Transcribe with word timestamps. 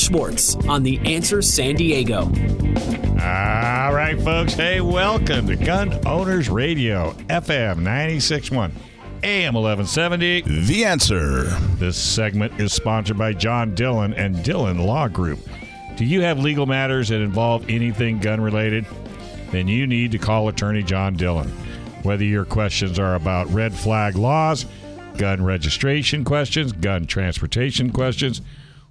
Schwartz 0.00 0.56
on 0.66 0.82
The 0.82 0.98
Answer 1.04 1.42
San 1.42 1.74
Diego. 1.74 2.20
All 2.22 3.92
right, 3.92 4.18
folks. 4.24 4.54
Hey, 4.54 4.80
welcome 4.80 5.46
to 5.48 5.56
Gun 5.56 5.92
Owners 6.06 6.48
Radio, 6.48 7.12
FM 7.28 7.76
961, 7.78 8.72
AM 9.22 9.54
1170. 9.54 10.40
The 10.66 10.84
answer. 10.86 11.42
This 11.76 11.98
segment 11.98 12.58
is 12.58 12.72
sponsored 12.72 13.18
by 13.18 13.34
John 13.34 13.74
Dillon 13.74 14.14
and 14.14 14.42
Dillon 14.42 14.78
Law 14.78 15.06
Group. 15.06 15.40
Do 15.96 16.06
you 16.06 16.22
have 16.22 16.38
legal 16.38 16.64
matters 16.64 17.10
that 17.10 17.20
involve 17.20 17.68
anything 17.68 18.20
gun 18.20 18.40
related? 18.40 18.86
Then 19.52 19.68
you 19.68 19.86
need 19.86 20.12
to 20.12 20.18
call 20.18 20.48
attorney 20.48 20.82
John 20.82 21.14
Dillon. 21.14 21.48
Whether 22.04 22.24
your 22.24 22.46
questions 22.46 22.98
are 22.98 23.16
about 23.16 23.52
red 23.52 23.74
flag 23.74 24.16
laws, 24.16 24.64
gun 25.18 25.44
registration 25.44 26.24
questions, 26.24 26.72
gun 26.72 27.04
transportation 27.04 27.90
questions, 27.92 28.40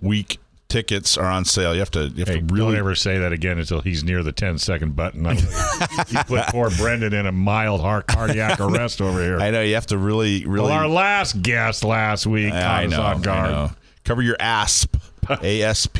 week 0.00 0.38
tickets 0.68 1.16
are 1.16 1.26
on 1.26 1.44
sale. 1.44 1.72
You 1.72 1.80
have 1.80 1.90
to 1.92 2.08
you 2.08 2.18
have 2.24 2.28
Hey, 2.28 2.40
to 2.40 2.54
really 2.54 2.72
don't 2.72 2.78
ever 2.80 2.94
say 2.94 3.18
that 3.18 3.32
again 3.32 3.58
until 3.58 3.80
he's 3.80 4.04
near 4.04 4.22
the 4.22 4.32
10 4.32 4.58
second 4.58 4.94
button. 4.94 5.24
you 6.08 6.18
put 6.26 6.46
poor 6.48 6.70
Brendan 6.70 7.14
in 7.14 7.26
a 7.26 7.32
mild 7.32 7.80
heart 7.80 8.06
cardiac 8.06 8.60
arrest 8.60 9.00
over 9.00 9.22
here. 9.22 9.38
I 9.38 9.50
know 9.50 9.62
you 9.62 9.74
have 9.74 9.86
to 9.86 9.98
really 9.98 10.44
really. 10.46 10.68
well, 10.68 10.78
our 10.78 10.88
last 10.88 11.42
guest 11.42 11.84
last 11.84 12.26
week 12.26 12.52
I 12.52 12.84
us 12.84 12.90
know, 12.90 13.02
on 13.02 13.18
I 13.18 13.20
guard. 13.20 13.50
know. 13.50 13.70
Cover 14.04 14.22
Your 14.22 14.36
Asp, 14.40 14.96
ASP, 15.28 15.98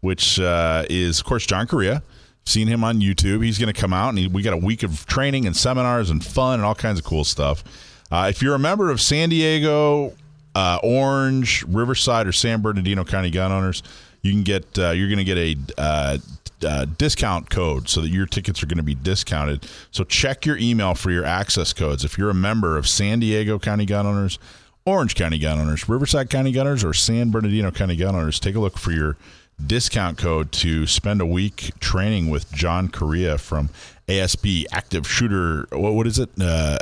which 0.00 0.38
uh, 0.40 0.84
is 0.90 1.20
of 1.20 1.26
course 1.26 1.46
John 1.46 1.66
Correia. 1.66 2.02
Seen 2.46 2.68
him 2.68 2.84
on 2.84 3.00
YouTube. 3.00 3.42
He's 3.42 3.58
going 3.58 3.72
to 3.72 3.80
come 3.80 3.94
out 3.94 4.10
and 4.10 4.18
he, 4.18 4.28
we 4.28 4.42
got 4.42 4.52
a 4.52 4.58
week 4.58 4.82
of 4.82 5.06
training 5.06 5.46
and 5.46 5.56
seminars 5.56 6.10
and 6.10 6.22
fun 6.22 6.56
and 6.56 6.62
all 6.64 6.74
kinds 6.74 6.98
of 6.98 7.04
cool 7.06 7.24
stuff. 7.24 7.64
Uh, 8.12 8.26
if 8.28 8.42
you're 8.42 8.54
a 8.54 8.58
member 8.58 8.90
of 8.90 9.00
San 9.00 9.30
Diego, 9.30 10.12
uh, 10.54 10.78
Orange, 10.82 11.64
Riverside, 11.64 12.26
or 12.26 12.32
San 12.32 12.62
Bernardino 12.62 13.04
County 13.04 13.30
gun 13.30 13.52
owners, 13.52 13.82
you 14.22 14.32
can 14.32 14.42
get 14.42 14.78
uh, 14.78 14.90
you're 14.90 15.08
going 15.08 15.18
to 15.18 15.24
get 15.24 15.38
a 15.38 15.56
uh, 15.78 16.18
uh, 16.64 16.86
discount 16.96 17.50
code 17.50 17.88
so 17.88 18.00
that 18.00 18.08
your 18.08 18.26
tickets 18.26 18.62
are 18.62 18.66
going 18.66 18.78
to 18.78 18.84
be 18.84 18.94
discounted. 18.94 19.68
So 19.90 20.04
check 20.04 20.46
your 20.46 20.56
email 20.56 20.94
for 20.94 21.10
your 21.10 21.24
access 21.24 21.72
codes. 21.72 22.04
If 22.04 22.16
you're 22.16 22.30
a 22.30 22.34
member 22.34 22.76
of 22.76 22.88
San 22.88 23.20
Diego 23.20 23.58
County 23.58 23.84
gun 23.84 24.06
owners, 24.06 24.38
Orange 24.86 25.14
County 25.14 25.38
gun 25.38 25.58
owners, 25.58 25.88
Riverside 25.88 26.30
County 26.30 26.52
gun 26.52 26.66
owners, 26.66 26.84
or 26.84 26.94
San 26.94 27.30
Bernardino 27.30 27.70
County 27.70 27.96
gun 27.96 28.14
owners, 28.14 28.38
take 28.38 28.54
a 28.54 28.60
look 28.60 28.78
for 28.78 28.92
your 28.92 29.16
discount 29.64 30.18
code 30.18 30.52
to 30.52 30.86
spend 30.86 31.20
a 31.20 31.26
week 31.26 31.72
training 31.80 32.28
with 32.28 32.50
John 32.52 32.88
Correia 32.88 33.38
from 33.38 33.70
ASB 34.08 34.66
Active 34.72 35.08
Shooter. 35.08 35.66
What, 35.70 35.94
what 35.94 36.06
is 36.06 36.18
it? 36.18 36.30
Uh, 36.40 36.78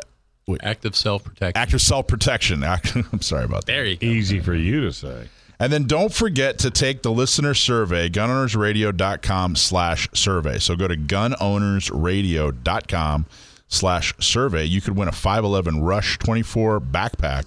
Active 0.63 0.97
self 0.97 1.25
protection. 1.25 1.61
active 1.61 1.81
self 1.81 2.07
protection. 2.07 2.65
I'm 2.65 3.23
sorry 3.23 3.45
about 3.45 3.67
that. 3.67 3.73
There 3.73 3.85
you 3.85 3.97
go. 3.97 4.07
Easy 4.07 4.41
for 4.41 4.55
you 4.55 4.83
to 4.83 4.93
say. 4.93 5.29
And 5.59 5.73
then 5.73 5.85
don't 5.85 6.13
forget 6.13 6.59
to 6.61 6.71
take 6.71 7.03
the 7.03 7.13
listener 7.13 7.55
survey, 7.55 8.09
gunownersradio.com 8.09 9.55
slash 9.55 10.09
survey. 10.13 10.59
So 10.59 10.75
go 10.75 10.89
to 10.89 10.97
gunownersradio.com 10.97 13.27
slash 13.69 14.15
survey. 14.19 14.65
You 14.65 14.81
could 14.81 14.97
win 14.97 15.09
a 15.09 15.13
511 15.13 15.83
Rush 15.83 16.19
24 16.19 16.81
backpack. 16.81 17.45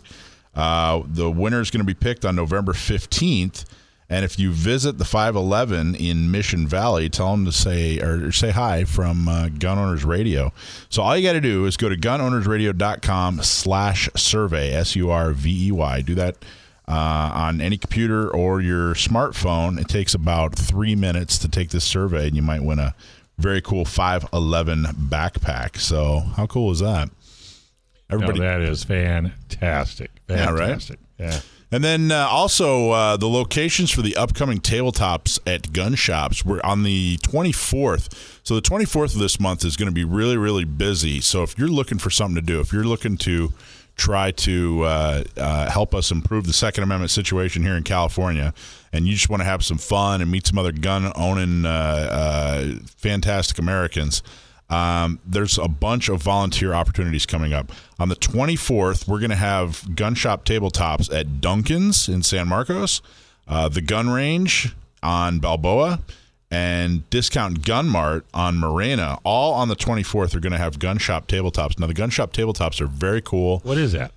Uh, 0.56 1.02
the 1.06 1.30
winner 1.30 1.60
is 1.60 1.70
going 1.70 1.82
to 1.82 1.86
be 1.86 1.94
picked 1.94 2.24
on 2.24 2.36
November 2.36 2.72
15th. 2.74 3.66
And 4.08 4.24
if 4.24 4.38
you 4.38 4.52
visit 4.52 5.00
the 5.00 5.06
511 5.06 5.96
in 5.96 6.30
Mission 6.30 6.68
Valley, 6.68 7.10
tell 7.10 7.32
them 7.32 7.46
to 7.46 7.52
say 7.52 8.00
or 8.00 8.32
say 8.32 8.52
hi 8.52 8.84
from 8.84 9.28
uh, 9.28 9.50
Gun 9.50 9.80
Owners 9.80 10.06
Radio. 10.06 10.54
So 10.90 11.02
all 11.02 11.18
you 11.18 11.28
got 11.28 11.34
to 11.34 11.42
do 11.42 11.66
is 11.66 11.76
go 11.76 11.90
to 11.90 11.98
gunownersradio.com 11.98 13.42
slash 13.42 14.10
survey, 14.16 14.72
S-U-R-V-E-Y. 14.74 16.02
Do 16.02 16.16
that 16.16 16.36
uh, 16.88 17.32
on 17.34 17.62
any 17.62 17.78
computer 17.78 18.30
or 18.30 18.62
your 18.62 18.94
smartphone. 18.94 19.80
It 19.80 19.88
takes 19.88 20.14
about 20.14 20.54
three 20.56 20.96
minutes 20.96 21.40
to 21.40 21.50
take 21.50 21.70
this 21.70 21.84
survey, 21.84 22.28
and 22.28 22.36
you 22.36 22.44
might 22.44 22.64
win 22.64 22.78
a 22.78 22.94
very 23.40 23.62
cool 23.62 23.86
511 23.86 24.84
backpack. 25.10 25.78
So 25.78 26.20
how 26.36 26.46
cool 26.46 26.72
is 26.72 26.80
that? 26.80 27.10
No, 28.10 28.18
Everybody, 28.18 28.40
that 28.42 28.62
is 28.62 28.84
fantastic. 28.84 30.12
Yeah, 30.30 30.52
right? 30.52 30.68
Fantastic. 30.68 31.00
Yeah. 31.18 31.40
And 31.72 31.84
then 31.84 32.12
uh, 32.12 32.28
also 32.30 32.92
uh, 32.92 33.18
the 33.18 33.28
locations 33.28 33.92
for 33.92 34.02
the 34.02 34.16
upcoming 34.16 34.60
tabletops 34.60 35.40
at 35.48 35.74
gun 35.74 35.96
shops. 35.96 36.46
We're 36.46 36.62
on 36.64 36.84
the 36.84 37.18
24th. 37.18 38.40
So 38.44 38.56
the 38.56 38.62
24th 38.62 39.16
of 39.16 39.20
this 39.20 39.40
month 39.40 39.66
is 39.66 39.76
going 39.76 39.90
to 39.90 39.94
be 39.94 40.04
really, 40.04 40.38
really 40.38 40.66
busy. 40.66 41.22
So 41.22 41.44
if 41.44 41.58
you're 41.58 41.68
looking 41.68 41.98
for 41.98 42.10
something 42.10 42.36
to 42.36 42.42
do, 42.42 42.60
if 42.60 42.72
you're 42.72 42.84
looking 42.84 43.18
to 43.18 43.52
try 43.96 44.30
to 44.30 44.84
uh, 44.84 45.24
uh, 45.38 45.70
help 45.70 45.96
us 45.96 46.12
improve 46.12 46.46
the 46.46 46.54
Second 46.54 46.84
Amendment 46.84 47.12
situation 47.12 47.64
here 47.64 47.76
in 47.76 47.84
California, 47.84 48.54
and 48.92 49.08
you 49.08 49.14
just 49.14 49.30
want 49.30 49.42
to 49.42 49.46
have 49.46 49.64
some 49.64 49.78
fun 49.78 50.22
and 50.22 50.30
meet 50.30 50.46
some 50.46 50.58
other 50.58 50.72
gun 50.72 51.12
owning 51.16 51.66
uh, 51.66 51.70
uh, 51.70 52.76
fantastic 52.98 53.58
Americans, 53.58 54.22
Um, 54.70 55.20
there's 55.26 55.58
a 55.58 55.68
bunch 55.68 56.10
of 56.10 56.22
volunteer 56.22 56.74
opportunities 56.74 57.26
coming 57.26 57.54
up. 57.54 57.72
On 58.00 58.10
the 58.10 58.16
24th, 58.16 59.08
we're 59.08 59.20
going 59.20 59.30
to 59.30 59.36
have 59.36 59.96
gun 59.96 60.16
shop 60.16 60.46
tabletops 60.46 61.14
at 61.14 61.40
Duncan's 61.40 62.10
in 62.10 62.24
San 62.24 62.48
Marcos, 62.48 63.02
uh, 63.48 63.70
the 63.70 63.82
gun 63.82 64.10
range 64.10 64.74
on 65.04 65.40
Balboa, 65.40 66.00
and 66.50 67.08
Discount 67.10 67.64
Gun 67.66 67.88
Mart 67.88 68.26
on 68.34 68.58
Morena. 68.58 69.20
All 69.24 69.54
on 69.54 69.68
the 69.68 69.76
24th 69.76 70.36
are 70.36 70.40
going 70.40 70.52
to 70.54 70.58
have 70.58 70.80
gun 70.80 70.98
shop 70.98 71.28
tabletops. 71.28 71.80
Now, 71.80 71.88
the 71.88 71.94
gun 71.94 72.10
shop 72.10 72.34
tabletops 72.34 72.82
are 72.82 72.88
very 72.88 73.22
cool. 73.22 73.60
What 73.60 73.78
is 73.78 73.92
that? 73.92 74.12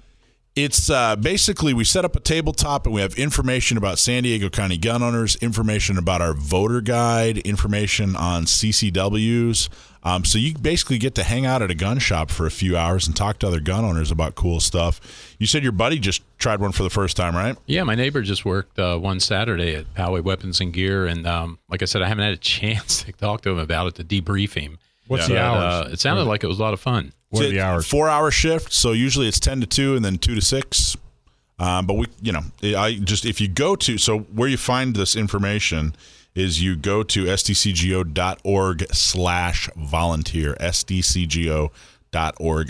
It's 0.57 0.91
uh, 0.91 1.15
basically 1.15 1.73
we 1.73 1.85
set 1.85 2.05
up 2.05 2.17
a 2.17 2.21
tabletop 2.21 2.85
and 2.85 2.93
we 2.93 3.01
have 3.01 3.15
information 3.15 3.77
about 3.77 3.99
San 4.01 4.25
Diego 4.25 4.49
County 4.49 4.77
gun 4.77 5.05
owners, 5.05 5.37
information 5.37 5.97
about 5.97 6.21
our 6.21 6.33
voter 6.33 6.81
guide, 6.81 7.39
information 7.39 8.17
on 8.17 8.45
CCWs. 8.45 9.69
Um, 10.05 10.25
so 10.25 10.39
you 10.39 10.55
basically 10.55 10.99
get 10.99 11.15
to 11.17 11.23
hang 11.25 11.45
out 11.45 11.61
at 11.61 11.71
a 11.71 11.75
gun 11.75 11.99
shop 11.99 12.31
for 12.31 12.47
a 12.47 12.51
few 12.51 12.77
hours 12.77 13.07
and 13.07 13.17
talk 13.17 13.39
to 13.41 13.49
other 13.49 13.61
gun 13.61 13.85
owners 13.85 14.11
about 14.11 14.35
cool 14.35 14.61
stuff. 14.61 15.01
You 15.39 15.47
said 15.47 15.63
your 15.63 15.73
buddy 15.73 15.99
just 15.99 16.23
tried 16.39 16.61
one 16.61 16.73
for 16.73 16.83
the 16.83 16.91
first 16.91 17.17
time, 17.17 17.35
right? 17.35 17.57
Yeah, 17.67 17.83
my 17.83 17.95
neighbor 17.95 18.23
just 18.23 18.45
worked 18.45 18.79
uh, 18.79 18.99
one 18.99 19.21
Saturday 19.21 19.75
at 19.75 19.93
Poway 19.95 20.23
Weapons 20.23 20.61
and 20.61 20.73
Gear, 20.73 21.07
and 21.07 21.27
um, 21.27 21.59
like 21.69 21.83
I 21.83 21.87
said, 21.87 22.03
I 22.03 22.09
haven't 22.09 22.25
had 22.25 22.35
a 22.35 22.37
chance 22.39 23.03
to 23.03 23.13
talk 23.13 23.43
to 23.43 23.51
him 23.51 23.59
about 23.59 23.89
it 23.89 23.95
to 23.97 24.05
debrief 24.05 24.55
him. 24.55 24.79
What's 25.09 25.27
But, 25.27 25.35
the 25.35 25.41
hours? 25.43 25.87
Uh, 25.87 25.91
it 25.93 26.01
sounded 26.01 26.25
like 26.25 26.45
it 26.45 26.49
was 26.49 26.59
a 26.59 26.63
lot 26.63 26.75
of 26.75 26.81
fun. 26.81 27.13
What 27.31 27.45
are 27.45 27.49
the 27.49 27.61
hours? 27.61 27.87
Four 27.87 28.09
hour 28.09 28.31
shift. 28.31 28.73
So 28.73 28.93
usually 28.93 29.27
it's 29.29 29.41
10 29.41 29.61
to 29.63 29.67
2 29.67 29.97
and 29.97 30.05
then 30.05 30.19
2 30.19 30.35
to 30.35 30.41
6. 30.41 30.97
Um, 31.59 31.87
but 31.87 31.95
we, 31.95 32.07
you 32.23 32.33
know, 32.33 32.43
I 32.63 32.95
just, 33.03 33.25
if 33.27 33.41
you 33.41 33.49
go 33.49 33.75
to, 33.77 33.99
so 33.99 34.21
where 34.21 34.49
you 34.49 34.57
find 34.57 34.95
this 34.95 35.17
information 35.17 35.95
is 36.39 36.63
you 36.63 36.77
go 36.77 37.03
to 37.03 37.25
sdcgo.org 37.25 38.87
slash 38.95 39.69
volunteer, 39.77 40.55
sdcgo.org 40.61 41.71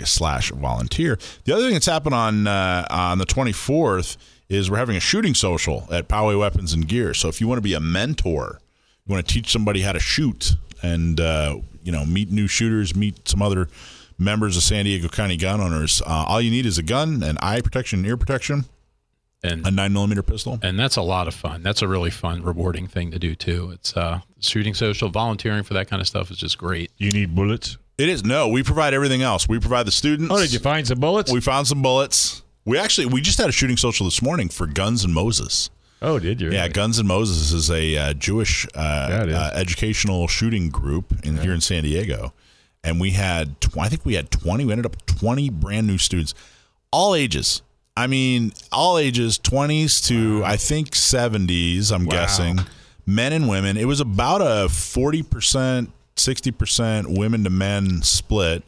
slash 0.07 0.51
volunteer. 0.51 1.19
The 1.43 1.53
other 1.53 1.63
thing 1.63 1.73
that's 1.73 1.85
happened 1.85 2.15
on, 2.15 2.47
uh, 2.47 2.87
on 2.89 3.19
the 3.19 3.25
24th 3.25 4.17
is 4.49 4.71
we're 4.71 4.77
having 4.77 4.95
a 4.95 4.99
shooting 5.01 5.35
social 5.35 5.87
at 5.91 6.07
Poway 6.07 6.37
Weapons 6.37 6.73
and 6.73 6.87
Gear. 6.87 7.13
So 7.13 7.29
if 7.29 7.39
you 7.39 7.47
want 7.47 7.59
to 7.59 7.63
be 7.63 7.75
a 7.75 7.79
mentor, 7.79 8.59
you 9.05 9.13
want 9.13 9.27
to 9.27 9.33
teach 9.33 9.51
somebody 9.51 9.81
how 9.81 9.91
to 9.91 9.99
shoot 9.99 10.55
and 10.81 11.19
uh, 11.19 11.57
you 11.83 11.91
know 11.91 12.05
meet 12.05 12.31
new 12.31 12.47
shooters 12.47 12.95
meet 12.95 13.27
some 13.27 13.41
other 13.41 13.67
members 14.17 14.55
of 14.57 14.63
san 14.63 14.85
diego 14.85 15.07
county 15.07 15.37
gun 15.37 15.59
owners 15.59 16.01
uh, 16.05 16.25
all 16.27 16.41
you 16.41 16.51
need 16.51 16.65
is 16.65 16.77
a 16.77 16.83
gun 16.83 17.23
and 17.23 17.37
eye 17.41 17.61
protection 17.61 17.99
and 17.99 18.07
ear 18.07 18.17
protection 18.17 18.65
And 19.41 19.65
a 19.65 19.71
9 19.71 19.93
millimeter 19.93 20.21
pistol 20.21 20.59
and 20.61 20.77
that's 20.77 20.97
a 20.97 21.01
lot 21.01 21.27
of 21.29 21.33
fun. 21.33 21.63
That's 21.63 21.81
a 21.81 21.87
really 21.87 22.09
fun, 22.09 22.43
rewarding 22.43 22.87
thing 22.87 23.09
to 23.11 23.19
do 23.19 23.35
too. 23.35 23.71
It's 23.71 23.95
uh, 23.95 24.19
shooting 24.41 24.73
social, 24.73 25.07
volunteering 25.09 25.63
for 25.63 25.73
that 25.75 25.89
kind 25.89 26.01
of 26.01 26.07
stuff 26.07 26.29
is 26.29 26.37
just 26.37 26.57
great. 26.57 26.91
You 26.97 27.11
need 27.11 27.33
bullets? 27.35 27.77
it 27.97 28.07
is 28.07 28.23
no 28.23 28.47
we 28.47 28.63
provide 28.63 28.93
everything 28.93 29.21
else 29.21 29.49
we 29.49 29.59
provide 29.59 29.85
the 29.85 29.91
students 29.91 30.33
Oh, 30.33 30.39
did 30.39 30.53
you 30.53 30.59
find 30.59 30.87
some 30.87 31.01
bullets? 31.01 31.33
we 31.33 31.41
found 31.41 31.67
some 31.67 31.81
bullets 31.81 32.43
we 32.63 32.77
actually 32.77 33.07
we 33.07 33.19
just 33.19 33.37
had 33.37 33.49
a 33.49 33.51
shooting 33.51 33.75
social 33.75 34.05
this 34.05 34.21
morning 34.21 34.47
for 34.47 34.67
guns 34.67 35.03
and 35.03 35.13
moses 35.13 35.69
oh, 36.01 36.17
did 36.17 36.39
you? 36.39 36.49
Yeah, 36.49 36.69
Guns 36.69 36.97
and 36.97 37.09
Moses 37.09 37.51
is 37.51 37.69
a 37.69 37.97
uh, 37.97 38.13
Jewish 38.13 38.65
uh, 38.73 39.07
Yeah, 39.09 39.23
it 39.23 39.29
is. 39.29 39.35
uh, 39.35 39.51
educational 39.53 40.29
shooting 40.29 40.69
group 40.69 41.13
in 41.25 41.35
here 41.39 41.51
in 41.53 41.59
San 41.59 41.83
Diego, 41.83 42.31
and 42.85 43.01
we 43.01 43.11
had 43.11 43.59
tw- 43.59 43.77
I 43.79 43.89
think 43.89 44.05
we 44.05 44.13
had 44.13 44.31
twenty. 44.31 44.63
We 44.63 44.71
ended 44.71 44.85
up 44.85 45.05
twenty 45.05 45.49
brand 45.49 45.87
new 45.87 45.97
students, 45.97 46.33
all 46.93 47.15
ages. 47.15 47.61
I 47.99 48.07
mean, 48.07 48.53
all 48.71 48.97
ages, 48.97 49.37
twenties 49.37 49.99
to 50.01 50.41
I 50.45 50.55
think 50.55 50.95
seventies. 50.95 51.91
I'm 51.91 52.05
guessing, 52.05 52.59
men 53.05 53.33
and 53.33 53.49
women. 53.49 53.75
It 53.75 53.85
was 53.85 53.99
about 53.99 54.39
a 54.41 54.69
forty 54.69 55.21
percent, 55.21 55.91
sixty 56.15 56.51
percent 56.51 57.09
women 57.09 57.43
to 57.43 57.49
men 57.49 58.01
split. 58.01 58.63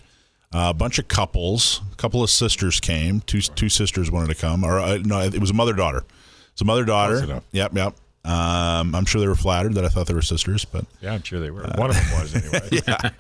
Uh, 0.54 0.68
a 0.72 0.74
bunch 0.74 1.00
of 1.00 1.08
couples, 1.08 1.80
a 1.94 1.96
couple 1.96 2.22
of 2.22 2.30
sisters 2.30 2.82
came. 2.82 3.22
Two 3.22 3.40
two 3.40 3.70
sisters 3.70 4.12
wanted 4.12 4.28
to 4.28 4.36
come, 4.36 4.66
or 4.66 4.80
uh, 4.80 4.98
no, 4.98 5.22
it 5.22 5.40
was 5.40 5.52
a 5.52 5.54
mother 5.54 5.72
daughter. 5.74 6.04
It's 6.52 6.62
a 6.62 6.66
mother 6.66 6.84
daughter. 6.84 7.42
Yep, 7.54 7.74
yep. 7.74 7.96
Um, 8.26 8.94
I'm 8.94 9.06
sure 9.06 9.22
they 9.22 9.28
were 9.30 9.36
flattered 9.36 9.76
that 9.76 9.86
I 9.86 9.88
thought 9.88 10.08
they 10.08 10.14
were 10.14 10.22
sisters, 10.22 10.66
but 10.66 10.86
Yeah, 11.00 11.14
I'm 11.14 11.24
sure 11.24 11.40
they 11.40 11.52
were. 11.52 11.64
One 11.76 11.90
of 11.90 11.96
them 11.96 12.20
was 12.20 12.36
anyway. 12.36 12.82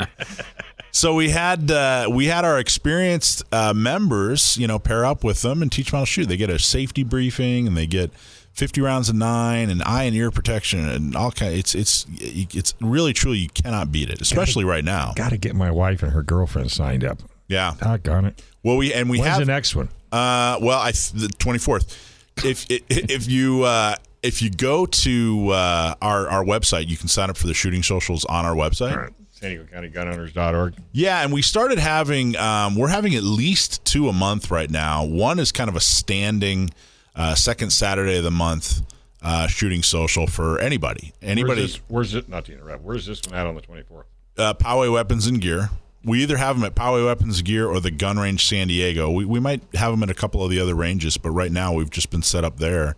so 0.92 1.14
we 1.14 1.30
had 1.30 1.72
uh, 1.72 2.08
we 2.12 2.28
had 2.28 2.46
our 2.46 2.60
experienced 2.60 3.44
uh, 3.52 3.74
members, 3.74 4.58
you 4.58 4.68
know, 4.68 4.80
pair 4.80 5.06
up 5.06 5.24
with 5.24 5.42
them 5.42 5.62
and 5.62 5.72
teach 5.72 5.92
them 5.92 6.00
how 6.00 6.04
to 6.04 6.06
shoot. 6.06 6.28
They 6.28 6.38
get 6.38 6.50
a 6.50 6.60
safety 6.60 7.04
briefing 7.04 7.68
and 7.68 7.76
they 7.76 7.88
get 7.88 8.12
50 8.54 8.82
rounds 8.82 9.10
of 9.10 9.16
nine 9.16 9.70
and 9.70 9.82
eye 9.84 10.04
and 10.04 10.16
ear 10.16 10.32
protection 10.32 10.88
and 10.88 11.16
all 11.16 11.32
kind. 11.32 11.54
It's 11.54 11.74
it's 11.74 12.06
it's 12.20 12.74
really 12.82 13.14
truly 13.14 13.40
you 13.40 13.50
cannot 13.50 13.92
beat 13.92 14.10
it, 14.10 14.22
especially 14.22 14.66
right 14.66 14.84
now. 14.84 15.14
Got 15.16 15.30
to 15.30 15.38
get 15.38 15.56
my 15.56 15.72
wife 15.72 16.04
and 16.04 16.12
her 16.12 16.24
girlfriend 16.24 16.72
signed 16.72 17.04
up. 17.04 17.20
Yeah. 17.48 17.76
Doggone 17.80 18.26
it. 18.26 18.44
Well, 18.64 18.78
we 18.78 18.94
and 18.94 19.10
we 19.10 19.20
When's 19.20 19.30
have 19.30 19.40
the 19.40 19.46
next 19.46 19.76
one? 19.76 19.90
Uh, 20.12 20.58
well, 20.62 20.80
I 20.80 20.92
the 20.92 21.30
twenty 21.38 21.60
fourth. 21.60 22.08
If 22.46 22.66
if 22.70 23.30
you 23.30 23.64
uh, 23.64 23.96
if 24.22 24.42
you 24.42 24.50
go 24.50 24.86
to 24.86 25.50
uh, 25.50 25.96
our 26.02 26.28
our 26.30 26.44
website, 26.44 26.88
you 26.88 26.98
can 26.98 27.08
sign 27.08 27.30
up 27.30 27.38
for 27.38 27.48
the 27.48 27.54
shooting 27.54 27.84
socials 27.84 28.26
on 28.26 28.46
our 28.46 28.56
website. 28.56 29.12
San 29.42 29.50
Diego 29.50 29.66
County 29.66 29.90
Gunowners.org. 29.90 30.76
Yeah, 30.92 31.24
and 31.24 31.34
we 31.34 31.42
started 31.42 31.80
having 31.80 32.36
um, 32.38 32.76
we're 32.76 32.90
having 32.90 33.16
at 33.16 33.24
least 33.24 33.84
two 33.84 34.08
a 34.08 34.14
month 34.14 34.52
right 34.52 34.70
now. 34.70 35.04
One 35.04 35.40
is 35.40 35.52
kind 35.52 35.68
of 35.68 35.76
a 35.76 35.80
standing 35.80 36.70
uh, 37.16 37.34
second 37.34 37.72
Saturday 37.72 38.18
of 38.18 38.24
the 38.24 38.30
month 38.32 38.82
uh, 39.24 39.48
shooting 39.48 39.82
social 39.82 40.28
for 40.28 40.60
anybody. 40.60 41.12
Anybody 41.24 41.62
Where's, 41.62 41.74
this, 41.74 41.82
where's 41.88 42.14
it? 42.16 42.30
Not 42.30 42.46
to 42.46 42.54
interrupt. 42.54 42.84
Where's 42.84 43.06
this 43.08 43.20
one 43.28 43.36
at 43.36 43.48
on 43.48 43.56
the 43.56 43.62
24th? 43.62 44.04
uh, 44.38 44.54
Poway 44.54 44.92
Weapons 44.94 45.26
and 45.26 45.42
Gear. 45.42 45.70
We 46.04 46.22
either 46.24 46.38
have 46.38 46.56
them 46.56 46.66
at 46.66 46.74
Poway 46.76 47.06
Weapons 47.06 47.42
Gear 47.42 47.68
or 47.68 47.80
the 47.80 47.92
Gun 47.92 48.18
Range 48.18 48.44
San 48.44 48.68
Diego. 48.68 49.10
We, 49.12 49.26
we 49.26 49.40
might 49.40 49.62
have 49.74 49.92
them 49.92 50.02
at 50.04 50.10
a 50.10 50.16
couple 50.16 50.44
of 50.44 50.50
the 50.52 50.60
other 50.60 50.74
ranges, 50.76 51.18
but 51.18 51.32
right 51.32 51.52
now 51.52 51.74
we've 51.74 51.90
just 51.92 52.10
been 52.12 52.24
set 52.24 52.44
up 52.44 52.58
there. 52.58 52.96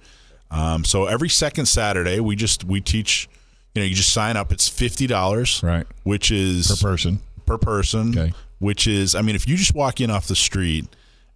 Um, 0.52 0.86
so 0.86 1.06
every 1.06 1.30
second 1.30 1.66
Saturday, 1.68 2.20
we 2.20 2.36
just 2.36 2.66
we 2.66 2.82
teach. 2.82 3.30
You 3.76 3.82
know, 3.82 3.88
you 3.88 3.96
just 3.96 4.14
sign 4.14 4.38
up. 4.38 4.52
It's 4.52 4.68
fifty 4.70 5.08
dollars, 5.08 5.62
Right. 5.64 5.88
Which 6.04 6.30
is 6.32 6.68
Per 6.68 6.90
person. 6.90 7.20
per 7.46 7.58
person. 7.58 8.10
Okay. 8.18 8.34
Which 8.60 8.88
is, 8.88 9.14
I 9.16 9.22
mean, 9.22 9.36
if 9.36 9.48
you 9.48 9.58
just 9.58 9.74
walk 9.76 10.00
in 10.00 10.10
off 10.10 10.28
the 10.28 10.36
street 10.36 10.86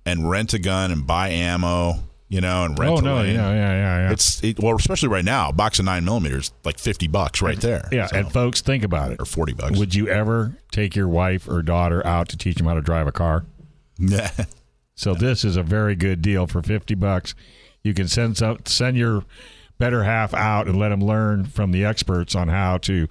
and 0.05 0.29
rent 0.29 0.53
a 0.53 0.59
gun 0.59 0.91
and 0.91 1.05
buy 1.05 1.29
ammo, 1.29 1.95
you 2.29 2.39
know, 2.39 2.63
and 2.63 2.77
rent. 2.79 2.91
Oh, 2.93 2.97
a 2.97 3.01
no. 3.01 3.15
lane, 3.17 3.35
Yeah, 3.35 3.49
yeah, 3.51 3.55
yeah, 3.71 3.97
yeah. 4.07 4.11
It's 4.11 4.41
it, 4.43 4.59
well, 4.59 4.75
especially 4.75 5.09
right 5.09 5.25
now, 5.25 5.49
a 5.49 5.53
box 5.53 5.79
of 5.79 5.85
nine 5.85 6.05
millimeters 6.05 6.51
like 6.63 6.77
fifty 6.79 7.07
bucks 7.07 7.41
right 7.41 7.59
there. 7.59 7.89
yeah, 7.91 8.05
So- 8.07 8.17
and 8.17 8.31
folks, 8.31 8.61
think 8.61 8.83
about 8.83 9.11
it. 9.11 9.19
or 9.19 9.25
forty 9.25 9.53
bucks. 9.53 9.77
Would 9.77 9.95
you 9.95 10.07
ever 10.07 10.53
take 10.71 10.95
your 10.95 11.07
wife 11.07 11.47
or 11.49 11.61
daughter 11.61 12.05
out 12.05 12.29
to 12.29 12.37
teach 12.37 12.57
them 12.57 12.67
how 12.67 12.75
to 12.75 12.81
drive 12.81 13.07
a 13.07 13.11
car? 13.11 13.45
Yeah. 13.99 14.29
So 14.95 15.13
this 15.13 15.43
is 15.43 15.57
a 15.57 15.63
very 15.63 15.95
good 15.95 16.21
deal 16.21 16.47
for 16.47 16.61
50 16.63 16.95
bucks. 16.95 17.35
You 17.83 17.93
can 17.93 18.07
send 18.07 18.35
some, 18.37 18.57
send 18.65 18.97
your 18.97 19.23
better 19.77 20.03
half 20.03 20.33
out 20.33 20.67
and 20.67 20.77
let 20.77 20.89
them 20.89 21.01
learn 21.01 21.45
from 21.45 21.71
the 21.71 21.85
experts 21.85 22.35
on 22.35 22.47
how 22.47 22.77
to 22.79 23.07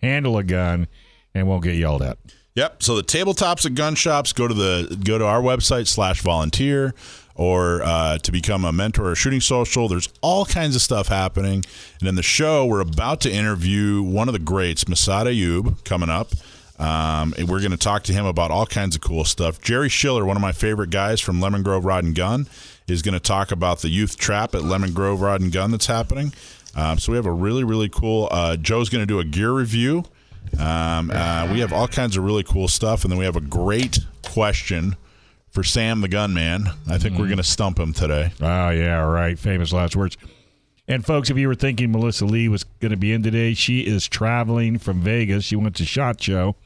handle 0.00 0.38
a 0.38 0.44
gun 0.44 0.88
and 1.34 1.48
won't 1.48 1.64
get 1.64 1.76
yelled 1.76 2.02
at. 2.02 2.18
Yep. 2.54 2.82
So 2.82 2.96
the 2.96 3.02
tabletops 3.02 3.64
at 3.64 3.74
gun 3.74 3.94
shops 3.94 4.32
go 4.32 4.46
to 4.46 4.52
the 4.52 5.00
go 5.04 5.16
to 5.16 5.24
our 5.24 5.40
website 5.40 5.88
slash 5.88 6.20
volunteer 6.20 6.94
or 7.34 7.82
uh, 7.82 8.18
to 8.18 8.30
become 8.30 8.64
a 8.64 8.72
mentor 8.72 9.10
or 9.10 9.14
shooting 9.14 9.40
social. 9.40 9.88
There's 9.88 10.08
all 10.20 10.44
kinds 10.44 10.76
of 10.76 10.82
stuff 10.82 11.08
happening. 11.08 11.64
And 12.00 12.08
in 12.08 12.14
the 12.14 12.22
show, 12.22 12.66
we're 12.66 12.80
about 12.80 13.22
to 13.22 13.32
interview 13.32 14.02
one 14.02 14.28
of 14.28 14.34
the 14.34 14.38
greats, 14.38 14.84
Massad 14.84 15.26
Ayoob, 15.26 15.82
coming 15.84 16.10
up. 16.10 16.32
Um, 16.78 17.32
and 17.38 17.48
we're 17.48 17.60
going 17.60 17.70
to 17.70 17.76
talk 17.76 18.02
to 18.04 18.12
him 18.12 18.26
about 18.26 18.50
all 18.50 18.66
kinds 18.66 18.96
of 18.96 19.02
cool 19.02 19.24
stuff. 19.24 19.60
Jerry 19.60 19.88
Schiller, 19.88 20.24
one 20.24 20.36
of 20.36 20.42
my 20.42 20.52
favorite 20.52 20.90
guys 20.90 21.20
from 21.20 21.40
Lemon 21.40 21.62
Grove 21.62 21.84
Rod 21.84 22.04
and 22.04 22.14
Gun, 22.14 22.48
is 22.88 23.02
going 23.02 23.14
to 23.14 23.20
talk 23.20 23.52
about 23.52 23.80
the 23.80 23.88
youth 23.88 24.16
trap 24.16 24.54
at 24.54 24.62
Lemon 24.62 24.92
Grove 24.92 25.20
Rod 25.20 25.40
and 25.40 25.52
Gun 25.52 25.70
that's 25.70 25.86
happening. 25.86 26.32
Um, 26.74 26.98
so 26.98 27.12
we 27.12 27.16
have 27.16 27.26
a 27.26 27.32
really, 27.32 27.64
really 27.64 27.88
cool. 27.88 28.28
Uh, 28.30 28.56
Joe's 28.56 28.88
going 28.88 29.02
to 29.02 29.06
do 29.06 29.18
a 29.18 29.24
gear 29.24 29.52
review. 29.52 30.04
Um, 30.58 31.10
uh, 31.10 31.48
we 31.52 31.60
have 31.60 31.72
all 31.72 31.88
kinds 31.88 32.16
of 32.16 32.24
really 32.24 32.42
cool 32.42 32.68
stuff, 32.68 33.04
and 33.04 33.12
then 33.12 33.18
we 33.18 33.24
have 33.24 33.36
a 33.36 33.40
great 33.40 34.00
question 34.22 34.96
for 35.50 35.62
Sam 35.62 36.00
the 36.00 36.08
Gunman. 36.08 36.66
I 36.88 36.98
think 36.98 37.18
we're 37.18 37.26
going 37.26 37.36
to 37.36 37.42
stump 37.42 37.78
him 37.78 37.92
today. 37.92 38.32
Oh, 38.40 38.70
yeah, 38.70 39.02
right. 39.02 39.38
Famous 39.38 39.72
last 39.72 39.96
words. 39.96 40.16
And 40.88 41.04
folks, 41.06 41.30
if 41.30 41.36
you 41.36 41.46
were 41.46 41.54
thinking 41.54 41.92
Melissa 41.92 42.24
Lee 42.24 42.48
was 42.48 42.64
going 42.64 42.90
to 42.90 42.96
be 42.96 43.12
in 43.12 43.22
today, 43.22 43.54
she 43.54 43.82
is 43.82 44.08
traveling 44.08 44.78
from 44.78 45.00
Vegas. 45.00 45.44
She 45.44 45.56
went 45.56 45.76
to 45.76 45.84
SHOT 45.84 46.20
Show, 46.20 46.56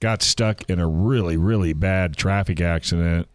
got 0.00 0.22
stuck 0.22 0.68
in 0.68 0.78
a 0.78 0.86
really, 0.86 1.36
really 1.36 1.72
bad 1.72 2.16
traffic 2.16 2.60
accident 2.60 3.28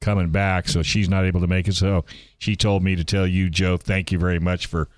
coming 0.00 0.30
back, 0.30 0.68
so 0.68 0.82
she's 0.82 1.08
not 1.08 1.24
able 1.24 1.40
to 1.40 1.46
make 1.46 1.68
it. 1.68 1.74
So 1.74 2.04
she 2.38 2.56
told 2.56 2.82
me 2.82 2.96
to 2.96 3.04
tell 3.04 3.26
you, 3.26 3.48
Joe, 3.50 3.76
thank 3.76 4.12
you 4.12 4.18
very 4.18 4.38
much 4.38 4.66
for 4.66 4.88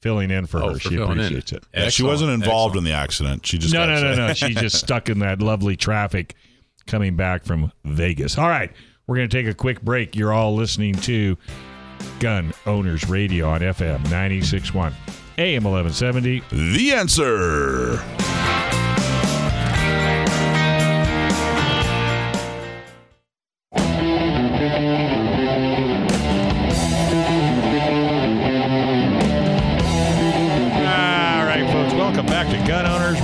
filling 0.00 0.30
in 0.30 0.46
for 0.46 0.62
Oh, 0.62 0.68
her. 0.68 0.74
for 0.74 0.80
she 0.80 0.88
filling 0.96 1.12
in. 1.12 1.18
appreciates 1.20 1.52
it. 1.52 1.64
Yeah, 1.74 1.88
she 1.88 2.02
wasn't 2.02 2.30
involved 2.32 2.72
excellent. 2.72 2.86
in 2.88 2.92
the 2.92 2.98
accident. 2.98 3.46
She 3.46 3.58
just 3.58 3.72
No, 3.72 3.86
got 3.86 4.02
no, 4.02 4.14
no, 4.14 4.26
no. 4.28 4.34
She 4.34 4.54
just 4.54 4.76
stuck 4.78 5.08
in 5.08 5.20
that 5.20 5.40
lovely 5.40 5.76
traffic 5.76 6.34
coming 6.86 7.16
back 7.16 7.44
from 7.44 7.72
Vegas. 7.84 8.36
All 8.36 8.48
right, 8.48 8.70
we're 9.06 9.16
going 9.16 9.28
to 9.28 9.36
take 9.42 9.50
a 9.50 9.54
quick 9.54 9.80
break. 9.82 10.16
You're 10.16 10.32
all 10.32 10.54
listening 10.54 10.94
to 10.96 11.36
Gun 12.18 12.52
Owners 12.66 13.08
Radio 13.08 13.48
on 13.48 13.60
FM 13.60 14.00
96.1, 14.06 14.92
AM 15.38 15.64
1170. 15.64 16.42
The 16.50 16.92
answer. 16.92 19.01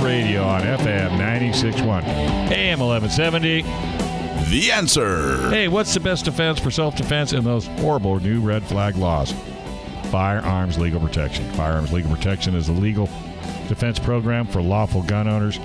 Radio 0.09 0.43
on 0.43 0.61
FM 0.61 1.19
96.1, 1.19 2.03
AM 2.51 2.79
1170. 2.79 3.61
The 4.49 4.71
answer. 4.71 5.47
Hey, 5.51 5.67
what's 5.67 5.93
the 5.93 5.99
best 5.99 6.25
defense 6.25 6.59
for 6.59 6.71
self 6.71 6.95
defense 6.95 7.31
in 7.31 7.43
those 7.43 7.67
horrible 7.67 8.19
new 8.19 8.41
red 8.41 8.63
flag 8.63 8.95
laws? 8.95 9.35
Firearms 10.05 10.79
Legal 10.79 10.99
Protection. 10.99 11.47
Firearms 11.51 11.93
Legal 11.93 12.09
Protection 12.09 12.55
is 12.55 12.69
a 12.69 12.71
legal 12.71 13.05
defense 13.67 13.99
program 13.99 14.47
for 14.47 14.63
lawful 14.63 15.03
gun 15.03 15.27
owners 15.27 15.59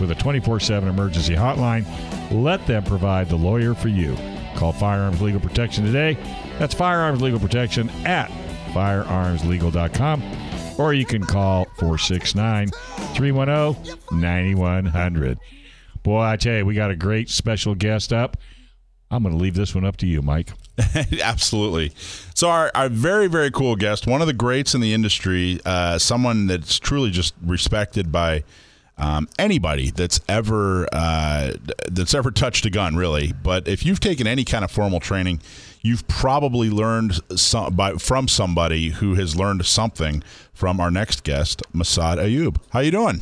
with 0.00 0.12
a 0.12 0.14
24 0.14 0.60
7 0.60 0.88
emergency 0.88 1.34
hotline. 1.34 1.84
Let 2.30 2.64
them 2.68 2.84
provide 2.84 3.28
the 3.28 3.38
lawyer 3.38 3.74
for 3.74 3.88
you. 3.88 4.16
Call 4.54 4.72
Firearms 4.72 5.20
Legal 5.20 5.40
Protection 5.40 5.84
today. 5.84 6.16
That's 6.60 6.74
Firearms 6.74 7.22
Legal 7.22 7.40
Protection 7.40 7.90
at 8.06 8.30
firearmslegal.com 8.72 10.49
or 10.80 10.94
you 10.94 11.04
can 11.04 11.22
call 11.22 11.66
469 11.76 12.70
310 13.14 14.18
9100. 14.18 15.38
Boy, 16.02 16.20
I 16.20 16.36
tell 16.36 16.56
you, 16.56 16.64
we 16.64 16.74
got 16.74 16.90
a 16.90 16.96
great 16.96 17.28
special 17.28 17.74
guest 17.74 18.14
up. 18.14 18.38
I'm 19.10 19.22
going 19.22 19.36
to 19.36 19.42
leave 19.42 19.54
this 19.54 19.74
one 19.74 19.84
up 19.84 19.98
to 19.98 20.06
you, 20.06 20.22
Mike. 20.22 20.52
Absolutely. 21.22 21.92
So, 22.34 22.48
our, 22.48 22.70
our 22.74 22.88
very, 22.88 23.26
very 23.26 23.50
cool 23.50 23.76
guest, 23.76 24.06
one 24.06 24.22
of 24.22 24.26
the 24.26 24.32
greats 24.32 24.74
in 24.74 24.80
the 24.80 24.94
industry, 24.94 25.60
uh, 25.66 25.98
someone 25.98 26.46
that's 26.46 26.78
truly 26.78 27.10
just 27.10 27.34
respected 27.44 28.10
by 28.10 28.44
um, 28.96 29.28
anybody 29.38 29.90
that's 29.90 30.20
ever 30.28 30.86
uh, 30.92 31.52
that's 31.90 32.14
ever 32.14 32.30
touched 32.30 32.64
a 32.64 32.70
gun, 32.70 32.96
really. 32.96 33.32
But 33.32 33.68
if 33.68 33.84
you've 33.84 34.00
taken 34.00 34.26
any 34.26 34.44
kind 34.44 34.64
of 34.64 34.70
formal 34.70 35.00
training, 35.00 35.42
you've 35.82 36.06
probably 36.08 36.70
learned 36.70 37.20
some, 37.38 37.74
by, 37.74 37.94
from 37.94 38.28
somebody 38.28 38.90
who 38.90 39.14
has 39.14 39.36
learned 39.36 39.64
something 39.66 40.22
from 40.52 40.80
our 40.80 40.90
next 40.90 41.24
guest, 41.24 41.62
Massad 41.74 42.16
Ayoob. 42.18 42.56
How 42.70 42.80
you 42.80 42.90
doing? 42.90 43.20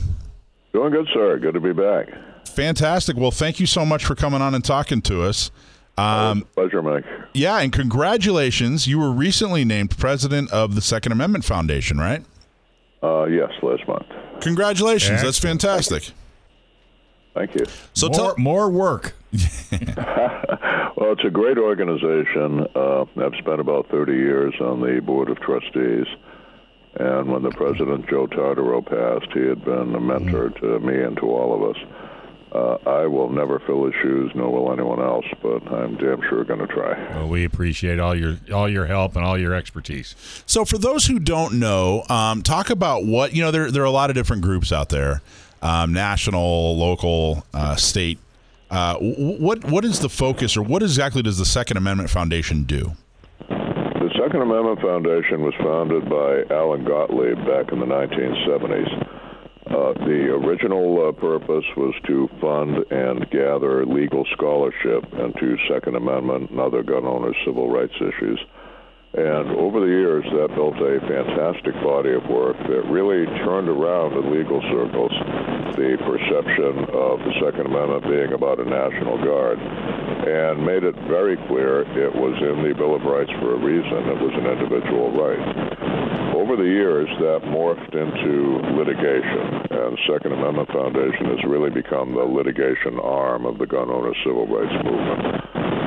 Doing 0.72 0.92
good, 0.92 1.08
sir. 1.12 1.38
Good 1.38 1.54
to 1.54 1.60
be 1.60 1.72
back. 1.72 2.08
Fantastic. 2.48 3.16
Well, 3.16 3.30
thank 3.30 3.60
you 3.60 3.66
so 3.66 3.84
much 3.84 4.04
for 4.04 4.14
coming 4.14 4.42
on 4.42 4.54
and 4.54 4.64
talking 4.64 5.00
to 5.02 5.22
us. 5.22 5.50
Um, 5.96 6.46
pleasure, 6.54 6.82
Mike. 6.82 7.04
Yeah, 7.34 7.58
and 7.58 7.72
congratulations. 7.72 8.86
You 8.86 8.98
were 8.98 9.10
recently 9.10 9.64
named 9.64 9.96
president 9.98 10.50
of 10.52 10.74
the 10.74 10.80
Second 10.80 11.12
Amendment 11.12 11.44
Foundation, 11.44 11.98
right? 11.98 12.24
Uh, 13.02 13.24
yes, 13.24 13.50
last 13.62 13.86
month. 13.88 14.06
Congratulations. 14.40 15.22
That's 15.22 15.38
fantastic. 15.38 16.10
Thank 17.34 17.54
you. 17.54 17.66
So 17.94 18.08
more, 18.08 18.14
tell, 18.14 18.34
more 18.38 18.70
work. 18.70 19.14
well, 21.08 21.16
it's 21.16 21.26
a 21.26 21.30
great 21.30 21.56
organization. 21.56 22.66
Uh, 22.74 23.02
I've 23.16 23.34
spent 23.38 23.60
about 23.60 23.88
30 23.88 24.12
years 24.12 24.54
on 24.60 24.82
the 24.82 25.00
board 25.00 25.30
of 25.30 25.40
trustees. 25.40 26.06
And 26.96 27.32
when 27.32 27.42
the 27.42 27.50
president, 27.50 28.06
Joe 28.10 28.26
Tartaro, 28.26 28.84
passed, 28.84 29.32
he 29.32 29.40
had 29.40 29.64
been 29.64 29.94
a 29.94 30.00
mentor 30.00 30.50
mm-hmm. 30.50 30.66
to 30.66 30.80
me 30.80 31.02
and 31.02 31.16
to 31.16 31.22
all 31.30 31.54
of 31.54 31.74
us. 31.74 31.82
Uh, 32.52 32.90
I 32.90 33.06
will 33.06 33.30
never 33.30 33.58
fill 33.60 33.86
his 33.86 33.94
shoes, 34.02 34.32
nor 34.34 34.50
will 34.50 34.72
anyone 34.72 35.00
else, 35.00 35.24
but 35.42 35.66
I'm 35.72 35.96
damn 35.96 36.20
sure 36.28 36.44
going 36.44 36.60
to 36.60 36.66
try. 36.66 36.98
Well, 37.14 37.28
we 37.28 37.44
appreciate 37.44 37.98
all 37.98 38.14
your 38.14 38.36
all 38.52 38.68
your 38.68 38.86
help 38.86 39.16
and 39.16 39.24
all 39.24 39.38
your 39.38 39.54
expertise. 39.54 40.14
So, 40.46 40.64
for 40.64 40.78
those 40.78 41.04
who 41.04 41.18
don't 41.18 41.58
know, 41.58 42.04
um, 42.08 42.42
talk 42.42 42.70
about 42.70 43.04
what 43.04 43.34
you 43.34 43.42
know. 43.42 43.50
There, 43.50 43.70
there 43.70 43.82
are 43.82 43.86
a 43.86 43.90
lot 43.90 44.08
of 44.08 44.16
different 44.16 44.40
groups 44.40 44.72
out 44.72 44.88
there, 44.88 45.20
um, 45.60 45.92
national, 45.92 46.78
local, 46.78 47.44
uh, 47.52 47.76
state. 47.76 48.18
Uh, 48.70 48.96
what 48.98 49.64
what 49.64 49.84
is 49.84 50.00
the 50.00 50.08
focus, 50.08 50.56
or 50.56 50.62
what 50.62 50.82
exactly 50.82 51.22
does 51.22 51.38
the 51.38 51.44
Second 51.44 51.76
Amendment 51.78 52.10
Foundation 52.10 52.64
do? 52.64 52.92
The 53.48 54.10
Second 54.20 54.42
Amendment 54.42 54.80
Foundation 54.80 55.40
was 55.42 55.54
founded 55.58 56.08
by 56.08 56.54
Alan 56.54 56.84
Gottlieb 56.84 57.36
back 57.46 57.72
in 57.72 57.80
the 57.80 57.86
1970s. 57.86 59.08
Uh, 59.68 59.92
the 60.04 60.32
original 60.32 61.08
uh, 61.08 61.12
purpose 61.12 61.64
was 61.76 61.94
to 62.06 62.28
fund 62.40 62.76
and 62.90 63.28
gather 63.30 63.84
legal 63.84 64.24
scholarship 64.32 65.04
into 65.12 65.56
Second 65.68 65.94
Amendment 65.94 66.50
and 66.50 66.60
other 66.60 66.82
gun 66.82 67.04
owners' 67.04 67.36
civil 67.44 67.70
rights 67.70 67.92
issues. 67.96 68.40
And 69.16 69.56
over 69.56 69.80
the 69.80 69.88
years, 69.88 70.24
that 70.36 70.52
built 70.52 70.76
a 70.76 71.00
fantastic 71.08 71.72
body 71.80 72.12
of 72.12 72.28
work 72.28 72.60
that 72.68 72.84
really 72.92 73.24
turned 73.40 73.68
around 73.68 74.12
in 74.12 74.28
legal 74.28 74.60
circles 74.68 75.12
the 75.80 75.96
perception 76.04 76.84
of 76.92 77.16
the 77.24 77.32
Second 77.40 77.72
Amendment 77.72 78.04
being 78.04 78.32
about 78.36 78.60
a 78.60 78.68
National 78.68 79.16
Guard 79.24 79.56
and 79.56 80.60
made 80.60 80.84
it 80.84 80.94
very 81.08 81.40
clear 81.48 81.88
it 81.96 82.12
was 82.12 82.36
in 82.36 82.68
the 82.68 82.74
Bill 82.76 82.96
of 82.96 83.02
Rights 83.08 83.32
for 83.40 83.56
a 83.56 83.60
reason. 83.62 84.12
It 84.12 84.20
was 84.20 84.34
an 84.36 84.44
individual 84.44 85.08
right. 85.16 85.40
Over 86.36 86.56
the 86.60 86.68
years, 86.68 87.08
that 87.24 87.48
morphed 87.48 87.96
into 87.96 88.60
litigation, 88.76 89.72
and 89.72 89.96
Second 90.04 90.36
Amendment 90.36 90.68
Foundation 90.68 91.32
has 91.32 91.42
really 91.48 91.70
become 91.70 92.12
the 92.12 92.28
litigation 92.28 93.00
arm 93.00 93.46
of 93.46 93.56
the 93.56 93.66
gun 93.66 93.88
owner 93.88 94.12
civil 94.20 94.46
rights 94.46 94.84
movement. 94.84 95.77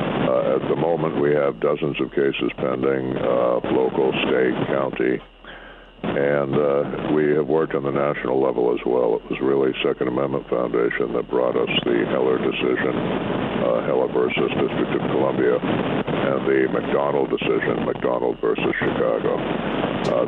At 0.51 0.67
the 0.67 0.75
moment, 0.75 1.21
we 1.21 1.31
have 1.31 1.61
dozens 1.61 1.95
of 2.01 2.11
cases 2.11 2.51
pending, 2.59 3.15
uh, 3.15 3.63
local, 3.71 4.11
state, 4.27 4.51
county, 4.67 5.15
and 6.03 6.51
uh, 6.51 7.13
we 7.15 7.31
have 7.39 7.47
worked 7.47 7.73
on 7.73 7.83
the 7.87 7.95
national 7.95 8.35
level 8.43 8.75
as 8.75 8.83
well. 8.85 9.15
It 9.15 9.23
was 9.31 9.39
really 9.39 9.71
Second 9.79 10.09
Amendment 10.11 10.49
Foundation 10.51 11.13
that 11.15 11.29
brought 11.31 11.55
us 11.55 11.71
the 11.87 12.03
Heller 12.11 12.35
decision, 12.35 12.91
uh, 13.63 13.87
Heller 13.87 14.11
versus 14.11 14.51
District 14.59 14.91
of 14.91 15.03
Columbia, 15.15 15.55
and 15.55 16.43
the 16.43 16.67
McDonald 16.67 17.31
decision, 17.31 17.87
McDonald 17.87 18.35
versus 18.43 18.75
Chicago. 18.75 19.39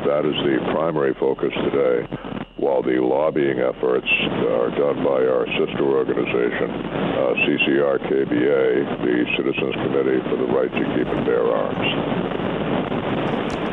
That 0.08 0.24
is 0.24 0.36
the 0.40 0.56
primary 0.72 1.12
focus 1.20 1.52
today, 1.68 2.43
while 2.64 2.82
the 2.82 2.96
lobbying 2.96 3.60
efforts 3.60 4.08
are 4.48 4.70
done 4.72 5.04
by 5.04 5.20
our 5.20 5.44
sister 5.60 5.84
organization, 5.84 6.70
uh, 6.72 7.36
CCR 7.44 8.00
KBA, 8.08 9.04
the 9.04 9.26
Citizens 9.36 9.74
Committee 9.84 10.20
for 10.30 10.36
the 10.40 10.48
Right 10.48 10.72
to 10.72 10.84
Keep 10.96 11.06
and 11.12 11.26
Bear 11.26 11.44
Arms. 11.44 12.24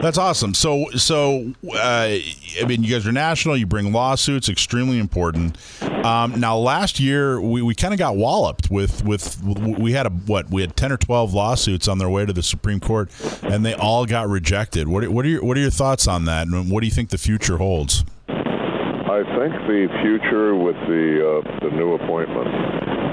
That's 0.02 0.18
awesome. 0.18 0.54
So, 0.54 0.90
so 0.90 1.54
uh, 1.74 1.78
I 1.80 2.66
mean, 2.68 2.84
you 2.84 2.92
guys 2.92 3.08
are 3.08 3.14
national. 3.14 3.56
You 3.56 3.66
bring 3.66 3.94
lawsuits, 3.94 4.50
extremely 4.50 5.00
important. 5.00 5.56
Um, 6.04 6.38
now, 6.38 6.58
last 6.58 7.00
year 7.00 7.40
we, 7.40 7.62
we 7.62 7.76
kind 7.76 7.94
of 7.94 8.00
got 8.00 8.18
walloped 8.18 8.70
with 8.70 9.06
with 9.06 9.42
we 9.44 9.94
had 9.94 10.08
a 10.08 10.10
what 10.10 10.50
we 10.50 10.62
had 10.62 10.76
ten 10.76 10.92
or 10.92 10.98
twelve 10.98 11.34
lawsuits 11.34 11.88
on 11.88 12.00
their 12.00 12.10
way 12.10 12.26
to 12.26 12.34
the 12.34 12.44
Supreme 12.44 12.80
Court, 12.80 13.12
and 13.44 13.64
they 13.64 13.76
all 13.76 14.06
got 14.08 14.28
rejected. 14.28 14.88
What 14.88 15.08
what 15.10 15.24
are 15.24 15.30
your 15.30 15.46
what 15.46 15.56
are 15.56 15.62
your 15.62 15.70
thoughts 15.70 16.08
on 16.08 16.26
that, 16.26 16.48
and 16.48 16.72
what 16.72 16.82
do 16.82 16.88
you 16.88 16.92
think 16.92 17.10
the 17.10 17.20
future 17.20 17.58
holds? 17.58 18.04
I 19.12 19.24
think 19.36 19.51
the 19.68 19.91
future 20.01 20.56
with 20.56 20.80
the 20.88 21.20
uh, 21.20 21.60
the 21.60 21.72
new 21.75 21.96
appointment 21.96 22.48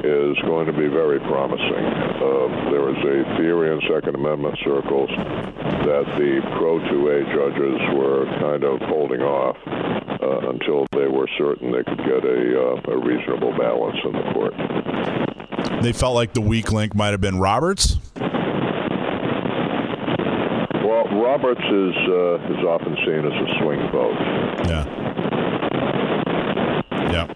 is 0.07 0.39
going 0.47 0.67
to 0.67 0.73
be 0.73 0.87
very 0.87 1.19
promising. 1.19 1.59
Uh, 1.59 2.71
there 2.71 2.89
is 2.95 2.99
a 3.03 3.37
theory 3.37 3.75
in 3.75 3.81
Second 3.91 4.15
Amendment 4.15 4.57
circles 4.63 5.11
that 5.11 6.07
the 6.15 6.41
pro 6.55 6.79
2A 6.79 7.35
judges 7.35 7.81
were 7.99 8.27
kind 8.39 8.63
of 8.63 8.79
holding 8.87 9.23
off 9.23 9.57
uh, 9.67 10.51
until 10.51 10.87
they 10.93 11.09
were 11.09 11.27
certain 11.37 11.73
they 11.73 11.83
could 11.83 11.99
get 11.99 12.25
a, 12.25 12.63
uh, 12.63 12.93
a 12.95 12.97
reasonable 12.97 13.51
balance 13.59 13.99
in 14.05 14.13
the 14.13 14.23
court. 14.33 15.83
They 15.83 15.93
felt 15.93 16.15
like 16.15 16.33
the 16.33 16.41
weak 16.41 16.71
link 16.71 16.95
might 16.95 17.11
have 17.11 17.21
been 17.21 17.41
Roberts. 17.41 17.97
Well, 20.79 21.11
Roberts 21.11 21.67
is 21.67 21.97
uh, 22.07 22.55
is 22.55 22.65
often 22.65 22.95
seen 23.05 23.27
as 23.27 23.35
a 23.35 23.59
swing 23.59 23.91
vote. 23.91 24.15
Yeah. 24.69 25.18
Yeah. 27.13 27.35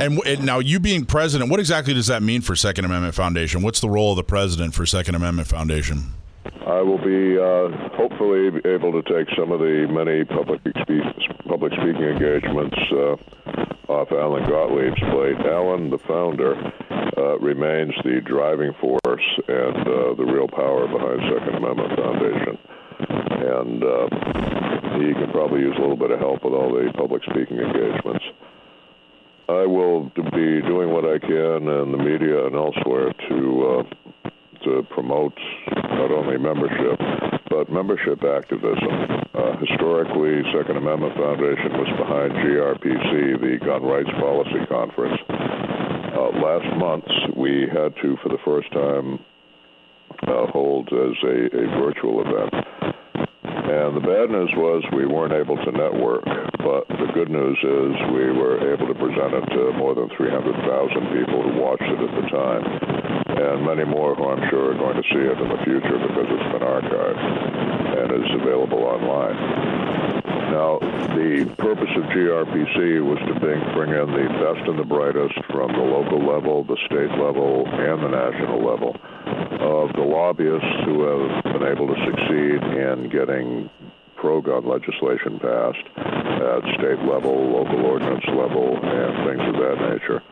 And, 0.00 0.18
and, 0.26 0.44
now, 0.44 0.58
you 0.58 0.80
being 0.80 1.04
president, 1.06 1.50
what 1.50 1.60
exactly 1.60 1.94
does 1.94 2.08
that 2.08 2.22
mean 2.22 2.42
for 2.42 2.56
Second 2.56 2.84
Amendment 2.84 3.14
Foundation? 3.14 3.62
What's 3.62 3.80
the 3.80 3.88
role 3.88 4.10
of 4.10 4.16
the 4.16 4.24
president 4.24 4.74
for 4.74 4.84
Second 4.84 5.14
Amendment 5.14 5.48
Foundation? 5.48 6.12
I 6.66 6.82
will 6.82 6.98
be 6.98 7.38
uh, 7.38 7.88
hopefully 7.96 8.48
able 8.64 8.92
to 8.92 9.02
take 9.02 9.28
some 9.36 9.52
of 9.52 9.60
the 9.60 9.86
many 9.88 10.24
public 10.24 10.60
public 11.48 11.72
speaking 11.72 12.02
engagements 12.02 12.76
uh, 12.90 13.16
off 13.88 14.10
Alan 14.12 14.44
Gottlieb's 14.44 15.00
plate. 15.12 15.38
Alan, 15.46 15.90
the 15.90 15.98
founder, 15.98 16.56
uh, 17.16 17.38
remains 17.38 17.92
the 18.02 18.20
driving 18.24 18.72
force 18.80 19.24
and 19.48 19.76
uh, 19.76 20.14
the 20.14 20.24
real 20.24 20.48
power 20.48 20.88
behind 20.88 21.20
Second 21.32 21.54
Amendment 21.54 21.96
Foundation, 21.96 22.58
and 22.98 23.82
uh, 23.82 24.06
he 24.98 25.12
can 25.14 25.30
probably 25.32 25.60
use 25.60 25.74
a 25.76 25.80
little 25.80 25.96
bit 25.96 26.10
of 26.10 26.18
help 26.18 26.44
with 26.44 26.54
all 26.54 26.72
the 26.72 26.92
public 26.94 27.22
speaking 27.24 27.58
engagements. 27.58 28.24
I 29.48 29.66
will 29.66 30.10
be 30.14 30.62
doing 30.62 30.90
what 30.90 31.04
I 31.04 31.18
can 31.18 31.68
in 31.68 31.92
the 31.92 31.98
media 31.98 32.46
and 32.46 32.54
elsewhere 32.54 33.12
to 33.28 33.38
uh, 33.66 34.30
to 34.64 34.82
promote 34.90 35.36
not 35.76 36.10
only 36.10 36.38
membership 36.38 36.98
but 37.50 37.70
membership 37.70 38.24
activism. 38.24 38.88
Uh, 39.34 39.56
historically, 39.60 40.42
Second 40.56 40.76
Amendment 40.76 41.14
Foundation 41.14 41.76
was 41.78 41.90
behind 41.98 42.32
GRPC, 42.32 43.40
the 43.40 43.64
Gun 43.64 43.82
Rights 43.82 44.10
Policy 44.18 44.64
Conference. 44.68 45.20
Uh, 45.28 46.30
last 46.40 46.66
month, 46.78 47.04
we 47.36 47.68
had 47.70 47.94
to, 48.02 48.16
for 48.22 48.28
the 48.30 48.38
first 48.44 48.72
time, 48.72 49.18
uh, 50.22 50.46
hold 50.52 50.88
as 50.88 51.16
a, 51.22 51.36
a 51.52 51.66
virtual 51.80 52.20
event 52.22 52.54
And 53.64 53.96
the 53.96 54.04
bad 54.04 54.28
news 54.28 54.52
was 54.56 54.84
we 54.92 55.06
weren't 55.06 55.32
able 55.32 55.56
to 55.56 55.72
network, 55.72 56.24
but 56.60 56.84
the 56.88 57.08
good 57.16 57.32
news 57.32 57.56
is 57.64 57.92
we 58.12 58.28
were 58.28 58.60
able 58.60 58.86
to 58.86 58.94
present 58.94 59.32
it 59.32 59.46
to 59.56 59.72
more 59.80 59.94
than 59.96 60.12
300,000 60.12 60.52
people 61.16 61.40
who 61.40 61.56
watched 61.56 61.88
it 61.88 61.96
at 61.96 62.12
the 62.12 62.26
time, 62.28 62.62
and 63.40 63.64
many 63.64 63.88
more 63.88 64.14
who 64.14 64.28
I'm 64.28 64.44
sure 64.52 64.72
are 64.72 64.78
going 64.78 65.00
to 65.00 65.06
see 65.08 65.24
it 65.24 65.40
in 65.40 65.48
the 65.48 65.60
future 65.64 65.96
because 65.96 66.28
it's 66.28 66.50
been 66.52 66.60
archived 66.60 67.24
and 68.04 68.06
is 68.20 68.30
available 68.36 68.84
online. 68.84 69.36
Now, 70.52 70.78
the 71.16 71.48
purpose 71.56 71.90
of 71.96 72.04
GRPC 72.12 73.00
was 73.00 73.18
to 73.26 73.40
bring, 73.40 73.64
bring 73.72 73.90
in 73.96 74.12
the 74.12 74.28
best 74.44 74.68
and 74.68 74.78
the 74.78 74.84
brightest 74.84 75.40
from 75.48 75.72
the 75.72 75.82
local 75.82 76.20
level, 76.20 76.64
the 76.64 76.76
state 76.84 77.10
level, 77.16 77.64
and 77.66 78.04
the 78.04 78.12
national 78.12 78.60
level 78.60 78.94
of 79.60 79.92
the 79.94 80.02
lobbyists 80.02 80.84
who 80.84 81.02
have 81.02 81.44
been 81.44 81.68
able 81.68 81.86
to 81.86 81.98
succeed 82.04 82.62
in 82.62 83.08
getting 83.10 83.70
pro-gun 84.16 84.64
legislation 84.66 85.38
passed 85.38 85.84
at 85.96 86.62
state 86.80 86.98
level, 87.04 87.34
local 87.50 87.84
ordinance 87.84 88.24
level, 88.28 88.78
and 88.82 89.12
things 89.28 89.44
of 89.48 89.60
that 89.60 89.76
nature. 89.92 90.22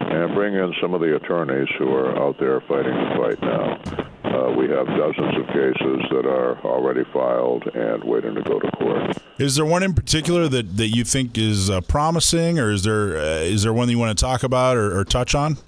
And 0.00 0.34
bring 0.34 0.54
in 0.54 0.72
some 0.80 0.94
of 0.94 1.00
the 1.00 1.16
attorneys 1.16 1.68
who 1.78 1.92
are 1.92 2.16
out 2.18 2.38
there 2.38 2.60
fighting 2.62 2.94
the 2.94 3.14
fight 3.18 3.40
now. 3.42 4.12
Uh, 4.24 4.50
we 4.56 4.68
have 4.68 4.86
dozens 4.86 5.36
of 5.36 5.46
cases 5.48 6.00
that 6.10 6.24
are 6.24 6.58
already 6.64 7.04
filed 7.12 7.66
and 7.74 8.02
waiting 8.04 8.34
to 8.34 8.42
go 8.42 8.58
to 8.58 8.70
court. 8.72 9.18
Is 9.38 9.56
there 9.56 9.66
one 9.66 9.82
in 9.82 9.92
particular 9.92 10.48
that, 10.48 10.78
that 10.78 10.88
you 10.88 11.04
think 11.04 11.36
is 11.36 11.68
uh, 11.68 11.82
promising, 11.82 12.58
or 12.58 12.70
is 12.70 12.84
there 12.84 13.18
uh, 13.18 13.40
is 13.40 13.64
there 13.64 13.72
one 13.74 13.88
that 13.88 13.92
you 13.92 13.98
want 13.98 14.16
to 14.16 14.22
talk 14.22 14.42
about 14.42 14.76
or, 14.76 14.98
or, 14.98 15.04
touch 15.04 15.34
on? 15.34 15.58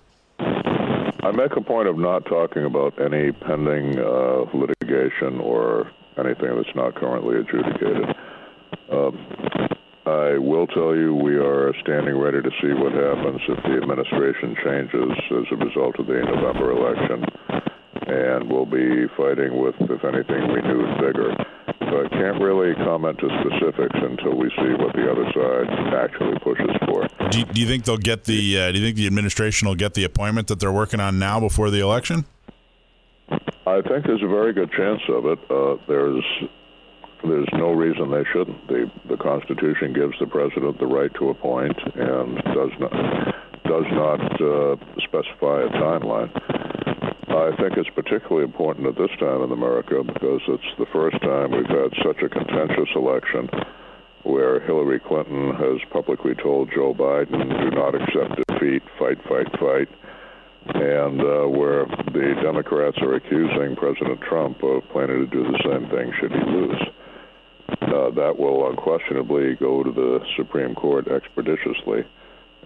I 1.25 1.31
make 1.31 1.57
a 1.57 1.61
point 1.63 1.89
of 1.89 1.97
not 1.97 2.27
talking 2.27 2.67
about 2.67 3.01
any 3.01 3.33
pending 3.33 3.99
uh, 3.99 4.45
litigation 4.53 5.41
or 5.41 5.91
anything 6.19 6.55
that's 6.55 6.77
not 6.77 6.97
currently 6.97 7.41
adjudicated. 7.41 8.15
Um, 8.93 9.17
I 10.05 10.37
will 10.37 10.67
tell 10.67 10.95
you 10.95 11.15
we 11.15 11.37
are 11.37 11.73
standing 11.81 12.19
ready 12.19 12.43
to 12.43 12.51
see 12.61 12.75
what 12.75 12.93
happens 12.93 13.41
if 13.49 13.57
the 13.65 13.81
administration 13.81 14.55
changes 14.63 15.17
as 15.33 15.47
a 15.51 15.57
result 15.65 15.99
of 15.99 16.07
the 16.09 16.13
November 16.13 16.73
election, 16.73 17.25
and 18.07 18.53
we'll 18.53 18.67
be 18.67 19.09
fighting 19.17 19.57
with, 19.59 19.77
if 19.81 20.05
anything, 20.05 20.53
renewed 20.53 21.01
vigor. 21.01 21.33
But 21.91 22.11
can't 22.11 22.41
really 22.41 22.75
comment 22.75 23.19
to 23.19 23.29
specifics 23.41 23.95
until 23.95 24.37
we 24.37 24.49
see 24.51 24.73
what 24.79 24.95
the 24.95 25.11
other 25.11 25.27
side 25.33 25.69
actually 25.95 26.39
pushes 26.41 26.71
for. 26.87 27.07
Do 27.31 27.41
you, 27.41 27.45
do 27.45 27.61
you 27.61 27.67
think 27.67 27.85
they'll 27.85 27.97
get 27.97 28.25
the? 28.25 28.59
Uh, 28.59 28.73
do 28.73 28.79
you 28.79 28.85
think 28.85 28.97
the 28.97 29.07
administration 29.07 29.69
will 29.69 29.75
get 29.75 29.95
the 29.95 30.05
appointment 30.05 30.49
that 30.49 30.61
they're 30.61 30.73
working 30.73 31.01
on 31.01 31.19
now 31.19 31.41
before 31.41 31.71
the 31.71 31.81
election? 31.81 32.25
I 33.67 33.81
think 33.81 34.07
there's 34.07 34.23
a 34.23 34.29
very 34.29 34.53
good 34.53 34.71
chance 34.73 35.01
of 35.09 35.27
it. 35.27 35.39
Uh, 35.51 35.77
there's 35.89 36.25
there's 37.25 37.49
no 37.55 37.73
reason 37.73 38.11
they 38.11 38.25
shouldn't. 38.33 38.67
The 38.69 38.91
the 39.09 39.17
Constitution 39.17 39.93
gives 39.93 40.19
the 40.21 40.27
president 40.27 40.79
the 40.79 40.87
right 40.87 41.13
to 41.15 41.31
appoint 41.31 41.77
and 41.95 42.37
does 42.55 42.71
not 42.79 42.93
does 43.65 43.87
not 43.93 44.21
uh, 44.41 44.77
specify 45.03 45.65
a 45.65 45.71
timeline. 45.81 46.31
I 47.35 47.51
think 47.57 47.77
it's 47.77 47.91
particularly 47.91 48.45
important 48.45 48.87
at 48.87 48.95
this 48.95 49.11
time 49.19 49.43
in 49.43 49.51
America 49.51 50.03
because 50.05 50.41
it's 50.47 50.73
the 50.79 50.87
first 50.93 51.21
time 51.21 51.51
we've 51.51 51.67
had 51.67 51.91
such 52.07 52.23
a 52.23 52.29
contentious 52.29 52.89
election 52.95 53.51
where 54.23 54.61
Hillary 54.61 55.01
Clinton 55.01 55.53
has 55.55 55.83
publicly 55.91 56.35
told 56.41 56.71
Joe 56.71 56.95
Biden, 56.95 57.43
do 57.43 57.71
not 57.75 57.95
accept 57.95 58.39
defeat, 58.49 58.83
fight, 58.99 59.19
fight, 59.29 59.51
fight, 59.59 59.89
and 60.75 61.21
uh, 61.21 61.49
where 61.51 61.87
the 62.15 62.35
Democrats 62.41 62.97
are 63.03 63.17
accusing 63.17 63.77
President 63.77 64.21
Trump 64.23 64.63
of 64.63 64.83
planning 64.93 65.19
to 65.19 65.27
do 65.27 65.43
the 65.43 65.59
same 65.67 65.91
thing 65.91 66.13
should 66.21 66.33
he 66.33 66.39
lose. 66.39 66.83
Uh, 67.83 68.11
that 68.15 68.39
will 68.39 68.71
unquestionably 68.71 69.57
go 69.57 69.83
to 69.83 69.91
the 69.91 70.21
Supreme 70.37 70.75
Court 70.75 71.09
expeditiously 71.09 72.07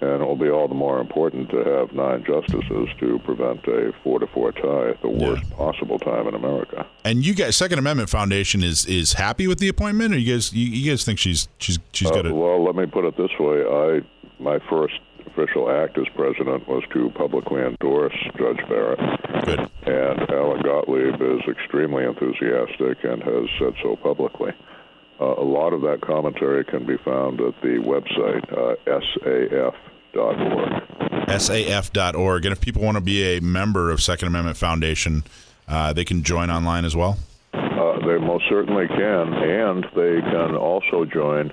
and 0.01 0.23
it 0.23 0.27
will 0.27 0.37
be 0.37 0.51
all 0.51 0.69
the 0.69 0.75
more 0.75 1.01
important 1.01 1.51
to 1.51 1.65
have 1.65 1.93
nine 1.93 2.25
justices 2.25 2.89
to 3.01 3.19
prevent 3.25 3.67
a 3.67 3.93
four 4.03 4.19
to 4.19 4.27
four 4.29 4.53
tie 4.53 4.91
at 4.91 5.01
the 5.03 5.09
worst 5.09 5.43
yeah. 5.49 5.57
possible 5.57 5.99
time 5.99 6.27
in 6.27 6.35
America. 6.35 6.87
And 7.05 7.25
you 7.25 7.35
guys, 7.35 7.57
Second 7.57 7.79
Amendment 7.79 8.11
Foundation 8.11 8.63
is 8.63 8.87
is 8.87 9.15
happy 9.15 9.47
with 9.47 9.59
the 9.59 9.69
appointment, 9.69 10.15
or 10.15 10.19
you 10.19 10.35
guys 10.35 10.53
you, 10.53 10.67
you 10.67 10.91
guys 10.91 11.05
think 11.05 11.19
she's 11.19 11.49
she's 11.59 11.79
she's 11.93 12.11
uh, 12.11 12.15
got 12.15 12.27
it? 12.27 12.33
Well, 12.33 12.65
let 12.65 12.75
me 12.75 12.87
put 12.87 13.05
it 13.05 13.17
this 13.17 13.31
way: 13.39 13.65
I 13.65 14.01
my 14.43 14.59
first 14.71 15.01
official 15.27 15.71
act 15.71 15.99
as 15.99 16.07
president 16.15 16.67
was 16.69 16.83
to 16.93 17.11
publicly 17.11 17.63
endorse 17.63 18.17
Judge 18.37 18.61
Barrett. 18.69 18.99
Good. 19.45 19.61
And 19.87 20.31
Alan 20.31 20.63
Gottlieb 20.63 21.21
is 21.21 21.41
extremely 21.49 22.05
enthusiastic 22.05 23.05
and 23.05 23.23
has 23.23 23.49
said 23.59 23.75
so 23.83 23.97
publicly. 23.97 24.53
Uh, 25.21 25.35
a 25.37 25.45
lot 25.45 25.73
of 25.73 25.83
that 25.83 26.01
commentary 26.01 26.65
can 26.65 26.87
be 26.87 26.97
found 26.99 27.41
at 27.41 27.55
the 27.61 27.79
website 27.83 28.47
uh, 28.53 28.77
saf.org. 30.15 31.29
saf.org. 31.29 32.45
And 32.45 32.53
if 32.53 32.61
people 32.61 32.83
want 32.83 32.97
to 32.97 33.01
be 33.01 33.37
a 33.37 33.41
member 33.41 33.91
of 33.91 34.03
Second 34.03 34.29
Amendment 34.29 34.57
Foundation, 34.57 35.25
uh, 35.67 35.93
they 35.93 36.05
can 36.05 36.23
join 36.23 36.51
online 36.51 36.85
as 36.85 36.97
well? 36.97 37.19
Uh, 37.53 37.99
they 38.07 38.19
most 38.19 38.45
certainly 38.49 38.89
can, 38.89 39.33
and 39.35 39.85
they 39.95 40.21
can 40.21 40.57
also 40.57 41.05
join 41.05 41.53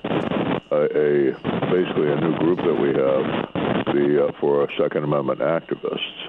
a, 0.71 0.81
a 0.81 1.31
basically 1.71 2.11
a 2.11 2.19
new 2.21 2.37
group 2.37 2.57
that 2.59 2.77
we 2.79 2.87
have 2.89 3.55
the 3.93 4.27
uh, 4.27 4.31
for 4.39 4.67
Second 4.77 5.03
Amendment 5.03 5.39
activists. 5.39 6.24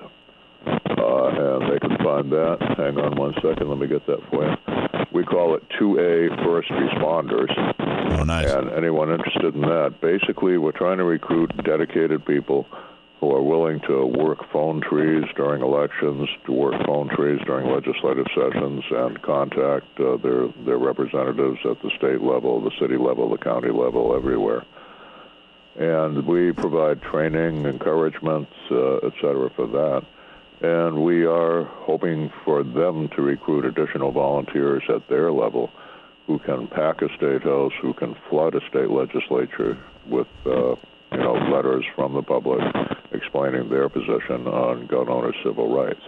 Uh, 0.67 1.61
and 1.61 1.73
they 1.73 1.79
can 1.79 1.97
find 1.99 2.31
that. 2.33 2.59
Hang 2.77 2.99
on 2.99 3.17
one 3.17 3.35
second, 3.43 3.69
let 3.69 3.79
me 3.79 3.87
get 3.87 4.07
that 4.07 4.21
for 4.31 4.45
you. 4.45 4.57
We 5.13 5.25
call 5.25 5.55
it 5.55 5.63
2A 5.81 6.45
First 6.45 6.69
Responders. 6.71 7.53
Oh, 8.19 8.25
nice. 8.25 8.51
And 8.51 8.71
anyone 8.73 9.11
interested 9.11 9.55
in 9.55 9.63
that, 9.63 10.01
basically, 10.01 10.59
we're 10.59 10.73
trying 10.73 10.99
to 10.99 11.05
recruit 11.05 11.53
dedicated 11.65 12.25
people 12.25 12.67
who 13.21 13.33
are 13.35 13.43
willing 13.43 13.81
to 13.89 14.05
work 14.05 14.39
phone 14.53 14.83
trees 14.83 15.25
during 15.37 15.63
elections, 15.63 16.29
to 16.45 16.53
work 16.53 16.75
phone 16.85 17.09
trees 17.09 17.41
during 17.47 17.73
legislative 17.73 18.27
sessions, 18.35 18.85
and 18.91 19.23
contact 19.23 19.87
uh, 19.99 20.17
their 20.19 20.49
their 20.67 20.79
representatives 20.79 21.59
at 21.65 21.81
the 21.83 21.91
state 21.97 22.21
level, 22.21 22.61
the 22.61 22.73
city 22.79 22.97
level, 22.97 23.31
the 23.31 23.39
county 23.39 23.71
level, 23.71 24.15
everywhere. 24.15 24.65
And 25.77 26.27
we 26.27 26.53
provide 26.53 27.03
training, 27.03 27.65
encouragement, 27.65 28.49
uh, 28.71 28.97
et 28.99 29.13
cetera, 29.21 29.51
for 29.57 29.67
that 29.67 30.07
and 30.61 31.05
we 31.05 31.25
are 31.27 31.65
hoping 31.65 32.33
for 32.45 32.63
them 32.63 33.09
to 33.11 33.23
recruit 33.23 33.65
additional 33.65 34.11
volunteers 34.11 34.83
at 34.89 35.07
their 35.09 35.31
level 35.31 35.71
who 36.27 36.39
can 36.41 36.67
pack 36.67 37.03
a 37.03 37.09
state 37.17 37.43
house, 37.43 37.73
who 37.81 37.93
can 37.93 38.17
flood 38.29 38.55
a 38.55 38.61
state 38.69 38.91
legislature 38.91 39.79
with 40.07 40.27
uh, 40.47 40.75
you 41.13 41.19
know 41.19 41.35
letters 41.35 41.85
from 41.95 42.15
the 42.15 42.23
public 42.23 42.61
explaining 43.13 43.69
their 43.69 43.89
position 43.89 44.47
on 44.47 44.87
gun 44.87 45.09
owners' 45.09 45.37
civil 45.45 45.75
rights. 45.75 46.03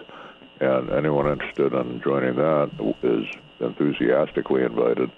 And 0.61 0.91
anyone 0.91 1.31
interested 1.31 1.73
in 1.73 2.03
joining 2.03 2.35
that 2.37 2.71
is 3.03 3.27
enthusiastically 3.61 4.65
invited 4.65 5.11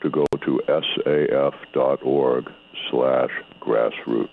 to 0.00 0.10
go 0.10 0.26
to 0.42 0.60
saf.org 0.66 2.50
slash 2.90 3.30
grassroots. 3.60 4.28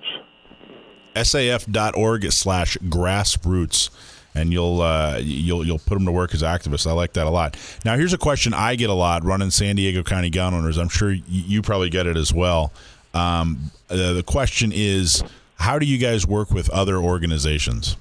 saf.org 1.15 2.31
slash 2.31 2.77
grassroots 2.77 3.89
and 4.37 4.53
you'll 4.53 4.81
uh, 4.81 5.17
you'll 5.21 5.65
you'll 5.65 5.79
put 5.79 5.95
them 5.95 6.05
to 6.05 6.11
work 6.11 6.33
as 6.33 6.43
activists. 6.43 6.87
I 6.87 6.93
like 6.93 7.13
that 7.13 7.27
a 7.27 7.29
lot. 7.29 7.57
Now, 7.83 7.95
here's 7.95 8.13
a 8.13 8.17
question 8.17 8.53
I 8.53 8.75
get 8.75 8.89
a 8.89 8.93
lot 8.93 9.23
running 9.23 9.51
San 9.51 9.75
Diego 9.75 10.03
County 10.03 10.29
gun 10.29 10.53
owners. 10.53 10.77
I'm 10.77 10.89
sure 10.89 11.11
you 11.11 11.61
probably 11.61 11.89
get 11.89 12.07
it 12.07 12.17
as 12.17 12.33
well. 12.33 12.71
Um, 13.13 13.71
uh, 13.89 14.13
the 14.13 14.23
question 14.23 14.71
is, 14.73 15.23
how 15.55 15.79
do 15.79 15.85
you 15.85 15.97
guys 15.97 16.27
work 16.27 16.51
with 16.51 16.69
other 16.69 16.97
organizations? 16.97 17.97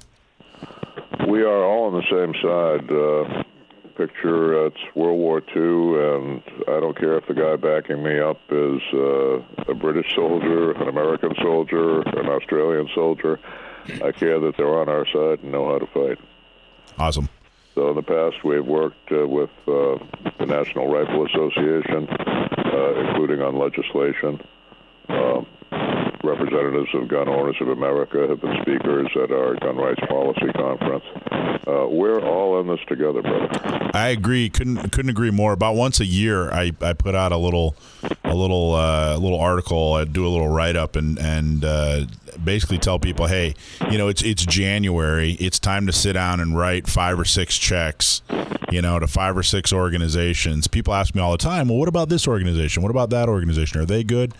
We 1.28 1.42
are 1.42 1.64
all 1.64 1.86
on 1.86 1.94
the 1.94 2.04
same 2.10 2.34
side. 2.42 2.90
Uh, 2.90 3.42
picture 3.96 4.66
it's 4.66 4.76
World 4.94 5.18
War 5.18 5.40
II, 5.40 5.56
and 5.56 6.42
I 6.68 6.80
don't 6.80 6.96
care 6.98 7.16
if 7.16 7.26
the 7.26 7.34
guy 7.34 7.56
backing 7.56 8.02
me 8.02 8.20
up 8.20 8.38
is 8.50 8.82
uh, 8.92 9.72
a 9.72 9.74
British 9.74 10.06
soldier, 10.14 10.72
an 10.72 10.88
American 10.88 11.34
soldier, 11.42 12.02
an 12.02 12.26
Australian 12.28 12.88
soldier. 12.94 13.40
I 14.02 14.12
care 14.12 14.40
that 14.40 14.54
they're 14.56 14.78
on 14.78 14.88
our 14.88 15.06
side 15.06 15.42
and 15.42 15.52
know 15.52 15.68
how 15.68 15.78
to 15.78 15.86
fight. 15.86 16.18
Awesome. 16.98 17.28
So 17.74 17.90
in 17.90 17.96
the 17.96 18.02
past, 18.02 18.42
we've 18.42 18.64
worked 18.64 19.12
uh, 19.12 19.28
with 19.28 19.50
uh, 19.68 19.98
the 20.38 20.46
National 20.46 20.90
Rifle 20.90 21.26
Association, 21.26 22.08
uh, 22.08 23.08
including 23.08 23.42
on 23.42 23.58
legislation. 23.58 24.40
Um, 25.08 25.46
representatives 26.24 26.88
of 26.94 27.08
Gun 27.08 27.28
Owners 27.28 27.56
of 27.60 27.68
America 27.68 28.26
have 28.28 28.40
been 28.40 28.56
speakers 28.62 29.08
at 29.22 29.30
our 29.30 29.54
gun 29.56 29.76
rights 29.76 30.00
policy 30.08 30.52
conference. 30.54 31.04
Uh, 31.66 31.86
we're 31.88 32.20
all 32.20 32.60
in 32.60 32.66
this 32.66 32.80
together, 32.88 33.22
brother. 33.22 33.48
I 33.94 34.08
agree. 34.08 34.48
Couldn't 34.48 34.90
couldn't 34.92 35.10
agree 35.10 35.30
more. 35.30 35.52
About 35.52 35.74
once 35.74 36.00
a 36.00 36.04
year, 36.04 36.50
I, 36.50 36.72
I 36.80 36.92
put 36.92 37.14
out 37.14 37.32
a 37.32 37.36
little 37.36 37.76
a 38.26 38.34
little 38.34 38.74
uh, 38.74 39.16
little 39.16 39.40
article, 39.40 39.94
I 39.94 40.04
do 40.04 40.26
a 40.26 40.28
little 40.28 40.48
write 40.48 40.76
up, 40.76 40.96
and 40.96 41.18
and 41.18 41.64
uh, 41.64 42.06
basically 42.42 42.78
tell 42.78 42.98
people, 42.98 43.26
hey, 43.26 43.54
you 43.90 43.98
know, 43.98 44.08
it's 44.08 44.22
it's 44.22 44.44
January, 44.44 45.32
it's 45.32 45.58
time 45.58 45.86
to 45.86 45.92
sit 45.92 46.14
down 46.14 46.40
and 46.40 46.56
write 46.56 46.86
five 46.86 47.18
or 47.18 47.24
six 47.24 47.56
checks, 47.56 48.22
you 48.70 48.82
know, 48.82 48.98
to 48.98 49.06
five 49.06 49.36
or 49.36 49.42
six 49.42 49.72
organizations. 49.72 50.66
People 50.66 50.94
ask 50.94 51.14
me 51.14 51.20
all 51.20 51.32
the 51.32 51.38
time, 51.38 51.68
well, 51.68 51.78
what 51.78 51.88
about 51.88 52.08
this 52.08 52.26
organization? 52.26 52.82
What 52.82 52.90
about 52.90 53.10
that 53.10 53.28
organization? 53.28 53.80
Are 53.80 53.86
they 53.86 54.04
good? 54.04 54.34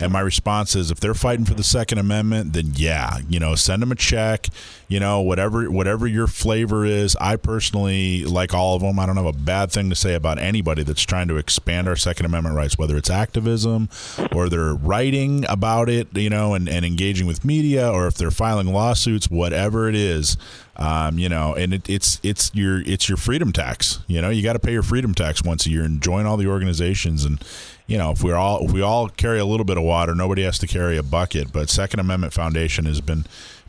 And 0.00 0.12
my 0.12 0.20
response 0.20 0.74
is, 0.76 0.90
if 0.90 1.00
they're 1.00 1.14
fighting 1.14 1.44
for 1.44 1.54
the 1.54 1.64
Second 1.64 1.98
Amendment, 1.98 2.52
then 2.52 2.72
yeah, 2.74 3.18
you 3.28 3.40
know, 3.40 3.54
send 3.54 3.82
them 3.82 3.92
a 3.92 3.96
check. 3.96 4.48
You 4.92 5.00
know, 5.00 5.22
whatever 5.22 5.70
whatever 5.70 6.06
your 6.06 6.26
flavor 6.26 6.84
is. 6.84 7.16
I 7.16 7.36
personally 7.36 8.26
like 8.26 8.52
all 8.52 8.76
of 8.76 8.82
them. 8.82 8.98
I 8.98 9.06
don't 9.06 9.16
have 9.16 9.24
a 9.24 9.32
bad 9.32 9.72
thing 9.72 9.88
to 9.88 9.96
say 9.96 10.12
about 10.12 10.38
anybody 10.38 10.82
that's 10.82 11.00
trying 11.00 11.28
to 11.28 11.38
expand 11.38 11.88
our 11.88 11.96
Second 11.96 12.26
Amendment 12.26 12.56
rights, 12.56 12.76
whether 12.76 12.98
it's 12.98 13.08
activism 13.08 13.88
or 14.34 14.50
they're 14.50 14.74
writing 14.74 15.46
about 15.48 15.88
it, 15.88 16.14
you 16.14 16.28
know, 16.28 16.52
and, 16.52 16.68
and 16.68 16.84
engaging 16.84 17.26
with 17.26 17.42
media, 17.42 17.90
or 17.90 18.06
if 18.06 18.16
they're 18.16 18.30
filing 18.30 18.66
lawsuits, 18.66 19.30
whatever 19.30 19.88
it 19.88 19.94
is. 19.94 20.36
Um, 20.76 21.18
you 21.18 21.30
know, 21.30 21.54
and 21.54 21.72
it, 21.72 21.88
it's 21.88 22.20
it's 22.22 22.54
your 22.54 22.82
it's 22.82 23.08
your 23.08 23.16
freedom 23.16 23.50
tax. 23.50 24.00
You 24.08 24.20
know, 24.20 24.28
you 24.28 24.42
got 24.42 24.52
to 24.52 24.58
pay 24.58 24.72
your 24.72 24.82
freedom 24.82 25.14
tax 25.14 25.42
once 25.42 25.64
a 25.64 25.70
year 25.70 25.84
and 25.84 26.02
join 26.02 26.26
all 26.26 26.36
the 26.36 26.48
organizations. 26.48 27.24
And 27.24 27.42
you 27.86 27.96
know, 27.96 28.10
if 28.10 28.22
we're 28.22 28.36
all 28.36 28.66
if 28.66 28.72
we 28.72 28.82
all 28.82 29.08
carry 29.08 29.38
a 29.38 29.46
little 29.46 29.64
bit 29.64 29.78
of 29.78 29.84
water, 29.84 30.14
nobody 30.14 30.42
has 30.42 30.58
to 30.58 30.66
carry 30.66 30.98
a 30.98 31.02
bucket. 31.02 31.50
But 31.50 31.70
Second 31.70 32.00
Amendment 32.00 32.34
Foundation 32.34 32.84
has 32.84 33.00
been 33.00 33.24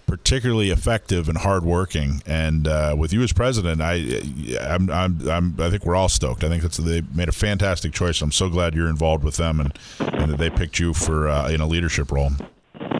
particularly 0.08 0.70
effective 0.70 1.30
and 1.30 1.38
hardworking. 1.38 2.22
And 2.26 2.68
uh, 2.68 2.96
with 2.98 3.14
you 3.14 3.22
as 3.24 3.34
president, 3.34 3.82
I, 3.82 4.22
I'm, 4.62 4.90
I'm, 4.90 5.30
I'm, 5.30 5.56
i 5.60 5.70
think 5.70 5.86
we're 5.86 5.96
all 5.96 6.10
stoked. 6.10 6.44
I 6.44 6.50
think 6.50 6.62
that's 6.62 6.78
they 6.78 7.02
made 7.14 7.30
a 7.30 7.34
fantastic 7.34 7.94
choice. 7.94 8.22
I'm 8.22 8.32
so 8.32 8.50
glad 8.50 8.76
you're 8.76 8.90
involved 8.90 9.24
with 9.24 9.38
them 9.38 9.60
and, 9.60 9.78
and 10.00 10.32
that 10.32 10.38
they 10.38 10.50
picked 10.50 10.80
you 10.80 10.94
for 10.94 11.28
uh, 11.28 11.50
in 11.50 11.62
a 11.62 11.68
leadership 11.68 12.12
role. 12.12 12.32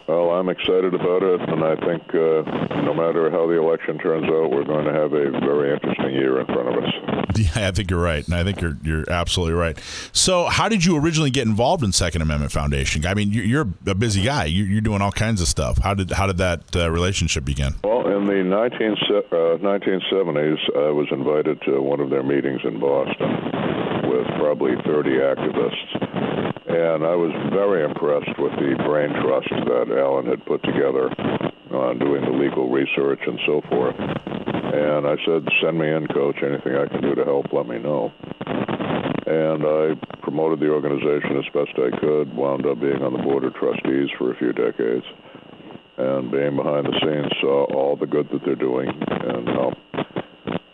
Well, 0.06 0.32
I'm 0.32 0.50
excited 0.50 0.92
about 0.92 1.22
it, 1.22 1.40
and 1.48 1.64
I 1.64 1.76
think 1.76 2.02
uh, 2.10 2.82
no 2.82 2.92
matter 2.92 3.30
how 3.30 3.46
the 3.46 3.58
election 3.58 3.96
turns 3.98 4.24
out, 4.24 4.50
we're 4.50 4.64
going 4.64 4.84
to 4.84 4.92
have 4.92 5.14
a 5.14 5.30
very 5.40 5.72
interesting 5.72 6.12
year 6.12 6.40
in 6.40 6.46
front 6.46 6.68
of 6.68 6.84
us. 6.84 6.90
Yeah, 7.36 7.66
I 7.66 7.72
think 7.72 7.90
you're 7.90 8.00
right, 8.00 8.24
and 8.24 8.32
I 8.32 8.44
think 8.44 8.60
you're 8.60 8.78
you're 8.84 9.10
absolutely 9.10 9.54
right. 9.54 9.76
So, 10.12 10.44
how 10.44 10.68
did 10.68 10.84
you 10.84 10.96
originally 10.96 11.30
get 11.30 11.48
involved 11.48 11.82
in 11.82 11.90
Second 11.90 12.22
Amendment 12.22 12.52
Foundation? 12.52 13.04
I 13.04 13.14
mean, 13.14 13.32
you're 13.32 13.66
a 13.88 13.94
busy 13.96 14.22
guy. 14.22 14.44
You're 14.44 14.80
doing 14.80 15.02
all 15.02 15.10
kinds 15.10 15.40
of 15.40 15.48
stuff. 15.48 15.78
How 15.78 15.94
did 15.94 16.12
how 16.12 16.28
did 16.28 16.36
that 16.36 16.76
uh, 16.76 16.88
relationship 16.92 17.44
begin? 17.44 17.74
Well, 17.82 18.06
in 18.06 18.26
the 18.26 18.44
19, 18.44 18.92
uh, 18.92 19.58
1970s, 19.58 20.58
I 20.76 20.90
was 20.92 21.08
invited 21.10 21.60
to 21.62 21.82
one 21.82 21.98
of 21.98 22.10
their 22.10 22.22
meetings 22.22 22.60
in 22.62 22.78
Boston 22.78 23.28
with 24.08 24.26
probably 24.38 24.76
30 24.86 25.10
activists 25.10 26.53
and 26.74 27.06
I 27.06 27.14
was 27.14 27.30
very 27.54 27.84
impressed 27.84 28.34
with 28.34 28.50
the 28.58 28.74
brain 28.82 29.14
trust 29.22 29.46
that 29.46 29.94
Alan 29.94 30.26
had 30.26 30.44
put 30.44 30.58
together 30.66 31.06
on 31.70 31.98
doing 31.98 32.26
the 32.26 32.34
legal 32.34 32.68
research 32.68 33.20
and 33.26 33.38
so 33.46 33.62
forth. 33.70 33.94
And 33.94 35.06
I 35.06 35.14
said, 35.22 35.46
send 35.62 35.78
me 35.78 35.86
in, 35.86 36.08
coach. 36.08 36.42
Anything 36.42 36.74
I 36.74 36.90
can 36.90 37.00
do 37.00 37.14
to 37.14 37.24
help, 37.24 37.46
let 37.52 37.68
me 37.68 37.78
know. 37.78 38.10
And 39.26 39.62
I 39.62 39.94
promoted 40.22 40.58
the 40.58 40.68
organization 40.68 41.38
as 41.38 41.46
best 41.54 41.78
I 41.78 41.94
could, 41.94 42.34
wound 42.34 42.66
up 42.66 42.80
being 42.80 43.02
on 43.06 43.12
the 43.14 43.22
board 43.22 43.44
of 43.44 43.54
trustees 43.54 44.10
for 44.18 44.32
a 44.32 44.36
few 44.36 44.52
decades, 44.52 45.06
and 45.96 46.30
being 46.30 46.56
behind 46.56 46.90
the 46.90 46.96
scenes 46.98 47.30
saw 47.40 47.70
all 47.70 47.94
the 47.94 48.06
good 48.06 48.28
that 48.32 48.42
they're 48.44 48.58
doing 48.58 48.90
and 48.90 49.46
how, 49.46 49.72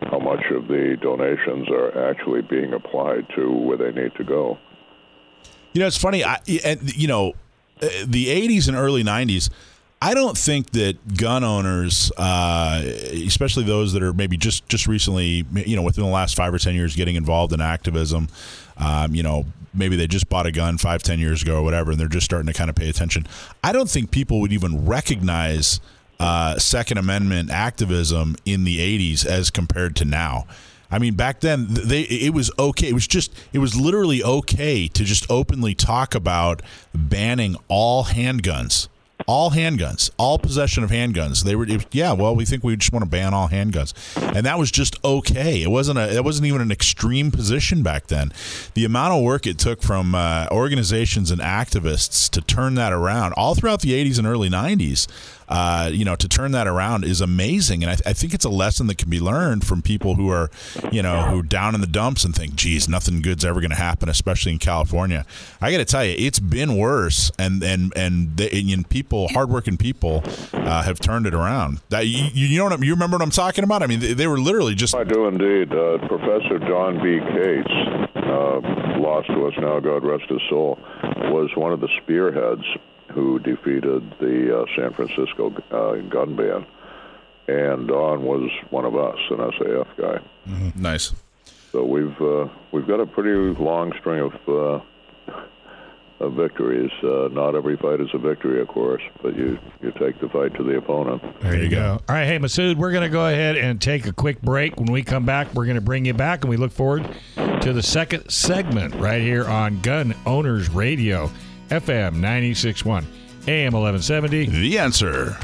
how 0.09 0.19
much 0.19 0.49
of 0.51 0.67
the 0.67 0.97
donations 1.03 1.69
are 1.69 2.09
actually 2.09 2.41
being 2.41 2.73
applied 2.73 3.29
to 3.37 3.53
where 3.53 3.77
they 3.77 3.93
need 3.93 4.15
to 4.17 4.25
go. 4.25 4.57
You 5.73 5.81
know, 5.81 5.87
it's 5.87 5.97
funny. 5.97 6.25
I, 6.25 6.41
and 6.65 6.97
you 6.97 7.09
know, 7.09 7.35
uh, 7.83 7.89
the 8.07 8.27
'80s 8.27 8.69
and 8.69 8.77
early 8.77 9.05
'90s. 9.05 9.51
I 10.03 10.15
don't 10.15 10.37
think 10.37 10.71
that 10.71 11.19
gun 11.19 11.45
owners, 11.45 12.11
uh, 12.17 12.83
especially 12.85 13.65
those 13.65 13.93
that 13.93 14.03
are 14.03 14.15
maybe 14.15 14.39
just 14.39 14.67
just 14.69 14.87
recently, 14.87 15.45
you 15.55 15.77
know, 15.77 15.83
within 15.83 16.05
the 16.05 16.11
last 16.11 16.37
five 16.37 16.55
or 16.55 16.59
ten 16.59 16.75
years, 16.75 16.97
getting 16.97 17.17
involved 17.17 17.53
in 17.53 17.61
activism, 17.61 18.29
um, 18.79 19.15
you 19.15 19.23
know, 19.23 19.45
maybe 19.75 19.97
they 19.97 20.07
just 20.07 20.29
bought 20.29 20.47
a 20.47 20.53
gun 20.53 20.79
five, 20.79 21.03
ten 21.03 21.19
years 21.19 21.43
ago 21.43 21.59
or 21.59 21.63
whatever, 21.63 21.91
and 21.91 22.01
they're 22.01 22.09
just 22.09 22.25
starting 22.25 22.47
to 22.47 22.57
kind 22.57 22.71
of 22.71 22.77
pay 22.77 22.89
attention. 22.89 23.27
I 23.63 23.73
don't 23.73 23.91
think 23.91 24.11
people 24.11 24.41
would 24.41 24.53
even 24.53 24.87
recognize 24.87 25.81
uh, 26.19 26.59
Second 26.59 26.99
Amendment 26.99 27.51
activism 27.51 28.37
in 28.47 28.65
the 28.65 28.79
'80s 28.79 29.27
as 29.27 29.51
compared 29.51 29.97
to 29.97 30.05
now. 30.05 30.47
I 30.91 30.99
mean, 30.99 31.15
back 31.15 31.41
then 31.41 31.67
they 31.69 32.03
it 32.03 32.35
was 32.35 32.51
okay. 32.59 32.89
It 32.89 32.95
was 32.95 33.07
just 33.07 33.33
it 33.53 33.59
was 33.59 33.79
literally 33.79 34.23
okay 34.23 34.89
to 34.89 35.05
just 35.05 35.31
openly 35.31 35.75
talk 35.75 36.15
about 36.15 36.63
banning 36.95 37.57
all 37.69 38.05
handguns 38.05 38.89
all 39.27 39.51
handguns, 39.51 40.11
all 40.19 40.39
possession 40.39 40.85
of 40.85 40.91
handguns. 40.91 41.45
They 41.45 41.55
were, 41.55 41.67
yeah. 41.93 42.13
Well, 42.13 42.35
we 42.35 42.45
think 42.45 42.65
we 42.65 42.77
just 42.77 42.93
want 42.93 43.05
to 43.05 43.11
ban 43.11 43.35
all 43.35 43.49
handguns, 43.49 43.93
and 44.35 44.47
that 44.47 44.59
was 44.59 44.71
just 44.71 45.03
okay. 45.05 45.63
It 45.63 45.71
wasn't 45.71 45.99
a, 45.99 46.15
it 46.15 46.25
wasn't 46.25 46.47
even 46.47 46.61
an 46.61 46.71
extreme 46.71 47.31
position 47.31 47.83
back 47.83 48.07
then. 48.07 48.33
The 48.75 48.85
amount 48.85 49.15
of 49.15 49.23
work 49.23 49.47
it 49.47 49.59
took 49.59 49.83
from 49.83 50.15
uh, 50.15 50.49
organizations 50.51 51.31
and 51.31 51.41
activists 51.41 52.29
to 52.31 52.41
turn 52.41 52.75
that 52.75 52.93
around, 52.93 53.33
all 53.35 53.55
throughout 53.55 53.81
the 53.83 53.93
'80s 53.93 54.19
and 54.19 54.27
early 54.27 54.49
'90s, 54.49 55.07
uh, 55.51 55.91
you 55.93 56.05
know, 56.05 56.15
to 56.15 56.29
turn 56.29 56.53
that 56.53 56.69
around 56.69 57.05
is 57.05 57.21
amazing. 57.21 57.83
And 57.83 57.91
I, 57.91 58.11
I, 58.11 58.13
think 58.13 58.33
it's 58.35 58.45
a 58.45 58.51
lesson 58.51 58.87
that 58.87 58.99
can 58.99 59.11
be 59.11 59.19
learned 59.19 59.67
from 59.67 59.83
people 59.83 60.15
who 60.15 60.31
are, 60.31 60.49
you 60.93 61.03
know, 61.03 61.23
who 61.23 61.43
down 61.43 61.75
in 61.75 61.81
the 61.81 61.89
dumps 61.89 62.25
and 62.25 62.33
think, 62.33 62.55
geez, 62.55 62.89
nothing 62.89 63.21
good's 63.21 63.45
ever 63.45 63.61
going 63.61 63.71
to 63.71 63.77
happen, 63.77 64.09
especially 64.09 64.53
in 64.53 64.61
California. 64.61 65.27
I 65.61 65.73
got 65.73 65.79
to 65.79 65.85
tell 65.85 66.05
you, 66.05 66.15
it's 66.17 66.39
been 66.39 66.77
worse. 66.77 67.33
And, 67.37 67.65
and, 67.65 67.93
and, 67.97 68.37
the, 68.37 68.49
and 68.73 68.89
people, 68.89 69.27
hardworking 69.31 69.77
people, 69.77 70.23
uh, 70.53 70.83
have 70.83 71.01
turned 71.01 71.27
it 71.27 71.35
around. 71.35 71.81
That 71.89 72.07
you, 72.07 72.27
you 72.33 72.59
know 72.59 72.65
what 72.65 72.75
I'm, 72.75 72.85
you 72.85 72.93
remember 72.93 73.17
what 73.17 73.23
I'm 73.23 73.31
talking 73.31 73.65
about? 73.65 73.83
I 73.83 73.89
mean, 73.89 73.99
they, 73.99 74.13
they 74.13 74.27
were 74.29 74.39
literally 74.39 74.77
just. 74.77 74.95
I 74.95 75.03
do 75.03 75.27
indeed. 75.27 75.73
Uh, 75.73 75.99
Professor 76.07 76.61
Don 76.61 77.03
B. 77.03 77.19
Kates, 77.19 77.73
uh, 78.15 78.61
lost 79.01 79.27
to 79.29 79.47
us 79.49 79.55
now, 79.59 79.81
God 79.81 80.05
rest 80.05 80.31
his 80.31 80.41
soul, 80.49 80.79
was 81.33 81.51
one 81.57 81.73
of 81.73 81.81
the 81.81 81.89
spearheads 82.03 82.63
who 83.13 83.39
defeated 83.39 84.15
the 84.21 84.61
uh, 84.61 84.65
San 84.77 84.93
Francisco 84.93 85.53
uh, 85.71 85.97
gun 86.09 86.37
ban, 86.37 86.67
and 87.49 87.89
Don 87.89 88.23
was 88.23 88.51
one 88.71 88.85
of 88.85 88.97
us, 88.97 89.19
an 89.31 89.39
SAF 89.39 89.87
guy. 89.97 90.19
Mm-hmm. 90.49 90.83
Nice. 90.83 91.13
So 91.73 91.85
we've 91.85 92.21
uh, 92.21 92.49
we've 92.73 92.87
got 92.87 93.01
a 93.01 93.07
pretty 93.07 93.61
long 93.61 93.93
string 94.01 94.21
of 94.21 94.35
uh, 94.49 94.81
of 96.21 96.35
victories. 96.35 96.91
Uh, 97.03 97.29
not 97.33 97.55
every 97.55 97.77
fight 97.77 98.01
is 98.01 98.09
a 98.13 98.19
victory, 98.19 98.61
of 98.61 98.69
course, 98.69 99.03
but 99.23 99.37
you 99.37 99.59
you 99.81 99.93
take 99.93 100.21
the 100.21 100.29
fight 100.29 100.55
to 100.57 100.63
the 100.63 100.77
opponent. 100.77 101.23
There 101.41 101.57
you 101.57 101.69
go. 101.69 102.01
All 102.09 102.15
right, 102.15 102.27
hey 102.27 102.39
Massad, 102.39 102.77
we're 102.77 102.93
going 102.93 103.05
to 103.05 103.09
go 103.09 103.27
ahead 103.27 103.57
and 103.57 103.81
take 103.81 104.07
a 104.07 104.13
quick 104.13 104.41
break. 104.43 104.77
When 104.79 104.93
we 104.93 105.03
come 105.03 105.25
back, 105.25 105.55
we're 105.55 105.65
going 105.65 105.77
to 105.77 105.81
bring 105.81 106.05
you 106.05 106.15
back, 106.15 106.43
and 106.43 106.51
we 106.51 106.57
look 106.57 106.73
forward 106.73 107.09
to 107.63 107.73
the 107.73 107.83
second 107.83 108.31
segment 108.31 108.95
right 108.97 109.23
here 109.23 109.47
on 109.47 109.81
Gun 109.81 110.15
Owners 110.27 110.71
Radio. 110.71 111.31
FM 111.71 112.15
961, 112.15 113.07
AM 113.47 113.73
1170. 113.73 114.47
The 114.47 114.79
answer. 114.79 115.37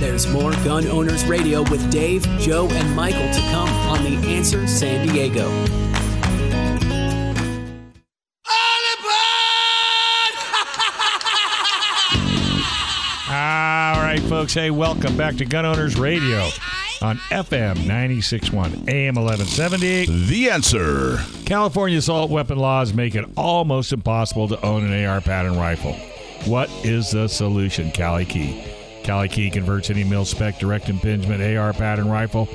There's 0.00 0.26
more 0.26 0.50
Gun 0.64 0.88
Owners 0.88 1.24
Radio 1.24 1.62
with 1.70 1.88
Dave, 1.90 2.22
Joe, 2.40 2.68
and 2.68 2.96
Michael 2.96 3.32
to 3.32 3.40
come 3.52 3.68
on 3.68 4.02
The 4.02 4.28
Answer 4.28 4.66
San 4.66 5.06
Diego. 5.06 5.48
All 13.30 14.00
right, 14.02 14.20
folks. 14.28 14.54
Hey, 14.54 14.70
welcome 14.70 15.16
back 15.16 15.36
to 15.36 15.44
Gun 15.44 15.66
Owners 15.66 15.96
Radio 15.96 16.48
on 17.02 17.18
FM 17.30 17.76
96.1, 17.76 18.88
AM 18.88 19.14
1170. 19.14 20.26
The 20.26 20.50
answer. 20.50 21.18
California 21.44 21.98
assault 21.98 22.30
weapon 22.30 22.58
laws 22.58 22.92
make 22.92 23.14
it 23.14 23.24
almost 23.36 23.92
impossible 23.92 24.48
to 24.48 24.60
own 24.64 24.84
an 24.84 25.04
AR 25.06 25.20
pattern 25.20 25.56
rifle. 25.56 25.94
What 26.44 26.70
is 26.84 27.10
the 27.10 27.28
solution, 27.28 27.90
Kali 27.92 28.24
Key? 28.24 28.64
Kali 29.04 29.28
Key 29.28 29.50
converts 29.50 29.90
any 29.90 30.04
mil 30.04 30.24
spec 30.24 30.58
direct 30.58 30.88
impingement 30.88 31.42
AR 31.42 31.72
pattern 31.72 32.08
rifle 32.08 32.48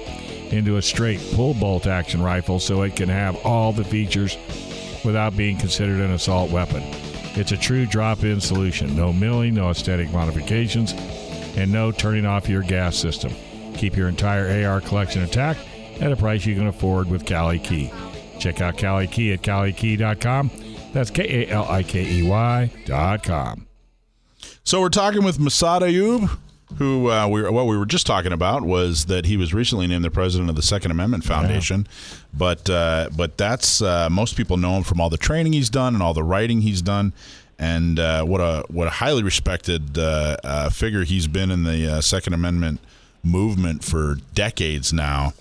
into 0.50 0.78
a 0.78 0.82
straight 0.82 1.22
pull 1.34 1.54
bolt 1.54 1.88
action 1.88 2.22
rifle 2.22 2.60
so 2.60 2.82
it 2.84 2.96
can 2.96 3.10
have 3.10 3.36
all 3.46 3.72
the 3.72 3.84
features 3.84 4.38
without 5.04 5.36
being 5.36 5.58
considered 5.58 6.00
an 6.00 6.12
assault 6.12 6.52
weapon. 6.52 6.84
It's 7.36 7.52
a 7.52 7.58
true 7.58 7.86
drop 7.86 8.24
in 8.24 8.40
solution. 8.40 8.96
No 8.96 9.12
milling, 9.12 9.56
no 9.56 9.70
aesthetic 9.70 10.12
modifications, 10.12 10.94
and 11.56 11.72
no 11.72 11.92
turning 11.92 12.26
off 12.26 12.48
your 12.48 12.62
gas 12.62 12.96
system. 12.96 13.34
Keep 13.76 13.96
your 13.98 14.08
entire 14.08 14.68
AR 14.68 14.82
collection 14.82 15.22
intact 15.22 15.60
at 16.00 16.12
a 16.12 16.16
price 16.16 16.46
you 16.46 16.56
can 16.56 16.68
afford 16.68 17.10
with 17.10 17.26
Kali 17.26 17.60
Key. 17.60 17.92
Check 18.40 18.62
out 18.62 18.78
Kali 18.78 19.08
Key 19.08 19.34
at 19.34 19.42
kalikey.com. 19.42 20.52
That's 20.94 21.10
K 21.10 21.48
A 21.48 21.50
L 21.50 21.66
I 21.70 21.84
K 21.84 22.04
E 22.04 22.24
Y.com. 22.24 23.68
So 24.64 24.82
we're 24.82 24.90
talking 24.90 25.24
with 25.24 25.38
Massad 25.40 25.82
Ayoob. 25.82 26.38
who 26.78 27.10
uh, 27.10 27.28
we 27.28 27.42
what 27.50 27.68
we 27.68 27.78
were 27.78 27.86
just 27.86 28.06
talking 28.08 28.32
about 28.32 28.64
was 28.64 29.06
that 29.06 29.26
he 29.26 29.38
was 29.38 29.54
recently 29.54 29.88
named 29.88 30.04
the 30.04 30.12
president 30.12 30.50
of 30.50 30.56
the 30.56 30.62
Second 30.62 30.92
Amendment 30.92 31.24
Foundation, 31.24 31.88
but 32.34 32.70
uh, 32.70 33.10
but 33.16 33.38
that's 33.38 33.82
uh, 33.82 34.10
most 34.10 34.36
people 34.36 34.58
know 34.58 34.78
him 34.78 34.84
from 34.84 35.00
all 35.00 35.10
the 35.10 35.18
training 35.18 35.54
he's 35.54 35.70
done 35.70 35.94
and 35.94 36.02
all 36.02 36.14
the 36.14 36.24
writing 36.24 36.62
he's 36.62 36.82
done, 36.82 37.14
and 37.60 38.00
uh, 38.00 38.24
what 38.24 38.42
a 38.42 38.64
what 38.70 38.88
a 38.88 38.92
highly 38.92 39.24
respected 39.24 39.98
uh, 39.98 40.38
uh, 40.44 40.70
figure 40.70 41.04
he's 41.04 41.28
been 41.28 41.52
in 41.52 41.64
the 41.64 42.02
Second 42.02 42.34
Amendment 42.34 42.80
movement 43.24 43.84
for 43.84 44.18
decades 44.34 44.94
now. 44.94 45.34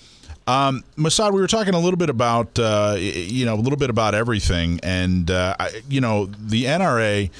Um, 0.47 0.83
Massad, 0.97 1.33
we 1.33 1.41
were 1.41 1.47
talking 1.47 1.75
a 1.75 1.79
little 1.79 1.97
bit 1.97 2.11
about 2.11 2.59
you 2.59 3.45
know 3.45 3.55
a 3.55 3.63
little 3.63 3.79
bit 3.79 3.91
about 3.91 4.15
everything, 4.15 4.81
and 4.83 5.31
I, 5.31 5.83
you 5.89 6.01
know 6.01 6.27
the 6.27 6.65
NRA 6.65 7.31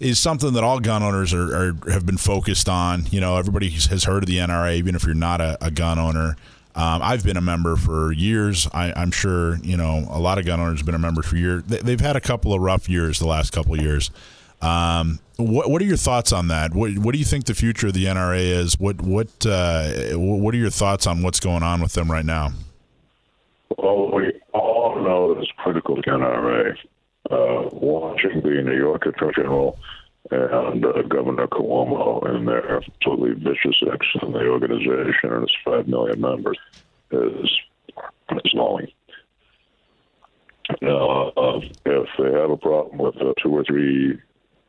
is 0.00 0.18
something 0.18 0.54
that 0.54 0.64
all 0.64 0.80
gun 0.80 1.02
owners 1.02 1.34
are, 1.34 1.54
are, 1.54 1.90
have 1.90 2.06
been 2.06 2.16
focused 2.16 2.68
on. 2.68 3.04
You 3.10 3.20
know, 3.20 3.36
everybody 3.36 3.68
has 3.68 4.04
heard 4.04 4.22
of 4.22 4.26
the 4.26 4.38
NRA, 4.38 4.76
even 4.76 4.94
if 4.94 5.04
you're 5.04 5.14
not 5.14 5.42
a, 5.42 5.58
a 5.60 5.70
gun 5.70 5.98
owner. 5.98 6.36
Um, 6.74 7.02
I've 7.02 7.22
been 7.22 7.36
a 7.36 7.42
member 7.42 7.76
for 7.76 8.12
years. 8.12 8.66
I, 8.72 9.00
am 9.00 9.10
sure 9.10 9.56
you 9.56 9.76
know 9.76 10.06
a 10.08 10.18
lot 10.18 10.38
of 10.38 10.46
gun 10.46 10.58
owners 10.58 10.80
have 10.80 10.86
been 10.86 10.94
a 10.94 11.00
member 11.00 11.22
for 11.22 11.36
years. 11.36 11.64
They, 11.64 11.90
have 11.90 12.00
had 12.00 12.16
a 12.16 12.20
couple 12.20 12.54
of 12.54 12.60
rough 12.60 12.88
years 12.88 13.18
the 13.18 13.26
last 13.26 13.52
couple 13.52 13.74
of 13.74 13.80
years. 13.80 14.10
Um, 14.62 15.20
what, 15.36 15.70
what 15.70 15.80
are 15.80 15.86
your 15.86 15.96
thoughts 15.96 16.32
on 16.32 16.48
that? 16.48 16.74
What, 16.74 16.98
what 16.98 17.12
do 17.12 17.18
you 17.18 17.24
think 17.24 17.46
the 17.46 17.54
future 17.54 17.88
of 17.88 17.94
the 17.94 18.04
NRA 18.04 18.40
is? 18.40 18.78
What 18.78 19.00
what 19.00 19.28
uh, 19.46 20.12
what 20.14 20.54
are 20.54 20.58
your 20.58 20.70
thoughts 20.70 21.06
on 21.06 21.22
what's 21.22 21.40
going 21.40 21.62
on 21.62 21.80
with 21.80 21.94
them 21.94 22.10
right 22.10 22.24
now? 22.24 22.52
Well, 23.78 24.10
we 24.12 24.32
all 24.52 25.02
know 25.02 25.34
that 25.34 25.40
it's 25.40 25.52
critical 25.56 25.96
to 25.96 26.10
NRA 26.10 26.76
uh, 27.30 27.68
watching 27.72 28.42
the 28.42 28.62
New 28.62 28.76
York 28.76 29.06
Attorney 29.06 29.32
General 29.36 29.78
and 30.30 30.84
uh, 30.84 31.02
Governor 31.08 31.46
Cuomo 31.46 32.28
and 32.28 32.46
their 32.46 32.76
absolutely 32.76 33.32
vicious 33.42 33.82
acts 33.92 34.06
in 34.22 34.32
the 34.32 34.46
organization 34.46 35.32
and 35.32 35.44
its 35.44 35.52
five 35.64 35.88
million 35.88 36.20
members 36.20 36.58
is 37.10 37.48
is. 38.30 38.88
Now, 40.82 41.32
uh, 41.36 41.60
if 41.84 42.08
they 42.16 42.30
have 42.32 42.50
a 42.50 42.56
problem 42.56 42.98
with 42.98 43.16
uh, 43.16 43.32
two 43.42 43.56
or 43.56 43.64
three 43.64 44.20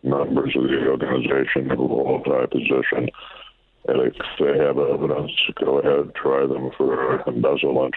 members 0.04 0.56
of 0.56 0.64
the 0.64 0.88
organization 0.88 1.70
who 1.70 1.88
hold 1.88 2.26
high 2.26 2.46
position, 2.46 3.10
and 3.88 4.02
if 4.02 4.16
they 4.40 4.58
have 4.58 4.78
evidence, 4.78 5.32
go 5.60 5.80
ahead, 5.80 6.14
try 6.16 6.46
them 6.46 6.72
for 6.78 7.22
embezzlement 7.28 7.96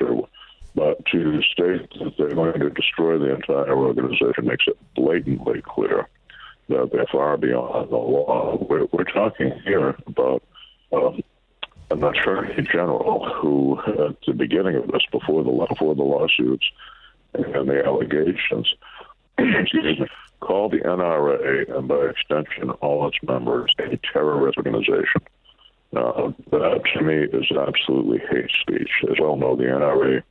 but 0.75 1.05
to 1.07 1.41
state 1.43 1.89
that 2.01 2.15
they're 2.19 2.35
going 2.35 2.59
to 2.59 2.71
destroy 2.71 3.19
the 3.19 3.35
entire 3.35 3.77
organization 3.77 4.47
makes 4.47 4.65
it 4.67 4.77
blatantly 4.97 5.63
clear 5.63 6.09
that 6.69 6.91
they're 6.93 7.07
far 7.13 7.37
beyond 7.37 7.91
the 7.91 7.97
law. 7.97 8.59
We're, 8.69 8.87
we're 8.87 9.05
talking 9.05 9.53
here 9.65 9.97
about 10.07 10.43
um, 10.93 11.23
an 11.91 12.03
attorney 12.03 12.63
general 12.63 13.33
who, 13.35 13.79
at 13.87 14.17
the 14.27 14.33
beginning 14.33 14.77
of 14.77 14.89
this, 14.89 15.03
before 15.13 15.45
the 15.45 15.67
before 15.69 15.95
the 15.95 16.03
lawsuits 16.03 16.67
and 17.35 17.69
the 17.69 17.85
allegations, 17.85 18.75
excuse 19.39 20.01
me, 20.01 20.07
called 20.45 20.73
the 20.73 20.79
NRA 20.79 21.77
and 21.77 21.89
by 21.89 22.07
extension 22.11 22.71
all 22.81 23.09
its 23.09 23.19
members 23.23 23.75
a 23.79 23.99
terrorist 24.13 24.59
organization. 24.59 25.23
Now, 25.93 26.35
that 26.51 26.83
to 26.95 27.03
me 27.03 27.15
is 27.15 27.51
absolutely 27.53 28.19
hate 28.19 28.51
speech. 28.61 28.91
As 29.11 29.17
well 29.21 29.37
know, 29.37 29.57
the 29.57 29.65
NRA 29.65 30.23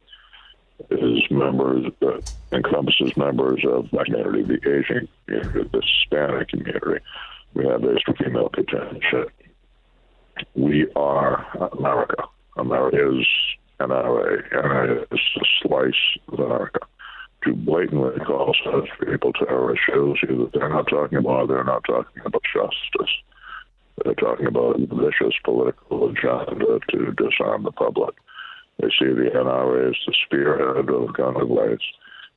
is 0.89 1.31
members 1.31 1.85
uh, 2.01 2.19
encompasses 2.51 3.15
members 3.15 3.63
of 3.65 3.89
the 3.91 4.03
community, 4.03 4.43
the 4.43 4.79
Asian 4.79 5.07
community, 5.25 5.69
the 5.71 5.81
Hispanic 5.81 6.49
community. 6.49 7.03
We 7.53 7.65
have 7.67 7.83
a 7.83 7.95
female 8.17 8.49
contingent. 8.49 9.29
We 10.55 10.87
are 10.95 11.45
America. 11.71 12.23
America 12.57 13.19
is 13.19 13.27
NRA. 13.79 14.51
NRA 14.51 15.03
is 15.03 15.19
a 15.37 15.45
slice 15.61 15.93
of 16.27 16.39
America. 16.39 16.79
To 17.45 17.53
blatantly 17.53 18.23
call 18.25 18.55
such 18.63 18.89
people 19.05 19.33
terrorists 19.33 19.83
shows 19.85 20.17
you 20.23 20.43
that 20.43 20.53
they're 20.53 20.69
not 20.69 20.87
talking 20.87 21.17
about 21.17 21.49
they're 21.49 21.63
not 21.63 21.83
talking 21.83 22.21
about 22.25 22.41
justice. 22.53 23.11
They're 24.03 24.13
talking 24.15 24.47
about 24.47 24.79
a 24.79 24.85
vicious 24.85 25.35
political 25.43 26.09
agenda 26.09 26.79
to 26.91 27.11
disarm 27.11 27.63
the 27.63 27.71
public. 27.71 28.15
They 28.79 28.87
see 28.87 29.13
the 29.13 29.29
NRA 29.33 29.89
as 29.89 29.95
the 30.07 30.13
spearhead 30.25 30.89
of 30.89 31.13
gun 31.13 31.33
rights, 31.33 31.83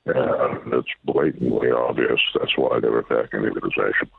and 0.07 0.75
it's 0.75 0.89
blatantly 1.05 1.71
obvious 1.71 2.21
that's 2.39 2.57
why 2.57 2.81
they're 2.81 2.99
attacking 2.99 3.43
the 3.43 3.51
organization. 3.51 4.11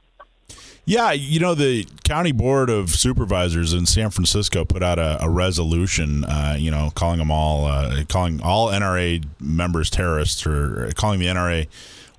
Yeah, 0.90 1.12
you 1.12 1.42
know, 1.42 1.54
the 1.54 1.86
county 2.06 2.32
board 2.32 2.70
of 2.70 2.92
supervisors 2.92 3.74
in 3.74 3.86
San 3.86 4.10
Francisco 4.10 4.64
put 4.64 4.82
out 4.82 4.98
a, 4.98 5.22
a 5.22 5.30
resolution, 5.30 6.24
uh, 6.24 6.56
you 6.58 6.72
know, 6.72 6.94
calling 6.96 7.18
them 7.18 7.30
all, 7.30 7.66
uh, 7.66 8.06
calling 8.08 8.42
all 8.42 8.70
NRA 8.70 9.22
members 9.38 9.90
terrorists, 9.90 10.48
or 10.48 10.90
calling 10.96 11.20
the 11.20 11.26
NRA 11.26 11.68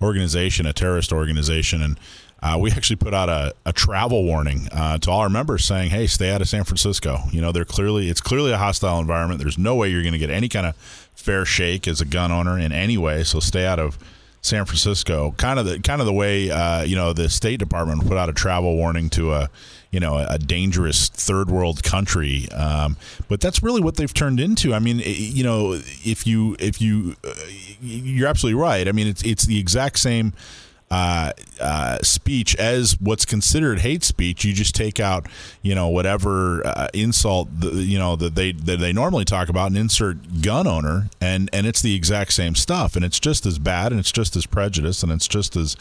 organization 0.03 0.67
a 0.67 0.75
terrorist 0.75 1.15
organization, 1.15 1.81
and 1.81 1.99
uh, 2.43 2.59
we 2.61 2.71
actually 2.71 2.97
put 2.97 3.15
out 3.15 3.31
a, 3.31 3.55
a 3.65 3.73
travel 3.73 4.23
warning 4.25 4.69
uh, 4.71 4.99
to 4.99 5.11
all 5.11 5.21
our 5.21 5.31
members 5.31 5.65
saying, 5.65 5.89
"Hey, 5.89 6.07
stay 6.07 6.31
out 6.31 6.43
of 6.43 6.49
San 6.51 6.65
Francisco. 6.65 7.21
You 7.33 7.41
know, 7.41 7.53
they're 7.53 7.65
clearly 7.65 8.11
it's 8.11 8.21
clearly 8.21 8.53
a 8.53 8.59
hostile 8.59 9.01
environment. 9.01 9.41
There's 9.41 9.57
no 9.57 9.77
way 9.77 9.89
you're 9.89 10.03
going 10.03 10.13
to 10.13 10.19
get 10.19 10.29
any 10.29 10.51
kind 10.51 10.67
of 10.67 10.77
fair 11.15 11.47
shake 11.47 11.89
as 11.89 12.03
a 12.03 12.05
gun 12.05 12.31
owner 12.31 12.59
in 12.59 12.73
any 12.73 12.99
way. 12.99 13.25
So 13.25 13.41
stay 13.41 13.65
out 13.65 13.79
of 13.79 13.99
San 14.41 14.65
Francisco. 14.65 15.35
Kind 15.37 15.59
of 15.59 15.67
the 15.67 15.81
kind 15.81 16.01
of 16.01 16.07
the 16.07 16.13
way 16.13 16.51
uh, 16.51 16.83
you 16.83 16.97
know 16.97 17.13
the 17.13 17.29
State 17.29 17.59
Department 17.59 18.07
put 18.07 18.17
out 18.17 18.29
a 18.29 18.33
travel 18.33 18.77
warning 18.77 19.11
to 19.11 19.33
a 19.33 19.51
you 19.91 20.01
know 20.01 20.19
a 20.19 20.39
dangerous 20.39 21.09
third 21.09 21.51
world 21.51 21.83
country. 21.83 22.49
Um, 22.51 22.97
but 23.29 23.41
that's 23.41 23.63
really 23.63 23.81
what 23.81 23.97
they've 23.97 24.13
turned 24.13 24.41
into. 24.41 24.75
I 24.75 24.79
mean, 24.79 25.01
you 25.05 25.43
know, 25.43 25.73
if 25.73 26.27
you 26.27 26.57
if 26.59 26.81
you 26.81 27.17
uh, 27.25 27.35
you're 27.81 28.29
absolutely 28.29 28.61
right. 28.61 28.87
I 28.89 28.93
mean, 28.93 29.07
it's 29.07 29.23
it's 29.23 29.47
the 29.47 29.59
exact 29.59 29.99
same 29.99 30.33
uh, 30.91 31.33
uh, 31.61 31.99
speech 32.03 32.57
as 32.57 32.99
what's 33.01 33.25
considered 33.25 33.81
hate 33.81 34.03
speech. 34.03 34.45
You 34.45 34.53
just 34.53 34.75
take 34.75 34.99
out, 34.99 35.27
you 35.63 35.75
know, 35.75 35.89
whatever 35.89 36.67
uh, 36.67 36.89
insult 36.95 37.49
the, 37.61 37.71
you 37.83 37.99
know 37.99 38.17
that 38.17 38.35
they 38.35 38.53
that 38.53 38.79
they 38.81 38.93
normally 38.93 39.25
talk 39.25 39.49
about 39.49 39.67
and 39.67 39.77
insert 39.77 40.43
gun 40.43 40.67
owner, 40.67 41.11
and 41.21 41.51
and 41.53 41.67
it's 41.67 41.83
the 41.83 41.95
exact 41.95 42.33
same 42.33 42.55
stuff, 42.55 42.97
and 42.97 43.05
it's 43.05 43.21
just 43.21 43.45
as 43.45 43.59
bad, 43.59 43.93
and 43.93 44.01
it's 44.01 44.13
just 44.13 44.35
as 44.37 44.47
prejudiced, 44.47 45.03
and 45.03 45.13
it's 45.13 45.29
just 45.29 45.57
as 45.57 45.77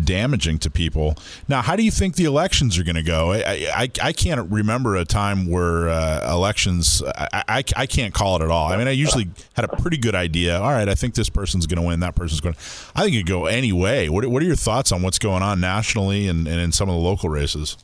damaging 0.00 0.58
to 0.60 0.70
people. 0.70 1.16
Now, 1.48 1.62
how 1.62 1.76
do 1.76 1.82
you 1.82 1.90
think 1.90 2.14
the 2.14 2.24
elections 2.24 2.78
are 2.78 2.84
going 2.84 2.96
to 2.96 3.02
go? 3.02 3.32
I, 3.32 3.68
I, 3.74 3.90
I 4.02 4.12
can't 4.12 4.50
remember 4.50 4.96
a 4.96 5.04
time 5.04 5.50
where 5.50 5.88
uh, 5.88 6.32
elections. 6.32 7.02
I, 7.16 7.44
I, 7.48 7.64
I 7.76 7.86
can't 7.86 8.14
call 8.14 8.36
it 8.36 8.42
at 8.42 8.50
all. 8.50 8.68
I 8.68 8.76
mean, 8.76 8.88
I 8.88 8.92
usually 8.92 9.28
had 9.54 9.64
a 9.64 9.68
pretty 9.68 9.96
good 9.96 10.14
idea. 10.14 10.60
All 10.60 10.70
right, 10.70 10.88
I 10.88 10.94
think 10.94 11.14
this 11.14 11.28
person's 11.28 11.66
going 11.66 11.80
to 11.80 11.86
win. 11.86 12.00
That 12.00 12.14
person's 12.14 12.40
going. 12.40 12.54
to 12.54 12.60
I 12.94 13.02
think 13.04 13.16
it 13.16 13.26
go 13.26 13.46
any 13.46 13.72
way. 13.72 14.08
What 14.08 14.24
what 14.26 14.42
are 14.42 14.46
your 14.46 14.51
thoughts 14.58 14.92
on 14.92 15.02
what's 15.02 15.18
going 15.18 15.42
on 15.42 15.60
nationally 15.60 16.28
and, 16.28 16.46
and 16.46 16.60
in 16.60 16.72
some 16.72 16.88
of 16.88 16.94
the 16.94 17.00
local 17.00 17.28
races? 17.28 17.76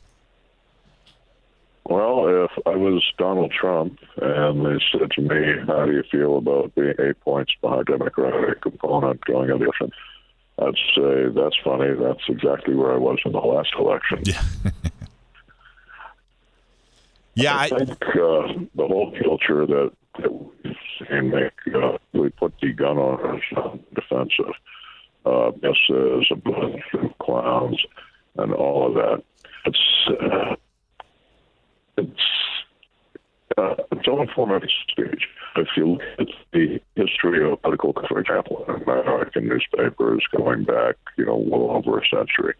Well, 1.84 2.44
if 2.44 2.50
I 2.66 2.76
was 2.76 3.02
Donald 3.16 3.50
Trump 3.50 3.98
and 4.20 4.64
they 4.64 4.78
said 4.92 5.10
to 5.12 5.22
me, 5.22 5.64
"How 5.66 5.86
do 5.86 5.92
you 5.92 6.02
feel 6.10 6.36
about 6.36 6.74
being 6.74 6.94
eight 6.98 7.18
points 7.20 7.54
behind 7.62 7.86
Democratic 7.86 8.64
opponent 8.66 9.24
going 9.24 9.48
election?" 9.48 9.90
I'd 10.60 10.74
say 10.94 11.28
that's 11.28 11.56
funny. 11.64 11.94
That's 11.94 12.22
exactly 12.28 12.74
where 12.74 12.92
I 12.92 12.98
was 12.98 13.18
in 13.24 13.32
the 13.32 13.38
last 13.38 13.72
election. 13.78 14.22
Yeah. 14.24 14.42
yeah, 17.34 17.56
I, 17.56 17.64
I 17.64 17.68
think 17.68 17.90
uh, 18.02 18.52
the 18.74 18.86
whole 18.86 19.16
culture 19.22 19.64
that, 19.66 19.92
that 20.20 20.32
we've 20.32 20.76
seen 21.08 21.30
make 21.30 21.52
uh, 21.74 21.96
we 22.12 22.28
put 22.30 22.52
the 22.60 22.72
gun 22.72 22.98
on 22.98 23.40
defensive 23.94 24.52
uh, 25.28 25.50
buses, 25.50 26.26
a 26.30 26.36
bunch 26.36 26.82
of 26.94 27.18
clowns, 27.18 27.80
and 28.36 28.52
all 28.54 28.88
of 28.88 28.94
that. 28.94 29.22
It's 29.66 29.78
uh, 30.08 30.56
it's 31.96 32.20
uh, 33.58 33.74
its 33.92 34.08
own 34.08 34.28
form 34.34 34.52
of 34.52 34.62
speech. 34.90 35.24
If 35.56 35.68
you 35.76 35.86
look 35.86 36.02
at 36.18 36.26
the 36.52 36.80
history 36.94 37.50
of 37.50 37.60
political, 37.62 37.92
for 38.08 38.20
example, 38.20 38.64
in 38.68 38.82
American 38.82 39.48
newspapers 39.48 40.24
going 40.36 40.64
back, 40.64 40.96
you 41.16 41.26
know, 41.26 41.36
well 41.36 41.76
over 41.76 41.98
a 41.98 42.08
century, 42.08 42.54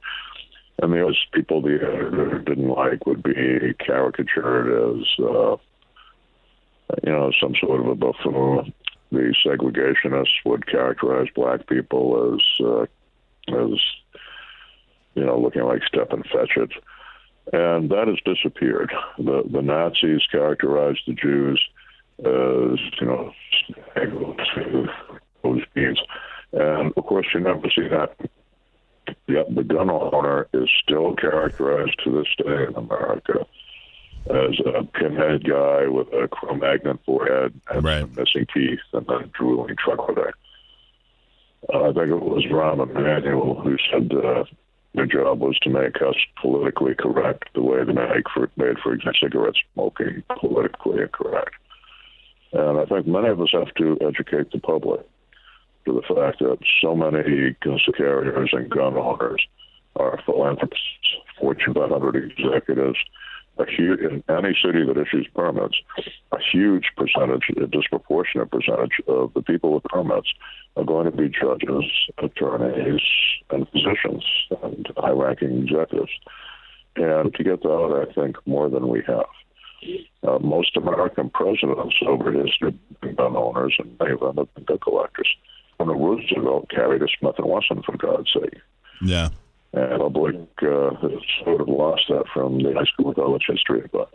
and 0.83 0.93
the 0.93 1.05
other 1.05 1.15
people 1.33 1.63
the 1.63 1.77
editor 1.77 2.39
didn't 2.41 2.69
like 2.69 3.07
would 3.07 3.23
be 3.23 3.75
caricatured 3.85 4.99
as, 4.99 5.07
uh, 5.25 5.57
you 7.05 7.13
know, 7.13 7.31
some 7.41 7.55
sort 7.61 7.81
of 7.81 7.87
a 7.87 7.95
buffoon 7.95 8.73
the 9.11 9.35
segregationists 9.45 10.45
would 10.45 10.67
characterize 10.67 11.29
black 11.35 11.67
people 11.67 12.35
as 12.35 12.67
uh, 12.67 12.83
as 13.49 13.79
you 15.15 15.25
know 15.25 15.39
looking 15.39 15.63
like 15.63 15.83
Stepin 15.87 16.23
Fetchit, 16.25 16.73
and 17.53 17.91
that 17.91 18.09
has 18.09 18.19
disappeared. 18.25 18.93
The 19.19 19.45
the 19.51 19.63
Nazis 19.63 20.23
characterized 20.31 21.03
the 21.07 21.15
Jews 21.15 21.63
as 22.21 22.79
you 23.01 23.07
know 23.07 23.33
those 25.43 25.63
beings, 25.75 25.99
and 26.53 26.93
of 26.97 27.05
course 27.07 27.27
you 27.33 27.41
never 27.41 27.71
see 27.75 27.89
that. 27.89 28.17
Yet 29.27 29.55
the 29.55 29.65
gun 29.65 29.89
owner 29.89 30.49
is 30.53 30.69
still 30.83 31.15
characterized 31.17 31.99
to 32.05 32.11
this 32.13 32.29
day 32.45 32.65
in 32.69 32.75
America 32.75 33.47
as 34.27 34.61
a 34.67 34.85
pinhead 34.85 35.45
guy 35.45 35.87
with 35.87 36.09
a 36.13 36.29
Cro-Magnon 36.29 36.99
forehead 37.07 37.59
and 37.71 37.85
Right. 37.85 38.17
missing 38.17 38.47
teeth 38.53 38.81
and 38.93 39.09
a 39.09 39.25
drooling 39.33 39.77
troglodyte. 39.77 40.35
Uh, 41.73 41.91
I 41.91 41.93
think 41.93 42.09
it 42.11 42.21
was 42.21 42.45
Rahm 42.47 42.81
Emanuel 42.89 43.61
who 43.61 43.77
said 43.91 44.13
uh, 44.13 44.45
their 44.95 45.07
job 45.07 45.41
was 45.41 45.59
to 45.61 45.71
make 45.71 46.01
us 46.03 46.17
politically 46.41 46.95
correct 46.95 47.49
the 47.55 47.63
way 47.63 47.85
they 47.85 47.93
make 47.93 48.29
for, 48.33 48.51
made, 48.57 48.79
for 48.79 48.93
example, 48.95 49.19
cigarette 49.21 49.55
smoking 49.75 50.23
politically 50.39 51.03
incorrect. 51.03 51.55
And 52.53 52.79
I 52.79 52.85
think 52.87 53.07
many 53.07 53.29
of 53.29 53.41
us 53.41 53.51
have 53.53 53.75
to 53.75 53.99
educate 54.01 54.51
the 54.53 54.59
public 54.61 55.01
to 55.85 55.93
the 55.93 56.15
fact 56.15 56.39
that 56.41 56.59
so 56.81 56.95
many 56.95 57.57
gun 57.63 57.79
carriers 57.97 58.51
and 58.53 58.71
gun 58.71 58.97
owners 58.97 59.47
are 59.97 60.21
philanthropists, 60.25 60.85
Fortune 61.39 61.75
500 61.75 62.33
executives, 62.39 62.99
a 63.59 63.67
huge, 63.71 64.01
in 64.01 64.23
any 64.29 64.57
city 64.63 64.85
that 64.85 64.97
issues 64.97 65.27
permits, 65.35 65.77
a 66.33 66.39
huge 66.53 66.93
percentage, 66.97 67.51
a 67.57 67.67
disproportionate 67.67 68.51
percentage 68.51 69.01
of 69.07 69.33
the 69.35 69.43
people 69.43 69.75
with 69.75 69.85
permits 69.85 70.29
are 70.77 70.85
going 70.85 71.07
to 71.07 71.17
be 71.17 71.29
judges, 71.29 71.85
attorneys, 72.19 73.01
and 73.51 73.67
physicians, 73.71 74.25
and 74.63 74.87
high-ranking 74.97 75.63
executives. 75.63 76.13
And 76.97 77.35
to 77.35 77.45
get 77.45 77.63
that, 77.63 78.07
I 78.09 78.13
think 78.13 78.37
more 78.47 78.69
than 78.69 78.89
we 78.89 79.03
have. 79.07 79.27
Uh, 80.27 80.39
most 80.41 80.77
American 80.77 81.31
presidents 81.31 81.95
over 82.07 82.33
history 82.33 82.73
have 82.73 83.01
been 83.01 83.15
gun 83.15 83.37
owners, 83.37 83.75
and 83.79 83.97
many 83.99 84.13
of 84.13 84.21
them 84.21 84.37
have 84.37 84.55
been 84.55 84.65
gun 84.65 84.79
collectors. 84.79 85.29
When 85.77 85.89
Roosevelt 85.89 86.71
carried 86.71 87.03
a 87.03 87.07
Smith 87.19 87.37
and 87.39 87.49
Wesson, 87.49 87.83
for 87.83 87.97
God's 87.97 88.33
sake, 88.33 88.61
Yeah. 89.01 89.29
And 89.73 89.93
the 89.93 89.99
public 89.99 90.37
uh, 90.63 90.91
sort 91.45 91.61
of 91.61 91.69
lost 91.69 92.03
that 92.09 92.25
from 92.33 92.59
the 92.63 92.73
high 92.75 92.85
school 92.85 93.13
college 93.15 93.45
history 93.47 93.83
of 93.83 93.93
guns. 93.93 94.09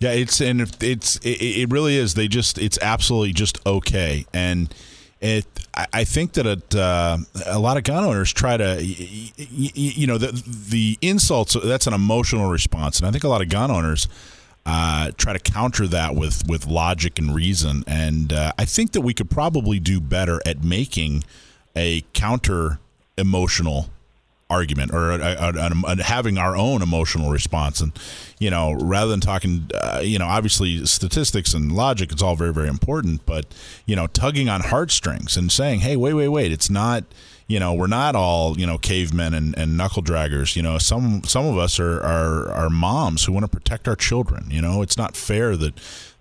Yeah, 0.00 0.12
it's 0.12 0.40
and 0.40 0.60
it's 0.80 1.16
it, 1.16 1.42
it 1.42 1.72
really 1.72 1.96
is. 1.96 2.14
They 2.14 2.28
just 2.28 2.58
it's 2.58 2.78
absolutely 2.80 3.32
just 3.32 3.64
okay, 3.66 4.26
and 4.32 4.72
it. 5.20 5.44
I, 5.74 5.86
I 5.92 6.04
think 6.04 6.34
that 6.34 6.46
it, 6.46 6.74
uh, 6.74 7.18
a 7.46 7.58
lot 7.58 7.76
of 7.76 7.82
gun 7.82 8.04
owners 8.04 8.32
try 8.32 8.56
to, 8.56 8.64
y- 8.64 9.32
y- 9.38 9.46
y- 9.50 9.70
you 9.74 10.06
know, 10.06 10.16
the 10.16 10.30
the 10.70 10.98
insults. 11.02 11.56
That's 11.64 11.88
an 11.88 11.94
emotional 11.94 12.48
response, 12.48 12.98
and 13.00 13.08
I 13.08 13.10
think 13.10 13.24
a 13.24 13.28
lot 13.28 13.42
of 13.42 13.48
gun 13.48 13.72
owners 13.72 14.06
uh, 14.64 15.10
try 15.16 15.32
to 15.32 15.40
counter 15.40 15.88
that 15.88 16.14
with 16.14 16.46
with 16.48 16.68
logic 16.68 17.18
and 17.18 17.34
reason. 17.34 17.82
And 17.88 18.32
uh, 18.32 18.52
I 18.56 18.66
think 18.66 18.92
that 18.92 19.00
we 19.00 19.14
could 19.14 19.30
probably 19.30 19.80
do 19.80 20.00
better 20.00 20.40
at 20.46 20.62
making 20.62 21.24
a 21.74 22.02
counter 22.12 22.78
emotional 23.18 23.88
argument 24.50 24.92
or 24.94 25.18
having 26.02 26.38
our 26.38 26.56
own 26.56 26.80
emotional 26.80 27.30
response. 27.30 27.80
And 27.80 27.92
you 28.38 28.50
know 28.50 28.72
rather 28.72 29.10
than 29.10 29.20
talking 29.20 29.70
uh, 29.74 30.00
you 30.02 30.18
know 30.18 30.26
obviously 30.26 30.86
statistics 30.86 31.52
and 31.52 31.72
logic 31.72 32.12
it's 32.12 32.22
all 32.22 32.36
very 32.36 32.52
very 32.52 32.68
important 32.68 33.26
but 33.26 33.46
you 33.84 33.96
know 33.96 34.06
tugging 34.06 34.48
on 34.48 34.60
heartstrings 34.60 35.36
and 35.36 35.50
saying 35.50 35.80
hey 35.80 35.96
wait 35.96 36.14
wait 36.14 36.28
wait 36.28 36.52
it's 36.52 36.70
not 36.70 37.04
you 37.48 37.58
know 37.58 37.74
we're 37.74 37.88
not 37.88 38.14
all 38.14 38.58
you 38.58 38.66
know 38.66 38.78
cavemen 38.78 39.34
and, 39.34 39.58
and 39.58 39.76
knuckle 39.76 40.02
draggers. 40.02 40.54
You 40.54 40.62
know 40.62 40.78
some 40.78 41.24
some 41.24 41.46
of 41.46 41.58
us 41.58 41.80
are 41.80 41.98
are, 42.00 42.52
are 42.52 42.70
moms 42.70 43.24
who 43.24 43.32
want 43.32 43.44
to 43.44 43.48
protect 43.48 43.88
our 43.88 43.96
children. 43.96 44.46
You 44.50 44.62
know 44.62 44.82
it's 44.82 44.98
not 44.98 45.16
fair 45.16 45.56
that 45.56 45.74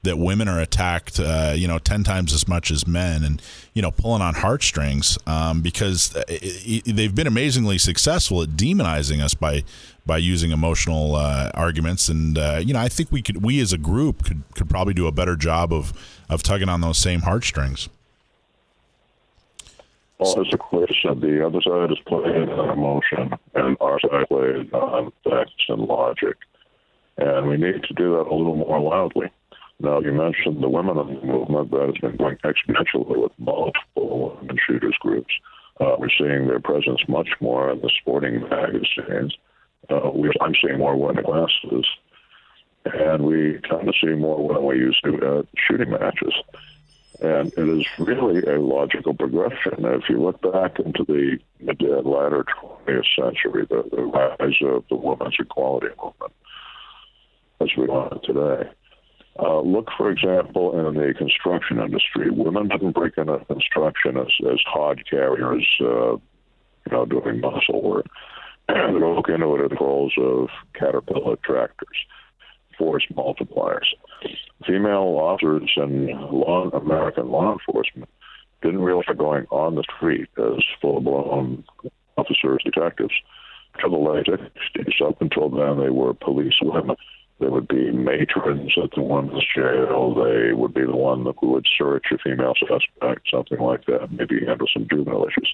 that 0.04 0.18
women 0.18 0.48
are 0.48 0.60
attacked, 0.60 1.20
uh, 1.20 1.54
you 1.56 1.68
know, 1.68 1.80
ten 1.80 2.04
times 2.04 2.34
as 2.34 2.48
much 2.48 2.72
as 2.72 2.88
men, 2.88 3.24
and 3.24 3.42
you 3.74 3.82
know, 3.82 3.92
pulling 3.92 4.22
on 4.22 4.36
heartstrings 4.36 5.18
um, 5.28 5.62
because 5.62 6.16
uh, 6.16 6.24
i- 6.30 6.40
i- 6.68 6.82
they've 6.86 7.14
been 7.16 7.28
amazingly 7.28 7.78
successful 7.78 8.42
at 8.42 8.50
demonizing 8.50 9.22
us 9.22 9.34
by 9.34 9.64
by 10.06 10.18
using 10.18 10.52
emotional 10.52 11.16
uh, 11.16 11.52
arguments, 11.54 12.08
and 12.10 12.38
uh, 12.38 12.62
you 12.64 12.74
know, 12.74 12.80
I 12.80 12.88
think 12.88 13.12
we 13.12 13.22
could, 13.22 13.44
we 13.44 13.60
as 13.60 13.74
a 13.74 13.78
group 13.78 14.24
could 14.24 14.44
could 14.56 14.70
probably 14.70 14.94
do 14.94 15.08
a 15.08 15.12
better 15.12 15.36
job 15.36 15.74
of 15.74 15.92
of 16.30 16.44
tugging 16.44 16.70
on 16.70 16.82
those 16.82 16.98
same 16.98 17.22
heartstrings. 17.22 17.90
Well, 20.20 20.42
as 20.42 20.48
a 20.52 20.58
question, 20.58 21.20
the 21.20 21.46
other 21.46 21.62
side 21.62 21.92
is 21.92 22.00
playing 22.08 22.50
on 22.50 22.70
emotion, 22.70 23.34
and 23.54 23.78
our 23.80 24.00
side 24.00 24.28
plays 24.30 24.68
on 24.74 25.12
facts 25.24 25.66
and 25.70 25.82
logic. 25.82 26.38
And 27.18 27.48
we 27.48 27.58
need 27.58 27.84
to 27.84 27.94
do 27.94 28.12
that 28.16 28.28
a 28.28 28.34
little 28.34 28.56
more 28.56 28.80
loudly. 28.80 29.30
Now, 29.80 30.00
you 30.00 30.12
mentioned 30.12 30.64
the 30.64 30.70
women 30.70 30.98
in 30.98 31.08
the 31.08 31.26
movement 31.26 31.70
that 31.72 31.86
has 31.86 31.98
been 31.98 32.18
going 32.18 32.38
exponentially 32.38 33.22
with 33.22 33.32
multiple 33.38 34.38
women 34.42 34.58
shooters 34.66 34.98
groups. 35.00 35.34
Uh, 35.80 35.96
we're 36.00 36.10
seeing 36.18 36.48
their 36.48 36.60
presence 36.60 37.02
much 37.08 37.30
more 37.40 37.72
in 37.72 37.82
the 37.82 37.92
sporting 38.02 38.42
magazines. 38.50 39.38
Uh, 39.90 40.10
we, 40.12 40.32
I'm 40.42 40.56
seeing 40.60 40.80
more 40.80 40.96
women 40.96 41.20
in 41.20 41.26
classes. 41.26 41.86
And 42.86 43.26
we 43.26 43.60
tend 43.70 43.86
to 43.86 43.94
see 44.02 44.14
more 44.14 44.48
women 44.48 44.66
we 44.66 44.78
used 44.78 45.04
to 45.04 45.40
at 45.40 45.46
shooting 45.68 45.92
matches. 45.92 46.34
And 47.20 47.52
it 47.54 47.70
is 47.70 47.86
really 48.00 48.42
a 48.44 48.60
logical 48.60 49.14
progression. 49.14 49.86
If 49.86 50.10
you 50.10 50.22
look 50.22 50.42
back 50.42 50.80
into 50.80 51.04
the 51.04 51.38
mid 51.60 51.82
latter 51.82 52.46
20th 52.62 53.06
century, 53.16 53.68
the, 53.70 53.88
the 53.92 54.04
rise 54.04 54.58
of 54.62 54.86
the 54.90 54.96
women's 54.96 55.36
equality 55.40 55.88
movement, 56.02 56.34
as 57.60 57.70
we 57.78 57.86
know 57.86 58.10
it 58.12 58.24
today. 58.24 58.70
Uh, 59.40 59.62
look, 59.62 59.88
for 59.96 60.10
example, 60.10 60.78
in 60.80 60.96
the 60.96 61.14
construction 61.16 61.80
industry. 61.80 62.30
Women 62.32 62.70
didn't 62.70 62.94
break 62.94 63.18
into 63.18 63.38
construction 63.46 64.18
as, 64.18 64.28
as 64.52 64.60
hod 64.66 65.04
carriers, 65.08 65.68
uh, 65.82 66.14
you 66.14 66.92
know, 66.92 67.06
doing 67.06 67.40
muscle 67.40 67.82
work. 67.84 68.08
they 68.68 68.98
broke 68.98 69.30
into 69.30 69.56
it 69.56 69.72
as 69.72 69.78
roles 69.80 70.14
of 70.18 70.50
caterpillar 70.74 71.36
tractors, 71.44 71.98
force 72.78 73.06
multipliers. 73.14 73.86
Female 74.66 75.18
officers 75.20 75.72
in 75.78 76.08
law, 76.32 76.70
American 76.70 77.30
law 77.30 77.54
enforcement 77.54 78.10
didn't 78.64 78.82
really 78.82 79.04
start 79.04 79.20
going 79.20 79.46
on 79.52 79.76
the 79.76 79.84
street 79.96 80.30
as 80.40 80.64
full-blown 80.82 81.64
officers, 82.18 82.62
detectives, 82.66 83.14
until 83.76 83.92
the 83.92 84.12
late 84.12 84.26
60s. 84.26 85.08
Up 85.08 85.22
until 85.22 85.50
then, 85.50 85.80
they 85.80 85.92
were 85.92 86.14
police 86.16 86.56
women. 86.62 86.96
They 87.40 87.48
would 87.48 87.68
be 87.68 87.92
matrons 87.92 88.74
at 88.82 88.92
the 88.96 89.02
women's 89.02 89.46
jail. 89.56 90.14
They 90.16 90.54
would 90.54 90.74
be 90.74 90.86
the 90.86 90.96
one 90.96 91.24
that 91.26 91.42
would 91.44 91.68
search 91.78 92.06
a 92.12 92.18
female 92.18 92.56
suspect, 92.60 93.30
something 93.32 93.60
like 93.60 93.86
that, 93.86 94.12
maybe 94.12 94.44
handle 94.46 94.68
some 94.74 94.88
juvenile 94.90 95.28
issues. 95.28 95.54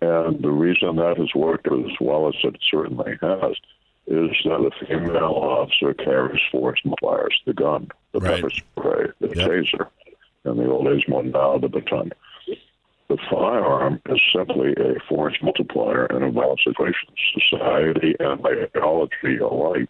And 0.00 0.42
the 0.42 0.50
reason 0.50 0.96
that 0.96 1.16
has 1.16 1.32
worked 1.34 1.68
as 1.68 1.92
well 2.00 2.28
as 2.28 2.34
it 2.42 2.56
certainly 2.70 3.12
has 3.22 3.54
is 4.06 4.30
that 4.44 4.70
a 4.70 4.86
female 4.86 5.22
officer 5.22 5.94
carries 5.94 6.42
force 6.50 6.80
multipliers, 6.84 7.34
the 7.46 7.54
gun, 7.54 7.88
the 8.12 8.20
Right. 8.20 8.34
pepper 8.34 8.50
spray, 8.50 9.06
the 9.20 9.28
Yep. 9.28 9.48
taser, 9.48 9.88
and 10.44 10.58
the 10.58 10.68
old 10.70 10.86
days 10.86 11.06
one 11.08 11.30
now, 11.30 11.56
the 11.56 11.68
baton. 11.68 12.12
The 13.08 13.16
firearm 13.30 14.00
is 14.08 14.20
simply 14.34 14.72
a 14.76 14.98
force 15.08 15.40
multiplier 15.40 16.06
in 16.06 16.22
a 16.22 16.30
violent 16.30 16.60
situation. 16.60 17.10
Society 17.34 18.16
and 18.18 18.42
biology 18.42 19.38
alike 19.38 19.88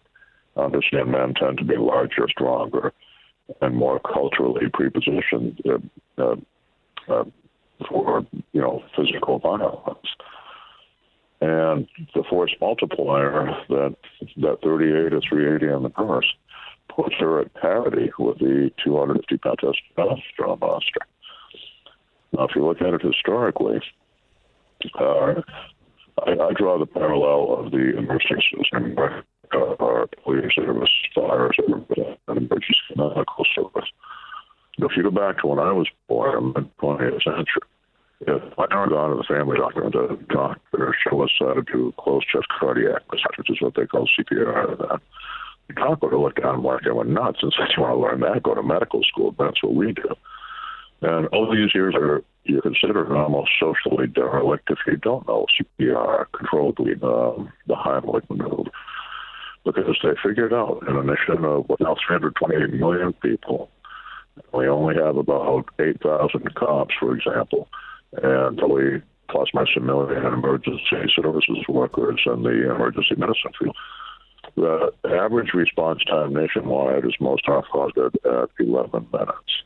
understand 0.57 1.11
men 1.11 1.33
tend 1.33 1.57
to 1.57 1.63
be 1.63 1.77
larger, 1.77 2.27
stronger, 2.29 2.93
and 3.61 3.75
more 3.75 3.99
culturally 3.99 4.67
prepositioned 4.67 5.59
uh, 5.67 6.21
uh, 6.21 6.35
uh, 7.13 7.23
for 7.89 8.25
you 8.53 8.61
know 8.61 8.83
physical 8.95 9.39
violence. 9.39 10.07
And 11.41 11.87
the 12.13 12.23
force 12.29 12.55
multiplier 12.61 13.47
that 13.69 13.95
that 14.37 14.57
38 14.63 15.13
or 15.13 15.21
380 15.21 15.73
on 15.73 15.83
the 15.83 15.89
purse 15.89 16.33
puts 16.87 17.15
her 17.19 17.41
at 17.41 17.53
parity 17.55 18.11
with 18.17 18.39
the 18.39 18.71
250 18.83 19.37
pound 19.37 19.59
testosterone 19.59 20.59
monster. 20.59 21.01
Now, 22.31 22.45
if 22.45 22.55
you 22.55 22.65
look 22.65 22.81
at 22.81 22.93
it 22.93 23.01
historically, 23.01 23.81
uh, 24.99 25.41
I, 26.25 26.31
I 26.31 26.53
draw 26.53 26.79
the 26.79 26.85
parallel 26.85 27.65
of 27.65 27.71
the 27.71 27.93
nursing 28.01 28.41
system 28.57 28.95
where 28.95 29.23
uh, 29.53 29.75
our 29.83 30.07
police 30.23 30.53
service, 30.55 30.89
fire 31.13 31.51
service, 31.53 32.17
and 32.27 32.37
emergency 32.37 32.75
medical 32.95 33.45
service. 33.55 33.89
If 34.77 34.91
you 34.97 35.03
go 35.03 35.11
back 35.11 35.39
to 35.39 35.47
when 35.47 35.59
I 35.59 35.71
was 35.71 35.87
born 36.07 36.37
in 36.37 36.53
the 36.53 36.69
20th 36.81 37.23
century, 37.23 37.67
if 38.21 38.43
I 38.57 38.61
had 38.61 38.89
gone 38.89 39.11
to 39.11 39.17
the 39.17 39.23
family 39.27 39.57
doctor 39.57 39.89
the 39.89 40.17
doctor 40.29 40.95
show 41.03 41.21
us 41.21 41.31
how 41.39 41.53
to 41.53 41.61
do 41.61 41.93
closed 41.99 42.27
chest 42.31 42.47
cardiac 42.59 43.03
massage, 43.11 43.37
which 43.37 43.49
is 43.49 43.61
what 43.61 43.75
they 43.75 43.85
call 43.85 44.07
CPR, 44.17 44.77
that, 44.77 44.99
the 45.67 45.73
doc 45.73 46.01
would 46.01 46.13
looked 46.13 46.41
down 46.41 46.63
like 46.63 46.87
I 46.87 46.91
went 46.91 47.09
nuts 47.09 47.39
and 47.41 47.53
said, 47.57 47.69
"You 47.75 47.83
want 47.83 47.95
to 47.95 47.99
learn 47.99 48.19
that? 48.21 48.43
Go 48.43 48.55
to 48.55 48.63
medical 48.63 49.03
school. 49.03 49.35
That's 49.37 49.61
what 49.63 49.75
we 49.75 49.93
do." 49.93 50.15
And 51.01 51.27
all 51.27 51.51
these 51.51 51.73
years 51.75 51.93
are 51.95 52.23
you're 52.45 52.61
considered 52.61 53.11
almost 53.11 53.51
socially 53.59 54.07
derelict 54.07 54.69
if 54.69 54.77
you 54.87 54.97
don't 54.97 55.27
know 55.27 55.45
CPR, 55.79 56.25
controlled 56.31 56.75
bleeding, 56.75 57.03
um, 57.03 57.51
the 57.67 57.73
Heimlich 57.73 58.29
maneuver, 58.29 58.69
because 59.65 59.97
they 60.03 60.13
figured 60.23 60.53
out 60.53 60.83
in 60.87 60.95
a 60.95 61.03
nation 61.03 61.43
of 61.43 61.65
now 61.79 61.95
328 62.07 62.79
million 62.79 63.13
people, 63.13 63.69
we 64.53 64.67
only 64.67 64.95
have 64.95 65.17
about 65.17 65.65
8,000 65.79 66.55
cops, 66.55 66.93
for 66.99 67.15
example, 67.15 67.67
and 68.21 68.61
we 68.69 69.01
plus 69.29 69.49
a 69.75 69.79
million 69.79 70.25
emergency 70.25 70.81
services 71.15 71.57
workers 71.67 72.21
and 72.25 72.45
the 72.45 72.71
emergency 72.71 73.15
medicine 73.17 73.51
field. 73.59 73.75
The 74.55 74.91
average 75.03 75.53
response 75.53 76.03
time 76.05 76.33
nationwide 76.33 77.05
is 77.05 77.15
most 77.19 77.47
often 77.47 78.11
at 78.25 78.49
11 78.59 79.07
minutes. 79.11 79.63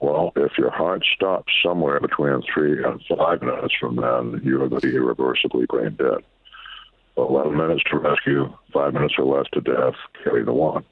Well, 0.00 0.32
if 0.36 0.52
your 0.56 0.70
heart 0.70 1.04
stops 1.14 1.52
somewhere 1.62 2.00
between 2.00 2.42
three 2.52 2.82
and 2.82 3.02
five 3.16 3.42
minutes 3.42 3.74
from 3.80 3.96
then, 3.96 4.40
you're 4.44 4.68
going 4.68 4.80
to 4.80 4.88
be 4.88 4.94
irreversibly 4.94 5.66
brain 5.66 5.96
dead. 5.96 6.22
11 7.26 7.56
minutes 7.56 7.82
to 7.90 7.98
rescue, 7.98 8.52
five 8.72 8.94
minutes 8.94 9.14
or 9.18 9.24
less 9.24 9.46
to 9.52 9.60
death, 9.60 9.94
carry 10.22 10.44
the 10.44 10.52
one. 10.52 10.84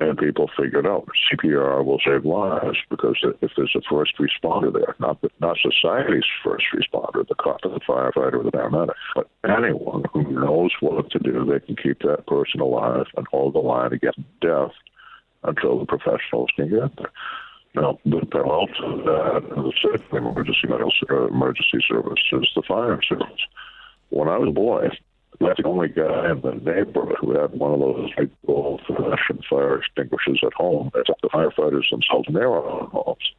And 0.00 0.16
people 0.16 0.48
figured 0.56 0.86
out 0.86 1.08
CPR 1.32 1.84
will 1.84 2.00
save 2.04 2.24
lives 2.24 2.78
because 2.88 3.16
if 3.42 3.50
there's 3.56 3.74
a 3.74 3.80
first 3.90 4.12
responder 4.18 4.72
there, 4.72 4.94
not 5.00 5.18
not 5.40 5.56
society's 5.60 6.22
first 6.44 6.66
responder, 6.72 7.26
the 7.26 7.34
cop, 7.34 7.62
the 7.62 7.80
firefighter, 7.88 8.44
the 8.44 8.52
paramedic, 8.52 8.94
but 9.16 9.28
anyone 9.44 10.04
who 10.12 10.22
knows 10.22 10.70
what 10.80 11.10
to 11.10 11.18
do, 11.18 11.44
they 11.44 11.58
can 11.66 11.74
keep 11.74 12.00
that 12.02 12.26
person 12.28 12.60
alive 12.60 13.06
and 13.16 13.26
hold 13.26 13.54
the 13.54 13.58
line 13.58 13.92
against 13.92 14.20
death 14.40 14.70
until 15.42 15.80
the 15.80 15.86
professionals 15.86 16.50
can 16.54 16.68
get 16.68 16.96
there. 16.96 17.12
Now, 17.74 17.98
the 18.04 18.24
parallel 18.26 18.66
to 18.66 19.02
that, 19.04 19.48
the 19.48 19.72
second 19.82 20.16
emergency 20.16 20.68
medical 20.68 20.92
uh, 21.10 21.26
emergency 21.26 21.84
service 21.88 22.22
is 22.32 22.48
the 22.54 22.62
fire 22.66 23.00
service. 23.02 23.26
When 24.10 24.28
I 24.28 24.38
was 24.38 24.48
a 24.48 24.52
boy, 24.52 24.88
that's 25.40 25.60
the 25.62 25.68
only 25.68 25.88
guy 25.88 26.30
in 26.30 26.40
the 26.40 26.54
neighborhood 26.54 27.16
who 27.20 27.38
had 27.38 27.52
one 27.52 27.74
of 27.74 27.80
those 27.80 28.10
big 28.16 28.30
old-fashioned 28.46 29.44
fire 29.48 29.78
extinguishers 29.78 30.40
at 30.44 30.54
home. 30.54 30.90
It's 30.94 31.10
the 31.22 31.28
firefighters 31.28 31.90
themselves 31.90 32.28
in 32.28 32.34
their 32.34 32.48
own 32.48 32.90
homes. 32.90 33.32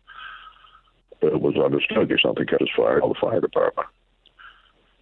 It 1.21 1.41
was 1.41 1.57
understood 1.57 2.11
if 2.11 2.21
something 2.21 2.45
catches 2.45 2.69
fire, 2.75 3.01
call 3.01 3.13
the 3.13 3.19
fire 3.19 3.41
department. 3.41 3.87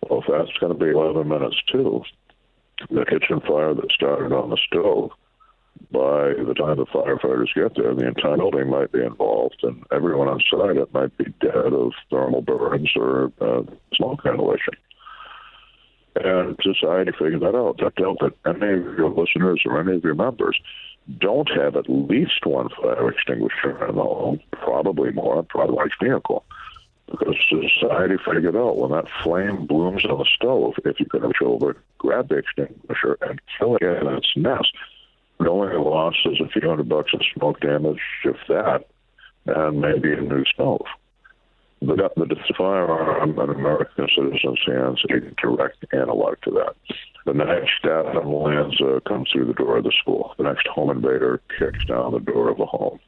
Well, 0.09 0.21
if 0.21 0.25
that's 0.27 0.57
going 0.59 0.73
to 0.73 0.79
be 0.79 0.91
11 0.91 1.27
minutes 1.27 1.57
too, 1.71 2.03
the 2.89 3.05
kitchen 3.05 3.41
fire 3.41 3.73
that 3.75 3.91
started 3.91 4.31
on 4.31 4.49
the 4.49 4.57
stove, 4.65 5.11
by 5.91 6.33
the 6.33 6.55
time 6.57 6.77
the 6.77 6.85
firefighters 6.87 7.53
get 7.53 7.75
there, 7.75 7.93
the 7.93 8.07
entire 8.07 8.37
building 8.37 8.69
might 8.69 8.91
be 8.91 9.03
involved, 9.03 9.59
and 9.61 9.83
everyone 9.91 10.27
inside 10.27 10.77
it 10.77 10.93
might 10.93 11.15
be 11.17 11.25
dead 11.39 11.73
of 11.73 11.91
thermal 12.09 12.41
burns 12.41 12.91
or 12.95 13.31
uh, 13.39 13.61
smoke 13.93 14.21
inhalation. 14.25 14.73
And 16.23 16.57
society 16.61 17.11
figured 17.11 17.41
that 17.41 17.55
out. 17.55 17.77
That 17.77 17.95
dealt 17.95 18.19
that 18.19 18.33
any 18.45 18.73
of 18.73 18.97
your 18.97 19.09
listeners 19.09 19.61
or 19.65 19.79
any 19.79 19.95
of 19.95 20.03
your 20.03 20.15
members 20.15 20.59
don't 21.19 21.49
have 21.55 21.75
at 21.75 21.89
least 21.89 22.45
one 22.45 22.69
fire 22.69 23.09
extinguisher 23.09 23.85
in 23.87 23.95
the 23.95 24.03
home, 24.03 24.39
probably 24.51 25.11
more, 25.11 25.43
probably 25.43 25.75
large 25.75 25.93
vehicle. 26.01 26.43
Because 27.09 27.35
society 27.49 28.15
figured 28.25 28.55
out 28.55 28.77
when 28.77 28.91
that 28.91 29.05
flame 29.23 29.65
blooms 29.65 30.03
on 30.05 30.17
the 30.17 30.25
stove, 30.35 30.73
if 30.83 30.99
you 30.99 31.05
can 31.05 31.21
reach 31.21 31.41
over, 31.41 31.77
grab 31.97 32.27
the 32.27 32.37
extinguisher 32.37 33.17
and 33.21 33.39
kill 33.57 33.77
it 33.77 33.83
in 33.83 34.07
its 34.07 34.27
nest. 34.35 34.73
The 35.39 35.49
only 35.49 35.77
loss 35.77 36.15
is 36.25 36.41
a 36.41 36.49
few 36.49 36.67
hundred 36.67 36.89
bucks 36.89 37.13
of 37.13 37.21
smoke 37.33 37.61
damage, 37.61 38.01
if 38.25 38.37
that, 38.49 38.87
and 39.45 39.79
maybe 39.79 40.11
a 40.11 40.19
new 40.19 40.43
stove 40.45 40.85
the, 41.81 42.09
the 42.17 42.53
firearm 42.57 43.39
in 43.39 43.49
American 43.49 44.07
citizens' 44.15 44.59
hands 44.65 45.03
is 45.09 45.23
a 45.23 45.41
direct 45.41 45.85
analog 45.93 46.35
to 46.43 46.51
that. 46.51 46.75
The 47.25 47.33
next 47.33 47.83
Adam 47.83 48.31
Lanza 48.31 48.95
uh, 48.95 48.99
comes 49.01 49.29
through 49.31 49.47
the 49.47 49.53
door 49.53 49.77
of 49.77 49.83
the 49.83 49.91
school. 50.01 50.33
The 50.37 50.45
next 50.45 50.67
home 50.67 50.89
invader 50.89 51.41
kicks 51.59 51.85
down 51.85 52.13
the 52.13 52.19
door 52.19 52.49
of 52.49 52.59
a 52.59 52.65
home. 52.65 52.99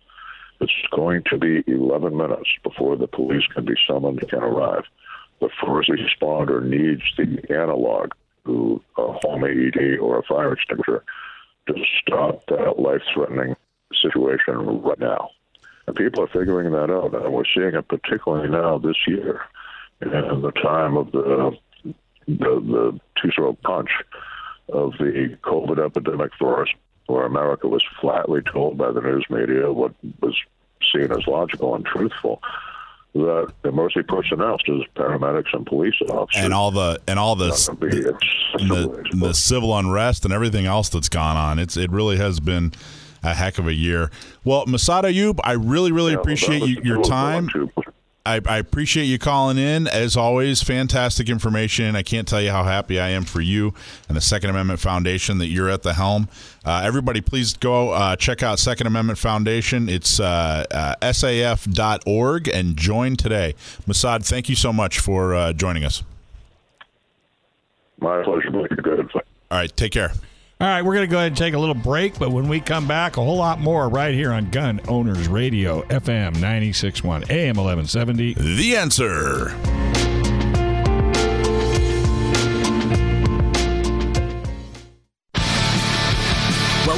It's 0.59 0.71
going 0.91 1.23
to 1.29 1.37
be 1.37 1.63
11 1.67 2.15
minutes 2.15 2.49
before 2.63 2.97
the 2.97 3.07
police 3.07 3.45
can 3.53 3.65
be 3.65 3.75
summoned 3.87 4.23
and 4.31 4.43
arrive. 4.43 4.83
The 5.39 5.49
first 5.65 5.89
responder 5.89 6.61
needs 6.61 7.01
the 7.17 7.41
analog 7.49 8.11
to 8.45 8.81
a 8.97 9.13
home 9.13 9.45
AED 9.45 9.99
or 9.99 10.19
a 10.19 10.23
fire 10.23 10.53
extinguisher 10.53 11.03
to 11.67 11.73
stop 12.01 12.45
that 12.47 12.77
life-threatening 12.77 13.55
situation 14.01 14.81
right 14.81 14.99
now. 14.99 15.29
And 15.89 15.95
people 15.95 16.23
are 16.23 16.27
figuring 16.27 16.71
that 16.73 16.91
out, 16.91 17.15
and 17.15 17.33
we're 17.33 17.45
seeing 17.51 17.73
it 17.73 17.87
particularly 17.87 18.47
now 18.47 18.77
this 18.77 19.07
year, 19.07 19.41
in 20.01 20.11
the 20.11 20.51
time 20.51 20.95
of 20.95 21.11
the 21.11 21.57
the, 21.83 21.95
the 22.27 22.99
two-throat 23.19 23.57
punch 23.63 23.89
of 24.71 24.91
the 24.99 25.35
COVID 25.41 25.83
epidemic 25.83 26.29
for 26.37 26.61
us, 26.61 26.67
where 27.07 27.25
America 27.25 27.67
was 27.67 27.83
flatly 27.99 28.41
told 28.43 28.77
by 28.77 28.91
the 28.91 29.01
news 29.01 29.25
media 29.31 29.73
what 29.73 29.95
was 30.21 30.39
seen 30.93 31.11
as 31.11 31.25
logical 31.25 31.73
and 31.73 31.83
truthful 31.87 32.39
that 33.15 33.51
the 33.63 33.69
emergency 33.69 34.05
personnel, 34.07 34.59
such 34.59 34.69
as 34.69 34.81
paramedics 34.95 35.51
and 35.53 35.65
police 35.65 35.95
officers, 36.07 36.43
and 36.43 36.53
all 36.53 36.69
the 36.69 37.01
and 37.07 37.17
all 37.17 37.35
the 37.35 37.47
the, 38.59 39.09
the 39.11 39.33
civil 39.33 39.75
unrest 39.75 40.23
and 40.23 40.31
everything 40.35 40.67
else 40.67 40.89
that's 40.89 41.09
gone 41.09 41.35
on. 41.35 41.57
It's 41.57 41.77
it 41.77 41.89
really 41.89 42.17
has 42.17 42.39
been 42.39 42.73
a 43.23 43.33
heck 43.33 43.57
of 43.57 43.67
a 43.67 43.73
year. 43.73 44.11
Well, 44.43 44.65
Massad 44.65 45.03
Ayoob, 45.03 45.39
I 45.43 45.53
really, 45.53 45.91
really 45.91 46.13
yeah, 46.13 46.19
appreciate 46.19 46.63
you, 46.63 46.81
your 46.83 47.03
time. 47.03 47.49
I, 48.25 48.41
I, 48.45 48.57
appreciate 48.57 49.05
you 49.05 49.17
calling 49.17 49.57
in. 49.57 49.87
As 49.87 50.15
always, 50.15 50.61
fantastic 50.61 51.29
information. 51.29 51.95
I 51.95 52.03
can't 52.03 52.27
tell 52.27 52.41
you 52.41 52.51
how 52.51 52.63
happy 52.63 52.99
I 52.99 53.09
am 53.09 53.23
for 53.23 53.41
you 53.41 53.73
and 54.07 54.15
the 54.15 54.21
Second 54.21 54.51
Amendment 54.51 54.79
Foundation 54.79 55.39
that 55.39 55.47
you're 55.47 55.69
at 55.69 55.83
the 55.83 55.93
helm. 55.93 56.27
Uh, 56.63 56.81
everybody, 56.83 57.21
please 57.21 57.53
go 57.53 57.91
uh, 57.91 58.15
check 58.17 58.43
out 58.43 58.59
Second 58.59 58.87
Amendment 58.87 59.17
Foundation. 59.17 59.89
It's 59.89 60.19
uh, 60.19 60.65
uh 60.69 60.95
saf.org 61.01 62.47
and 62.49 62.77
join 62.77 63.15
today. 63.15 63.55
Massad, 63.87 64.27
thank 64.27 64.49
you 64.49 64.55
so 64.55 64.71
much 64.71 64.99
for 64.99 65.33
uh, 65.33 65.53
joining 65.53 65.83
us. 65.83 66.03
My 67.99 68.21
pleasure. 68.23 68.51
Good. 68.51 69.09
All 69.15 69.21
right, 69.51 69.75
take 69.75 69.93
care. 69.93 70.13
All 70.61 70.67
right, 70.67 70.83
we're 70.83 70.95
going 70.95 71.07
to 71.07 71.09
go 71.09 71.15
ahead 71.19 71.27
and 71.27 71.37
take 71.37 71.53
a 71.53 71.57
little 71.57 71.73
break, 71.73 72.19
but 72.19 72.33
when 72.33 72.49
we 72.49 72.59
come 72.59 72.85
back, 72.85 73.15
a 73.15 73.23
whole 73.23 73.37
lot 73.37 73.61
more 73.61 73.87
right 73.87 74.13
here 74.13 74.33
on 74.33 74.49
Gun 74.49 74.81
Owners 74.89 75.29
Radio, 75.29 75.83
FM 75.83 76.35
96.1, 76.35 77.29
AM 77.29 77.55
1170. 77.55 78.33
The 78.33 78.75
answer. 78.75 79.55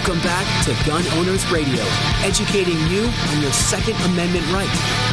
Welcome 0.01 0.23
back 0.23 0.65
to 0.65 0.73
Gun 0.89 1.05
Owners 1.19 1.45
Radio, 1.51 1.83
educating 2.23 2.79
you 2.89 3.05
on 3.05 3.39
your 3.39 3.51
Second 3.51 3.93
Amendment 4.11 4.43
right. 4.51 4.65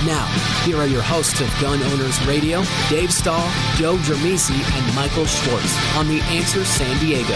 Now, 0.06 0.24
here 0.64 0.78
are 0.78 0.86
your 0.86 1.02
hosts 1.02 1.42
of 1.42 1.60
Gun 1.60 1.82
Owners 1.82 2.18
Radio, 2.24 2.62
Dave 2.88 3.12
Stahl, 3.12 3.50
Joe 3.76 3.96
Dramisi, 3.98 4.56
and 4.56 4.96
Michael 4.96 5.26
Schwartz 5.26 5.76
on 5.94 6.08
The 6.08 6.22
Answer 6.32 6.64
San 6.64 6.98
Diego. 7.00 7.34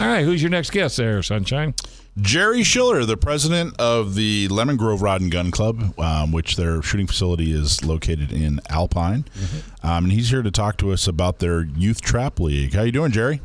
All 0.00 0.06
right, 0.06 0.24
who's 0.24 0.42
your 0.42 0.50
next 0.50 0.70
guest 0.70 0.96
there, 0.96 1.22
Sunshine? 1.22 1.74
Jerry 2.18 2.62
Schiller, 2.62 3.04
the 3.04 3.16
president 3.16 3.74
of 3.78 4.14
the 4.14 4.48
Lemon 4.48 4.76
Grove 4.76 5.00
Rod 5.00 5.20
and 5.20 5.30
Gun 5.30 5.50
Club, 5.50 5.98
um, 5.98 6.32
which 6.32 6.56
their 6.56 6.82
shooting 6.82 7.06
facility 7.06 7.52
is 7.52 7.84
located 7.84 8.32
in 8.32 8.60
Alpine, 8.68 9.24
mm-hmm. 9.24 9.86
um, 9.86 10.04
and 10.04 10.12
he's 10.12 10.30
here 10.30 10.42
to 10.42 10.50
talk 10.50 10.76
to 10.78 10.92
us 10.92 11.06
about 11.06 11.38
their 11.38 11.62
youth 11.62 12.00
trap 12.00 12.40
league. 12.40 12.74
How 12.74 12.82
you 12.82 12.92
doing, 12.92 13.12
Jerry? 13.12 13.40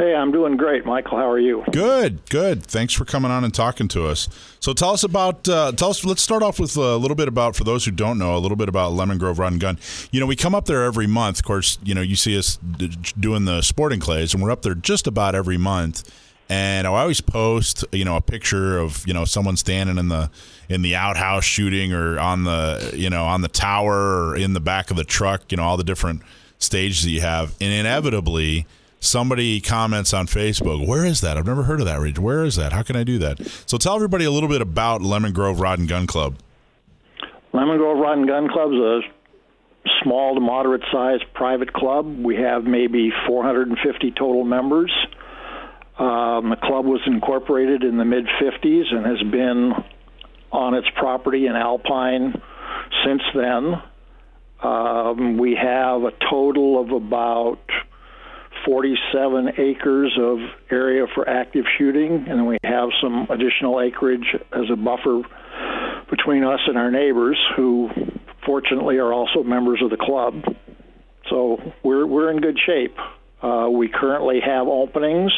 Hey, 0.00 0.14
I'm 0.14 0.32
doing 0.32 0.56
great, 0.56 0.86
Michael. 0.86 1.18
How 1.18 1.28
are 1.28 1.38
you? 1.38 1.62
Good, 1.72 2.26
good. 2.30 2.62
Thanks 2.62 2.94
for 2.94 3.04
coming 3.04 3.30
on 3.30 3.44
and 3.44 3.52
talking 3.52 3.86
to 3.88 4.06
us. 4.06 4.30
So, 4.58 4.72
tell 4.72 4.92
us 4.92 5.04
about. 5.04 5.46
Uh, 5.46 5.72
tell 5.72 5.90
us. 5.90 6.06
Let's 6.06 6.22
start 6.22 6.42
off 6.42 6.58
with 6.58 6.74
a 6.78 6.96
little 6.96 7.14
bit 7.14 7.28
about, 7.28 7.54
for 7.54 7.64
those 7.64 7.84
who 7.84 7.90
don't 7.90 8.16
know, 8.16 8.34
a 8.34 8.40
little 8.40 8.56
bit 8.56 8.70
about 8.70 8.92
Lemon 8.92 9.18
Grove 9.18 9.38
Rod 9.38 9.52
and 9.52 9.60
Gun. 9.60 9.78
You 10.10 10.18
know, 10.18 10.24
we 10.24 10.36
come 10.36 10.54
up 10.54 10.64
there 10.64 10.84
every 10.84 11.06
month. 11.06 11.40
Of 11.40 11.44
course, 11.44 11.78
you 11.84 11.94
know, 11.94 12.00
you 12.00 12.16
see 12.16 12.38
us 12.38 12.56
doing 12.56 13.44
the 13.44 13.60
sporting 13.60 14.00
clays, 14.00 14.32
and 14.32 14.42
we're 14.42 14.50
up 14.50 14.62
there 14.62 14.74
just 14.74 15.06
about 15.06 15.34
every 15.34 15.58
month. 15.58 16.10
and 16.48 16.86
I 16.86 16.90
always 16.90 17.20
post, 17.20 17.84
you 17.92 18.06
know, 18.06 18.16
a 18.16 18.22
picture 18.22 18.78
of 18.78 19.06
you 19.06 19.12
know 19.12 19.26
someone 19.26 19.58
standing 19.58 19.98
in 19.98 20.08
the 20.08 20.30
in 20.70 20.80
the 20.80 20.96
outhouse 20.96 21.44
shooting, 21.44 21.92
or 21.92 22.18
on 22.18 22.44
the 22.44 22.94
you 22.96 23.10
know 23.10 23.26
on 23.26 23.42
the 23.42 23.48
tower, 23.48 24.28
or 24.28 24.36
in 24.38 24.54
the 24.54 24.60
back 24.60 24.90
of 24.90 24.96
the 24.96 25.04
truck. 25.04 25.52
You 25.52 25.58
know, 25.58 25.64
all 25.64 25.76
the 25.76 25.84
different 25.84 26.22
stages 26.58 27.02
that 27.02 27.10
you 27.10 27.20
have, 27.20 27.54
and 27.60 27.70
inevitably 27.70 28.66
somebody 29.00 29.60
comments 29.60 30.14
on 30.14 30.26
Facebook, 30.26 30.86
"Where 30.86 31.04
is 31.04 31.20
that? 31.22 31.36
I've 31.36 31.46
never 31.46 31.64
heard 31.64 31.80
of 31.80 31.86
that 31.86 31.98
ridge. 31.98 32.18
Where 32.18 32.44
is 32.44 32.56
that? 32.56 32.72
How 32.72 32.82
can 32.82 32.96
I 32.96 33.02
do 33.02 33.18
that?" 33.18 33.40
So 33.66 33.76
tell 33.78 33.96
everybody 33.96 34.24
a 34.24 34.30
little 34.30 34.48
bit 34.48 34.60
about 34.62 35.02
Lemon 35.02 35.32
Grove 35.32 35.60
Rod 35.60 35.78
and 35.78 35.88
Gun 35.88 36.06
Club. 36.06 36.36
Lemon 37.52 37.78
Grove 37.78 37.98
Rod 37.98 38.18
and 38.18 38.28
Gun 38.28 38.48
Club 38.48 38.72
is 38.72 38.78
a 38.78 39.00
small 40.02 40.34
to 40.34 40.40
moderate 40.40 40.82
sized 40.92 41.24
private 41.34 41.72
club. 41.72 42.22
We 42.22 42.36
have 42.36 42.64
maybe 42.64 43.10
450 43.26 44.12
total 44.12 44.44
members. 44.44 44.92
Um, 45.98 46.50
the 46.50 46.56
club 46.56 46.86
was 46.86 47.00
incorporated 47.06 47.82
in 47.82 47.98
the 47.98 48.04
mid 48.04 48.26
50s 48.40 48.92
and 48.94 49.04
has 49.04 49.22
been 49.30 49.72
on 50.52 50.74
its 50.74 50.86
property 50.96 51.46
in 51.46 51.56
Alpine 51.56 52.40
since 53.04 53.22
then. 53.34 53.82
Um, 54.62 55.38
we 55.38 55.54
have 55.54 56.02
a 56.02 56.12
total 56.30 56.80
of 56.80 56.90
about 56.90 57.58
47 58.64 59.52
acres 59.58 60.18
of 60.20 60.38
area 60.70 61.06
for 61.14 61.28
active 61.28 61.64
shooting, 61.78 62.26
and 62.28 62.38
then 62.38 62.46
we 62.46 62.58
have 62.64 62.90
some 63.02 63.26
additional 63.30 63.80
acreage 63.80 64.36
as 64.52 64.70
a 64.72 64.76
buffer 64.76 65.22
between 66.10 66.44
us 66.44 66.60
and 66.66 66.76
our 66.76 66.90
neighbors, 66.90 67.38
who 67.56 67.88
fortunately 68.44 68.98
are 68.98 69.12
also 69.12 69.42
members 69.42 69.80
of 69.82 69.90
the 69.90 69.96
club. 69.96 70.34
So 71.28 71.58
we're 71.84 72.06
we're 72.06 72.30
in 72.30 72.40
good 72.40 72.58
shape. 72.66 72.96
Uh, 73.42 73.68
we 73.70 73.88
currently 73.88 74.40
have 74.44 74.66
openings, 74.66 75.32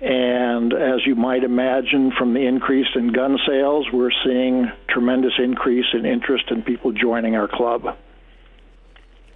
and 0.00 0.72
as 0.72 1.06
you 1.06 1.14
might 1.14 1.44
imagine, 1.44 2.12
from 2.16 2.34
the 2.34 2.46
increase 2.46 2.86
in 2.94 3.12
gun 3.12 3.38
sales, 3.46 3.86
we're 3.92 4.12
seeing 4.24 4.70
tremendous 4.88 5.32
increase 5.38 5.86
in 5.92 6.06
interest 6.06 6.44
in 6.50 6.62
people 6.62 6.92
joining 6.92 7.36
our 7.36 7.48
club. 7.48 7.96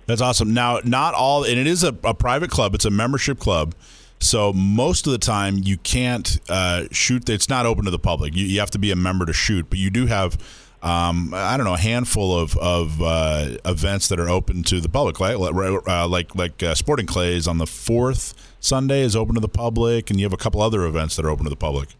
That's 0.09 0.23
awesome. 0.23 0.55
Now, 0.55 0.81
not 0.85 1.13
all, 1.13 1.45
and 1.45 1.59
it 1.59 1.67
is 1.67 1.85
a, 1.85 1.95
a 2.03 2.15
private 2.15 2.51
club. 2.51 2.75
It's 2.75 2.87
a 2.87 2.91
membership 2.91 3.39
club. 3.39 3.75
So 4.21 4.55
most 4.55 5.07
of 5.07 5.13
the 5.13 5.19
time, 5.19 5.59
you 5.63 5.77
can't 5.77 6.41
uh, 6.49 6.85
shoot. 6.91 7.29
It's 7.29 7.51
not 7.51 7.67
open 7.67 7.85
to 7.85 7.91
the 7.91 7.99
public. 7.99 8.35
You, 8.35 8.47
you 8.47 8.59
have 8.59 8.71
to 8.71 8.79
be 8.79 8.91
a 8.91 8.97
member 8.97 9.27
to 9.27 9.35
shoot. 9.35 9.69
But 9.69 9.79
you 9.79 9.91
do 9.91 10.07
have, 10.07 10.39
um, 10.83 11.35
I 11.35 11.59
don't 11.59 11.67
know, 11.67 11.75
a 11.75 11.79
handful 11.79 12.39
of, 12.39 12.57
of 12.57 13.03
uh, 13.03 13.59
events 13.67 14.09
that 14.09 14.19
are 14.19 14.31
open 14.31 14.63
to 14.63 14.81
the 14.81 14.89
public, 14.89 15.21
right? 15.21 15.37
Uh, 15.37 16.09
like 16.09 16.35
like 16.35 16.63
uh, 16.63 16.75
Sporting 16.75 17.07
Clays 17.07 17.47
on 17.47 17.59
the 17.59 17.67
fourth 17.67 18.33
Sunday 18.61 19.03
is 19.03 19.15
open 19.15 19.35
to 19.35 19.43
the 19.43 19.47
public, 19.47 20.09
and 20.09 20.19
you 20.19 20.25
have 20.25 20.33
a 20.33 20.39
couple 20.39 20.63
other 20.63 20.87
events 20.87 21.17
that 21.17 21.27
are 21.27 21.31
open 21.31 21.45
to 21.45 21.51
the 21.51 21.57
public. 21.57 21.91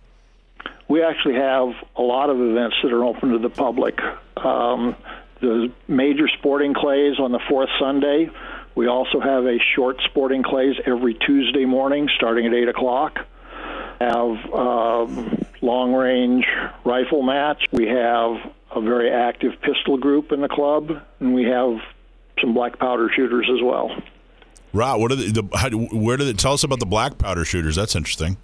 We 0.89 1.03
actually 1.03 1.35
have 1.35 1.75
a 1.95 2.03
lot 2.03 2.31
of 2.31 2.41
events 2.41 2.77
that 2.83 2.91
are 2.91 3.05
open 3.05 3.33
to 3.33 3.39
the 3.39 3.51
public. 3.51 4.01
Um, 4.39 4.97
the 5.41 5.73
major 5.87 6.29
sporting 6.39 6.75
clays 6.75 7.19
on 7.19 7.33
the 7.33 7.41
fourth 7.49 7.71
Sunday. 7.79 8.31
We 8.75 8.87
also 8.87 9.21
have 9.21 9.45
a 9.45 9.59
short 9.75 10.01
sporting 10.05 10.43
clays 10.43 10.77
every 10.87 11.15
Tuesday 11.15 11.65
morning 11.65 12.09
starting 12.17 12.47
at 12.47 12.55
8 12.55 12.69
o'clock. 12.69 13.19
Have 14.01 14.53
um, 14.55 15.45
long 15.61 15.93
range 15.93 16.47
rifle 16.85 17.23
match. 17.23 17.65
We 17.73 17.87
have 17.87 18.53
a 18.71 18.81
very 18.81 19.11
active 19.11 19.61
pistol 19.63 19.97
group 19.97 20.31
in 20.31 20.41
the 20.41 20.49
club, 20.49 20.91
and 21.19 21.35
we 21.35 21.45
have 21.45 21.81
some 22.41 22.55
black 22.55 22.79
powder 22.79 23.11
shooters 23.15 23.49
as 23.53 23.63
well. 23.63 23.91
Right. 24.73 24.95
What 24.95 25.11
are 25.13 25.17
the, 25.17 25.43
the 25.43 25.57
how, 25.57 25.71
where 25.71 26.17
did 26.17 26.29
it 26.29 26.39
tell 26.39 26.53
us 26.53 26.63
about 26.63 26.79
the 26.79 26.87
black 26.87 27.19
powder 27.19 27.45
shooters? 27.45 27.77
That's 27.77 27.97
interesting. 27.97 28.37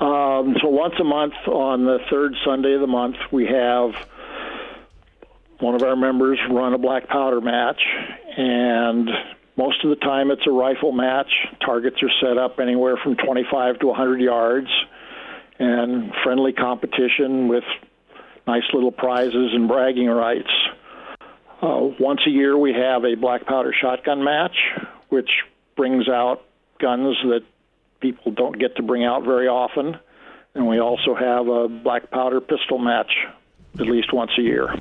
Um, 0.00 0.56
so 0.62 0.68
once 0.68 0.94
a 1.00 1.04
month 1.04 1.34
on 1.48 1.84
the 1.84 1.98
third 2.08 2.34
Sunday 2.44 2.74
of 2.74 2.80
the 2.80 2.86
month, 2.86 3.16
we 3.32 3.46
have 3.46 3.90
one 5.60 5.74
of 5.74 5.82
our 5.82 5.96
members 5.96 6.38
run 6.50 6.72
a 6.72 6.78
black 6.78 7.08
powder 7.08 7.40
match, 7.40 7.80
and 8.36 9.08
most 9.56 9.84
of 9.84 9.90
the 9.90 9.96
time 9.96 10.30
it's 10.30 10.46
a 10.46 10.50
rifle 10.50 10.92
match. 10.92 11.30
Targets 11.64 11.96
are 12.02 12.10
set 12.20 12.38
up 12.38 12.60
anywhere 12.60 12.96
from 13.02 13.16
25 13.16 13.80
to 13.80 13.86
100 13.88 14.20
yards, 14.20 14.68
and 15.58 16.12
friendly 16.22 16.52
competition 16.52 17.48
with 17.48 17.64
nice 18.46 18.62
little 18.72 18.92
prizes 18.92 19.50
and 19.52 19.66
bragging 19.66 20.06
rights. 20.08 20.50
Uh, 21.60 21.90
once 21.98 22.20
a 22.24 22.30
year, 22.30 22.56
we 22.56 22.72
have 22.72 23.04
a 23.04 23.16
black 23.16 23.44
powder 23.44 23.74
shotgun 23.78 24.22
match, 24.22 24.54
which 25.08 25.30
brings 25.76 26.08
out 26.08 26.44
guns 26.80 27.16
that 27.24 27.40
people 28.00 28.30
don't 28.30 28.56
get 28.56 28.76
to 28.76 28.82
bring 28.82 29.04
out 29.04 29.24
very 29.24 29.48
often. 29.48 29.98
And 30.54 30.68
we 30.68 30.80
also 30.80 31.16
have 31.16 31.48
a 31.48 31.68
black 31.68 32.12
powder 32.12 32.40
pistol 32.40 32.78
match 32.78 33.10
at 33.74 33.86
least 33.86 34.12
once 34.12 34.30
a 34.38 34.42
year 34.42 34.72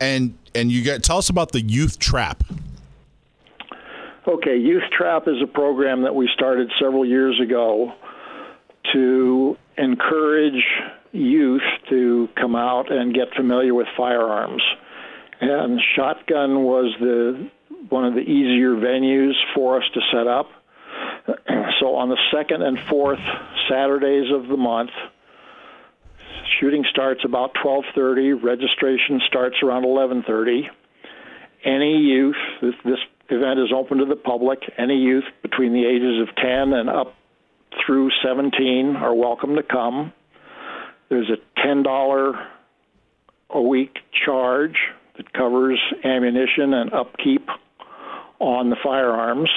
and 0.00 0.36
and 0.54 0.70
you 0.70 0.82
get 0.82 1.02
tell 1.02 1.18
us 1.18 1.28
about 1.28 1.52
the 1.52 1.60
Youth 1.60 1.98
Trap. 1.98 2.44
Okay, 4.26 4.58
Youth 4.58 4.84
Trap 4.96 5.26
is 5.26 5.40
a 5.42 5.46
program 5.46 6.02
that 6.02 6.14
we 6.14 6.28
started 6.34 6.70
several 6.80 7.04
years 7.04 7.40
ago 7.40 7.92
to 8.92 9.56
encourage 9.76 10.62
youth 11.12 11.62
to 11.88 12.28
come 12.34 12.54
out 12.54 12.92
and 12.92 13.14
get 13.14 13.28
familiar 13.34 13.74
with 13.74 13.86
firearms. 13.96 14.62
And 15.40 15.80
shotgun 15.96 16.64
was 16.64 16.94
the 17.00 17.50
one 17.88 18.04
of 18.04 18.14
the 18.14 18.20
easier 18.20 18.74
venues 18.74 19.32
for 19.54 19.78
us 19.78 19.84
to 19.94 20.00
set 20.12 20.26
up. 20.26 20.50
So 21.80 21.94
on 21.94 22.08
the 22.08 22.18
second 22.32 22.62
and 22.62 22.76
fourth 22.88 23.20
Saturdays 23.68 24.32
of 24.32 24.48
the 24.48 24.56
month, 24.56 24.90
Shooting 26.60 26.84
starts 26.90 27.24
about 27.24 27.54
12:30. 27.54 28.32
Registration 28.32 29.20
starts 29.28 29.56
around 29.62 29.84
11:30. 29.84 30.68
Any 31.64 31.98
youth, 31.98 32.36
this, 32.60 32.98
event 33.28 33.60
is 33.60 33.72
open 33.72 33.98
to 33.98 34.04
the 34.06 34.16
public. 34.16 34.58
Any 34.76 34.96
youth 34.96 35.24
between 35.42 35.72
the 35.72 35.84
ages 35.84 36.20
of 36.20 36.34
10 36.36 36.72
and 36.72 36.88
up 36.88 37.14
through 37.84 38.10
17 38.22 38.96
are 38.96 39.14
welcome 39.14 39.56
to 39.56 39.62
come. 39.62 40.12
There's 41.10 41.30
a 41.30 41.38
$10 41.60 42.48
a 43.50 43.60
week 43.60 43.98
charge 44.24 44.78
that 45.16 45.32
covers 45.32 45.78
ammunition 46.04 46.74
and 46.74 46.92
upkeep 46.92 47.48
on 48.38 48.70
the 48.70 48.76
firearms. 48.76 49.50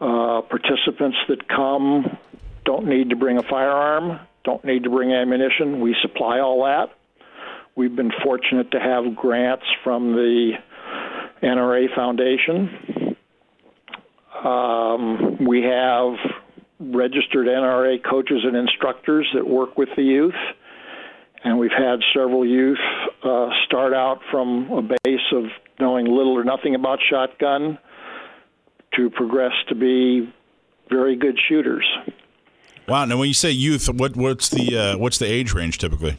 Uh, 0.00 0.42
participants 0.42 1.16
that 1.28 1.48
come 1.48 2.16
don't 2.64 2.86
need 2.86 3.10
to 3.10 3.16
bring 3.16 3.38
a 3.38 3.42
firearm 3.42 4.20
don't 4.44 4.64
need 4.64 4.84
to 4.84 4.90
bring 4.90 5.12
ammunition. 5.12 5.80
We 5.80 5.94
supply 6.02 6.40
all 6.40 6.64
that. 6.64 6.94
We've 7.74 7.94
been 7.94 8.12
fortunate 8.22 8.70
to 8.72 8.80
have 8.80 9.16
grants 9.16 9.64
from 9.82 10.12
the 10.12 10.52
NRA 11.42 11.94
Foundation. 11.94 13.16
Um, 14.44 15.38
we 15.46 15.62
have 15.62 16.14
registered 16.80 17.46
NRA 17.46 18.02
coaches 18.02 18.40
and 18.44 18.56
instructors 18.56 19.26
that 19.34 19.46
work 19.46 19.78
with 19.78 19.88
the 19.96 20.02
youth, 20.02 20.34
and 21.44 21.58
we've 21.58 21.70
had 21.70 22.00
several 22.12 22.44
youth 22.44 22.78
uh, 23.24 23.48
start 23.66 23.94
out 23.94 24.20
from 24.30 24.70
a 24.72 24.82
base 24.82 25.32
of 25.32 25.44
knowing 25.80 26.06
little 26.06 26.36
or 26.36 26.44
nothing 26.44 26.74
about 26.74 26.98
shotgun 27.08 27.78
to 28.96 29.10
progress 29.10 29.52
to 29.68 29.74
be 29.74 30.32
very 30.90 31.16
good 31.16 31.38
shooters. 31.48 31.86
Wow! 32.88 33.04
Now, 33.04 33.16
when 33.16 33.28
you 33.28 33.34
say 33.34 33.50
youth, 33.50 33.88
what 33.88 34.16
what's 34.16 34.48
the 34.48 34.76
uh, 34.76 34.98
what's 34.98 35.18
the 35.18 35.26
age 35.26 35.52
range 35.52 35.78
typically? 35.78 36.16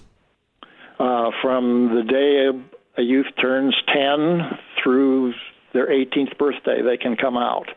Uh, 0.99 1.32
from 1.41 1.95
the 1.95 2.03
day 2.03 2.49
a 2.97 3.01
youth 3.01 3.28
turns 3.41 3.76
ten 3.93 4.57
through 4.82 5.34
their 5.74 5.88
18th 5.88 6.38
birthday, 6.38 6.82
they 6.82 6.97
can 6.97 7.16
come 7.18 7.36
out. 7.36 7.68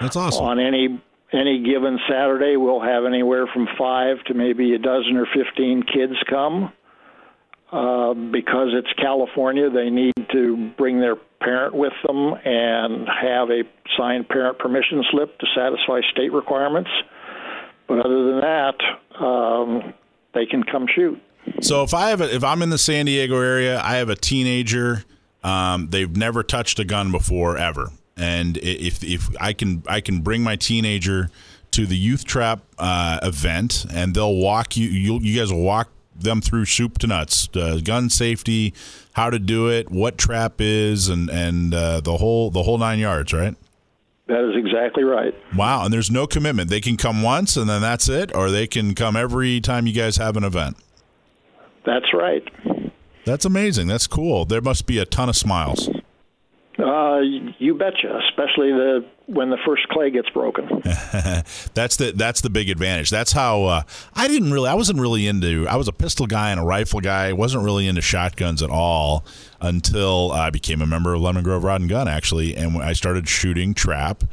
That's 0.00 0.16
awesome. 0.16 0.44
On 0.44 0.58
any 0.58 1.00
any 1.32 1.62
given 1.62 1.98
Saturday, 2.08 2.56
we'll 2.56 2.80
have 2.80 3.04
anywhere 3.04 3.46
from 3.46 3.68
five 3.78 4.22
to 4.26 4.34
maybe 4.34 4.74
a 4.74 4.78
dozen 4.78 5.16
or 5.16 5.26
15 5.34 5.82
kids 5.84 6.12
come. 6.28 6.72
Uh, 7.72 8.12
because 8.12 8.68
it's 8.74 8.92
California, 9.00 9.70
they 9.70 9.88
need 9.88 10.12
to 10.30 10.70
bring 10.76 11.00
their 11.00 11.16
parent 11.40 11.74
with 11.74 11.94
them 12.06 12.34
and 12.44 13.08
have 13.08 13.48
a 13.48 13.62
signed 13.96 14.28
parent 14.28 14.58
permission 14.58 15.02
slip 15.10 15.38
to 15.38 15.46
satisfy 15.56 16.00
state 16.10 16.32
requirements. 16.34 16.90
But 17.92 18.06
other 18.06 18.24
than 18.24 18.40
that, 18.40 19.22
um, 19.22 19.92
they 20.32 20.46
can 20.46 20.62
come 20.62 20.86
shoot. 20.94 21.20
So 21.60 21.82
if 21.82 21.92
I 21.92 22.08
have 22.08 22.22
a, 22.22 22.34
if 22.34 22.42
I'm 22.42 22.62
in 22.62 22.70
the 22.70 22.78
San 22.78 23.04
Diego 23.04 23.38
area, 23.38 23.82
I 23.82 23.96
have 23.96 24.08
a 24.08 24.16
teenager. 24.16 25.04
Um, 25.44 25.88
they've 25.90 26.16
never 26.16 26.42
touched 26.42 26.78
a 26.78 26.86
gun 26.86 27.12
before 27.12 27.58
ever, 27.58 27.90
and 28.16 28.56
if 28.56 29.04
if 29.04 29.28
I 29.38 29.52
can 29.52 29.82
I 29.86 30.00
can 30.00 30.22
bring 30.22 30.42
my 30.42 30.56
teenager 30.56 31.28
to 31.72 31.84
the 31.84 31.98
youth 31.98 32.24
trap 32.24 32.62
uh, 32.78 33.18
event, 33.22 33.84
and 33.92 34.14
they'll 34.14 34.36
walk 34.36 34.74
you. 34.74 34.88
You 34.88 35.18
you 35.20 35.38
guys 35.38 35.52
will 35.52 35.62
walk 35.62 35.90
them 36.16 36.40
through 36.40 36.64
soup 36.64 36.96
to 37.00 37.06
nuts, 37.06 37.50
uh, 37.54 37.78
gun 37.84 38.08
safety, 38.08 38.72
how 39.12 39.28
to 39.28 39.38
do 39.38 39.68
it, 39.68 39.90
what 39.90 40.16
trap 40.16 40.54
is, 40.60 41.10
and 41.10 41.28
and 41.28 41.74
uh, 41.74 42.00
the 42.00 42.16
whole 42.16 42.50
the 42.50 42.62
whole 42.62 42.78
nine 42.78 43.00
yards, 43.00 43.34
right? 43.34 43.54
That 44.28 44.48
is 44.48 44.56
exactly 44.56 45.02
right. 45.02 45.34
Wow. 45.56 45.84
And 45.84 45.92
there's 45.92 46.10
no 46.10 46.26
commitment. 46.26 46.70
They 46.70 46.80
can 46.80 46.96
come 46.96 47.22
once 47.22 47.56
and 47.56 47.68
then 47.68 47.82
that's 47.82 48.08
it, 48.08 48.34
or 48.34 48.50
they 48.50 48.66
can 48.66 48.94
come 48.94 49.16
every 49.16 49.60
time 49.60 49.86
you 49.86 49.92
guys 49.92 50.16
have 50.16 50.36
an 50.36 50.44
event. 50.44 50.76
That's 51.84 52.14
right. 52.14 52.42
That's 53.24 53.44
amazing. 53.44 53.88
That's 53.88 54.06
cool. 54.06 54.44
There 54.44 54.60
must 54.60 54.86
be 54.86 54.98
a 54.98 55.04
ton 55.04 55.28
of 55.28 55.36
smiles. 55.36 55.88
Uh, 56.78 57.20
you 57.58 57.74
betcha, 57.74 58.18
especially 58.28 58.70
the 58.72 59.04
when 59.26 59.50
the 59.50 59.58
first 59.64 59.86
clay 59.88 60.10
gets 60.10 60.28
broken. 60.30 60.68
that's 61.74 61.96
the 61.96 62.12
that's 62.16 62.40
the 62.40 62.48
big 62.48 62.70
advantage. 62.70 63.10
That's 63.10 63.32
how 63.32 63.64
uh, 63.64 63.82
I 64.14 64.26
didn't 64.26 64.52
really 64.52 64.70
I 64.70 64.74
wasn't 64.74 64.98
really 64.98 65.26
into 65.26 65.66
I 65.68 65.76
was 65.76 65.86
a 65.86 65.92
pistol 65.92 66.26
guy 66.26 66.50
and 66.50 66.58
a 66.58 66.62
rifle 66.62 67.00
guy. 67.00 67.28
I 67.28 67.32
wasn't 67.34 67.64
really 67.64 67.86
into 67.86 68.00
shotguns 68.00 68.62
at 68.62 68.70
all 68.70 69.24
until 69.60 70.32
I 70.32 70.48
became 70.48 70.80
a 70.80 70.86
member 70.86 71.12
of 71.12 71.20
Lemon 71.20 71.44
Grove 71.44 71.62
Rod 71.62 71.82
and 71.82 71.90
Gun 71.90 72.08
actually, 72.08 72.56
and 72.56 72.78
I 72.78 72.94
started 72.94 73.28
shooting 73.28 73.74
trap. 73.74 74.24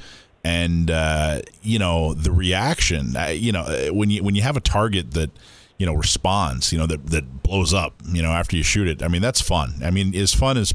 And 0.41 0.89
uh, 0.89 1.41
you 1.61 1.77
know 1.77 2.13
the 2.13 2.31
reaction, 2.31 3.17
uh, 3.17 3.27
you 3.27 3.51
know 3.51 3.89
when 3.91 4.09
you 4.09 4.23
when 4.23 4.35
you 4.35 4.43
have 4.43 4.55
a 4.55 4.61
target 4.61 5.11
that 5.11 5.29
you 5.77 5.85
know 5.85 5.93
responds, 5.93 6.71
you 6.71 6.77
know 6.77 6.85
that 6.85 7.07
that 7.07 7.43
blows 7.43 7.73
up, 7.73 7.95
you 8.09 8.21
know 8.21 8.31
after 8.31 8.55
you 8.55 8.63
shoot 8.63 8.87
it. 8.87 9.03
I 9.03 9.09
mean 9.09 9.21
that's 9.21 9.41
fun. 9.41 9.73
I 9.83 9.91
mean 9.91 10.15
as 10.15 10.33
fun 10.33 10.57
as 10.57 10.73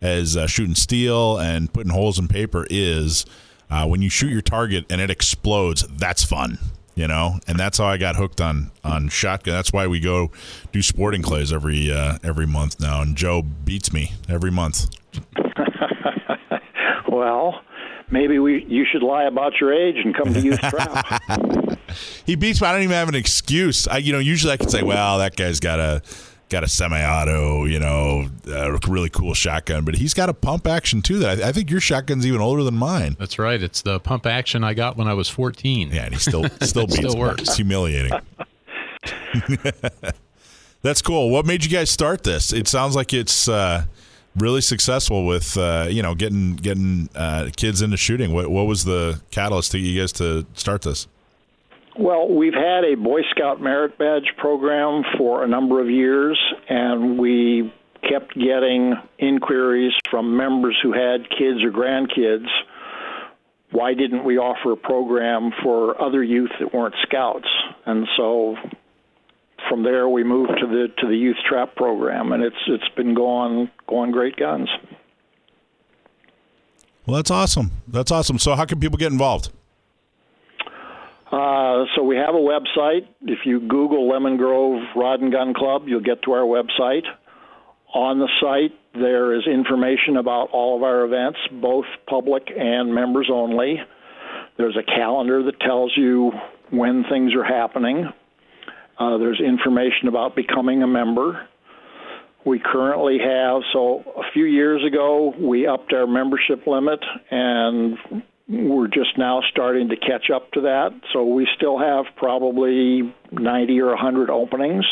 as 0.00 0.36
uh, 0.36 0.46
shooting 0.46 0.74
steel 0.74 1.38
and 1.38 1.72
putting 1.72 1.92
holes 1.92 2.18
in 2.18 2.28
paper 2.28 2.66
is 2.70 3.26
uh, 3.70 3.86
when 3.86 4.02
you 4.02 4.10
shoot 4.10 4.30
your 4.30 4.42
target 4.42 4.84
and 4.90 5.00
it 5.00 5.10
explodes 5.10 5.86
that's 5.96 6.24
fun 6.24 6.58
you 7.00 7.08
know? 7.08 7.38
And 7.46 7.58
that's 7.58 7.78
how 7.78 7.86
i 7.86 7.96
got 7.96 8.16
hooked 8.16 8.40
on 8.40 8.70
on 8.84 9.08
shotgun. 9.08 9.54
That's 9.54 9.72
why 9.72 9.86
we 9.86 10.00
go 10.00 10.30
do 10.70 10.82
sporting 10.82 11.22
clays 11.22 11.52
every 11.52 11.90
uh, 11.90 12.18
every 12.22 12.46
month 12.46 12.78
now 12.78 13.00
and 13.00 13.16
joe 13.16 13.42
beats 13.42 13.92
me 13.92 14.12
every 14.28 14.50
month. 14.50 14.88
Well 17.08 17.60
maybe 18.10 18.38
we 18.38 18.64
you 18.66 18.84
should 18.90 19.02
lie 19.02 19.24
about 19.24 19.54
your 19.60 19.74
age 19.74 19.96
and 20.02 20.14
come 20.14 20.32
to 20.32 20.40
youth 20.40 20.60
trap 20.60 21.78
he 22.24 22.34
beats 22.36 22.60
me. 22.60 22.66
I 22.68 22.72
don't 22.72 22.82
even 22.82 22.94
have 22.94 23.08
an 23.08 23.14
excuse. 23.14 23.88
I 23.88 23.98
you 23.98 24.12
know 24.12 24.20
usually 24.20 24.52
i 24.52 24.56
can 24.56 24.68
say 24.68 24.82
well 24.82 25.18
that 25.18 25.36
guy's 25.36 25.58
got 25.60 25.80
a 25.80 26.02
got 26.50 26.64
a 26.64 26.68
semi-auto, 26.68 27.64
you 27.64 27.78
know, 27.78 28.28
a 28.46 28.78
really 28.88 29.08
cool 29.08 29.32
shotgun, 29.34 29.84
but 29.84 29.94
he's 29.94 30.12
got 30.12 30.28
a 30.28 30.34
pump 30.34 30.66
action 30.66 31.00
too. 31.00 31.20
That 31.20 31.42
I, 31.42 31.48
I, 31.48 31.52
think 31.52 31.70
your 31.70 31.80
shotgun's 31.80 32.26
even 32.26 32.40
older 32.40 32.62
than 32.62 32.74
mine. 32.74 33.16
That's 33.18 33.38
right. 33.38 33.62
It's 33.62 33.82
the 33.82 34.00
pump 34.00 34.26
action 34.26 34.64
I 34.64 34.74
got 34.74 34.96
when 34.96 35.08
I 35.08 35.14
was 35.14 35.28
14. 35.28 35.90
Yeah, 35.90 36.04
and 36.04 36.14
he 36.14 36.20
still 36.20 36.44
still 36.60 36.86
beats 36.86 36.98
still 36.98 37.16
works. 37.16 37.42
It's 37.42 37.56
humiliating. 37.56 38.12
That's 40.82 41.02
cool. 41.02 41.30
What 41.30 41.46
made 41.46 41.64
you 41.64 41.70
guys 41.70 41.90
start 41.90 42.24
this? 42.24 42.52
It 42.52 42.66
sounds 42.66 42.96
like 42.96 43.12
it's 43.12 43.48
uh, 43.48 43.84
really 44.36 44.60
successful 44.60 45.26
with 45.26 45.56
uh, 45.56 45.86
you 45.88 46.02
know 46.02 46.14
getting 46.14 46.56
getting 46.56 47.08
uh, 47.14 47.50
kids 47.56 47.82
into 47.82 47.96
shooting. 47.96 48.32
What 48.32 48.50
what 48.50 48.66
was 48.66 48.84
the 48.84 49.20
catalyst 49.30 49.72
to 49.72 49.78
get 49.78 49.86
you 49.86 50.00
guys 50.00 50.12
to 50.12 50.46
start 50.54 50.82
this? 50.82 51.06
Well, 51.98 52.28
we've 52.28 52.54
had 52.54 52.84
a 52.84 52.94
Boy 52.94 53.20
Scout 53.30 53.60
Merit 53.60 53.98
Badge 53.98 54.32
program 54.38 55.02
for 55.18 55.44
a 55.44 55.48
number 55.48 55.80
of 55.80 55.90
years, 55.90 56.38
and 56.68 57.18
we 57.18 57.72
kept 58.08 58.34
getting 58.34 58.94
inquiries 59.18 59.92
from 60.10 60.36
members 60.36 60.78
who 60.82 60.92
had 60.92 61.28
kids 61.28 61.62
or 61.62 61.70
grandkids. 61.70 62.46
Why 63.72 63.94
didn't 63.94 64.24
we 64.24 64.38
offer 64.38 64.72
a 64.72 64.76
program 64.76 65.52
for 65.62 66.00
other 66.00 66.22
youth 66.22 66.50
that 66.58 66.72
weren't 66.74 66.94
scouts? 67.02 67.48
And 67.86 68.06
so 68.16 68.56
from 69.68 69.82
there 69.82 70.08
we 70.08 70.24
moved 70.24 70.52
to 70.60 70.66
the 70.66 70.88
to 70.98 71.06
the 71.06 71.16
youth 71.16 71.36
trap 71.48 71.76
program 71.76 72.32
and 72.32 72.42
it's 72.42 72.56
it's 72.66 72.88
been 72.96 73.14
going 73.14 73.70
going 73.86 74.10
great 74.10 74.36
guns. 74.36 74.68
Well, 77.06 77.16
that's 77.16 77.30
awesome. 77.30 77.70
That's 77.86 78.10
awesome. 78.10 78.38
So 78.38 78.54
how 78.54 78.64
can 78.64 78.80
people 78.80 78.98
get 78.98 79.12
involved? 79.12 79.50
Uh, 81.30 81.84
so 81.94 82.02
we 82.02 82.16
have 82.16 82.34
a 82.34 82.38
website. 82.38 83.06
If 83.22 83.40
you 83.44 83.60
Google 83.60 84.08
Lemon 84.08 84.36
Grove 84.36 84.82
Rod 84.96 85.20
and 85.20 85.30
Gun 85.30 85.54
Club, 85.54 85.82
you'll 85.86 86.00
get 86.00 86.22
to 86.24 86.32
our 86.32 86.44
website. 86.44 87.04
On 87.94 88.18
the 88.18 88.28
site, 88.40 88.76
there 88.94 89.34
is 89.34 89.46
information 89.46 90.16
about 90.16 90.50
all 90.52 90.76
of 90.76 90.82
our 90.82 91.04
events, 91.04 91.38
both 91.60 91.84
public 92.08 92.48
and 92.56 92.92
members 92.92 93.28
only. 93.32 93.76
There's 94.58 94.76
a 94.76 94.82
calendar 94.82 95.44
that 95.44 95.60
tells 95.60 95.92
you 95.96 96.32
when 96.70 97.04
things 97.08 97.32
are 97.34 97.44
happening. 97.44 98.08
Uh, 98.98 99.18
there's 99.18 99.40
information 99.40 100.08
about 100.08 100.34
becoming 100.34 100.82
a 100.82 100.86
member. 100.86 101.48
We 102.44 102.58
currently 102.58 103.18
have, 103.18 103.62
so 103.72 104.02
a 104.16 104.30
few 104.32 104.44
years 104.44 104.82
ago, 104.84 105.32
we 105.38 105.66
upped 105.66 105.92
our 105.92 106.06
membership 106.06 106.66
limit 106.66 107.00
and 107.30 107.98
we're 108.50 108.88
just 108.88 109.16
now 109.16 109.42
starting 109.50 109.90
to 109.90 109.96
catch 109.96 110.28
up 110.34 110.50
to 110.52 110.62
that. 110.62 110.90
So 111.12 111.24
we 111.24 111.46
still 111.56 111.78
have 111.78 112.06
probably 112.16 113.14
90 113.30 113.80
or 113.80 113.88
100 113.88 114.28
openings. 114.28 114.84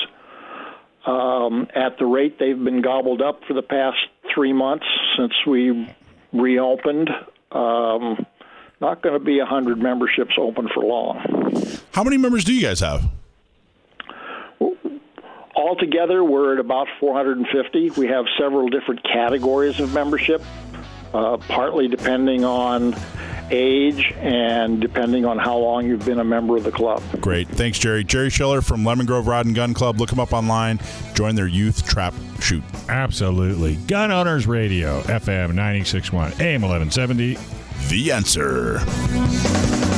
Um, 1.05 1.67
at 1.75 1.99
the 1.99 2.07
rate 2.07 2.39
they've 2.39 2.63
been 2.63 2.83
gobbled 2.83 3.23
up 3.23 3.41
for 3.49 3.55
the 3.55 3.63
past 3.63 3.97
three 4.35 4.53
months 4.53 4.87
since 5.17 5.33
we 5.47 5.93
reopened, 6.33 7.09
um, 7.51 8.27
not 8.81 9.03
going 9.03 9.19
to 9.19 9.25
be 9.25 9.39
100 9.39 9.79
memberships 9.79 10.35
open 10.39 10.69
for 10.73 10.85
long. 10.85 11.19
How 11.93 12.05
many 12.05 12.17
members 12.17 12.45
do 12.45 12.55
you 12.55 12.63
guys 12.63 12.81
have? 12.81 13.09
Altogether, 15.57 16.23
we're 16.23 16.55
at 16.55 16.61
about 16.61 16.87
450. 17.01 17.91
We 17.91 18.07
have 18.07 18.27
several 18.39 18.69
different 18.69 19.03
categories 19.03 19.81
of 19.81 19.93
membership, 19.93 20.43
uh, 21.15 21.37
partly 21.37 21.89
depending 21.89 22.45
on 22.45 22.95
age 23.51 24.13
and 24.19 24.81
depending 24.81 25.25
on 25.25 25.39
how 25.39 25.57
long 25.57 25.87
you've 25.87 26.05
been 26.05 26.19
a 26.19 26.25
member 26.25 26.57
of 26.57 26.65
the 26.65 26.73
club. 26.73 27.03
Great. 27.21 27.49
Thanks, 27.49 27.79
Jerry. 27.79 28.05
Jerry 28.05 28.31
Schiller 28.31 28.61
from 28.61 28.85
Lemon 28.85 29.07
Grove 29.07 29.27
Rod 29.27 29.47
and 29.47 29.55
Gun 29.55 29.75
Club. 29.75 29.99
Look 29.99 30.13
him 30.13 30.21
up 30.21 30.33
online. 30.33 30.79
Join 31.15 31.35
their 31.35 31.47
youth 31.47 31.87
trap 31.87 32.15
shoot. 32.41 32.63
Absolutely. 32.89 33.77
Gun 33.87 34.11
Owners 34.11 34.47
Radio, 34.47 35.01
FM 35.03 35.55
961, 35.55 36.33
AM 36.41 36.63
1170. 36.63 37.39
The 37.89 38.13
answer. 38.13 39.98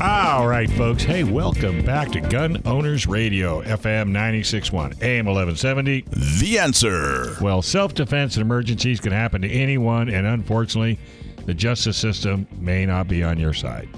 All 0.00 0.46
right, 0.46 0.70
folks. 0.70 1.02
Hey, 1.02 1.24
welcome 1.24 1.84
back 1.84 2.12
to 2.12 2.20
Gun 2.20 2.62
Owners 2.64 3.08
Radio, 3.08 3.62
FM 3.62 4.10
961, 4.10 4.94
AM 5.02 5.26
1170. 5.26 6.04
The 6.40 6.56
answer. 6.60 7.36
Well, 7.40 7.62
self 7.62 7.94
defense 7.94 8.36
and 8.36 8.42
emergencies 8.42 9.00
can 9.00 9.10
happen 9.10 9.42
to 9.42 9.50
anyone, 9.50 10.08
and 10.08 10.24
unfortunately, 10.24 11.00
the 11.46 11.54
justice 11.54 11.96
system 11.96 12.46
may 12.60 12.86
not 12.86 13.08
be 13.08 13.24
on 13.24 13.40
your 13.40 13.52
side. 13.52 13.88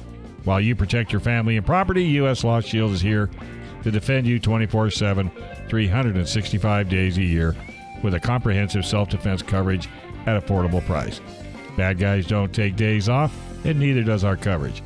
While 0.44 0.62
you 0.62 0.74
protect 0.74 1.12
your 1.12 1.20
family 1.20 1.58
and 1.58 1.66
property, 1.66 2.04
U.S. 2.04 2.44
Law 2.44 2.62
Shield 2.62 2.92
is 2.92 3.02
here 3.02 3.28
to 3.82 3.90
defend 3.90 4.26
you 4.26 4.38
24 4.38 4.90
7, 4.90 5.30
365 5.68 6.88
days 6.88 7.18
a 7.18 7.22
year 7.22 7.54
with 8.02 8.14
a 8.14 8.20
comprehensive 8.20 8.86
self 8.86 9.10
defense 9.10 9.42
coverage 9.42 9.86
at 10.24 10.42
affordable 10.42 10.84
price. 10.86 11.20
Bad 11.76 11.98
guys 11.98 12.26
don't 12.26 12.54
take 12.54 12.76
days 12.76 13.10
off, 13.10 13.36
and 13.66 13.78
neither 13.78 14.02
does 14.02 14.24
our 14.24 14.38
coverage. 14.38 14.82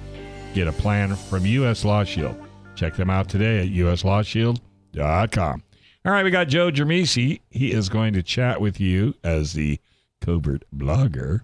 Get 0.55 0.69
a 0.69 0.73
plan 0.73 1.17
from 1.17 1.45
U.S. 1.45 1.85
Law 1.85 2.05
Shield. 2.05 2.41
Check 2.77 2.95
them 2.95 3.11
out 3.11 3.29
today 3.29 3.67
at 3.67 3.73
uslawshield.com. 3.73 5.63
All 6.05 6.13
right, 6.13 6.25
we 6.25 6.31
got 6.31 6.47
Joe 6.47 6.71
Germisi. 6.71 7.41
He 7.51 7.73
is 7.73 7.89
going 7.89 8.13
to 8.13 8.23
chat 8.23 8.61
with 8.61 8.81
you 8.81 9.15
as 9.25 9.55
the 9.55 9.81
covert 10.21 10.63
blogger. 10.73 11.41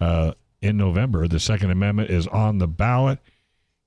Uh, 0.00 0.32
in 0.62 0.78
November, 0.78 1.28
the 1.28 1.38
Second 1.38 1.70
Amendment 1.70 2.08
is 2.08 2.26
on 2.28 2.56
the 2.56 2.66
ballot. 2.66 3.18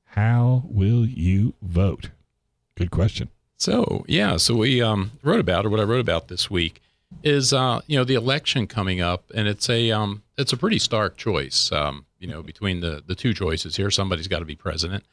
How 0.04 0.62
will 0.66 1.08
you 1.08 1.56
vote? 1.64 2.12
Good 2.76 2.92
question. 2.92 3.30
So 3.58 4.06
yeah, 4.08 4.38
so 4.38 4.56
we 4.56 4.80
um, 4.80 5.14
wrote 5.24 5.40
about 5.40 5.66
or 5.66 5.70
what 5.70 5.80
I 5.80 5.84
wrote 5.84 6.02
about 6.02 6.28
this 6.28 6.52
week 6.52 6.82
is 7.24 7.52
uh, 7.52 7.82
you 7.88 7.98
know 7.98 8.04
the 8.04 8.14
election 8.14 8.68
coming 8.68 9.02
up, 9.02 9.32
and 9.34 9.48
it's 9.48 9.70
a 9.70 9.90
um, 9.90 10.22
it's 10.38 10.54
a 10.54 10.58
pretty 10.58 10.78
stark 10.78 11.18
choice. 11.18 11.72
Um, 11.72 12.06
you 12.20 12.28
know 12.28 12.43
between 12.43 12.82
the 12.82 13.03
the 13.05 13.15
two 13.15 13.34
choices 13.34 13.76
here, 13.76 13.89
somebody's 13.89 14.28
got 14.28 14.39
to 14.39 14.45
be 14.45 14.55
president, 14.55 15.03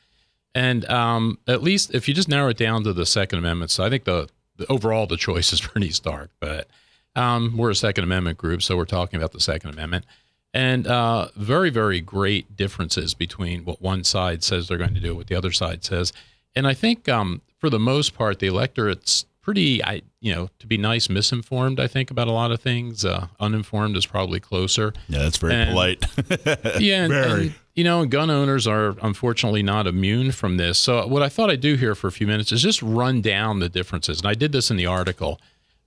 and 0.54 0.84
um, 0.86 1.38
at 1.46 1.62
least 1.62 1.94
if 1.94 2.08
you 2.08 2.14
just 2.14 2.28
narrow 2.28 2.50
it 2.50 2.56
down 2.56 2.84
to 2.84 2.92
the 2.92 3.06
Second 3.06 3.38
Amendment, 3.38 3.70
so 3.70 3.84
I 3.84 3.90
think 3.90 4.04
the, 4.04 4.28
the 4.56 4.66
overall 4.70 5.06
the 5.06 5.16
choice 5.16 5.52
is 5.52 5.60
pretty 5.62 5.90
stark. 5.90 6.30
But 6.40 6.68
um, 7.14 7.56
we're 7.56 7.70
a 7.70 7.74
Second 7.74 8.04
Amendment 8.04 8.38
group, 8.38 8.62
so 8.62 8.76
we're 8.76 8.84
talking 8.84 9.18
about 9.18 9.32
the 9.32 9.40
Second 9.40 9.70
Amendment, 9.70 10.04
and 10.52 10.86
uh, 10.86 11.28
very 11.36 11.70
very 11.70 12.00
great 12.00 12.56
differences 12.56 13.14
between 13.14 13.64
what 13.64 13.80
one 13.80 14.04
side 14.04 14.42
says 14.42 14.68
they're 14.68 14.78
going 14.78 14.94
to 14.94 15.00
do, 15.00 15.14
what 15.14 15.28
the 15.28 15.36
other 15.36 15.52
side 15.52 15.84
says, 15.84 16.12
and 16.54 16.66
I 16.66 16.74
think 16.74 17.08
um, 17.08 17.42
for 17.58 17.70
the 17.70 17.78
most 17.78 18.14
part, 18.14 18.38
the 18.38 18.46
electorate's 18.46 19.26
pretty, 19.46 19.82
I 19.84 20.02
you 20.20 20.34
know, 20.34 20.48
to 20.58 20.66
be 20.66 20.76
nice, 20.76 21.08
misinformed. 21.08 21.78
I 21.78 21.86
think 21.86 22.10
about 22.10 22.26
a 22.26 22.32
lot 22.32 22.50
of 22.50 22.60
things. 22.60 23.04
Uh, 23.04 23.28
uninformed 23.38 23.96
is 23.96 24.04
probably 24.04 24.40
closer. 24.40 24.92
Yeah, 25.08 25.20
that's 25.20 25.36
very 25.36 25.54
And- 25.54 25.70
polite. 25.70 26.04
Yeah, 26.80 27.04
and, 27.04 27.12
Very. 27.12 27.42
and, 27.42 27.54
you 27.76 27.84
know, 27.84 28.04
gun 28.06 28.28
owners 28.28 28.66
are 28.66 28.96
unfortunately 29.02 29.62
not 29.62 29.86
immune 29.86 30.32
from 30.32 30.56
this. 30.56 30.78
So 30.80 31.06
what 31.06 31.22
I 31.22 31.28
thought 31.28 31.48
I'd 31.48 31.60
do 31.60 31.76
here 31.76 31.94
for 31.94 32.08
a 32.08 32.12
few 32.12 32.26
minutes 32.26 32.50
is 32.50 32.60
just 32.60 32.82
run 32.82 33.20
down 33.22 33.60
the 33.60 33.68
differences, 33.68 34.18
and 34.18 34.26
I 34.26 34.34
did 34.34 34.50
this 34.50 34.68
in 34.68 34.76
the 34.76 34.86
article. 34.86 35.40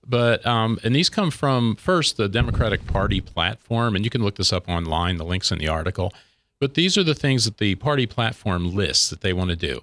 But 0.08 0.44
um, 0.46 0.78
and 0.82 0.96
these 0.96 1.10
come 1.10 1.30
from 1.30 1.76
first 1.76 2.16
the 2.16 2.28
Democratic 2.30 2.86
Party 2.86 3.20
platform, 3.20 3.94
and 3.94 4.04
you 4.06 4.10
can 4.10 4.22
look 4.24 4.36
this 4.36 4.54
up 4.54 4.66
online. 4.70 5.18
The 5.18 5.24
links 5.26 5.52
in 5.52 5.58
the 5.58 5.68
article. 5.68 6.14
But 6.60 6.74
these 6.74 6.96
are 6.96 7.04
the 7.04 7.14
things 7.14 7.44
that 7.44 7.58
the 7.58 7.74
party 7.74 8.06
platform 8.06 8.74
lists 8.74 9.10
that 9.10 9.20
they 9.20 9.34
want 9.34 9.50
to 9.50 9.56
do. 9.56 9.82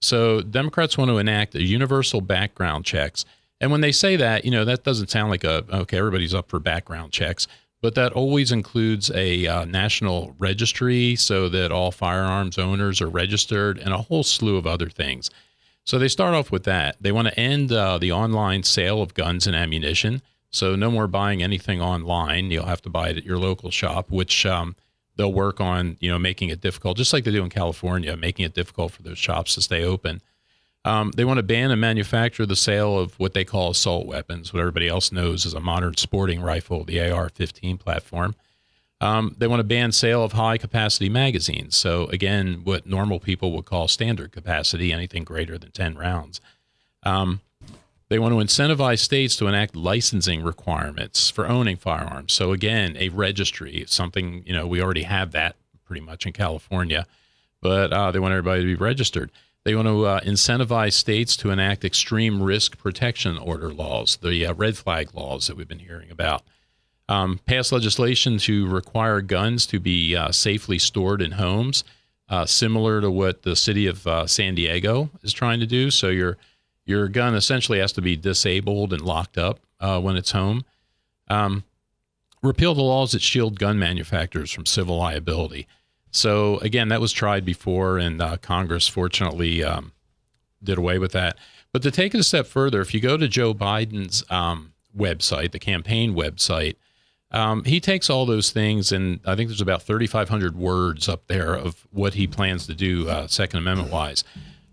So 0.00 0.40
Democrats 0.40 0.98
want 0.98 1.10
to 1.10 1.18
enact 1.18 1.54
a 1.54 1.62
universal 1.62 2.20
background 2.20 2.84
checks. 2.84 3.24
And 3.60 3.70
when 3.70 3.80
they 3.80 3.92
say 3.92 4.16
that, 4.16 4.44
you 4.44 4.50
know, 4.50 4.64
that 4.64 4.84
doesn't 4.84 5.10
sound 5.10 5.30
like 5.30 5.44
a 5.44 5.64
okay, 5.72 5.98
everybody's 5.98 6.34
up 6.34 6.48
for 6.48 6.60
background 6.60 7.12
checks, 7.12 7.48
but 7.80 7.94
that 7.94 8.12
always 8.12 8.52
includes 8.52 9.10
a 9.14 9.46
uh, 9.46 9.64
national 9.64 10.34
registry 10.38 11.16
so 11.16 11.48
that 11.48 11.72
all 11.72 11.90
firearms 11.90 12.58
owners 12.58 13.00
are 13.00 13.08
registered 13.08 13.78
and 13.78 13.92
a 13.94 13.98
whole 13.98 14.22
slew 14.22 14.56
of 14.56 14.66
other 14.66 14.90
things. 14.90 15.30
So 15.84 15.98
they 15.98 16.08
start 16.08 16.34
off 16.34 16.50
with 16.50 16.64
that. 16.64 16.96
They 17.00 17.12
want 17.12 17.28
to 17.28 17.38
end 17.38 17.72
uh, 17.72 17.98
the 17.98 18.12
online 18.12 18.64
sale 18.64 19.00
of 19.00 19.14
guns 19.14 19.46
and 19.46 19.54
ammunition. 19.54 20.20
So 20.50 20.74
no 20.74 20.90
more 20.90 21.06
buying 21.06 21.42
anything 21.42 21.80
online. 21.80 22.50
You'll 22.50 22.66
have 22.66 22.82
to 22.82 22.90
buy 22.90 23.10
it 23.10 23.18
at 23.18 23.24
your 23.24 23.38
local 23.38 23.70
shop, 23.70 24.10
which 24.10 24.44
um, 24.44 24.74
they'll 25.16 25.32
work 25.32 25.60
on, 25.60 25.96
you 26.00 26.10
know, 26.10 26.18
making 26.18 26.50
it 26.50 26.60
difficult, 26.60 26.96
just 26.96 27.12
like 27.12 27.24
they 27.24 27.30
do 27.30 27.42
in 27.42 27.50
California, 27.50 28.16
making 28.16 28.44
it 28.44 28.54
difficult 28.54 28.92
for 28.92 29.02
those 29.02 29.18
shops 29.18 29.54
to 29.54 29.62
stay 29.62 29.84
open. 29.84 30.20
Um, 30.84 31.10
they 31.16 31.24
want 31.24 31.38
to 31.38 31.42
ban 31.42 31.72
and 31.72 31.80
manufacture 31.80 32.46
the 32.46 32.54
sale 32.54 32.96
of 32.96 33.18
what 33.18 33.34
they 33.34 33.44
call 33.44 33.70
assault 33.70 34.06
weapons, 34.06 34.52
what 34.52 34.60
everybody 34.60 34.86
else 34.86 35.10
knows 35.10 35.44
as 35.44 35.52
a 35.52 35.60
modern 35.60 35.96
sporting 35.96 36.40
rifle, 36.40 36.84
the 36.84 37.00
AR-15 37.00 37.80
platform. 37.80 38.36
Um, 39.00 39.34
they 39.36 39.48
want 39.48 39.60
to 39.60 39.64
ban 39.64 39.90
sale 39.90 40.22
of 40.22 40.32
high-capacity 40.32 41.08
magazines. 41.08 41.76
So 41.76 42.06
again, 42.06 42.60
what 42.62 42.86
normal 42.86 43.18
people 43.18 43.52
would 43.52 43.64
call 43.64 43.88
standard 43.88 44.30
capacity, 44.30 44.92
anything 44.92 45.24
greater 45.24 45.58
than 45.58 45.72
10 45.72 45.96
rounds. 45.96 46.40
Um, 47.02 47.40
they 48.08 48.18
want 48.18 48.32
to 48.32 48.38
incentivize 48.38 49.00
states 49.00 49.36
to 49.36 49.46
enact 49.46 49.74
licensing 49.74 50.42
requirements 50.42 51.28
for 51.28 51.48
owning 51.48 51.76
firearms. 51.76 52.32
So 52.32 52.52
again, 52.52 52.96
a 52.98 53.08
registry, 53.08 53.84
something 53.88 54.42
you 54.46 54.52
know 54.52 54.66
we 54.66 54.80
already 54.80 55.02
have 55.02 55.32
that 55.32 55.56
pretty 55.84 56.02
much 56.02 56.26
in 56.26 56.32
California, 56.32 57.06
but 57.60 57.92
uh, 57.92 58.10
they 58.10 58.18
want 58.18 58.32
everybody 58.32 58.62
to 58.62 58.66
be 58.66 58.74
registered. 58.74 59.30
They 59.64 59.74
want 59.74 59.88
to 59.88 60.06
uh, 60.06 60.20
incentivize 60.20 60.92
states 60.92 61.36
to 61.38 61.50
enact 61.50 61.84
extreme 61.84 62.40
risk 62.40 62.78
protection 62.78 63.36
order 63.36 63.72
laws, 63.72 64.16
the 64.22 64.46
uh, 64.46 64.54
red 64.54 64.76
flag 64.76 65.12
laws 65.12 65.48
that 65.48 65.56
we've 65.56 65.66
been 65.66 65.80
hearing 65.80 66.10
about. 66.10 66.42
Um, 67.08 67.40
pass 67.46 67.72
legislation 67.72 68.38
to 68.38 68.68
require 68.68 69.20
guns 69.20 69.66
to 69.66 69.80
be 69.80 70.14
uh, 70.14 70.30
safely 70.30 70.78
stored 70.78 71.20
in 71.20 71.32
homes, 71.32 71.82
uh, 72.28 72.46
similar 72.46 73.00
to 73.00 73.10
what 73.10 73.42
the 73.42 73.56
city 73.56 73.88
of 73.88 74.06
uh, 74.06 74.26
San 74.26 74.54
Diego 74.54 75.10
is 75.22 75.32
trying 75.32 75.58
to 75.60 75.66
do. 75.66 75.90
So 75.90 76.08
your 76.08 76.36
your 76.86 77.08
gun 77.08 77.34
essentially 77.34 77.80
has 77.80 77.92
to 77.92 78.00
be 78.00 78.16
disabled 78.16 78.92
and 78.92 79.02
locked 79.02 79.36
up 79.36 79.60
uh, 79.80 80.00
when 80.00 80.16
it's 80.16 80.30
home. 80.30 80.64
Um, 81.28 81.64
repeal 82.42 82.74
the 82.74 82.82
laws 82.82 83.12
that 83.12 83.20
shield 83.20 83.58
gun 83.58 83.78
manufacturers 83.78 84.52
from 84.52 84.64
civil 84.64 84.96
liability. 84.96 85.66
So 86.12 86.58
again, 86.58 86.88
that 86.88 87.00
was 87.00 87.12
tried 87.12 87.44
before, 87.44 87.98
and 87.98 88.22
uh, 88.22 88.36
Congress 88.38 88.88
fortunately 88.88 89.62
um, 89.62 89.92
did 90.62 90.78
away 90.78 90.98
with 90.98 91.12
that. 91.12 91.36
But 91.72 91.82
to 91.82 91.90
take 91.90 92.14
it 92.14 92.20
a 92.20 92.24
step 92.24 92.46
further, 92.46 92.80
if 92.80 92.94
you 92.94 93.00
go 93.00 93.16
to 93.16 93.28
Joe 93.28 93.52
Biden's 93.52 94.24
um, 94.30 94.72
website, 94.96 95.50
the 95.50 95.58
campaign 95.58 96.14
website, 96.14 96.76
um, 97.32 97.64
he 97.64 97.80
takes 97.80 98.08
all 98.08 98.24
those 98.24 98.50
things, 98.50 98.92
and 98.92 99.20
I 99.26 99.34
think 99.34 99.48
there's 99.48 99.60
about 99.60 99.82
3,500 99.82 100.56
words 100.56 101.08
up 101.08 101.26
there 101.26 101.54
of 101.54 101.86
what 101.90 102.14
he 102.14 102.26
plans 102.26 102.66
to 102.68 102.74
do, 102.74 103.08
uh, 103.08 103.26
Second 103.26 103.58
Amendment 103.58 103.90
wise. 103.90 104.24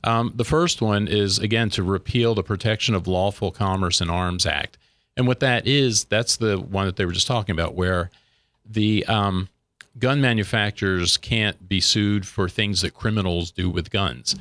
Um, 0.03 0.33
the 0.35 0.45
first 0.45 0.81
one 0.81 1.07
is, 1.07 1.39
again, 1.39 1.69
to 1.71 1.83
repeal 1.83 2.35
the 2.35 2.43
Protection 2.43 2.93
of 2.95 3.07
Lawful 3.07 3.51
Commerce 3.51 4.01
in 4.01 4.09
Arms 4.09 4.45
Act. 4.45 4.77
And 5.15 5.27
what 5.27 5.39
that 5.39 5.67
is, 5.67 6.05
that's 6.05 6.37
the 6.37 6.57
one 6.57 6.85
that 6.87 6.95
they 6.95 7.05
were 7.05 7.11
just 7.11 7.27
talking 7.27 7.53
about, 7.53 7.75
where 7.75 8.09
the 8.69 9.05
um, 9.05 9.49
gun 9.99 10.19
manufacturers 10.19 11.17
can't 11.17 11.69
be 11.69 11.79
sued 11.79 12.27
for 12.27 12.49
things 12.49 12.81
that 12.81 12.93
criminals 12.93 13.51
do 13.51 13.69
with 13.69 13.91
guns. 13.91 14.35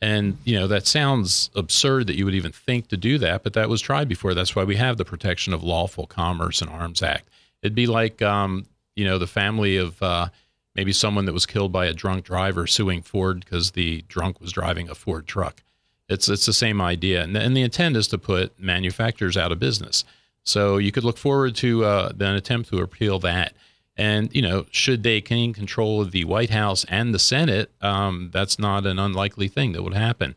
And, 0.00 0.36
you 0.44 0.58
know, 0.58 0.66
that 0.66 0.86
sounds 0.86 1.50
absurd 1.54 2.08
that 2.08 2.16
you 2.16 2.24
would 2.24 2.34
even 2.34 2.52
think 2.52 2.88
to 2.88 2.96
do 2.96 3.16
that, 3.18 3.42
but 3.42 3.52
that 3.54 3.68
was 3.68 3.80
tried 3.80 4.08
before. 4.08 4.34
That's 4.34 4.54
why 4.54 4.64
we 4.64 4.76
have 4.76 4.96
the 4.96 5.04
Protection 5.04 5.54
of 5.54 5.62
Lawful 5.62 6.06
Commerce 6.06 6.60
in 6.60 6.68
Arms 6.68 7.02
Act. 7.02 7.28
It'd 7.62 7.74
be 7.74 7.86
like, 7.86 8.20
um, 8.20 8.66
you 8.96 9.04
know, 9.04 9.18
the 9.18 9.26
family 9.26 9.76
of 9.76 10.02
uh, 10.02 10.28
maybe 10.74 10.92
someone 10.92 11.24
that 11.24 11.32
was 11.32 11.46
killed 11.46 11.72
by 11.72 11.86
a 11.86 11.92
drunk 11.92 12.24
driver 12.24 12.66
suing 12.66 13.02
Ford 13.02 13.40
because 13.44 13.72
the 13.72 14.02
drunk 14.08 14.40
was 14.40 14.52
driving 14.52 14.88
a 14.88 14.94
Ford 14.94 15.26
truck. 15.26 15.62
It's 16.08 16.28
it's 16.28 16.46
the 16.46 16.52
same 16.52 16.80
idea, 16.80 17.22
and, 17.22 17.36
and 17.36 17.56
the 17.56 17.62
intent 17.62 17.96
is 17.96 18.08
to 18.08 18.18
put 18.18 18.58
manufacturers 18.60 19.36
out 19.36 19.52
of 19.52 19.58
business. 19.58 20.04
So 20.42 20.76
you 20.76 20.92
could 20.92 21.04
look 21.04 21.16
forward 21.16 21.54
to 21.56 21.84
uh, 21.84 22.12
an 22.20 22.34
attempt 22.34 22.68
to 22.68 22.78
repeal 22.78 23.18
that. 23.20 23.54
And 23.96 24.34
you 24.34 24.42
know, 24.42 24.66
should 24.70 25.02
they 25.02 25.20
gain 25.20 25.54
control 25.54 26.00
of 26.02 26.10
the 26.10 26.24
White 26.24 26.50
House 26.50 26.84
and 26.88 27.14
the 27.14 27.18
Senate, 27.18 27.70
um, 27.80 28.30
that's 28.32 28.58
not 28.58 28.86
an 28.86 28.98
unlikely 28.98 29.48
thing 29.48 29.72
that 29.72 29.82
would 29.82 29.94
happen. 29.94 30.34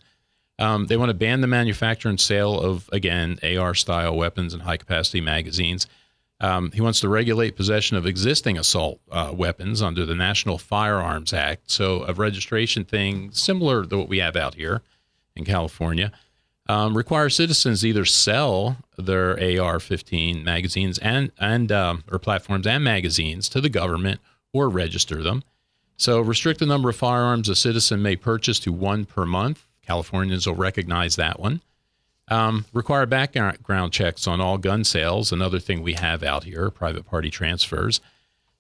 Um, 0.59 0.88
they 0.88 0.97
want 0.97 1.09
to 1.09 1.13
ban 1.13 1.41
the 1.41 1.47
manufacture 1.47 2.09
and 2.09 2.19
sale 2.19 2.59
of 2.59 2.89
again 2.93 3.38
AR-style 3.43 4.15
weapons 4.15 4.53
and 4.53 4.63
high-capacity 4.63 5.21
magazines. 5.21 5.88
Um, 6.39 6.71
he 6.71 6.81
wants 6.81 6.99
to 6.99 7.09
regulate 7.09 7.55
possession 7.55 7.97
of 7.97 8.05
existing 8.05 8.57
assault 8.57 8.99
uh, 9.11 9.31
weapons 9.33 9.81
under 9.81 10.05
the 10.05 10.13
National 10.13 10.57
Firearms 10.57 11.33
Act. 11.33 11.71
So, 11.71 12.03
a 12.07 12.13
registration 12.13 12.85
thing 12.85 13.31
similar 13.31 13.85
to 13.85 13.97
what 13.97 14.09
we 14.09 14.19
have 14.19 14.35
out 14.35 14.55
here 14.55 14.83
in 15.35 15.45
California. 15.45 16.11
Um, 16.69 16.97
require 16.97 17.29
citizens 17.29 17.85
either 17.85 18.03
sell 18.05 18.77
their 18.97 19.31
AR-15 19.31 20.43
magazines 20.43 20.97
and 20.99 21.31
and 21.39 21.71
um, 21.71 22.03
or 22.11 22.19
platforms 22.19 22.67
and 22.67 22.83
magazines 22.83 23.47
to 23.49 23.61
the 23.61 23.69
government 23.69 24.19
or 24.53 24.69
register 24.69 25.23
them. 25.23 25.43
So, 25.95 26.21
restrict 26.21 26.59
the 26.59 26.67
number 26.67 26.89
of 26.89 26.95
firearms 26.95 27.49
a 27.49 27.55
citizen 27.55 28.03
may 28.03 28.15
purchase 28.15 28.59
to 28.59 28.71
one 28.71 29.05
per 29.05 29.25
month. 29.25 29.65
Californians 29.81 30.45
will 30.45 30.55
recognize 30.55 31.15
that 31.15 31.39
one. 31.39 31.61
Um, 32.30 32.65
require 32.73 33.05
background 33.05 33.93
checks 33.93 34.28
on 34.28 34.41
all 34.41 34.57
gun 34.57 34.84
sales, 34.84 35.32
another 35.32 35.59
thing 35.59 35.82
we 35.82 35.93
have 35.93 36.23
out 36.23 36.43
here, 36.43 36.69
private 36.69 37.05
party 37.05 37.30
transfers. 37.30 38.01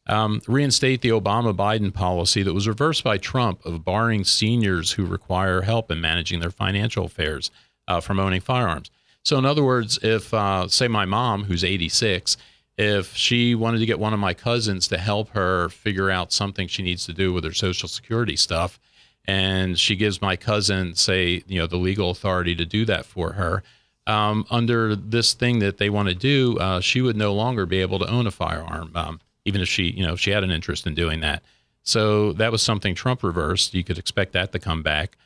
Um, 0.09 0.41
reinstate 0.47 1.01
the 1.01 1.09
Obama 1.09 1.53
Biden 1.53 1.93
policy 1.93 2.41
that 2.43 2.53
was 2.53 2.67
reversed 2.67 3.03
by 3.03 3.17
Trump 3.17 3.65
of 3.65 3.83
barring 3.83 4.23
seniors 4.23 4.93
who 4.93 5.05
require 5.05 5.63
help 5.63 5.91
in 5.91 5.99
managing 5.99 6.39
their 6.39 6.49
financial 6.51 7.05
affairs 7.05 7.51
uh, 7.89 7.99
from 7.99 8.17
owning 8.17 8.39
firearms. 8.39 8.89
So, 9.23 9.37
in 9.37 9.45
other 9.45 9.63
words, 9.63 9.99
if, 10.01 10.33
uh, 10.33 10.69
say, 10.69 10.87
my 10.87 11.03
mom, 11.03 11.43
who's 11.43 11.65
86, 11.65 12.37
if 12.77 13.13
she 13.15 13.53
wanted 13.53 13.79
to 13.79 13.85
get 13.85 13.99
one 13.99 14.13
of 14.13 14.19
my 14.19 14.33
cousins 14.33 14.87
to 14.87 14.97
help 14.97 15.29
her 15.31 15.67
figure 15.67 16.09
out 16.09 16.31
something 16.31 16.69
she 16.69 16.83
needs 16.83 17.05
to 17.07 17.13
do 17.13 17.33
with 17.33 17.43
her 17.43 17.53
Social 17.53 17.89
Security 17.89 18.37
stuff, 18.37 18.79
and 19.27 19.77
she 19.77 19.95
gives 19.95 20.21
my 20.21 20.35
cousin, 20.35 20.95
say, 20.95 21.43
you 21.47 21.59
know, 21.59 21.67
the 21.67 21.77
legal 21.77 22.09
authority 22.09 22.55
to 22.55 22.65
do 22.65 22.85
that 22.85 23.05
for 23.05 23.33
her. 23.33 23.63
Um, 24.07 24.45
under 24.49 24.95
this 24.95 25.33
thing 25.33 25.59
that 25.59 25.77
they 25.77 25.89
want 25.89 26.07
to 26.07 26.15
do, 26.15 26.57
uh, 26.59 26.79
she 26.79 27.01
would 27.01 27.17
no 27.17 27.33
longer 27.33 27.65
be 27.65 27.81
able 27.81 27.99
to 27.99 28.09
own 28.09 28.25
a 28.25 28.31
firearm, 28.31 28.91
um, 28.95 29.19
even 29.43 29.59
if 29.59 29.67
she, 29.67 29.91
you 29.91 30.05
know, 30.05 30.15
she 30.15 30.31
had 30.31 30.45
an 30.45 30.51
interest 30.51 30.87
in 30.87 30.95
doing 30.95 31.19
that. 31.19 31.43
So 31.83 32.31
that 32.33 32.51
was 32.51 32.61
something 32.61 32.95
Trump 32.95 33.21
reversed. 33.21 33.73
You 33.73 33.83
could 33.83 33.97
expect 33.97 34.31
that 34.33 34.53
to 34.53 34.59
come 34.59 34.81
back. 34.81 35.17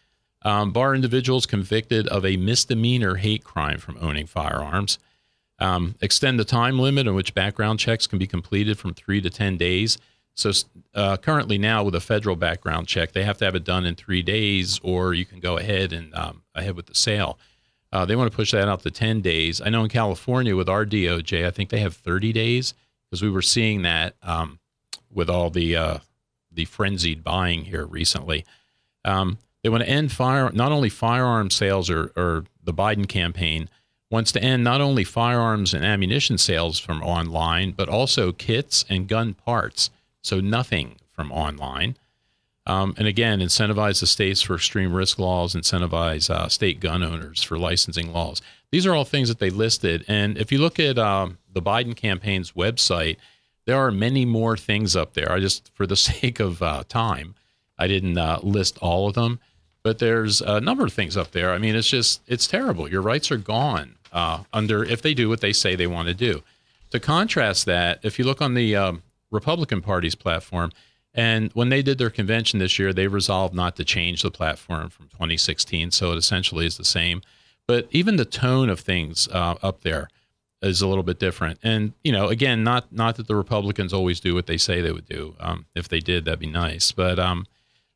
Um, 0.44 0.72
bar 0.72 0.96
individuals 0.96 1.46
convicted 1.46 2.08
of 2.08 2.26
a 2.26 2.38
misdemeanor 2.38 3.16
hate 3.16 3.44
crime 3.44 3.78
from 3.78 3.98
owning 4.02 4.26
firearms. 4.26 4.98
Um, 5.60 5.94
extend 6.02 6.40
the 6.40 6.46
time 6.46 6.80
limit 6.80 7.06
in 7.06 7.14
which 7.14 7.36
background 7.36 7.80
checks 7.80 8.08
can 8.08 8.18
be 8.18 8.26
completed 8.26 8.80
from 8.80 8.96
three 8.96 9.22
to 9.22 9.30
10 9.30 9.58
days. 9.58 10.00
So 10.36 10.52
uh, 10.96 11.18
currently 11.18 11.58
now 11.58 11.84
with 11.84 11.96
a 11.96 12.00
federal 12.00 12.36
background 12.36 12.88
check, 12.88 13.12
they 13.12 13.24
have 13.24 13.38
to 13.40 13.46
have 13.46 13.56
it 13.56 13.64
done 13.64 13.86
in 13.86 13.96
three 13.96 14.22
days, 14.22 14.80
or 14.82 15.14
you 15.14 15.26
can 15.26 15.40
go 15.40 15.58
ahead 15.58 15.94
and 15.94 16.14
um, 16.16 16.44
ahead 16.56 16.76
with 16.76 16.88
the 16.88 16.96
sale. 16.96 17.38
Uh, 17.92 18.06
they 18.06 18.16
want 18.16 18.32
to 18.32 18.36
push 18.36 18.52
that 18.52 18.70
out 18.70 18.82
to 18.84 18.92
10 18.92 19.22
days. 19.22 19.62
I 19.62 19.70
know 19.70 19.84
in 19.84 19.90
California 19.90 20.56
with 20.56 20.70
our 20.70 20.86
DOJ, 20.86 21.46
I 21.46 21.52
think 21.52 21.70
they 21.70 21.82
have 21.82 21.96
30 21.96 22.32
days 22.32 22.74
because 23.10 23.22
we 23.22 23.30
were 23.30 23.42
seeing 23.42 23.82
that 23.82 24.16
um, 24.24 24.60
with 25.14 25.30
all 25.30 25.50
the 25.50 25.76
uh, 25.76 25.98
the 26.52 26.66
frenzied 26.66 27.24
buying 27.24 27.66
here 27.66 27.86
recently. 27.86 28.46
Um, 29.06 29.38
they 29.64 29.70
want 29.70 29.84
to 29.84 29.90
end 29.90 30.12
fire 30.12 30.52
not 30.52 30.72
only 30.72 30.90
firearm 30.90 31.50
sales 31.50 31.90
or, 31.90 32.12
or 32.16 32.46
the 32.64 32.74
Biden 32.74 33.08
campaign 33.08 33.70
wants 34.10 34.32
to 34.34 34.44
end 34.44 34.64
not 34.64 34.82
only 34.82 35.04
firearms 35.04 35.74
and 35.74 35.86
ammunition 35.86 36.38
sales 36.38 36.80
from 36.80 37.02
online, 37.02 37.72
but 37.72 37.88
also 37.88 38.32
kits 38.32 38.84
and 38.90 39.08
gun 39.08 39.34
parts. 39.34 39.90
So 40.22 40.40
nothing 40.40 40.98
from 41.12 41.32
online. 41.32 41.98
Um, 42.68 42.94
and 42.98 43.08
again, 43.08 43.40
incentivize 43.40 44.00
the 44.00 44.08
states 44.08 44.42
for 44.42 44.56
extreme 44.56 44.94
risk 44.94 45.18
laws, 45.18 45.56
incentivize 45.56 46.30
uh, 46.30 46.48
state 46.48 46.80
gun 46.80 47.04
owners 47.04 47.42
for 47.44 47.58
licensing 47.58 48.14
laws. 48.14 48.42
These 48.72 48.86
are 48.86 48.94
all 48.94 49.04
things 49.04 49.30
that 49.30 49.40
they 49.40 49.50
listed. 49.50 50.06
And 50.08 50.38
if 50.38 50.52
you 50.52 50.60
look 50.60 50.80
at 50.80 50.98
um, 50.98 51.40
the 51.52 51.62
Biden 51.62 51.96
campaign's 51.96 52.52
website, 52.52 53.18
there 53.66 53.78
are 53.78 53.92
many 53.92 54.26
more 54.26 54.58
things 54.58 54.96
up 54.96 55.14
there. 55.14 55.32
I 55.32 55.40
just, 55.40 55.72
for 55.74 55.88
the 55.88 55.96
sake 56.12 56.40
of 56.40 56.62
uh, 56.62 56.84
time, 56.88 57.36
I 57.78 57.88
didn't 57.88 58.18
uh, 58.18 58.40
list 58.44 58.78
all 58.80 59.08
of 59.08 59.16
them, 59.16 59.40
but 59.82 59.98
there's 59.98 60.42
a 60.42 60.62
number 60.62 60.86
of 60.86 60.94
things 60.94 61.18
up 61.18 61.32
there. 61.32 61.52
I 61.52 61.58
mean, 61.58 61.76
it's 61.76 61.90
just, 61.90 62.22
it's 62.28 62.46
terrible. 62.46 62.88
Your 62.88 63.02
rights 63.02 63.32
are 63.32 63.38
gone 63.38 63.96
uh, 64.12 64.44
under 64.54 64.84
if 64.84 65.02
they 65.02 65.16
do 65.16 65.30
what 65.30 65.42
they 65.42 65.54
say 65.54 65.76
they 65.76 65.88
want 65.88 66.08
to 66.08 66.14
do. 66.14 66.44
To 66.92 67.00
contrast 67.00 67.66
that, 67.66 68.00
if 68.04 68.20
you 68.20 68.26
look 68.26 68.42
on 68.42 68.54
the 68.54 68.76
um, 68.76 69.02
Republican 69.32 69.82
Party's 69.82 70.16
platform, 70.16 70.72
and 71.14 71.52
when 71.54 71.70
they 71.70 71.82
did 71.82 71.98
their 71.98 72.10
convention 72.10 72.60
this 72.60 72.78
year, 72.80 72.94
they 72.94 73.08
resolved 73.08 73.54
not 73.54 73.76
to 73.78 73.86
change 73.86 74.22
the 74.22 74.32
platform 74.32 74.90
from 74.90 75.08
2016, 75.08 75.92
so 75.92 76.12
it 76.12 76.18
essentially 76.18 76.66
is 76.66 76.78
the 76.78 76.86
same. 76.86 77.22
But 77.68 77.88
even 77.92 78.16
the 78.16 78.26
tone 78.26 78.70
of 78.70 78.80
things 78.80 79.28
uh, 79.30 79.56
up 79.62 79.82
there 79.82 80.10
is 80.62 80.82
a 80.82 80.88
little 80.88 81.04
bit 81.04 81.20
different. 81.20 81.60
And 81.64 81.94
you 82.04 82.12
know, 82.12 82.28
again, 82.28 82.64
not 82.64 82.92
not 82.92 83.16
that 83.18 83.28
the 83.28 83.36
Republicans 83.36 83.94
always 83.94 84.20
do 84.20 84.34
what 84.34 84.48
they 84.48 84.58
say 84.58 84.82
they 84.82 84.92
would 84.92 85.08
do. 85.08 85.36
Um, 85.40 85.66
if 85.76 85.88
they 85.88 86.00
did, 86.00 86.26
that'd 86.26 86.40
be 86.40 86.48
nice. 86.48 86.92
But 86.92 87.20
um, 87.20 87.46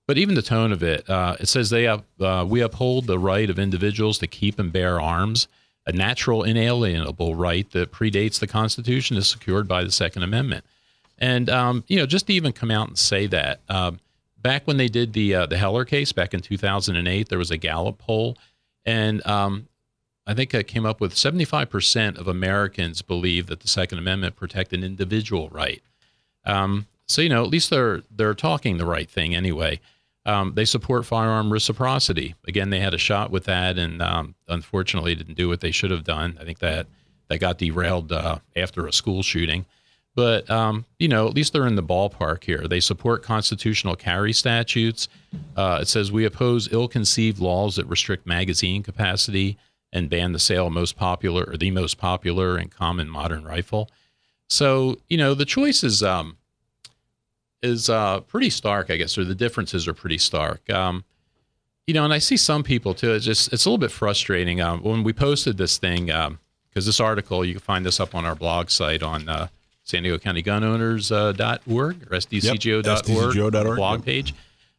but 0.08 0.18
even 0.18 0.36
the 0.36 0.42
tone 0.42 0.72
of 0.72 0.84
it, 0.84 1.10
uh, 1.10 1.36
it 1.40 1.48
says 1.48 1.70
they 1.70 1.84
have, 1.84 2.04
uh, 2.20 2.46
we 2.48 2.62
uphold 2.62 3.08
the 3.08 3.18
right 3.18 3.50
of 3.50 3.58
individuals 3.58 4.20
to 4.20 4.28
keep 4.28 4.60
and 4.60 4.72
bear 4.72 5.02
arms. 5.02 5.48
A 5.88 5.92
natural, 5.92 6.44
inalienable 6.44 7.36
right 7.36 7.70
that 7.72 7.92
predates 7.92 8.40
the 8.40 8.48
Constitution 8.48 9.18
is 9.18 9.28
secured 9.28 9.68
by 9.68 9.84
the 9.84 9.92
Second 9.92 10.24
Amendment. 10.24 10.66
And 11.18 11.50
um, 11.50 11.84
you 11.88 11.98
know, 11.98 12.06
just 12.06 12.28
to 12.28 12.34
even 12.34 12.52
come 12.52 12.72
out 12.72 12.88
and 12.88 12.98
say 12.98 13.28
that, 13.28 13.62
um, 13.70 14.00
back 14.38 14.68
when 14.68 14.78
they 14.78 14.88
did 14.88 15.14
the 15.14 15.36
uh, 15.36 15.46
the 15.46 15.58
Heller 15.58 15.86
case 15.86 16.12
back 16.12 16.34
in 16.34 16.42
2008, 16.42 17.30
there 17.30 17.38
was 17.38 17.52
a 17.52 17.58
Gallup 17.58 17.98
poll, 17.98 18.38
and 18.86 19.26
um, 19.26 19.68
I 20.28 20.34
think 20.34 20.54
it 20.54 20.68
came 20.68 20.86
up 20.86 21.00
with 21.00 21.14
75% 21.14 22.18
of 22.18 22.28
Americans 22.28 23.02
believe 23.02 23.48
that 23.48 23.60
the 23.60 23.68
Second 23.68 24.00
Amendment 24.00 24.36
protect 24.36 24.74
an 24.74 24.84
individual 24.84 25.50
right. 25.50 25.82
Um, 26.46 26.88
so 27.08 27.22
you 27.22 27.30
know, 27.30 27.44
at 27.44 27.50
least 27.50 27.70
they're 27.70 28.02
they're 28.12 28.34
talking 28.34 28.78
the 28.78 28.86
right 28.86 29.10
thing 29.10 29.36
anyway. 29.36 29.80
Um, 30.26 30.54
they 30.56 30.66
support 30.66 31.06
firearm 31.06 31.54
reciprocity. 31.54 32.34
Again, 32.48 32.72
they 32.72 32.80
had 32.80 32.96
a 32.96 33.00
shot 33.00 33.30
with 33.30 33.46
that, 33.46 33.78
and 33.78 34.02
um, 34.02 34.36
unfortunately, 34.48 35.14
didn't 35.14 35.36
do 35.36 35.48
what 35.48 35.62
they 35.62 35.72
should 35.72 35.92
have 35.92 36.04
done. 36.04 36.38
I 36.42 36.44
think 36.44 36.60
that 36.60 36.88
that 37.28 37.40
got 37.40 37.58
derailed 37.58 38.12
uh, 38.12 38.40
after 38.56 38.88
a 38.88 38.94
school 38.94 39.24
shooting. 39.24 39.66
But 40.16 40.50
um, 40.50 40.86
you 40.98 41.08
know, 41.08 41.28
at 41.28 41.34
least 41.34 41.52
they're 41.54 41.68
in 41.68 41.76
the 41.76 41.84
ballpark 41.84 42.46
here. 42.46 42.68
They 42.68 42.80
support 42.80 43.22
constitutional 43.22 43.96
carry 43.96 44.32
statutes. 44.32 45.10
Uh, 45.56 45.80
it 45.82 45.88
says 45.88 46.12
we 46.12 46.24
oppose 46.26 46.72
ill-conceived 46.72 47.40
laws 47.40 47.76
that 47.76 47.86
restrict 47.86 48.26
magazine 48.26 48.82
capacity 48.82 49.58
and 49.92 50.10
ban 50.10 50.32
the 50.32 50.40
sale 50.40 50.68
of 50.68 50.74
most 50.74 50.96
popular 50.96 51.44
or 51.44 51.58
the 51.58 51.72
most 51.72 51.98
popular 51.98 52.58
and 52.58 52.72
common 52.72 53.10
modern 53.10 53.44
rifle. 53.44 53.90
So 54.48 54.98
you 55.10 55.18
know, 55.18 55.34
the 55.34 55.46
choice 55.46 55.84
is 55.84 56.02
um, 56.02 56.38
is 57.62 57.90
uh, 57.90 58.22
pretty 58.22 58.50
stark, 58.50 58.90
I 58.90 58.96
guess, 58.96 59.18
or 59.18 59.26
the 59.26 59.36
differences 59.36 59.88
are 59.88 59.94
pretty 59.94 60.18
stark. 60.18 60.70
Um, 60.70 61.04
you 61.88 61.94
know, 61.94 62.04
and 62.04 62.14
I 62.14 62.20
see 62.20 62.38
some 62.38 62.64
people 62.64 62.94
too. 62.94 63.14
It's 63.14 63.26
just 63.26 63.52
it's 63.52 63.66
a 63.66 63.70
little 63.70 63.78
bit 63.78 63.92
frustrating. 63.92 64.62
Um, 64.62 64.82
when 64.82 65.04
we 65.04 65.14
posted 65.14 65.58
this 65.58 65.78
thing, 65.78 66.06
because 66.06 66.28
um, 66.28 66.40
this 66.74 67.00
article, 67.00 67.44
you 67.44 67.54
can 67.54 67.62
find 67.62 67.86
this 67.86 68.00
up 68.00 68.16
on 68.16 68.26
our 68.26 68.36
blog 68.36 68.70
site 68.70 69.04
on 69.04 69.28
uh, 69.30 69.48
San 69.86 70.02
Diego 70.02 70.18
County 70.18 70.42
Gun 70.42 70.64
Owners 70.64 71.12
uh, 71.12 71.32
.org 71.70 72.04
or 72.12 72.18
SDCGO.org, 72.18 72.86
yep, 72.86 73.06
SDCGO.org 73.06 73.78
blog 73.78 74.04
page. 74.04 74.34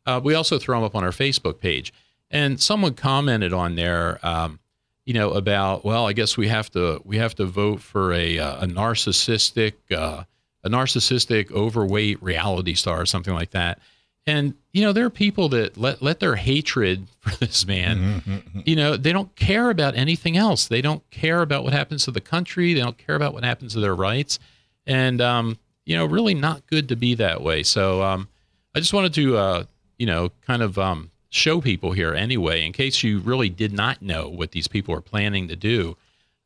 Uh, 0.04 0.20
we 0.22 0.34
also 0.34 0.59
throw 0.59 0.78
them 0.78 0.84
up 0.84 0.94
on 0.94 1.04
our 1.04 1.11
Facebook 1.11 1.61
page. 1.61 1.92
And 2.30 2.61
someone 2.61 2.94
commented 2.94 3.52
on 3.52 3.76
there, 3.76 4.18
um, 4.26 4.59
you 5.04 5.14
know, 5.14 5.30
about 5.30 5.84
well, 5.84 6.07
I 6.07 6.12
guess 6.12 6.36
we 6.36 6.48
have 6.48 6.70
to 6.72 7.00
we 7.04 7.18
have 7.18 7.36
to 7.36 7.46
vote 7.46 7.80
for 7.80 8.12
a 8.12 8.38
uh, 8.38 8.64
a 8.64 8.66
narcissistic 8.66 9.74
uh, 9.92 10.24
a 10.64 10.68
narcissistic 10.68 11.52
overweight 11.52 12.20
reality 12.20 12.74
star 12.74 13.00
or 13.00 13.07
something 13.07 13.32
like 13.32 13.52
that. 13.52 13.78
And 14.26 14.54
you 14.72 14.82
know, 14.82 14.92
there 14.92 15.07
are 15.07 15.11
people 15.11 15.48
that 15.50 15.76
let 15.76 16.02
let 16.02 16.18
their 16.18 16.34
hatred 16.34 17.07
for 17.20 17.36
this 17.36 17.64
man, 17.64 18.22
mm-hmm. 18.22 18.61
you 18.64 18.74
know, 18.74 18.96
they 18.96 19.12
don't 19.12 19.36
care 19.36 19.70
about 19.70 19.94
anything 19.94 20.36
else. 20.36 20.66
They 20.66 20.82
don't 20.82 21.09
care 21.11 21.42
about 21.42 21.62
what 21.62 21.72
happens 21.72 22.04
to 22.07 22.11
the 22.11 22.20
country. 22.20 22.74
They 22.74 22.80
don't 22.80 22.98
care 22.98 23.14
about 23.14 23.34
what 23.34 23.44
happens 23.44 23.74
to 23.74 23.80
their 23.80 23.94
rights 23.94 24.40
and 24.87 25.20
um, 25.20 25.59
you 25.87 25.97
know, 25.97 26.05
really 26.05 26.34
not 26.34 26.66
good 26.66 26.89
to 26.89 26.97
be 26.97 27.14
that 27.14 27.41
way. 27.41 27.62
So 27.62 28.03
um, 28.03 28.28
I 28.74 28.80
just 28.80 28.93
wanted 28.93 29.14
to, 29.14 29.37
uh, 29.37 29.64
you 29.99 30.07
know, 30.07 30.30
kind 30.47 30.62
of 30.62 30.78
um, 30.78 31.11
show 31.30 31.61
people 31.61 31.93
here 31.93 32.12
anyway, 32.14 32.64
in 32.64 32.72
case 32.72 33.03
you 33.03 33.20
really 33.20 33.49
did 33.49 33.72
not 33.72 34.03
know 34.03 34.28
what 34.28 34.51
these 34.51 34.68
people 34.68 34.95
are 34.95 35.01
planning 35.01 35.49
to 35.49 35.57
do. 35.57 35.97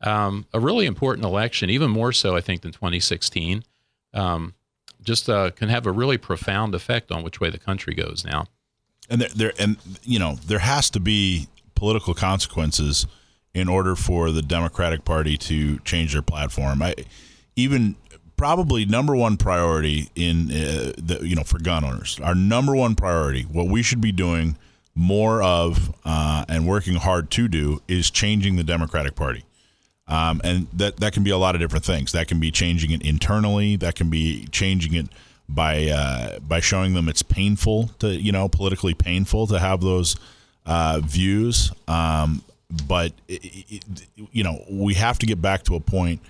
Um, 0.03 0.47
a 0.53 0.61
really 0.61 0.86
important 0.86 1.24
election, 1.26 1.68
even 1.70 1.91
more 1.91 2.12
so, 2.12 2.36
I 2.36 2.41
think, 2.41 2.62
than 2.62 2.72
2016. 2.72 3.64
Um, 4.14 4.55
just 5.03 5.28
uh, 5.28 5.51
can 5.51 5.68
have 5.70 5.86
a 5.86 5.93
really 5.93 6.18
profound 6.18 6.74
effect 6.74 7.11
on 7.11 7.22
which 7.22 7.41
way 7.41 7.51
the 7.51 7.59
country 7.59 7.95
goes 7.95 8.24
now. 8.24 8.47
And 9.09 9.22
there, 9.22 9.28
there, 9.34 9.53
and 9.59 9.76
you 10.05 10.18
know, 10.18 10.36
there 10.47 10.59
has 10.59 10.91
to 10.91 11.01
be 11.01 11.49
political 11.74 12.14
consequences 12.14 13.07
in 13.55 13.68
order 13.68 13.97
for 13.97 14.30
the 14.30 14.43
Democratic 14.43 15.05
Party 15.05 15.36
to 15.38 15.78
change 15.80 16.12
their 16.12 16.22
platform. 16.22 16.82
I, 16.82 16.95
even 17.57 17.97
probably 18.41 18.86
number 18.86 19.14
one 19.14 19.36
priority 19.36 20.09
in 20.14 20.51
uh, 20.51 20.93
the 20.97 21.18
you 21.20 21.36
know 21.36 21.43
for 21.45 21.59
gun 21.59 21.84
owners. 21.84 22.18
Our 22.22 22.34
number 22.34 22.74
one 22.74 22.95
priority, 22.95 23.43
what 23.43 23.66
we 23.66 23.82
should 23.82 24.01
be 24.01 24.12
doing 24.12 24.57
more 24.95 25.43
of 25.43 25.95
uh, 26.07 26.47
and 26.49 26.66
working 26.66 26.95
hard 26.95 27.30
to 27.32 27.49
do 27.49 27.82
is 27.86 28.11
changing 28.11 28.57
the 28.57 28.64
Democratic 28.64 29.14
Party. 29.14 29.45
Um, 30.09 30.41
and 30.43 30.68
that 30.72 30.97
that 31.01 31.12
can 31.12 31.22
be 31.22 31.28
a 31.28 31.36
lot 31.36 31.55
of 31.55 31.61
different 31.61 31.84
things. 31.84 32.12
That 32.12 32.28
can 32.28 32.41
be 32.41 32.51
changing 32.51 32.93
it 32.93 33.03
internally. 33.03 33.76
That 33.76 33.95
can 33.95 34.09
be 34.09 34.47
changing 34.47 34.95
it 34.95 35.09
by 35.47 35.88
uh, 35.88 36.38
by 36.38 36.61
showing 36.61 36.95
them 36.95 37.11
it's 37.11 37.22
painful 37.22 37.88
to 37.99 38.09
you 38.09 38.32
know 38.32 38.49
politically 38.49 38.95
painful 38.95 39.49
to 39.49 39.59
have 39.59 39.82
those 39.82 40.16
uh, 40.64 41.03
views. 41.05 41.72
Um, 41.86 42.43
but 42.88 43.12
it, 43.28 43.45
it, 43.68 43.84
you 44.32 44.45
know 44.45 44.64
we 44.70 44.95
have 44.95 45.18
to 45.18 45.26
get 45.26 45.43
back 45.43 45.64
to 45.64 45.74
a 45.74 45.80
point 45.80 46.22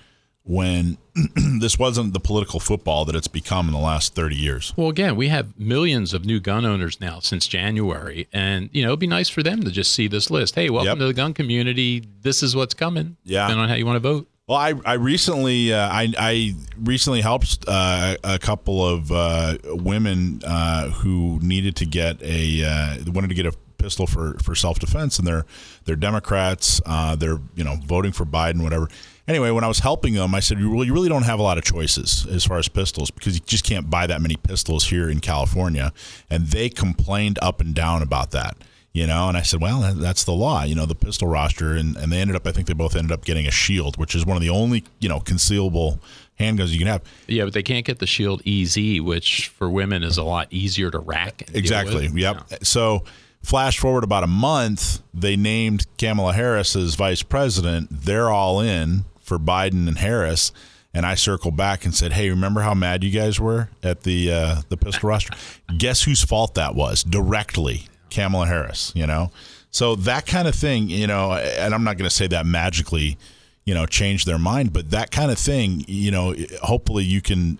when 0.43 0.97
this 1.59 1.77
wasn't 1.77 2.13
the 2.13 2.19
political 2.19 2.59
football 2.59 3.05
that 3.05 3.15
it's 3.15 3.27
become 3.27 3.67
in 3.67 3.73
the 3.73 3.79
last 3.79 4.15
30 4.15 4.35
years. 4.35 4.73
Well, 4.75 4.89
again, 4.89 5.15
we 5.15 5.27
have 5.27 5.57
millions 5.59 6.13
of 6.13 6.25
new 6.25 6.39
gun 6.39 6.65
owners 6.65 6.99
now 6.99 7.19
since 7.19 7.47
January. 7.47 8.27
And, 8.33 8.69
you 8.71 8.81
know, 8.83 8.89
it'd 8.89 8.99
be 8.99 9.07
nice 9.07 9.29
for 9.29 9.43
them 9.43 9.63
to 9.63 9.71
just 9.71 9.93
see 9.93 10.07
this 10.07 10.31
list. 10.31 10.55
Hey, 10.55 10.69
welcome 10.69 10.87
yep. 10.87 10.97
to 10.99 11.05
the 11.05 11.13
gun 11.13 11.33
community. 11.33 12.03
This 12.21 12.41
is 12.41 12.55
what's 12.55 12.73
coming. 12.73 13.17
Yeah. 13.23 13.43
Depending 13.43 13.63
on 13.63 13.69
how 13.69 13.75
you 13.75 13.85
want 13.85 13.97
to 13.97 13.99
vote. 13.99 14.27
Well, 14.47 14.57
I, 14.57 14.73
I 14.85 14.93
recently 14.93 15.71
uh, 15.71 15.87
I, 15.87 16.13
I 16.17 16.55
recently 16.77 17.21
helped 17.21 17.63
uh, 17.67 18.17
a 18.21 18.37
couple 18.37 18.85
of 18.85 19.09
uh, 19.09 19.57
women 19.63 20.41
uh, 20.45 20.89
who 20.89 21.39
needed 21.41 21.77
to 21.77 21.85
get 21.85 22.21
a 22.21 22.65
uh, 22.65 23.11
wanted 23.11 23.29
to 23.29 23.33
get 23.33 23.45
a 23.45 23.53
pistol 23.77 24.07
for, 24.07 24.37
for 24.43 24.53
self 24.53 24.79
defense, 24.79 25.19
and 25.19 25.27
they're 25.27 25.45
they're 25.85 25.95
Democrats. 25.95 26.81
Uh, 26.85 27.15
they're 27.15 27.39
you 27.55 27.63
know 27.63 27.77
voting 27.85 28.11
for 28.11 28.25
Biden, 28.25 28.61
whatever 28.61 28.89
anyway, 29.31 29.49
when 29.49 29.63
I 29.63 29.67
was 29.67 29.79
helping 29.79 30.13
them, 30.13 30.35
I 30.35 30.41
said, 30.41 30.63
"Well, 30.63 30.83
you 30.83 30.93
really 30.93 31.09
don't 31.09 31.23
have 31.23 31.39
a 31.39 31.41
lot 31.41 31.57
of 31.57 31.63
choices 31.63 32.27
as 32.29 32.45
far 32.45 32.59
as 32.59 32.67
pistols 32.67 33.09
because 33.09 33.35
you 33.35 33.41
just 33.45 33.63
can't 33.63 33.89
buy 33.89 34.05
that 34.07 34.21
many 34.21 34.35
pistols 34.35 34.87
here 34.87 35.09
in 35.09 35.19
California." 35.19 35.93
And 36.29 36.47
they 36.47 36.69
complained 36.69 37.39
up 37.41 37.61
and 37.61 37.73
down 37.73 38.01
about 38.01 38.31
that, 38.31 38.57
you 38.93 39.07
know. 39.07 39.29
And 39.29 39.37
I 39.37 39.41
said, 39.41 39.61
"Well, 39.61 39.93
that's 39.95 40.23
the 40.25 40.33
law, 40.33 40.63
you 40.63 40.75
know, 40.75 40.85
the 40.85 40.95
pistol 40.95 41.27
roster." 41.27 41.73
And, 41.73 41.95
and 41.95 42.11
they 42.11 42.19
ended 42.19 42.35
up, 42.35 42.45
I 42.45 42.51
think 42.51 42.67
they 42.67 42.73
both 42.73 42.95
ended 42.95 43.11
up 43.11 43.25
getting 43.25 43.47
a 43.47 43.51
shield, 43.51 43.97
which 43.97 44.13
is 44.13 44.25
one 44.25 44.37
of 44.37 44.43
the 44.43 44.49
only, 44.49 44.83
you 44.99 45.09
know, 45.09 45.19
concealable 45.19 45.99
handguns 46.39 46.69
you 46.69 46.79
can 46.79 46.87
have. 46.87 47.01
Yeah, 47.27 47.45
but 47.45 47.53
they 47.53 47.63
can't 47.63 47.85
get 47.85 47.99
the 47.99 48.07
Shield 48.07 48.41
EZ, 48.45 49.01
which 49.01 49.47
for 49.49 49.69
women 49.69 50.03
is 50.03 50.17
a 50.17 50.23
lot 50.23 50.47
easier 50.51 50.91
to 50.91 50.99
rack. 50.99 51.43
exactly. 51.53 52.07
Yep. 52.07 52.43
Yeah. 52.49 52.57
So 52.63 53.03
Flash 53.43 53.79
forward 53.79 54.03
about 54.03 54.23
a 54.23 54.27
month, 54.27 55.01
they 55.13 55.35
named 55.35 55.87
Kamala 55.97 56.33
Harris 56.33 56.75
as 56.75 56.93
vice 56.93 57.23
president. 57.23 57.87
They're 57.89 58.29
all 58.29 58.59
in 58.61 59.05
for 59.31 59.39
Biden 59.39 59.87
and 59.87 59.97
Harris. 59.97 60.51
And 60.93 61.05
I 61.05 61.15
circled 61.15 61.55
back 61.55 61.85
and 61.85 61.95
said, 61.95 62.11
"Hey, 62.11 62.29
remember 62.29 62.59
how 62.59 62.73
mad 62.73 63.01
you 63.01 63.11
guys 63.11 63.39
were 63.39 63.69
at 63.81 64.01
the 64.01 64.29
uh, 64.29 64.61
the 64.67 64.75
pistol 64.75 65.07
roster? 65.07 65.33
Guess 65.77 66.03
whose 66.03 66.21
fault 66.21 66.55
that 66.55 66.75
was? 66.75 67.01
Directly, 67.01 67.87
Kamala 68.09 68.47
Harris. 68.47 68.91
You 68.93 69.07
know, 69.07 69.31
so 69.69 69.95
that 69.95 70.25
kind 70.25 70.49
of 70.49 70.55
thing. 70.55 70.89
You 70.89 71.07
know, 71.07 71.31
and 71.31 71.73
I'm 71.73 71.85
not 71.85 71.97
going 71.97 72.09
to 72.09 72.13
say 72.13 72.27
that 72.27 72.45
magically, 72.45 73.17
you 73.63 73.73
know, 73.73 73.85
change 73.85 74.25
their 74.25 74.37
mind, 74.37 74.73
but 74.73 74.91
that 74.91 75.11
kind 75.11 75.31
of 75.31 75.39
thing. 75.39 75.85
You 75.87 76.11
know, 76.11 76.35
hopefully 76.61 77.05
you 77.05 77.21
can, 77.21 77.57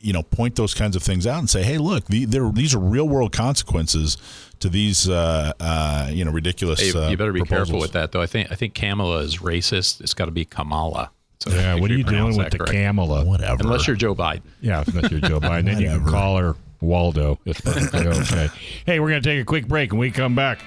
you 0.00 0.12
know, 0.12 0.22
point 0.22 0.56
those 0.56 0.74
kinds 0.74 0.96
of 0.96 1.02
things 1.02 1.26
out 1.26 1.38
and 1.38 1.48
say, 1.48 1.62
"Hey, 1.62 1.78
look, 1.78 2.04
the, 2.08 2.26
these 2.26 2.74
are 2.74 2.78
real 2.78 3.08
world 3.08 3.32
consequences." 3.32 4.18
To 4.60 4.68
these, 4.70 5.08
uh, 5.08 5.52
uh, 5.60 6.08
you 6.10 6.24
know, 6.24 6.30
ridiculous. 6.30 6.80
Hey, 6.80 6.98
uh, 6.98 7.10
you 7.10 7.16
better 7.16 7.32
be 7.32 7.40
proposals. 7.40 7.66
careful 7.68 7.80
with 7.80 7.92
that, 7.92 8.12
though. 8.12 8.22
I 8.22 8.26
think 8.26 8.50
I 8.50 8.54
think 8.54 8.74
Kamala 8.74 9.18
is 9.18 9.38
racist. 9.38 10.00
It's 10.00 10.14
got 10.14 10.24
to 10.26 10.30
be 10.30 10.44
Kamala. 10.46 11.10
So 11.40 11.50
Yeah, 11.50 11.74
what 11.74 11.90
are 11.90 11.94
you 11.94 12.02
doing 12.04 12.36
with 12.36 12.50
the 12.50 12.58
correct. 12.58 12.72
Kamala? 12.72 13.24
Whatever. 13.24 13.62
Unless 13.62 13.86
you're 13.86 13.96
Joe 13.96 14.14
Biden. 14.14 14.40
Yeah, 14.62 14.82
unless 14.86 15.10
you're 15.10 15.20
Joe 15.20 15.38
Biden, 15.40 15.66
then 15.66 15.80
you 15.80 15.88
can 15.88 16.04
call 16.06 16.38
her 16.38 16.56
Waldo. 16.80 17.38
It's 17.44 17.60
perfectly 17.60 18.06
okay. 18.06 18.48
Hey, 18.86 18.98
we're 19.00 19.10
going 19.10 19.22
to 19.22 19.28
take 19.28 19.40
a 19.42 19.44
quick 19.44 19.68
break, 19.68 19.90
and 19.90 20.00
we 20.00 20.10
come 20.10 20.34
back 20.34 20.60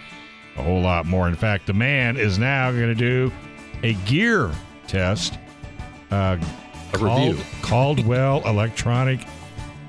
a 0.58 0.62
whole 0.62 0.82
lot 0.82 1.08
more. 1.08 1.28
In 1.28 1.36
fact, 1.36 1.66
the 1.66 1.74
man 1.74 2.16
is 2.18 2.38
now 2.38 2.72
going 2.72 2.88
to 2.88 2.96
do 2.96 3.32
a 3.82 3.94
gear 4.06 4.52
test. 4.86 5.40
Uh, 6.12 6.38
A 6.94 6.98
called- 6.98 7.30
review. 7.36 7.44
Caldwell 7.64 8.48
Electronic 8.48 9.22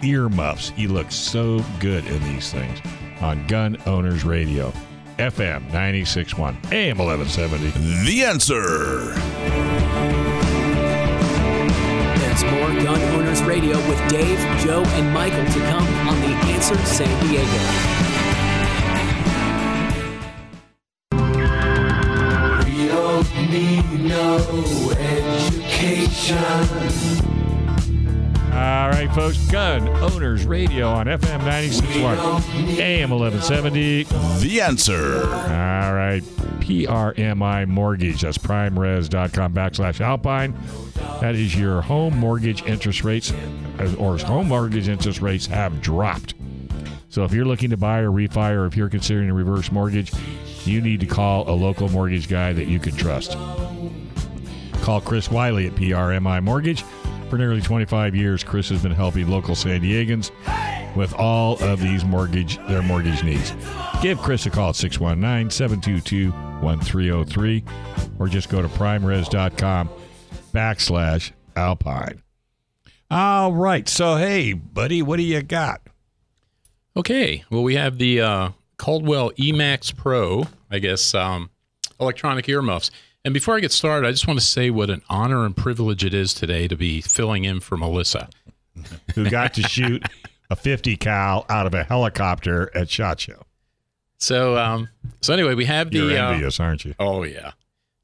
Earmuffs. 0.03 0.71
He 0.71 0.87
looks 0.87 1.15
so 1.15 1.63
good 1.79 2.07
in 2.07 2.23
these 2.25 2.51
things 2.51 2.79
on 3.21 3.47
Gun 3.47 3.77
Owners 3.87 4.25
Radio. 4.25 4.73
FM 5.19 5.69
96.1, 5.71 6.73
AM 6.73 6.97
1170. 6.99 7.71
the 8.07 8.25
answer. 8.25 9.13
There's 12.19 12.45
more 12.45 12.71
Gun 12.83 13.01
Owners 13.15 13.43
Radio 13.43 13.77
with 13.89 14.01
Dave, 14.09 14.39
Joe, 14.61 14.83
and 14.83 15.13
Michael 15.13 15.45
to 15.45 15.61
come 15.69 15.87
on 16.09 16.19
The 16.21 16.35
Answer 16.53 16.77
San 16.87 17.09
Diego. 17.27 17.61
We 22.65 22.89
don't 22.89 23.31
need 23.51 23.87
no 24.09 24.39
education. 24.99 26.41
Right, 29.01 29.15
folks. 29.15 29.39
Gun 29.51 29.89
Owners 29.89 30.45
Radio 30.45 30.87
on 30.87 31.07
FM 31.07 31.41
96.1, 31.41 32.79
AM 32.79 33.09
1170. 33.09 34.03
The 34.41 34.61
answer. 34.61 35.23
All 35.25 35.95
right. 35.95 36.21
PRMI 36.61 37.67
Mortgage. 37.67 38.21
That's 38.21 38.37
primeres.com 38.37 39.55
backslash 39.55 40.03
alpine. 40.03 40.55
That 41.23 41.35
is 41.35 41.57
your 41.57 41.81
home 41.81 42.15
mortgage 42.15 42.63
interest 42.65 43.03
rates, 43.03 43.33
or 43.97 44.19
home 44.19 44.49
mortgage 44.49 44.87
interest 44.87 45.23
rates 45.23 45.47
have 45.47 45.81
dropped. 45.81 46.35
So 47.09 47.25
if 47.25 47.33
you're 47.33 47.47
looking 47.47 47.71
to 47.71 47.79
buy 47.79 48.01
or 48.01 48.11
refi, 48.11 48.51
or 48.53 48.67
if 48.67 48.77
you're 48.77 48.91
considering 48.91 49.31
a 49.31 49.35
reverse 49.35 49.73
mortgage, 49.73 50.13
you 50.67 50.83
need 50.83 51.01
to 51.01 51.07
call 51.07 51.49
a 51.49 51.57
local 51.57 51.89
mortgage 51.89 52.29
guy 52.29 52.53
that 52.53 52.67
you 52.67 52.79
can 52.79 52.95
trust. 52.95 53.33
Call 54.83 55.01
Chris 55.01 55.31
Wiley 55.31 55.69
at 55.69 55.75
PRMI 55.75 56.43
Mortgage. 56.43 56.85
For 57.31 57.39
nearly 57.39 57.61
25 57.61 58.17
years, 58.17 58.43
Chris 58.43 58.71
has 58.71 58.83
been 58.83 58.91
helping 58.91 59.29
local 59.29 59.55
San 59.55 59.83
Diegans 59.83 60.33
with 60.97 61.15
all 61.15 61.63
of 61.63 61.81
these 61.81 62.05
mortgage 62.05 62.57
their 62.67 62.83
mortgage 62.83 63.23
needs. 63.23 63.55
Give 64.03 64.19
Chris 64.19 64.47
a 64.47 64.51
call 64.51 64.71
at 64.71 64.75
619-722-1303 64.75 67.63
or 68.19 68.27
just 68.27 68.49
go 68.49 68.61
to 68.61 68.67
primeres.com 68.67 69.89
backslash 70.53 71.31
alpine. 71.55 72.21
All 73.13 73.53
right. 73.53 73.89
So 73.89 74.17
hey, 74.17 74.53
buddy, 74.53 75.01
what 75.01 75.19
do 75.19 75.23
you 75.23 75.43
got? 75.43 75.83
Okay. 76.97 77.45
Well, 77.49 77.63
we 77.63 77.77
have 77.77 77.99
the 77.99 78.23
uh, 78.23 78.51
Caldwell 78.77 79.31
Emax 79.33 79.97
Pro, 79.97 80.49
I 80.69 80.81
guess, 80.81 81.15
um, 81.15 81.51
electronic 82.01 82.49
earmuffs. 82.49 82.91
And 83.25 83.35
before 83.35 83.57
I 83.57 83.61
get 83.61 83.73
started, 83.73 84.07
I 84.07 84.13
just 84.13 84.27
want 84.27 84.41
to 84.41 84.45
say 84.45 84.71
what 84.71 84.89
an 84.91 85.03
honor 85.11 85.45
and 85.45 85.55
privilege 85.57 86.05
it 86.05 86.15
is 86.15 86.33
today 86.33 86.67
to 86.69 86.77
be 86.77 87.01
filling 87.03 87.45
in 87.45 87.61
for 87.61 87.77
Melissa. 87.77 88.29
Who 89.15 89.29
got 89.29 89.53
to 89.55 89.63
shoot 89.63 90.03
a 90.49 90.57
50 90.57 90.97
cal 90.97 91.45
out 91.51 91.67
of 91.67 91.75
a 91.75 91.85
helicopter 91.85 92.71
at 92.75 92.89
SHOT 92.89 93.21
Show. 93.21 93.43
So, 94.17 94.57
um, 94.57 94.89
so 95.21 95.35
anyway, 95.35 95.55
we 95.55 95.65
have 95.67 95.91
the. 95.91 95.99
You're 95.99 96.19
uh, 96.19 96.33
envious, 96.33 96.61
aren't 96.61 96.85
you? 96.85 96.95
oh 96.99 97.23
yeah. 97.25 97.53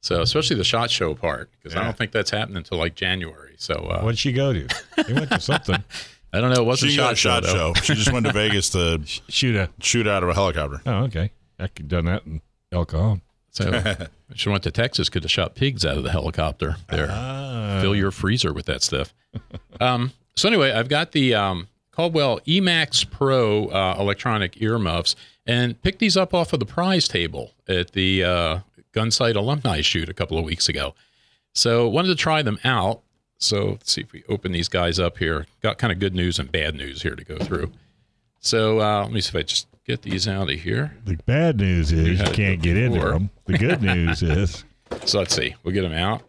So 0.00 0.20
especially 0.22 0.56
the 0.56 0.64
shot 0.64 0.88
show 0.90 1.14
part 1.14 1.50
because 1.52 1.76
I 1.76 1.82
don't 1.82 1.96
think 1.96 2.12
that's 2.12 2.30
happening 2.30 2.58
until 2.58 2.78
like 2.78 2.94
January. 2.94 3.54
So 3.58 3.74
uh, 3.74 4.02
What'd 4.02 4.18
she 4.18 4.32
go 4.32 4.52
to? 4.52 4.68
She 5.06 5.12
went 5.12 5.30
to 5.30 5.40
something. 5.40 5.82
I 6.32 6.40
don't 6.40 6.52
know. 6.54 6.62
It 6.62 6.64
wasn't 6.66 6.92
She 6.92 6.96
got 6.96 7.18
shot, 7.18 7.42
a 7.42 7.46
shot 7.48 7.56
show. 7.56 7.74
show. 7.74 7.82
She 7.82 7.94
just 7.94 8.12
went 8.12 8.24
to 8.26 8.32
Vegas 8.34 8.70
to 8.70 9.00
Shoot 9.28 9.56
a. 9.56 9.68
shoot 9.80 10.06
out 10.06 10.22
of 10.22 10.28
a 10.28 10.34
helicopter. 10.34 10.80
Oh, 10.86 11.04
okay. 11.04 11.32
I 11.58 11.66
could 11.66 11.88
done 11.88 12.04
that 12.04 12.24
in 12.24 12.40
El 12.70 12.84
Cajon. 12.84 13.20
So 13.50 13.96
she 14.34 14.48
went 14.48 14.62
to 14.64 14.70
Texas. 14.70 15.08
Could 15.08 15.22
have 15.22 15.30
shot 15.30 15.54
pigs 15.54 15.84
out 15.84 15.96
of 15.96 16.02
the 16.02 16.10
helicopter 16.10 16.76
there. 16.90 17.08
Ah. 17.10 17.78
Fill 17.80 17.94
your 17.94 18.10
freezer 18.10 18.52
with 18.52 18.66
that 18.66 18.82
stuff. 18.82 19.14
um, 19.80 20.12
so 20.34 20.48
anyway, 20.48 20.72
I've 20.72 20.88
got 20.88 21.12
the 21.12 21.34
um, 21.34 21.68
Caldwell 21.92 22.40
Emax 22.40 23.08
Pro 23.08 23.66
uh, 23.68 23.96
electronic 23.98 24.60
earmuffs, 24.60 25.16
and 25.46 25.80
picked 25.82 25.98
these 25.98 26.16
up 26.16 26.34
off 26.34 26.52
of 26.52 26.60
the 26.60 26.66
prize 26.66 27.08
table 27.08 27.52
at 27.68 27.92
the 27.92 28.24
uh, 28.24 28.58
Gunsite 28.92 29.36
alumni 29.36 29.80
shoot 29.80 30.08
a 30.08 30.14
couple 30.14 30.38
of 30.38 30.44
weeks 30.44 30.68
ago. 30.68 30.94
So 31.52 31.88
wanted 31.88 32.08
to 32.08 32.16
try 32.16 32.42
them 32.42 32.58
out. 32.64 33.00
So 33.38 33.70
let's 33.72 33.92
see 33.92 34.00
if 34.00 34.12
we 34.12 34.24
open 34.28 34.52
these 34.52 34.68
guys 34.68 34.98
up 34.98 35.18
here. 35.18 35.46
Got 35.62 35.78
kind 35.78 35.92
of 35.92 35.98
good 35.98 36.14
news 36.14 36.38
and 36.38 36.50
bad 36.50 36.74
news 36.74 37.02
here 37.02 37.14
to 37.14 37.24
go 37.24 37.38
through. 37.38 37.72
So 38.40 38.80
uh, 38.80 39.02
let 39.02 39.12
me 39.12 39.20
see 39.20 39.30
if 39.30 39.36
I 39.36 39.42
just 39.42 39.66
get 39.86 40.02
these 40.02 40.26
out 40.26 40.50
of 40.50 40.60
here. 40.60 40.96
The 41.04 41.16
bad 41.26 41.58
news 41.58 41.92
is 41.92 42.18
you 42.18 42.26
can't 42.32 42.60
get 42.60 42.76
into 42.76 43.00
them. 43.00 43.30
The 43.46 43.56
good 43.58 43.82
news 43.82 44.22
is 44.22 44.64
So 45.04 45.20
let's 45.20 45.34
see. 45.34 45.54
We'll 45.62 45.74
get 45.74 45.82
them 45.82 45.92
out. 45.92 46.22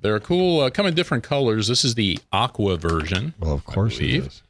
They're 0.00 0.20
cool. 0.20 0.60
Uh, 0.60 0.70
come 0.70 0.86
in 0.86 0.94
different 0.94 1.24
colors. 1.24 1.68
This 1.68 1.84
is 1.84 1.94
the 1.94 2.18
aqua 2.32 2.76
version. 2.76 3.34
well, 3.38 3.52
of 3.52 3.64
course 3.64 3.98
it 4.00 4.10
is. 4.10 4.42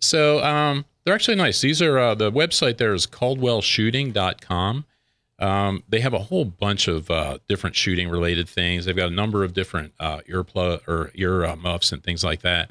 So 0.00 0.42
um, 0.42 0.84
they're 1.04 1.14
actually 1.14 1.36
nice. 1.36 1.60
These 1.60 1.80
are 1.80 1.98
uh, 1.98 2.14
the 2.14 2.32
website 2.32 2.78
there 2.78 2.94
is 2.94 3.06
caldwellshooting.com. 3.06 4.84
Um, 5.38 5.82
they 5.88 6.00
have 6.00 6.14
a 6.14 6.18
whole 6.18 6.44
bunch 6.44 6.88
of 6.88 7.10
uh, 7.10 7.38
different 7.48 7.74
shooting 7.74 8.08
related 8.08 8.48
things. 8.48 8.84
They've 8.84 8.96
got 8.96 9.10
a 9.10 9.14
number 9.14 9.42
of 9.44 9.54
different 9.54 9.92
uh, 9.98 10.20
earplug 10.28 10.86
or 10.88 11.10
ear 11.14 11.44
uh, 11.44 11.56
muffs 11.56 11.92
and 11.92 12.02
things 12.02 12.22
like 12.22 12.42
that. 12.42 12.70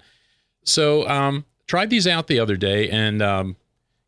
So 0.64 1.08
um, 1.08 1.46
tried 1.68 1.90
these 1.90 2.08
out 2.08 2.28
the 2.28 2.40
other 2.40 2.56
day 2.56 2.90
and 2.90 3.22
um, 3.22 3.56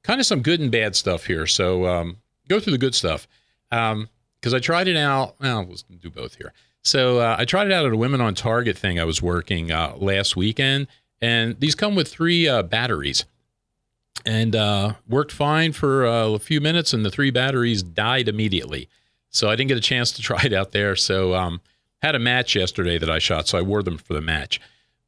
kind 0.04 0.20
of 0.20 0.26
some 0.26 0.41
good 0.41 0.60
and 0.60 0.72
bad 0.72 0.95
stuff 0.95 1.26
here. 1.26 1.47
So 1.47 1.86
um, 1.86 2.18
go 2.47 2.60
through 2.60 2.74
the 2.74 2.78
good 2.78 2.95
stuff 2.95 3.28
because 3.70 4.54
I 4.54 4.60
tried 4.60 4.88
it 4.88 4.97
out. 4.97 5.36
Well, 5.39 5.66
let's 5.68 5.84
do 5.84 6.10
both 6.10 6.36
here. 6.36 6.54
So 6.84 7.20
uh, 7.20 7.38
I 7.39 7.45
tried 7.45 7.68
it 7.68 7.74
out 7.74 7.86
at 7.86 7.93
a 7.93 7.97
Women 7.97 8.20
on 8.20 8.36
Target 8.36 8.78
thing 8.78 8.99
I 8.99 9.06
was 9.06 9.22
working 9.22 9.72
uh, 9.72 9.95
last 9.97 10.36
weekend, 10.36 10.88
and 11.22 11.58
these 11.60 11.76
come 11.76 11.95
with 11.95 12.10
three 12.10 12.47
uh, 12.47 12.62
batteries, 12.62 13.26
and 14.26 14.54
uh, 14.54 14.95
worked 15.08 15.32
fine 15.32 15.72
for 15.72 16.06
uh, 16.06 16.28
a 16.28 16.39
few 16.39 16.60
minutes, 16.60 16.93
and 16.93 17.06
the 17.06 17.10
three 17.10 17.32
batteries 17.32 17.82
died 17.82 18.28
immediately. 18.28 18.89
So 19.30 19.49
I 19.49 19.56
didn't 19.56 19.70
get 19.70 19.78
a 19.78 19.82
chance 19.82 20.12
to 20.12 20.22
try 20.22 20.41
it 20.43 20.54
out 20.54 20.74
there. 20.74 20.97
So 20.97 21.34
um, 21.34 21.62
had 22.01 22.16
a 22.16 22.20
match 22.20 22.54
yesterday 22.54 22.97
that 22.97 23.10
I 23.10 23.20
shot, 23.20 23.47
so 23.47 23.58
I 23.58 23.62
wore 23.62 23.82
them 23.82 23.97
for 23.97 24.14
the 24.14 24.22
match. 24.22 24.60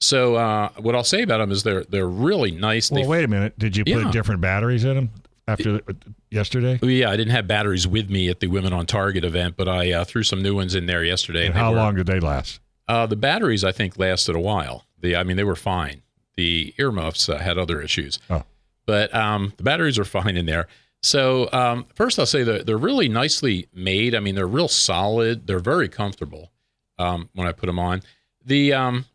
So 0.02 0.36
uh, 0.36 0.70
what 0.78 0.96
I'll 0.96 1.04
say 1.04 1.22
about 1.22 1.38
them 1.40 1.52
is 1.52 1.64
they're 1.64 1.84
they're 1.86 2.08
really 2.08 2.52
nice. 2.52 2.92
Well, 2.92 3.02
they 3.02 3.08
wait 3.08 3.24
a 3.24 3.28
minute. 3.28 3.58
Did 3.58 3.78
you 3.78 3.84
put 3.86 3.94
Yeah. 4.06 4.12
different 4.12 4.42
batteries 4.42 4.84
in 4.84 4.96
them 4.96 5.10
after 5.48 5.74
the, 5.74 5.96
yesterday? 6.30 6.80
Oh, 6.84 6.88
yeah, 6.88 7.10
I 7.10 7.16
didn't 7.16 7.32
have 7.32 7.48
batteries 7.48 7.88
with 7.88 8.10
me 8.10 8.30
at 8.30 8.40
the 8.40 8.48
Women 8.48 8.74
on 8.74 8.86
Target 8.86 9.24
event, 9.24 9.56
but 9.58 9.68
I 9.68 9.92
uh, 9.94 10.04
threw 10.04 10.24
some 10.24 10.44
new 10.44 10.56
ones 10.56 10.76
in 10.76 10.86
there 10.86 11.04
yesterday. 11.04 11.46
And 11.48 11.56
they 11.56 11.60
how 11.60 11.72
were- 11.72 11.78
long 11.78 11.96
did 11.96 12.08
they 12.08 12.20
last? 12.20 12.60
Uh, 12.88 13.08
the 13.08 13.16
batteries, 13.16 13.64
I 13.64 13.72
think, 13.72 13.98
lasted 13.98 14.36
a 14.36 14.40
while. 14.40 14.86
The, 15.00 15.16
I 15.16 15.24
mean, 15.24 15.38
they 15.38 15.44
were 15.44 15.56
fine. 15.56 16.04
The 16.38 16.74
earmuffs 16.78 17.28
uh, 17.30 17.38
had 17.40 17.58
other 17.58 17.82
issues, 17.82 18.20
Oh. 18.30 18.44
but 18.86 19.14
um, 19.16 19.54
the 19.58 19.64
batteries 19.64 19.98
are 19.98 20.06
fine 20.06 20.36
in 20.38 20.46
there. 20.46 20.68
So 21.02 21.50
um, 21.52 21.86
first, 21.96 22.20
I'll 22.20 22.26
say 22.28 22.44
that 22.44 22.66
they're 22.68 22.78
really 22.78 23.08
nicely 23.10 23.68
made. 23.74 24.14
I 24.14 24.20
mean, 24.20 24.36
they're 24.36 24.46
real 24.46 24.68
solid. 24.68 25.48
They're 25.48 25.60
very 25.60 25.88
comfortable 25.88 26.52
um, 27.00 27.30
when 27.34 27.48
I 27.48 27.54
put 27.54 27.68
them 27.68 27.80
on. 27.80 28.02
The 28.44 28.74
um, 28.74 29.06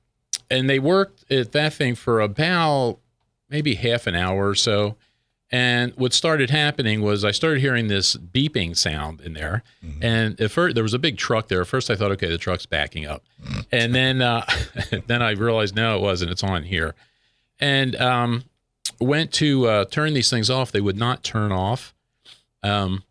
and 0.50 0.68
they 0.68 0.78
worked 0.78 1.30
at 1.30 1.52
that 1.52 1.72
thing 1.72 1.94
for 1.94 2.20
about 2.20 2.98
maybe 3.48 3.74
half 3.74 4.06
an 4.06 4.14
hour 4.14 4.48
or 4.48 4.54
so. 4.54 4.96
And 5.52 5.92
what 5.96 6.12
started 6.12 6.50
happening 6.50 7.02
was 7.02 7.24
I 7.24 7.32
started 7.32 7.60
hearing 7.60 7.88
this 7.88 8.14
beeping 8.16 8.76
sound 8.76 9.20
in 9.20 9.32
there. 9.32 9.64
And 10.00 10.40
at 10.40 10.52
first, 10.52 10.76
there 10.76 10.84
was 10.84 10.94
a 10.94 10.98
big 10.98 11.16
truck 11.18 11.48
there. 11.48 11.60
At 11.60 11.66
first, 11.66 11.90
I 11.90 11.96
thought, 11.96 12.12
okay, 12.12 12.28
the 12.28 12.38
truck's 12.38 12.66
backing 12.66 13.04
up. 13.04 13.24
And 13.72 13.92
then, 13.92 14.22
uh, 14.22 14.46
then 15.08 15.22
I 15.22 15.32
realized, 15.32 15.74
no, 15.74 15.96
it 15.96 16.02
wasn't. 16.02 16.30
It's 16.30 16.44
on 16.44 16.62
here. 16.62 16.94
And 17.58 17.96
um, 17.96 18.44
went 19.00 19.32
to 19.34 19.66
uh, 19.66 19.84
turn 19.86 20.14
these 20.14 20.30
things 20.30 20.50
off. 20.50 20.70
They 20.70 20.80
would 20.80 20.96
not 20.96 21.24
turn 21.24 21.50
off. 21.50 21.94
Um, 22.62 23.02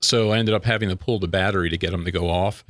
so 0.00 0.30
I 0.30 0.38
ended 0.38 0.54
up 0.54 0.64
having 0.64 0.88
to 0.88 0.96
pull 0.96 1.18
the 1.18 1.28
battery 1.28 1.68
to 1.68 1.76
get 1.78 1.90
them 1.90 2.04
to 2.04 2.12
go 2.12 2.28
off. 2.30 2.64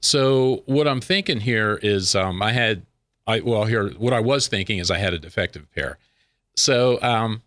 So 0.00 0.64
what 0.66 0.88
I'm 0.88 1.00
thinking 1.00 1.40
here 1.40 1.78
is 1.82 2.16
um, 2.16 2.42
I 2.42 2.50
had 2.52 2.82
I 3.26 3.40
well 3.40 3.64
here 3.64 3.90
what 3.90 4.12
I 4.12 4.20
was 4.20 4.48
thinking 4.48 4.78
is 4.78 4.90
I 4.90 4.98
had 4.98 5.14
a 5.14 5.18
defective 5.18 5.70
pair. 5.74 5.98
So 6.54 7.00
um, 7.02 7.42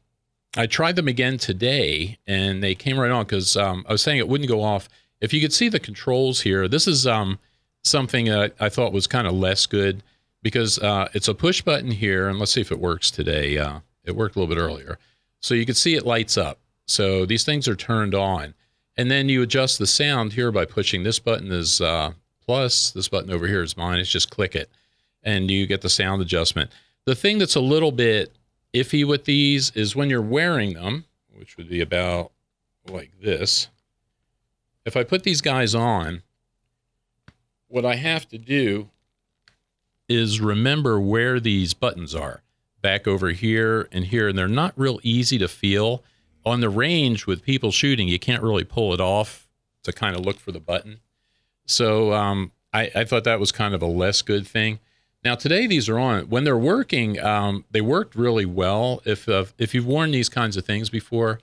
I 0.56 0.68
tried 0.68 0.96
them 0.96 1.08
again 1.08 1.38
today 1.38 2.18
and 2.28 2.62
they 2.62 2.76
came 2.76 3.00
right 3.00 3.12
on 3.12 3.26
because 3.26 3.56
um, 3.56 3.86
I 3.88 3.92
was 3.92 4.02
saying 4.02 4.18
it 4.18 4.28
wouldn't 4.28 4.50
go 4.50 4.62
off. 4.62 4.90
If 5.22 5.34
you 5.34 5.42
could 5.42 5.54
see 5.54 5.70
the 5.70 5.80
controls 5.80 6.42
here, 6.42 6.68
this 6.68 6.88
is 6.88 7.06
um, 7.06 7.40
something 7.84 8.26
that 8.26 8.54
I 8.60 8.70
thought 8.70 8.94
was 8.94 9.08
kind 9.08 9.28
of 9.28 9.34
less 9.34 9.66
good 9.66 10.04
because 10.42 10.80
uh, 10.80 11.10
it's 11.14 11.28
a 11.28 11.34
push 11.34 11.62
button 11.62 11.92
here. 11.92 12.30
And 12.30 12.40
let's 12.40 12.54
see 12.54 12.62
if 12.62 12.72
it 12.72 12.80
works 12.80 13.12
today. 13.12 13.58
Uh, 13.58 13.80
it 14.04 14.16
worked 14.16 14.36
a 14.36 14.40
little 14.40 14.54
bit 14.54 14.62
earlier. 14.62 14.98
So 15.42 15.54
you 15.54 15.66
can 15.66 15.76
see 15.76 15.96
it 15.96 16.06
lights 16.06 16.38
up. 16.38 16.60
So 16.88 17.26
these 17.26 17.44
things 17.44 17.68
are 17.68 17.76
turned 17.76 18.16
on. 18.16 18.54
And 18.98 19.10
then 19.10 19.30
you 19.30 19.42
adjust 19.42 19.80
the 19.80 19.88
sound 19.88 20.34
here 20.34 20.52
by 20.52 20.66
pushing 20.66 21.04
this 21.04 21.20
button 21.20 21.52
is 21.52 21.80
uh, 21.80 22.14
plus, 22.46 22.92
this 22.92 23.08
button 23.08 23.32
over 23.32 23.48
here 23.48 23.62
is 23.62 23.78
minus. 23.78 24.10
Just 24.10 24.30
click 24.30 24.56
it 24.56 24.70
and 25.24 25.50
you 25.50 25.68
get 25.68 25.82
the 25.82 25.90
sound 25.90 26.22
adjustment. 26.22 26.72
The 27.06 27.16
thing 27.16 27.38
that's 27.38 27.56
a 27.56 27.62
little 27.62 27.92
bit 27.92 28.32
iffy 28.74 29.06
with 29.06 29.26
these 29.26 29.72
is 29.76 29.96
when 29.96 30.10
you're 30.10 30.22
wearing 30.22 30.74
them, 30.74 31.06
which 31.36 31.58
would 31.58 31.70
be 31.70 31.82
about 31.82 32.32
like 32.88 33.12
this. 33.22 33.70
If 34.86 34.96
I 34.96 35.04
put 35.04 35.24
these 35.24 35.42
guys 35.42 35.76
on, 35.76 36.24
what 37.68 37.86
I 37.86 37.96
have 37.96 38.28
to 38.30 38.38
do 38.38 38.90
is 40.08 40.42
remember 40.42 41.00
where 41.00 41.40
these 41.40 41.74
buttons 41.74 42.16
are 42.16 42.42
back 42.82 43.08
over 43.08 43.30
here 43.30 43.88
and 43.92 44.06
here, 44.06 44.28
and 44.28 44.38
they're 44.38 44.48
not 44.48 44.74
real 44.76 45.00
easy 45.04 45.38
to 45.38 45.48
feel. 45.48 46.04
On 46.46 46.62
the 46.62 46.70
range 46.70 47.28
with 47.28 47.44
people 47.44 47.72
shooting, 47.72 48.08
you 48.08 48.18
can't 48.18 48.42
really 48.42 48.64
pull 48.64 48.94
it 48.94 49.02
off 49.02 49.48
to 49.84 49.94
kind 49.94 50.16
of 50.16 50.26
look 50.26 50.40
for 50.40 50.52
the 50.52 50.60
button. 50.60 51.00
So 51.66 52.14
um, 52.14 52.52
I, 52.74 52.90
I 52.96 53.04
thought 53.04 53.26
that 53.26 53.40
was 53.40 53.52
kind 53.52 53.76
of 53.76 53.82
a 53.82 53.88
less 53.88 54.22
good 54.22 54.48
thing. 54.48 54.80
Now 55.24 55.36
today 55.36 55.68
these 55.68 55.90
are 55.90 56.00
on. 56.00 56.30
When 56.30 56.44
they're 56.44 56.58
working, 56.58 57.20
um, 57.20 57.66
they 57.72 57.82
worked 57.82 58.16
really 58.16 58.46
well. 58.46 59.02
If 59.06 59.28
uh, 59.28 59.46
if 59.58 59.74
you've 59.74 59.86
worn 59.86 60.12
these 60.12 60.30
kinds 60.30 60.56
of 60.58 60.66
things 60.66 60.90
before, 60.90 61.40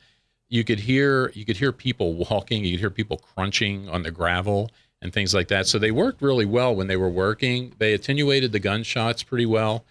you 0.48 0.64
could 0.64 0.80
hear 0.80 1.30
you 1.34 1.44
could 1.44 1.58
hear 1.58 1.72
people 1.72 2.14
walking, 2.30 2.64
you 2.64 2.72
could 2.72 2.80
hear 2.80 2.90
people 2.90 3.18
crunching 3.18 3.88
on 3.88 4.02
the 4.02 4.10
gravel 4.10 4.70
and 5.02 5.12
things 5.12 5.34
like 5.34 5.48
that. 5.48 5.66
So 5.66 5.78
they 5.78 5.90
worked 5.90 6.22
really 6.22 6.46
well 6.46 6.74
when 6.74 6.86
they 6.86 6.96
were 6.96 7.10
working. 7.10 7.74
They 7.78 7.92
attenuated 7.92 8.52
the 8.52 8.58
gunshots 8.58 9.22
pretty 9.22 9.46
well. 9.46 9.84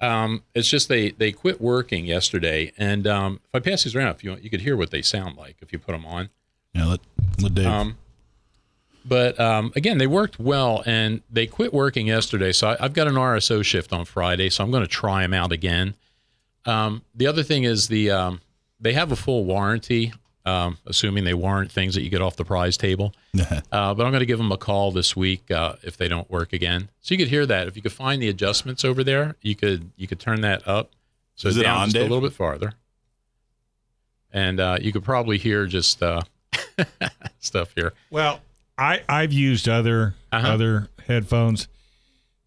Um, 0.00 0.42
it's 0.54 0.68
just 0.68 0.88
they 0.88 1.10
they 1.10 1.32
quit 1.32 1.60
working 1.60 2.06
yesterday. 2.06 2.72
And 2.76 3.06
um, 3.06 3.40
if 3.44 3.54
I 3.54 3.60
pass 3.60 3.84
these 3.84 3.94
around, 3.94 4.14
if 4.16 4.24
you 4.24 4.30
want, 4.30 4.42
you 4.42 4.50
could 4.50 4.62
hear 4.62 4.76
what 4.76 4.90
they 4.90 5.02
sound 5.02 5.36
like 5.36 5.56
if 5.60 5.72
you 5.72 5.78
put 5.78 5.92
them 5.92 6.06
on. 6.06 6.30
Yeah, 6.74 6.86
let, 6.86 7.00
let 7.40 7.54
Dave. 7.54 7.66
But 9.04 9.38
um, 9.40 9.72
again, 9.76 9.98
they 9.98 10.06
worked 10.06 10.38
well, 10.38 10.82
and 10.86 11.22
they 11.30 11.46
quit 11.46 11.72
working 11.72 12.06
yesterday. 12.06 12.52
So 12.52 12.70
I, 12.70 12.84
I've 12.84 12.92
got 12.92 13.06
an 13.06 13.14
RSO 13.14 13.64
shift 13.64 13.92
on 13.92 14.04
Friday, 14.04 14.50
so 14.50 14.62
I'm 14.64 14.70
going 14.70 14.82
to 14.82 14.88
try 14.88 15.22
them 15.22 15.34
out 15.34 15.52
again. 15.52 15.94
Um, 16.66 17.02
the 17.14 17.26
other 17.26 17.42
thing 17.42 17.64
is 17.64 17.88
the 17.88 18.10
um, 18.10 18.40
they 18.80 18.92
have 18.92 19.10
a 19.10 19.16
full 19.16 19.44
warranty, 19.44 20.12
um, 20.44 20.78
assuming 20.86 21.24
they 21.24 21.34
warrant 21.34 21.72
things 21.72 21.94
that 21.94 22.02
you 22.02 22.10
get 22.10 22.20
off 22.20 22.36
the 22.36 22.44
prize 22.44 22.76
table. 22.76 23.14
uh, 23.40 23.60
but 23.70 24.04
I'm 24.04 24.12
going 24.12 24.20
to 24.20 24.26
give 24.26 24.38
them 24.38 24.52
a 24.52 24.58
call 24.58 24.92
this 24.92 25.16
week 25.16 25.50
uh, 25.50 25.74
if 25.82 25.96
they 25.96 26.08
don't 26.08 26.30
work 26.30 26.52
again. 26.52 26.90
So 27.00 27.14
you 27.14 27.18
could 27.18 27.28
hear 27.28 27.46
that. 27.46 27.68
If 27.68 27.76
you 27.76 27.82
could 27.82 27.92
find 27.92 28.20
the 28.20 28.28
adjustments 28.28 28.84
over 28.84 29.02
there, 29.02 29.36
you 29.40 29.54
could 29.54 29.90
you 29.96 30.06
could 30.06 30.20
turn 30.20 30.42
that 30.42 30.66
up. 30.66 30.90
So 31.36 31.48
Is 31.48 31.56
it 31.56 31.62
down 31.62 31.82
on, 31.82 31.90
just 31.90 31.96
a 31.96 32.02
little 32.02 32.20
bit 32.20 32.32
farther, 32.32 32.74
and 34.32 34.58
uh, 34.58 34.78
you 34.80 34.92
could 34.92 35.04
probably 35.04 35.38
hear 35.38 35.66
just 35.66 36.02
uh, 36.02 36.22
stuff 37.38 37.72
here. 37.76 37.92
Well, 38.10 38.40
I 38.78 39.02
I've 39.08 39.32
used 39.32 39.68
other 39.68 40.14
Uh-huh. 40.32 40.46
other 40.48 40.88
headphones. 41.06 41.68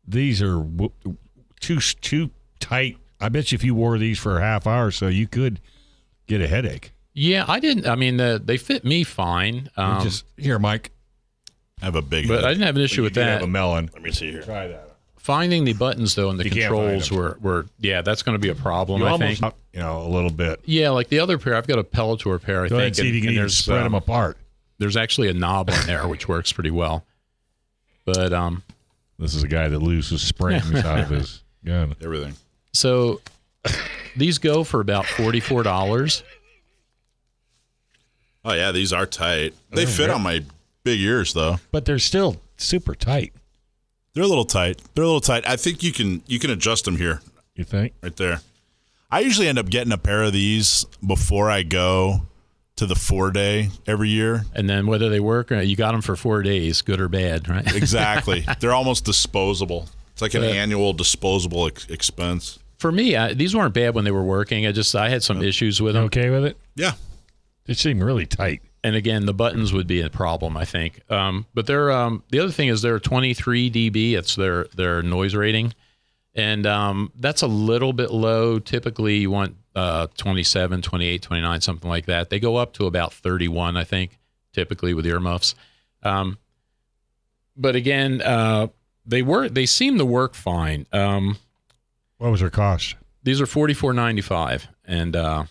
These 0.08 0.42
are 0.42 0.56
w- 0.58 0.92
too 1.60 1.80
too 1.80 2.32
tight. 2.60 2.98
I 3.20 3.30
bet 3.30 3.52
you 3.52 3.56
if 3.56 3.64
you 3.64 3.76
wore 3.76 3.98
these 3.98 4.18
for 4.18 4.38
a 4.38 4.42
half 4.42 4.66
hour, 4.66 4.88
or 4.88 4.92
so 4.92 5.08
you 5.08 5.28
could 5.28 5.60
get 6.28 6.42
a 6.42 6.48
headache. 6.48 6.92
Yeah, 7.14 7.46
I 7.48 7.60
didn't. 7.60 7.86
I 7.88 7.96
mean, 7.96 8.20
uh, 8.20 8.40
they 8.44 8.58
fit 8.58 8.84
me 8.86 9.04
fine. 9.04 9.70
Um, 9.78 10.02
Just 10.02 10.26
here, 10.38 10.58
Mike. 10.58 10.92
I 11.82 11.86
have 11.86 11.96
a 11.96 12.02
big 12.02 12.28
but 12.28 12.36
head. 12.38 12.46
I 12.46 12.50
didn't 12.52 12.66
have 12.66 12.76
an 12.78 12.82
issue 12.84 13.04
with 13.04 13.16
You 13.18 13.24
that. 13.24 13.30
have 13.34 13.42
a 13.44 13.48
melon. 13.48 13.90
Let 13.94 14.02
me 14.02 14.12
see 14.12 14.32
here. 14.32 14.44
Try 14.44 14.68
that. 14.68 14.88
Finding 15.18 15.66
the 15.66 15.74
buttons 15.74 16.16
though 16.16 16.30
and 16.32 16.40
the 16.40 16.46
You 16.46 16.50
controls 16.52 17.12
were, 17.12 17.38
were 17.42 17.68
yeah, 17.80 18.02
that's 18.02 18.24
going 18.24 18.36
to 18.36 18.40
be 18.40 18.50
a 18.50 18.56
problem. 18.56 19.02
You 19.02 19.08
I 19.08 19.12
almost, 19.12 19.42
think. 19.42 19.54
you 19.74 19.80
know, 19.82 20.02
a 20.02 20.08
little 20.10 20.32
bit. 20.32 20.62
Yeah, 20.66 20.90
like 20.92 21.10
the 21.10 21.20
other 21.20 21.38
pair, 21.38 21.56
I've 21.56 21.68
got 21.68 21.78
a 21.78 21.84
Peltor 21.84 22.42
pair. 22.42 22.64
I 22.66 22.70
Go 22.70 22.78
ahead 22.78 22.86
think, 22.86 22.88
and 22.88 22.96
see 22.96 23.02
if 23.02 23.06
and- 23.08 23.16
you 23.16 23.22
can 23.22 23.28
and 23.30 23.34
even 23.34 23.42
there's, 23.44 23.58
spread 23.58 23.84
them 23.86 23.94
um, 23.94 24.02
apart. 24.02 24.38
There's 24.82 24.98
actually 24.98 25.28
a 25.30 25.34
knob 25.34 25.70
on 25.70 25.86
there 25.86 26.08
which 26.08 26.28
works 26.28 26.52
pretty 26.52 26.72
well. 26.72 27.06
But 28.04 28.34
um, 28.34 28.64
This 29.20 29.36
is 29.36 29.44
a 29.44 29.48
guy 29.48 29.68
that 29.68 29.78
loses 29.78 30.24
springs 30.24 30.74
out 30.74 31.02
of 31.02 31.10
his 31.10 31.44
gun. 31.64 31.96
Everything. 32.04 32.34
so 32.74 33.22
these 34.16 34.40
go 34.40 34.64
for 34.64 34.82
about 34.82 35.06
forty 35.06 35.40
four 35.40 35.62
dollars. 35.62 36.24
Oh 38.44 38.54
yeah, 38.54 38.72
these 38.72 38.92
are 38.92 39.06
tight. 39.06 39.54
They 39.70 39.86
fit 39.86 40.10
on 40.10 40.22
my 40.24 40.44
big 40.84 41.00
ears 41.00 41.34
though. 41.34 41.58
But 41.72 41.86
they're 41.86 42.00
still 42.00 42.38
super 42.58 42.96
tight. 42.96 43.34
They're 44.16 44.24
a 44.24 44.28
little 44.28 44.46
tight. 44.46 44.82
They're 44.96 45.04
a 45.04 45.08
little 45.08 45.22
tight. 45.22 45.48
I 45.48 45.58
think 45.58 45.84
you 45.84 45.92
can 45.94 46.24
you 46.26 46.40
can 46.40 46.50
adjust 46.50 46.86
them 46.86 46.98
here, 46.98 47.22
You 47.56 47.64
think? 47.66 47.94
right 48.02 48.16
there. 48.16 48.42
I 49.12 49.20
usually 49.20 49.48
end 49.48 49.60
up 49.60 49.70
getting 49.70 49.94
a 49.94 49.98
pair 50.00 50.24
of 50.24 50.34
these 50.34 50.86
before 51.06 51.52
I 51.52 51.62
go 51.64 52.22
to 52.82 52.88
the 52.88 52.96
four 52.96 53.30
day 53.30 53.70
every 53.86 54.10
year. 54.10 54.44
And 54.56 54.68
then 54.68 54.88
whether 54.88 55.08
they 55.08 55.20
work 55.20 55.52
or 55.52 55.62
you 55.62 55.76
got 55.76 55.92
them 55.92 56.02
for 56.02 56.16
four 56.16 56.42
days, 56.42 56.82
good 56.82 57.00
or 57.00 57.08
bad, 57.08 57.48
right? 57.48 57.76
Exactly. 57.76 58.44
They're 58.60 58.74
almost 58.74 59.06
disposable. 59.06 59.88
It's 60.14 60.22
like 60.22 60.34
an 60.34 60.44
Uh, 60.44 60.48
annual 60.48 60.92
disposable 60.94 61.68
ex- 61.68 61.86
expense. 61.90 62.58
For 62.80 62.92
me, 62.92 63.16
I, 63.16 63.34
these 63.36 63.56
weren't 63.56 63.76
bad 63.76 63.94
when 63.94 64.04
they 64.04 64.12
were 64.12 64.24
working. 64.24 64.66
I 64.66 64.72
just 64.72 64.96
I 64.96 65.10
had 65.10 65.22
some 65.22 65.44
issues 65.44 65.80
with 65.80 65.94
them. 65.94 66.06
Okay 66.06 66.32
with 66.32 66.44
it? 66.44 66.58
Yeah. 66.76 66.94
It 67.68 67.78
seemed 67.78 68.02
really 68.04 68.26
tight. 68.26 68.62
and 68.84 68.96
again, 68.96 69.28
the 69.28 69.34
buttons 69.36 69.72
would 69.72 69.86
be 69.86 70.02
a 70.02 70.10
problem, 70.10 70.58
I 70.58 70.66
think. 70.66 71.00
Um, 71.12 71.46
but 71.54 71.68
they're 71.68 71.92
um, 71.92 72.24
the 72.32 72.40
other 72.40 72.52
thing 72.52 72.68
is 72.70 72.82
they're 72.82 73.00
23 73.00 73.70
dB. 73.70 74.14
It's 74.14 74.36
their 74.36 74.64
their 74.76 75.04
noise 75.04 75.36
rating, 75.36 75.76
and 76.34 76.66
um, 76.66 77.12
that's 77.20 77.44
a 77.44 77.48
little 77.48 77.94
bit 77.94 78.10
low. 78.10 78.58
Typically, 78.58 79.18
you 79.18 79.30
want 79.30 79.56
uh, 79.76 80.08
27, 80.18 80.82
28, 80.82 81.22
29, 81.22 81.62
something 81.62 81.90
like 81.90 82.06
that. 82.06 82.30
They 82.30 82.40
go 82.40 82.58
up 82.58 82.74
to 82.74 82.86
about 82.88 83.14
31, 83.14 83.78
I 83.78 83.84
think, 83.84 84.18
typically 84.54 84.94
with 84.94 85.06
earmuffs. 85.06 85.56
Um, 86.04 86.38
but 87.56 87.76
again, 87.76 88.22
uh, 88.22 88.68
they 89.06 89.22
were 89.22 89.50
they 89.50 89.66
seem 89.66 89.98
to 89.98 90.06
work 90.06 90.34
fine. 90.36 90.86
Um, 90.92 91.38
What 92.18 92.32
was 92.32 92.40
their 92.42 92.50
cost? 92.50 92.96
these 93.24 93.40
are 93.40 93.46
44.95, 93.46 94.68
and 94.86 95.16
uh, 95.16 95.44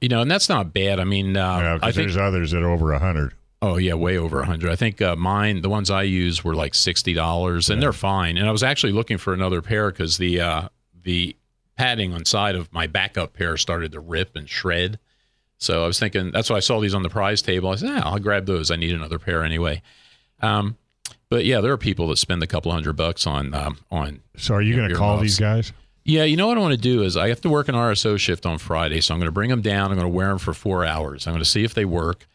you 0.00 0.08
know, 0.08 0.20
and 0.22 0.30
that's 0.30 0.48
not 0.48 0.72
bad. 0.72 0.98
I 1.00 1.04
mean, 1.04 1.36
uh, 1.36 1.58
yeah, 1.58 1.78
I 1.80 1.92
think 1.92 1.94
there's 2.08 2.16
others 2.16 2.50
that 2.52 2.62
are 2.62 2.70
over 2.70 2.92
a 2.92 2.98
hundred. 2.98 3.34
Oh 3.60 3.76
yeah, 3.76 3.94
way 3.94 4.16
over 4.16 4.40
a 4.40 4.46
hundred. 4.46 4.70
I 4.70 4.76
think 4.76 5.02
uh, 5.02 5.16
mine, 5.16 5.62
the 5.62 5.68
ones 5.68 5.90
I 5.90 6.02
use, 6.02 6.44
were 6.44 6.54
like 6.54 6.74
sixty 6.74 7.12
dollars, 7.14 7.70
and 7.70 7.82
they're 7.82 7.92
fine. 7.92 8.36
And 8.36 8.48
I 8.48 8.52
was 8.52 8.62
actually 8.62 8.92
looking 8.92 9.18
for 9.18 9.32
another 9.34 9.60
pair 9.62 9.90
because 9.90 10.18
the 10.18 10.40
uh, 10.40 10.68
the 11.02 11.34
padding 11.78 12.12
on 12.12 12.24
side 12.24 12.54
of 12.56 12.70
my 12.72 12.86
backup 12.86 13.32
pair 13.32 13.56
started 13.56 13.92
to 13.92 14.00
rip 14.00 14.36
and 14.36 14.48
shred. 14.48 14.98
So 15.58 15.82
I 15.82 15.86
was 15.86 15.98
thinking 15.98 16.30
that's 16.30 16.50
why 16.50 16.56
I 16.56 16.60
saw 16.60 16.80
these 16.80 16.94
on 16.94 17.02
the 17.02 17.08
prize 17.08 17.40
table. 17.40 17.70
I 17.70 17.76
said, 17.76 17.90
ah, 17.92 18.10
I'll 18.12 18.18
grab 18.18 18.46
those. 18.46 18.70
I 18.70 18.76
need 18.76 18.92
another 18.94 19.18
pair 19.18 19.42
anyway. 19.42 19.80
Um, 20.42 20.76
but 21.30 21.44
yeah, 21.44 21.60
there 21.60 21.72
are 21.72 21.76
people 21.78 22.08
that 22.08 22.16
spend 22.18 22.42
a 22.42 22.46
couple 22.46 22.70
hundred 22.72 22.94
bucks 22.94 23.26
on 23.26 23.54
um, 23.54 23.78
on 23.90 24.20
So 24.36 24.54
are 24.54 24.62
you 24.62 24.76
going 24.76 24.88
to 24.90 24.94
call 24.94 25.14
earmuffs. 25.14 25.22
these 25.22 25.38
guys? 25.38 25.72
yeah, 26.04 26.24
you 26.24 26.36
know 26.36 26.46
what 26.48 26.56
I 26.56 26.60
want 26.60 26.72
to 26.74 26.80
do 26.80 27.02
is 27.02 27.16
I 27.16 27.28
have 27.28 27.40
to 27.42 27.48
work 27.50 27.68
an 27.68 27.74
RSO 27.74 28.18
shift 28.18 28.46
on 28.46 28.58
Friday, 28.58 29.00
so 29.00 29.12
I'm 29.14 29.20
going 29.20 29.26
to 29.28 29.32
bring 29.32 29.50
them 29.50 29.60
down. 29.62 29.90
I'm 29.90 29.98
going 29.98 30.10
to 30.10 30.16
wear 30.16 30.28
them 30.28 30.38
for 30.38 30.54
four 30.54 30.84
hours. 30.84 31.26
I'm 31.26 31.32
going 31.32 31.42
to 31.44 31.48
see 31.48 31.64
if 31.64 31.74
they 31.74 31.84
work 31.84 32.26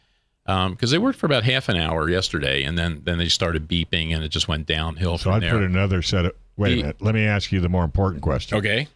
because 0.46 0.92
they 0.92 0.98
worked 0.98 1.18
for 1.18 1.26
about 1.26 1.44
half 1.44 1.70
an 1.70 1.78
hour 1.78 2.10
yesterday, 2.10 2.64
and 2.64 2.78
then 2.78 3.02
then 3.04 3.18
they 3.18 3.30
started 3.30 3.68
beeping, 3.68 4.14
and 4.14 4.24
it 4.24 4.30
just 4.30 4.48
went 4.48 4.66
downhill 4.68 5.18
So 5.18 5.32
I'd 5.32 5.42
there. 5.44 5.52
put 5.54 5.64
another 5.64 6.02
set 6.02 6.26
of. 6.26 6.34
Wait 6.58 6.70
The- 6.70 6.74
a 6.74 6.84
minute. 6.84 7.02
Let 7.02 7.16
me 7.16 7.26
ask 7.26 7.52
you 7.52 7.62
the 7.62 7.70
more 7.70 7.84
important 7.86 8.22
question. 8.22 8.58
okay, 8.60 8.88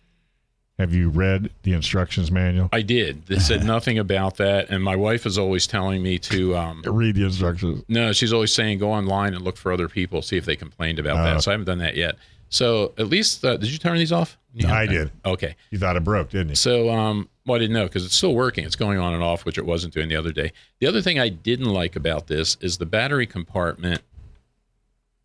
Have 0.79 0.93
you 0.93 1.09
read 1.09 1.49
the 1.63 1.73
instructions 1.73 2.29
manual? 2.31 2.69
I 2.71 2.83
did. 2.83 3.25
They 3.25 3.39
said 3.39 3.63
nothing 3.65 3.97
about 3.97 4.37
that, 4.37 4.69
and 4.69 4.83
my 4.83 4.95
wife 4.95 5.25
is 5.25 5.37
always 5.37 5.65
telling 5.65 6.03
me 6.03 6.19
to. 6.19 6.55
Um, 6.55 6.83
Read 6.85 7.15
the 7.15 7.23
instructions. 7.25 7.83
no, 7.87 8.13
she's 8.13 8.31
always 8.31 8.53
saying 8.53 8.77
go 8.77 8.91
online 8.91 9.33
and 9.33 9.43
look 9.43 9.57
for 9.57 9.71
other 9.71 9.89
people, 9.89 10.21
see 10.21 10.37
if 10.37 10.45
they 10.45 10.55
complained 10.55 10.99
about 10.99 11.17
Oh. 11.17 11.23
that. 11.23 11.41
So 11.43 11.49
I 11.51 11.53
haven't 11.53 11.65
done 11.65 11.79
that 11.79 11.95
yet. 11.95 12.15
So 12.49 12.93
at 12.97 13.07
least 13.07 13.43
uh, 13.43 13.57
did 13.57 13.71
you 13.71 13.77
turn 13.79 13.97
these 13.97 14.11
off? 14.11 14.37
Yeah, 14.53 14.73
I 14.73 14.85
did. 14.85 15.11
Okay. 15.25 15.55
You 15.71 15.77
thought 15.79 15.95
it 15.97 16.03
broke, 16.03 16.29
didn't 16.29 16.49
you? 16.49 16.55
So, 16.55 16.89
um, 16.89 17.27
well, 17.45 17.57
I 17.57 17.59
didn't 17.59 17.73
know 17.73 17.83
because 17.85 18.05
it's 18.05 18.15
still 18.15 18.33
working. 18.33 18.63
It's 18.63 18.75
going 18.75 18.97
on 18.99 19.13
and 19.13 19.21
off, 19.21 19.45
which 19.45 19.57
it 19.57 19.65
wasn't 19.65 19.93
doing 19.93 20.09
the 20.09 20.15
other 20.15 20.31
day. 20.31 20.51
The 20.79 20.87
other 20.87 21.01
thing 21.01 21.19
I 21.19 21.29
didn't 21.29 21.69
like 21.69 21.95
about 21.95 22.27
this 22.27 22.55
is 22.61 22.77
the 22.77 22.85
battery 22.85 23.25
compartment 23.27 24.01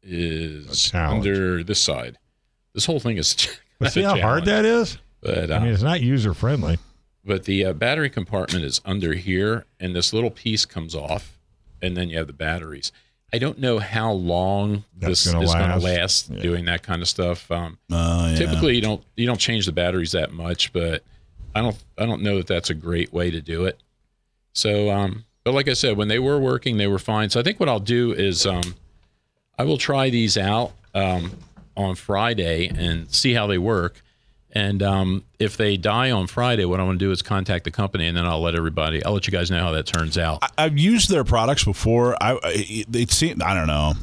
is 0.02 0.92
under 0.94 1.62
this 1.62 1.80
side. 1.80 2.18
This 2.74 2.86
whole 2.86 3.00
thing 3.00 3.18
is. 3.18 3.36
See 3.88 4.02
how 4.02 4.18
hard 4.20 4.44
that 4.46 4.64
is? 4.64 4.98
But 5.22 5.50
uh, 5.50 5.54
I 5.54 5.58
mean, 5.60 5.72
it's 5.72 5.82
not 5.82 6.00
user 6.00 6.34
friendly. 6.34 6.78
but 7.24 7.44
the 7.44 7.64
uh, 7.66 7.72
battery 7.72 8.10
compartment 8.10 8.64
is 8.64 8.80
under 8.84 9.14
here, 9.14 9.64
and 9.80 9.94
this 9.94 10.12
little 10.12 10.30
piece 10.30 10.64
comes 10.64 10.94
off, 10.94 11.38
and 11.80 11.96
then 11.96 12.10
you 12.10 12.18
have 12.18 12.26
the 12.26 12.32
batteries. 12.32 12.90
I 13.32 13.38
don't 13.38 13.58
know 13.58 13.78
how 13.78 14.12
long 14.12 14.84
That's 14.98 15.24
this 15.24 15.32
gonna 15.32 15.44
is 15.44 15.54
going 15.54 15.68
to 15.70 15.76
last. 15.78 16.28
last 16.30 16.42
doing 16.42 16.66
that 16.66 16.82
kind 16.82 17.00
of 17.00 17.08
stuff. 17.08 17.50
Um, 17.50 17.78
Uh, 17.90 18.28
yeah. 18.32 18.36
Typically, 18.36 18.74
you 18.74 18.82
don't 18.82 19.02
you 19.16 19.26
don't 19.26 19.40
change 19.40 19.64
the 19.66 19.72
batteries 19.72 20.12
that 20.12 20.32
much, 20.32 20.72
but 20.72 21.02
I 21.54 21.60
don't 21.62 21.76
I 21.96 22.04
don't 22.04 22.22
know 22.22 22.36
that 22.38 22.46
that's 22.46 22.68
a 22.70 22.74
great 22.74 23.12
way 23.12 23.30
to 23.30 23.40
do 23.40 23.64
it. 23.64 23.80
So, 24.52 24.90
um, 24.90 25.24
but 25.44 25.54
like 25.54 25.66
I 25.68 25.72
said, 25.72 25.96
when 25.96 26.08
they 26.08 26.18
were 26.18 26.38
working, 26.38 26.76
they 26.76 26.86
were 26.88 26.98
fine. 26.98 27.30
So 27.30 27.40
I 27.40 27.42
think 27.42 27.58
what 27.58 27.68
I'll 27.70 27.80
do 27.80 28.12
is 28.12 28.44
um, 28.44 28.74
I 29.58 29.64
will 29.64 29.78
try 29.78 30.10
these 30.10 30.36
out 30.36 30.72
um, 30.94 31.30
on 31.74 31.94
Friday 31.94 32.68
and 32.68 33.10
see 33.10 33.32
how 33.32 33.46
they 33.46 33.58
work. 33.58 34.02
And 34.54 34.82
um, 34.82 35.24
if 35.38 35.56
they 35.56 35.76
die 35.78 36.10
on 36.10 36.26
Friday, 36.26 36.66
what 36.66 36.78
I'm 36.78 36.86
going 36.86 36.98
to 36.98 37.04
do 37.04 37.10
is 37.10 37.22
contact 37.22 37.64
the 37.64 37.70
company, 37.70 38.06
and 38.06 38.14
then 38.16 38.26
I'll 38.26 38.42
let 38.42 38.54
everybody. 38.54 39.02
I'll 39.04 39.14
let 39.14 39.26
you 39.26 39.30
guys 39.30 39.50
know 39.50 39.60
how 39.60 39.72
that 39.72 39.86
turns 39.86 40.18
out. 40.18 40.42
I've 40.58 40.76
used 40.78 41.08
their 41.08 41.24
products 41.24 41.64
before. 41.64 42.16
I 42.22 42.38
I- 42.44 42.84
they 42.88 43.06
seem 43.06 43.40
I 43.42 43.54
don't 43.54 43.66
know. 43.66 43.94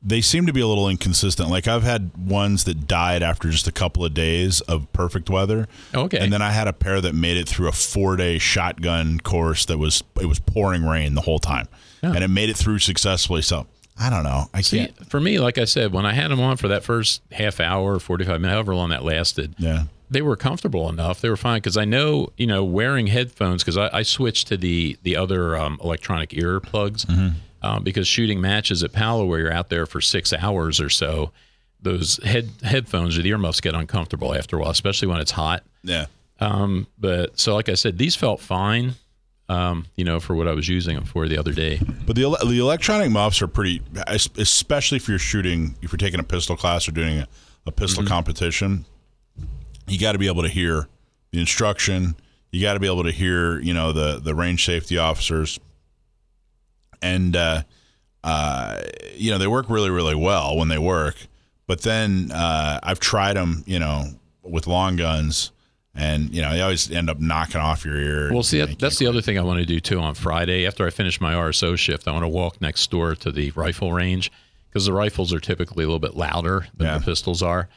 They 0.00 0.20
seem 0.20 0.46
to 0.46 0.52
be 0.52 0.60
a 0.60 0.66
little 0.68 0.88
inconsistent. 0.88 1.50
Like 1.50 1.66
I've 1.66 1.82
had 1.82 2.12
ones 2.16 2.62
that 2.64 2.86
died 2.86 3.24
after 3.24 3.50
just 3.50 3.66
a 3.66 3.72
couple 3.72 4.04
of 4.04 4.14
days 4.14 4.60
of 4.62 4.90
perfect 4.92 5.28
weather. 5.28 5.66
Okay. 5.92 6.18
And 6.18 6.32
then 6.32 6.40
I 6.40 6.52
had 6.52 6.68
a 6.68 6.72
pair 6.72 7.00
that 7.00 7.16
made 7.16 7.36
it 7.36 7.48
through 7.48 7.66
a 7.66 7.72
four 7.72 8.14
day 8.16 8.38
shotgun 8.38 9.18
course 9.18 9.64
that 9.66 9.78
was 9.78 10.04
it 10.20 10.26
was 10.26 10.38
pouring 10.38 10.84
rain 10.84 11.16
the 11.16 11.22
whole 11.22 11.40
time, 11.40 11.66
and 12.14 12.22
it 12.22 12.28
made 12.28 12.48
it 12.50 12.56
through 12.56 12.78
successfully. 12.78 13.42
So 13.42 13.66
I 14.00 14.10
don't 14.10 14.22
know. 14.24 14.46
I 14.54 14.60
See, 14.60 14.78
can't. 14.78 15.10
for 15.10 15.20
me, 15.20 15.38
like 15.40 15.58
I 15.58 15.64
said, 15.64 15.92
when 15.92 16.06
I 16.06 16.12
had 16.12 16.30
them 16.30 16.40
on 16.40 16.56
for 16.56 16.68
that 16.68 16.84
first 16.84 17.20
half 17.32 17.58
hour, 17.60 17.98
45 17.98 18.40
minutes, 18.40 18.54
however 18.54 18.74
long 18.74 18.90
that 18.90 19.04
lasted, 19.04 19.54
Yeah. 19.58 19.84
they 20.10 20.22
were 20.22 20.36
comfortable 20.36 20.88
enough. 20.88 21.20
They 21.20 21.28
were 21.28 21.36
fine 21.36 21.58
because 21.58 21.76
I 21.76 21.84
know, 21.84 22.28
you 22.36 22.46
know, 22.46 22.62
wearing 22.64 23.08
headphones 23.08 23.62
because 23.64 23.76
I, 23.76 23.90
I 23.92 24.02
switched 24.02 24.46
to 24.48 24.56
the 24.56 24.96
the 25.02 25.16
other 25.16 25.56
um, 25.56 25.78
electronic 25.82 26.32
ear 26.36 26.60
plugs 26.60 27.06
um, 27.62 27.82
because 27.82 28.06
shooting 28.06 28.40
matches 28.40 28.82
at 28.84 28.92
Palo 28.92 29.24
where 29.26 29.40
you're 29.40 29.52
out 29.52 29.68
there 29.68 29.84
for 29.86 30.00
six 30.00 30.32
hours 30.32 30.80
or 30.80 30.88
so, 30.90 31.32
those 31.82 32.18
head 32.24 32.48
headphones 32.62 33.18
or 33.18 33.22
the 33.22 33.28
earmuffs 33.30 33.60
get 33.60 33.74
uncomfortable 33.74 34.34
after 34.34 34.56
a 34.56 34.60
while, 34.60 34.70
especially 34.70 35.08
when 35.08 35.18
it's 35.20 35.32
hot. 35.32 35.64
Yeah. 35.82 36.06
Um, 36.40 36.86
but 36.98 37.38
so, 37.40 37.54
like 37.56 37.68
I 37.68 37.74
said, 37.74 37.98
these 37.98 38.14
felt 38.14 38.40
fine. 38.40 38.94
Um, 39.50 39.86
you 39.96 40.04
know, 40.04 40.20
for 40.20 40.34
what 40.34 40.46
I 40.46 40.52
was 40.52 40.68
using 40.68 40.94
them 40.94 41.04
for 41.04 41.26
the 41.26 41.38
other 41.38 41.52
day. 41.52 41.80
But 42.06 42.16
the 42.16 42.36
the 42.46 42.58
electronic 42.58 43.10
muffs 43.10 43.40
are 43.40 43.48
pretty, 43.48 43.80
especially 44.36 44.96
if 44.96 45.08
you're 45.08 45.18
shooting, 45.18 45.74
if 45.80 45.90
you're 45.90 45.96
taking 45.96 46.20
a 46.20 46.24
pistol 46.24 46.54
class 46.54 46.86
or 46.86 46.92
doing 46.92 47.20
a, 47.20 47.28
a 47.66 47.72
pistol 47.72 48.04
competition. 48.04 48.84
You 49.86 49.98
got 49.98 50.12
to 50.12 50.18
be 50.18 50.26
able 50.26 50.42
to 50.42 50.50
hear 50.50 50.86
the 51.30 51.40
instruction. 51.40 52.14
You 52.52 52.60
got 52.60 52.74
to 52.74 52.80
be 52.80 52.86
able 52.86 53.04
to 53.04 53.10
hear, 53.10 53.58
you 53.60 53.72
know, 53.72 53.92
the 53.92 54.20
the 54.22 54.34
range 54.34 54.66
safety 54.66 54.98
officers, 54.98 55.58
and 57.00 57.34
uh, 57.34 57.62
uh, 58.24 58.82
you 59.14 59.30
know 59.30 59.38
they 59.38 59.46
work 59.46 59.70
really 59.70 59.90
really 59.90 60.14
well 60.14 60.58
when 60.58 60.68
they 60.68 60.78
work. 60.78 61.16
But 61.66 61.82
then 61.82 62.32
uh, 62.32 62.80
I've 62.82 63.00
tried 63.00 63.34
them, 63.34 63.62
you 63.66 63.78
know, 63.78 64.04
with 64.42 64.66
long 64.66 64.96
guns, 64.96 65.52
and 65.98 66.32
you 66.34 66.40
know 66.40 66.52
they 66.52 66.60
always 66.62 66.90
end 66.90 67.10
up 67.10 67.18
knocking 67.20 67.60
off 67.60 67.84
your 67.84 67.96
ear. 67.96 68.32
Well, 68.32 68.42
see, 68.42 68.58
that, 68.60 68.78
that's 68.78 68.98
the 68.98 69.06
other 69.06 69.20
thing 69.20 69.38
I 69.38 69.42
want 69.42 69.58
to 69.60 69.66
do 69.66 69.80
too 69.80 69.98
on 69.98 70.14
Friday. 70.14 70.66
After 70.66 70.86
I 70.86 70.90
finish 70.90 71.20
my 71.20 71.34
RSO 71.34 71.76
shift, 71.76 72.08
I 72.08 72.12
want 72.12 72.22
to 72.24 72.28
walk 72.28 72.60
next 72.60 72.90
door 72.90 73.14
to 73.16 73.30
the 73.32 73.50
rifle 73.50 73.92
range 73.92 74.30
because 74.70 74.86
the 74.86 74.92
rifles 74.92 75.32
are 75.32 75.40
typically 75.40 75.84
a 75.84 75.86
little 75.86 75.98
bit 75.98 76.14
louder 76.16 76.68
than 76.76 76.86
Yeah. 76.86 76.98
the 76.98 77.04
pistols 77.04 77.42
are. 77.42 77.68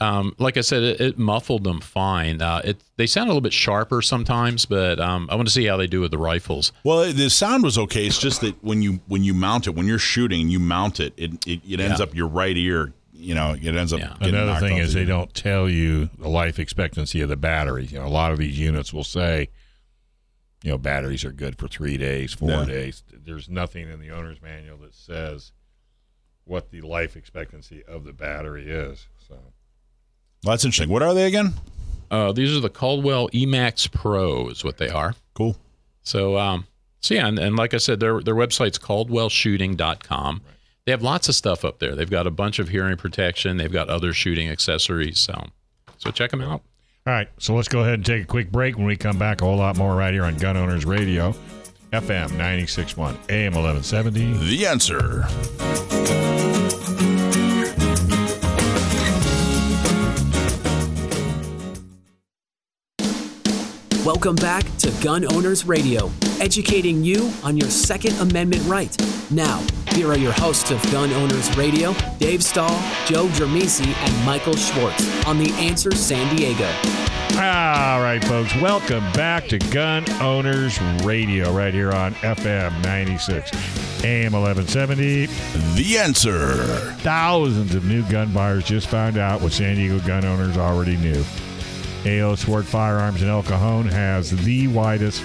Um, 0.00 0.32
like 0.38 0.56
I 0.56 0.60
said, 0.60 0.84
it, 0.84 1.00
it 1.00 1.18
muffled 1.18 1.64
them 1.64 1.80
fine. 1.80 2.40
Uh, 2.40 2.60
it 2.64 2.76
they 2.96 3.06
sound 3.06 3.28
a 3.28 3.30
little 3.32 3.40
bit 3.40 3.52
sharper 3.52 4.00
sometimes, 4.00 4.64
but 4.64 5.00
um, 5.00 5.26
I 5.28 5.34
want 5.34 5.48
to 5.48 5.52
see 5.52 5.64
how 5.66 5.76
they 5.76 5.88
do 5.88 6.00
with 6.00 6.12
the 6.12 6.18
rifles. 6.18 6.70
Well, 6.84 7.12
the 7.12 7.28
sound 7.30 7.64
was 7.64 7.76
okay. 7.78 8.06
It's 8.06 8.18
just 8.18 8.40
that 8.42 8.62
when 8.62 8.80
you 8.80 9.00
when 9.08 9.24
you 9.24 9.34
mount 9.34 9.66
it, 9.66 9.74
when 9.74 9.86
you're 9.88 9.98
shooting, 9.98 10.48
you 10.48 10.60
mount 10.60 11.00
it, 11.00 11.14
it 11.16 11.32
it, 11.48 11.60
it 11.68 11.80
ends 11.80 11.98
Yeah. 11.98 12.04
up 12.04 12.14
your 12.14 12.28
right 12.28 12.56
ear. 12.56 12.92
You 13.20 13.34
know, 13.34 13.56
it 13.60 13.74
ends 13.74 13.92
up. 13.92 13.98
Yeah. 13.98 14.14
Another 14.20 14.60
thing 14.60 14.76
is 14.78 14.92
the 14.92 15.00
they 15.00 15.00
ear. 15.02 15.06
don't 15.08 15.34
tell 15.34 15.68
you 15.68 16.08
the 16.18 16.28
life 16.28 16.58
expectancy 16.60 17.20
of 17.20 17.28
the 17.28 17.36
battery. 17.36 17.84
You 17.86 17.98
know, 17.98 18.06
a 18.06 18.08
lot 18.08 18.30
of 18.30 18.38
these 18.38 18.56
units 18.58 18.92
will 18.92 19.02
say, 19.02 19.48
you 20.62 20.70
know, 20.70 20.78
batteries 20.78 21.24
are 21.24 21.32
good 21.32 21.58
for 21.58 21.66
three 21.66 21.96
days, 21.96 22.32
four 22.32 22.50
Yeah. 22.50 22.64
days. 22.64 23.02
There's 23.12 23.48
nothing 23.48 23.90
in 23.90 24.00
the 24.00 24.10
owner's 24.10 24.40
manual 24.40 24.78
that 24.78 24.94
says 24.94 25.50
what 26.44 26.70
the 26.70 26.80
life 26.80 27.16
expectancy 27.16 27.82
of 27.88 28.04
the 28.04 28.12
battery 28.12 28.68
is. 28.70 29.08
So 29.28 29.34
Well, 29.34 30.52
that's 30.52 30.64
interesting. 30.64 30.88
What 30.88 31.02
are 31.02 31.12
they 31.12 31.26
again? 31.26 31.54
Uh, 32.12 32.30
these 32.32 32.56
are 32.56 32.60
the 32.60 32.70
Caldwell 32.70 33.28
Emax 33.30 33.90
Pro, 33.92 34.48
is 34.48 34.62
what 34.64 34.78
they 34.78 34.88
are. 34.88 35.14
Cool. 35.34 35.56
So, 36.02 36.38
um, 36.38 36.66
so 37.00 37.14
yeah, 37.14 37.26
and, 37.26 37.38
and 37.38 37.56
like 37.56 37.74
I 37.74 37.78
said, 37.78 37.98
their 38.00 38.20
their 38.22 38.34
website's 38.36 38.78
caldwellshooting.com. 38.78 40.40
They 40.88 40.92
have 40.92 41.02
lots 41.02 41.28
of 41.28 41.34
stuff 41.34 41.66
up 41.66 41.80
there. 41.80 41.94
They've 41.94 42.08
got 42.08 42.26
a 42.26 42.30
bunch 42.30 42.58
of 42.58 42.70
hearing 42.70 42.96
protection. 42.96 43.58
They've 43.58 43.70
got 43.70 43.90
other 43.90 44.14
shooting 44.14 44.48
accessories. 44.48 45.18
So, 45.18 45.48
so 45.98 46.10
check 46.10 46.30
them 46.30 46.40
out. 46.40 46.62
All 47.06 47.12
right, 47.12 47.28
so 47.36 47.54
let's 47.54 47.68
go 47.68 47.80
ahead 47.80 47.92
and 47.96 48.06
take 48.06 48.22
a 48.22 48.26
quick 48.26 48.50
break. 48.50 48.78
When 48.78 48.86
we 48.86 48.96
come 48.96 49.18
back, 49.18 49.42
a 49.42 49.44
whole 49.44 49.58
lot 49.58 49.76
more 49.76 49.94
right 49.94 50.14
here 50.14 50.24
on 50.24 50.38
Gun 50.38 50.56
Owners 50.56 50.86
Radio, 50.86 51.34
FM 51.92 52.30
96.1, 52.30 52.96
AM 53.28 53.52
1170. 53.52 54.32
The 54.46 54.66
answer. 54.66 56.47
Welcome 64.08 64.36
back 64.36 64.64
to 64.78 64.90
Gun 65.04 65.30
Owners 65.34 65.66
Radio, 65.66 66.10
educating 66.40 67.04
you 67.04 67.30
on 67.44 67.58
your 67.58 67.68
Second 67.68 68.18
Amendment 68.20 68.64
right. 68.64 68.96
Now, 69.30 69.62
here 69.88 70.10
are 70.10 70.16
your 70.16 70.32
hosts 70.32 70.70
of 70.70 70.80
Gun 70.90 71.12
Owners 71.12 71.54
Radio, 71.58 71.92
Dave 72.18 72.42
Stahl, 72.42 72.70
Joe 73.04 73.26
Germisi, 73.26 73.86
and 73.86 74.24
Michael 74.24 74.56
Schwartz 74.56 75.26
on 75.26 75.36
The 75.36 75.52
Answer 75.58 75.94
San 75.94 76.34
Diego. 76.34 76.64
All 77.34 78.00
right, 78.00 78.24
folks, 78.24 78.54
welcome 78.62 79.04
back 79.12 79.46
to 79.48 79.58
Gun 79.58 80.10
Owners 80.22 80.80
Radio 81.04 81.52
right 81.52 81.74
here 81.74 81.92
on 81.92 82.14
FM 82.14 82.82
96, 82.82 83.50
AM 84.04 84.32
1170. 84.32 85.26
The 85.74 85.98
answer. 85.98 86.54
Thousands 87.00 87.74
of 87.74 87.84
new 87.84 88.02
gun 88.04 88.32
buyers 88.32 88.64
just 88.64 88.88
found 88.88 89.18
out 89.18 89.42
what 89.42 89.52
San 89.52 89.76
Diego 89.76 90.00
gun 90.06 90.24
owners 90.24 90.56
already 90.56 90.96
knew. 90.96 91.22
AO 92.08 92.34
Sword 92.34 92.66
Firearms 92.66 93.22
in 93.22 93.28
El 93.28 93.42
Cajon 93.42 93.86
has 93.88 94.30
the 94.30 94.66
widest 94.68 95.22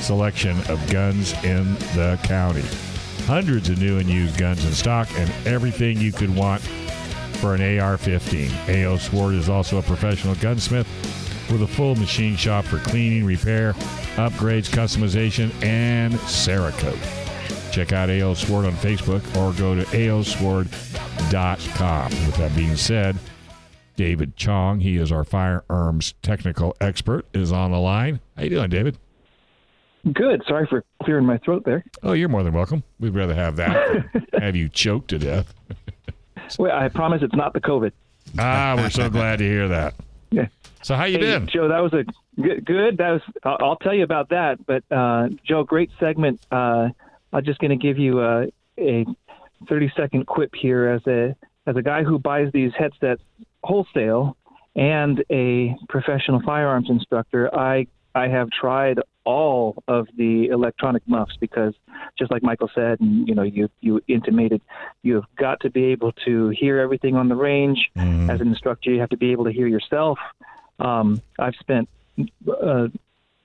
selection 0.00 0.56
of 0.68 0.90
guns 0.90 1.32
in 1.44 1.74
the 1.94 2.18
county. 2.22 2.64
Hundreds 3.24 3.68
of 3.70 3.78
new 3.78 3.98
and 3.98 4.08
used 4.08 4.38
guns 4.38 4.64
in 4.64 4.72
stock 4.72 5.08
and 5.16 5.30
everything 5.46 5.98
you 5.98 6.12
could 6.12 6.34
want 6.34 6.60
for 7.40 7.54
an 7.54 7.78
AR 7.78 7.96
15. 7.96 8.50
AO 8.68 8.96
Sword 8.98 9.34
is 9.34 9.48
also 9.48 9.78
a 9.78 9.82
professional 9.82 10.34
gunsmith 10.36 10.86
with 11.50 11.62
a 11.62 11.66
full 11.66 11.96
machine 11.96 12.36
shop 12.36 12.64
for 12.64 12.78
cleaning, 12.78 13.24
repair, 13.24 13.72
upgrades, 14.16 14.68
customization, 14.68 15.50
and 15.62 16.12
Cerakote. 16.14 17.72
Check 17.72 17.92
out 17.92 18.10
AO 18.10 18.34
Sword 18.34 18.66
on 18.66 18.72
Facebook 18.72 19.22
or 19.36 19.52
go 19.58 19.74
to 19.74 19.82
aosword.com. 19.84 20.64
With 22.10 22.36
that 22.36 22.54
being 22.56 22.76
said, 22.76 23.16
David 23.98 24.36
Chong, 24.36 24.78
he 24.78 24.96
is 24.96 25.10
our 25.10 25.24
firearms 25.24 26.14
technical 26.22 26.76
expert, 26.80 27.26
is 27.34 27.50
on 27.50 27.72
the 27.72 27.80
line. 27.80 28.20
How 28.36 28.44
you 28.44 28.50
doing, 28.50 28.70
David? 28.70 28.96
Good. 30.12 30.40
Sorry 30.46 30.68
for 30.70 30.84
clearing 31.02 31.26
my 31.26 31.38
throat 31.38 31.64
there. 31.64 31.84
Oh, 32.04 32.12
you're 32.12 32.28
more 32.28 32.44
than 32.44 32.54
welcome. 32.54 32.84
We'd 33.00 33.16
rather 33.16 33.34
have 33.34 33.56
that 33.56 34.06
than 34.12 34.24
have 34.40 34.54
you 34.54 34.68
choked 34.68 35.08
to 35.08 35.18
death. 35.18 35.52
Wait, 36.60 36.70
I 36.70 36.88
promise 36.90 37.22
it's 37.24 37.34
not 37.34 37.54
the 37.54 37.60
COVID. 37.60 37.90
Ah, 38.38 38.74
we're 38.76 38.88
so 38.90 39.10
glad 39.10 39.40
to 39.40 39.44
hear 39.44 39.66
that. 39.68 39.94
Yeah. 40.30 40.48
So 40.82 40.94
how 40.94 41.04
you 41.04 41.14
Hey, 41.16 41.38
been? 41.38 41.46
Joe, 41.48 41.68
that 41.68 41.78
was 41.82 41.94
a 41.94 42.04
good. 42.40 42.62
good. 42.66 42.98
That 42.98 43.12
was. 43.12 43.22
I'll, 43.44 43.56
I'll 43.60 43.76
tell 43.76 43.94
you 43.94 44.04
about 44.04 44.28
that. 44.28 44.58
But 44.66 44.84
uh, 44.94 45.30
Joe, 45.42 45.64
great 45.64 45.90
segment. 45.98 46.38
Uh, 46.52 46.90
I'm 47.32 47.44
just 47.46 47.58
going 47.60 47.70
to 47.70 47.76
give 47.82 47.96
you 47.98 48.20
a, 48.20 48.46
a 48.78 49.06
30 49.70 49.90
second 49.96 50.26
quip 50.26 50.54
here 50.54 50.86
as 50.86 51.00
a 51.06 51.34
as 51.66 51.76
a 51.76 51.82
guy 51.82 52.02
who 52.04 52.18
buys 52.18 52.52
these 52.52 52.72
headsets 52.78 53.22
wholesale 53.62 54.36
and 54.76 55.24
a 55.30 55.76
professional 55.88 56.40
firearms 56.42 56.88
instructor. 56.90 57.54
I 57.54 57.86
I 58.14 58.28
have 58.28 58.50
tried 58.50 59.00
all 59.24 59.82
of 59.86 60.08
the 60.16 60.46
electronic 60.46 61.02
muffs 61.06 61.36
because 61.38 61.74
just 62.18 62.30
like 62.30 62.42
Michael 62.42 62.70
said, 62.74 62.98
and 63.00 63.28
you 63.28 63.34
know, 63.34 63.42
you 63.42 63.68
you 63.80 64.00
intimated, 64.08 64.62
you 65.02 65.16
have 65.16 65.26
got 65.36 65.60
to 65.60 65.70
be 65.70 65.84
able 65.86 66.12
to 66.24 66.48
hear 66.50 66.78
everything 66.78 67.14
on 67.16 67.28
the 67.28 67.36
range. 67.36 67.90
As 68.30 68.40
an 68.40 68.48
instructor, 68.48 68.90
you 68.90 69.00
have 69.00 69.10
to 69.10 69.16
be 69.16 69.32
able 69.32 69.44
to 69.44 69.52
hear 69.52 69.66
yourself. 69.66 70.18
Um, 70.78 71.20
I've 71.38 71.56
spent 71.56 71.88
uh, 72.50 72.88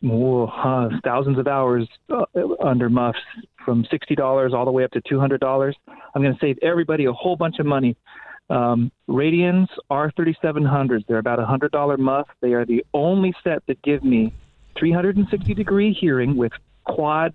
whoa, 0.01 0.91
thousands 1.03 1.37
of 1.37 1.47
hours 1.47 1.87
uh, 2.09 2.25
under 2.61 2.89
muffs 2.89 3.19
from 3.65 3.85
sixty 3.91 4.15
dollars 4.15 4.53
all 4.53 4.65
the 4.65 4.71
way 4.71 4.83
up 4.83 4.91
to 4.91 5.01
two 5.01 5.19
hundred 5.19 5.41
dollars. 5.41 5.75
I'm 5.87 6.21
going 6.21 6.33
to 6.33 6.39
save 6.39 6.59
everybody 6.61 7.05
a 7.05 7.13
whole 7.13 7.35
bunch 7.35 7.59
of 7.59 7.65
money. 7.65 7.95
Um, 8.49 8.91
Radians 9.09 9.67
R3700s. 9.89 11.05
They're 11.07 11.17
about 11.17 11.39
a 11.39 11.45
hundred 11.45 11.71
dollar 11.71 11.97
muff. 11.97 12.27
They 12.41 12.53
are 12.53 12.65
the 12.65 12.85
only 12.93 13.33
set 13.43 13.65
that 13.67 13.81
give 13.81 14.03
me 14.03 14.33
360 14.77 15.53
degree 15.53 15.93
hearing 15.93 16.35
with 16.35 16.51
quad 16.83 17.33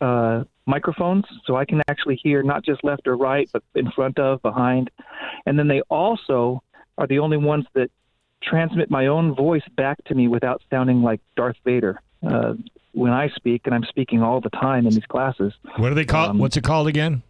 uh, 0.00 0.44
microphones, 0.66 1.24
so 1.46 1.56
I 1.56 1.64
can 1.64 1.82
actually 1.88 2.16
hear 2.22 2.42
not 2.42 2.64
just 2.64 2.82
left 2.84 3.06
or 3.06 3.16
right, 3.16 3.48
but 3.52 3.62
in 3.74 3.90
front 3.90 4.18
of, 4.18 4.40
behind. 4.42 4.90
And 5.46 5.58
then 5.58 5.68
they 5.68 5.82
also 5.82 6.62
are 6.96 7.06
the 7.06 7.18
only 7.18 7.36
ones 7.36 7.66
that 7.74 7.90
transmit 8.42 8.90
my 8.90 9.06
own 9.06 9.34
voice 9.34 9.62
back 9.76 10.02
to 10.04 10.14
me 10.14 10.28
without 10.28 10.62
sounding 10.70 11.02
like 11.02 11.20
Darth 11.36 11.56
Vader. 11.64 12.00
Uh, 12.26 12.54
when 12.92 13.12
I 13.12 13.28
speak, 13.36 13.62
and 13.66 13.74
I'm 13.74 13.84
speaking 13.84 14.22
all 14.22 14.40
the 14.40 14.50
time 14.50 14.86
in 14.86 14.92
these 14.92 15.06
classes. 15.06 15.52
What 15.76 15.90
do 15.90 15.94
they 15.94 16.04
call? 16.04 16.30
Um, 16.30 16.38
what's 16.38 16.56
it 16.56 16.64
called 16.64 16.88
again? 16.88 17.22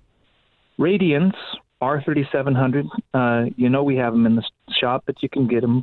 Radians 0.78 1.34
R3700. 1.80 2.86
Uh, 3.14 3.50
you 3.56 3.68
know 3.68 3.82
we 3.82 3.96
have 3.96 4.12
them 4.12 4.26
in 4.26 4.36
the 4.36 4.44
shop, 4.80 5.04
but 5.06 5.22
you 5.22 5.28
can 5.28 5.46
get 5.48 5.62
them 5.62 5.82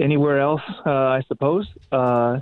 anywhere 0.00 0.40
else, 0.40 0.62
uh, 0.86 0.90
I 0.90 1.22
suppose. 1.28 1.66
Uh, 1.92 2.40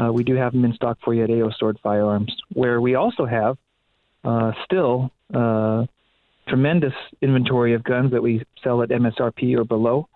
uh, 0.00 0.12
we 0.12 0.22
do 0.22 0.34
have 0.36 0.52
them 0.52 0.64
in 0.64 0.72
stock 0.74 0.98
for 1.04 1.12
you 1.12 1.24
at 1.24 1.30
AO 1.30 1.50
Sword 1.58 1.78
Firearms, 1.82 2.34
where 2.52 2.80
we 2.80 2.94
also 2.94 3.26
have 3.26 3.56
uh, 4.24 4.52
still 4.64 5.10
uh, 5.34 5.84
tremendous 6.46 6.94
inventory 7.20 7.74
of 7.74 7.82
guns 7.82 8.12
that 8.12 8.22
we 8.22 8.44
sell 8.62 8.82
at 8.82 8.90
MSRP 8.90 9.56
or 9.56 9.64
below. 9.64 10.08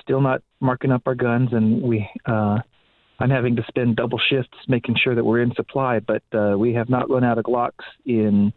Still 0.00 0.20
not 0.20 0.42
marking 0.60 0.90
up 0.90 1.02
our 1.06 1.14
guns, 1.14 1.50
and 1.52 1.82
we. 1.82 2.08
Uh, 2.26 2.58
I'm 3.18 3.30
having 3.30 3.54
to 3.56 3.64
spend 3.68 3.94
double 3.94 4.18
shifts 4.18 4.56
making 4.66 4.96
sure 4.96 5.14
that 5.14 5.22
we're 5.22 5.42
in 5.42 5.54
supply, 5.54 6.00
but 6.00 6.22
uh, 6.32 6.56
we 6.58 6.74
have 6.74 6.88
not 6.88 7.08
run 7.08 7.22
out 7.22 7.38
of 7.38 7.44
Glocks 7.44 7.84
in 8.04 8.52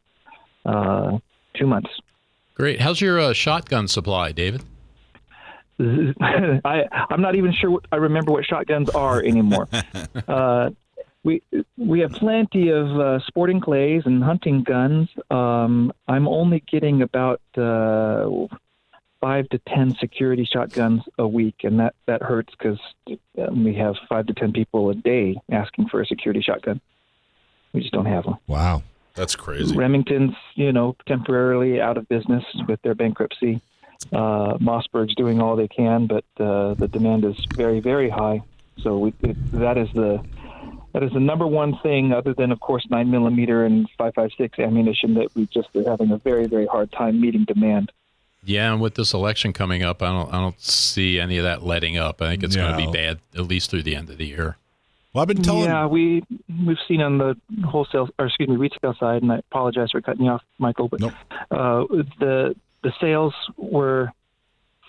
uh, 0.65 1.19
two 1.55 1.67
months. 1.67 1.89
Great. 2.55 2.79
How's 2.79 3.01
your 3.01 3.19
uh, 3.19 3.33
shotgun 3.33 3.87
supply, 3.87 4.31
David? 4.31 4.63
I 5.79 6.83
I'm 7.09 7.21
not 7.21 7.35
even 7.35 7.53
sure 7.53 7.69
what, 7.69 7.85
I 7.91 7.97
remember 7.97 8.31
what 8.31 8.45
shotguns 8.45 8.89
are 8.91 9.21
anymore. 9.21 9.67
uh, 10.27 10.69
we 11.23 11.41
we 11.77 11.99
have 11.99 12.11
plenty 12.11 12.69
of 12.69 12.87
uh, 12.97 13.19
sporting 13.27 13.59
clays 13.59 14.03
and 14.05 14.23
hunting 14.23 14.63
guns. 14.63 15.09
Um, 15.29 15.91
I'm 16.07 16.29
only 16.29 16.63
getting 16.71 17.01
about 17.01 17.41
uh, 17.57 18.29
five 19.19 19.49
to 19.49 19.59
ten 19.67 19.93
security 19.95 20.45
shotguns 20.45 21.01
a 21.17 21.27
week, 21.27 21.55
and 21.63 21.77
that 21.81 21.95
that 22.05 22.21
hurts 22.21 22.53
because 22.57 22.79
we 23.51 23.75
have 23.75 23.95
five 24.07 24.27
to 24.27 24.33
ten 24.33 24.53
people 24.53 24.89
a 24.91 24.95
day 24.95 25.35
asking 25.51 25.89
for 25.89 25.99
a 25.99 26.05
security 26.05 26.41
shotgun. 26.41 26.79
We 27.73 27.81
just 27.81 27.91
don't 27.91 28.05
have 28.05 28.23
them. 28.23 28.37
Wow. 28.47 28.83
That's 29.15 29.35
crazy. 29.35 29.75
Remington's, 29.75 30.35
you 30.55 30.71
know, 30.71 30.95
temporarily 31.07 31.81
out 31.81 31.97
of 31.97 32.07
business 32.09 32.43
with 32.67 32.81
their 32.81 32.95
bankruptcy. 32.95 33.61
Uh, 34.11 34.57
Mossberg's 34.59 35.15
doing 35.15 35.41
all 35.41 35.55
they 35.55 35.69
can, 35.69 36.05
but 36.07 36.25
uh, 36.39 36.73
the 36.73 36.87
demand 36.87 37.23
is 37.23 37.37
very, 37.55 37.79
very 37.79 38.09
high. 38.09 38.41
So 38.81 38.97
we, 38.97 39.13
it, 39.21 39.37
that 39.53 39.77
is 39.77 39.89
the 39.93 40.21
that 40.93 41.03
is 41.03 41.11
the 41.11 41.19
number 41.19 41.47
one 41.47 41.77
thing, 41.79 42.13
other 42.13 42.33
than 42.33 42.51
of 42.51 42.59
course 42.59 42.85
nine 42.89 43.09
millimeter 43.09 43.65
and 43.65 43.89
five 43.97 44.13
five 44.15 44.31
six 44.37 44.59
ammunition, 44.59 45.13
that 45.15 45.33
we 45.35 45.45
just 45.47 45.73
are 45.75 45.89
having 45.89 46.11
a 46.11 46.17
very, 46.17 46.45
very 46.45 46.67
hard 46.67 46.91
time 46.91 47.19
meeting 47.21 47.45
demand. 47.45 47.91
Yeah, 48.43 48.71
and 48.71 48.79
with 48.81 48.95
this 48.95 49.13
election 49.13 49.53
coming 49.53 49.81
up, 49.81 50.03
I 50.03 50.11
don't 50.11 50.33
I 50.33 50.39
don't 50.39 50.59
see 50.59 51.19
any 51.19 51.37
of 51.37 51.43
that 51.45 51.63
letting 51.63 51.97
up. 51.97 52.21
I 52.21 52.29
think 52.29 52.43
it's 52.43 52.55
going 52.55 52.71
to 52.71 52.85
be 52.85 52.91
bad 52.91 53.19
at 53.33 53.41
least 53.47 53.69
through 53.69 53.83
the 53.83 53.95
end 53.95 54.09
of 54.09 54.17
the 54.17 54.27
year. 54.27 54.57
Well, 55.15 55.21
I've 55.21 55.29
been 55.29 55.43
telling. 55.43 55.63
Yeah, 55.63 55.85
we 55.85 56.25
we've 56.67 56.77
seen 56.89 57.01
on 57.01 57.17
the 57.19 57.37
wholesale 57.65 58.09
or 58.19 58.25
excuse 58.25 58.49
me 58.49 58.57
retail 58.57 58.93
side, 58.99 59.21
and 59.21 59.31
I 59.31 59.37
apologize 59.37 59.91
for 59.91 60.01
cutting 60.01 60.25
you 60.25 60.31
off, 60.31 60.43
Michael, 60.57 60.89
but 60.89 60.99
Nope. 60.99 61.13
uh, 61.51 61.85
the 62.19 62.53
the 62.83 62.91
sales 62.99 63.33
were 63.55 64.11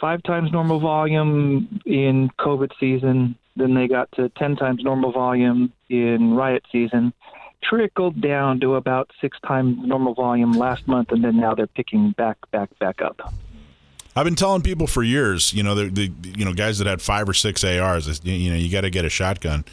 five 0.01 0.25
times 0.25 0.51
normal 0.51 0.81
volume 0.81 1.81
in 1.87 2.29
COVID 2.41 2.73
season. 2.81 3.37
Then 3.55 3.75
they 3.75 3.87
got 3.87 4.11
to 4.17 4.29
ten 4.31 4.57
times 4.57 4.83
normal 4.83 5.13
volume 5.13 5.73
in 5.89 6.35
riot 6.35 6.65
season. 6.73 7.13
Trickled 7.63 8.21
down 8.21 8.59
to 8.61 8.75
about 8.75 9.13
six 9.21 9.39
times 9.47 9.79
normal 9.81 10.15
volume 10.15 10.51
last 10.55 10.89
month, 10.89 11.13
and 11.13 11.23
then 11.23 11.37
now 11.37 11.55
they're 11.55 11.69
picking 11.69 12.11
back, 12.11 12.37
back, 12.51 12.77
back 12.81 13.01
up. 13.01 13.33
I've 14.17 14.25
been 14.25 14.35
telling 14.35 14.63
people 14.63 14.87
for 14.87 15.03
years, 15.03 15.53
you 15.53 15.63
know, 15.63 15.75
the, 15.75 15.85
the 15.85 16.13
you 16.37 16.45
know 16.45 16.53
guys 16.53 16.79
that 16.79 16.89
had 16.89 17.01
five 17.01 17.29
or 17.29 17.35
six 17.35 17.63
ARs, 17.63 18.21
you 18.25 18.51
know, 18.51 18.57
you 18.57 18.73
got 18.73 18.81
to 18.81 18.91
get 18.91 19.05
a 19.05 19.11
shotgun, 19.11 19.65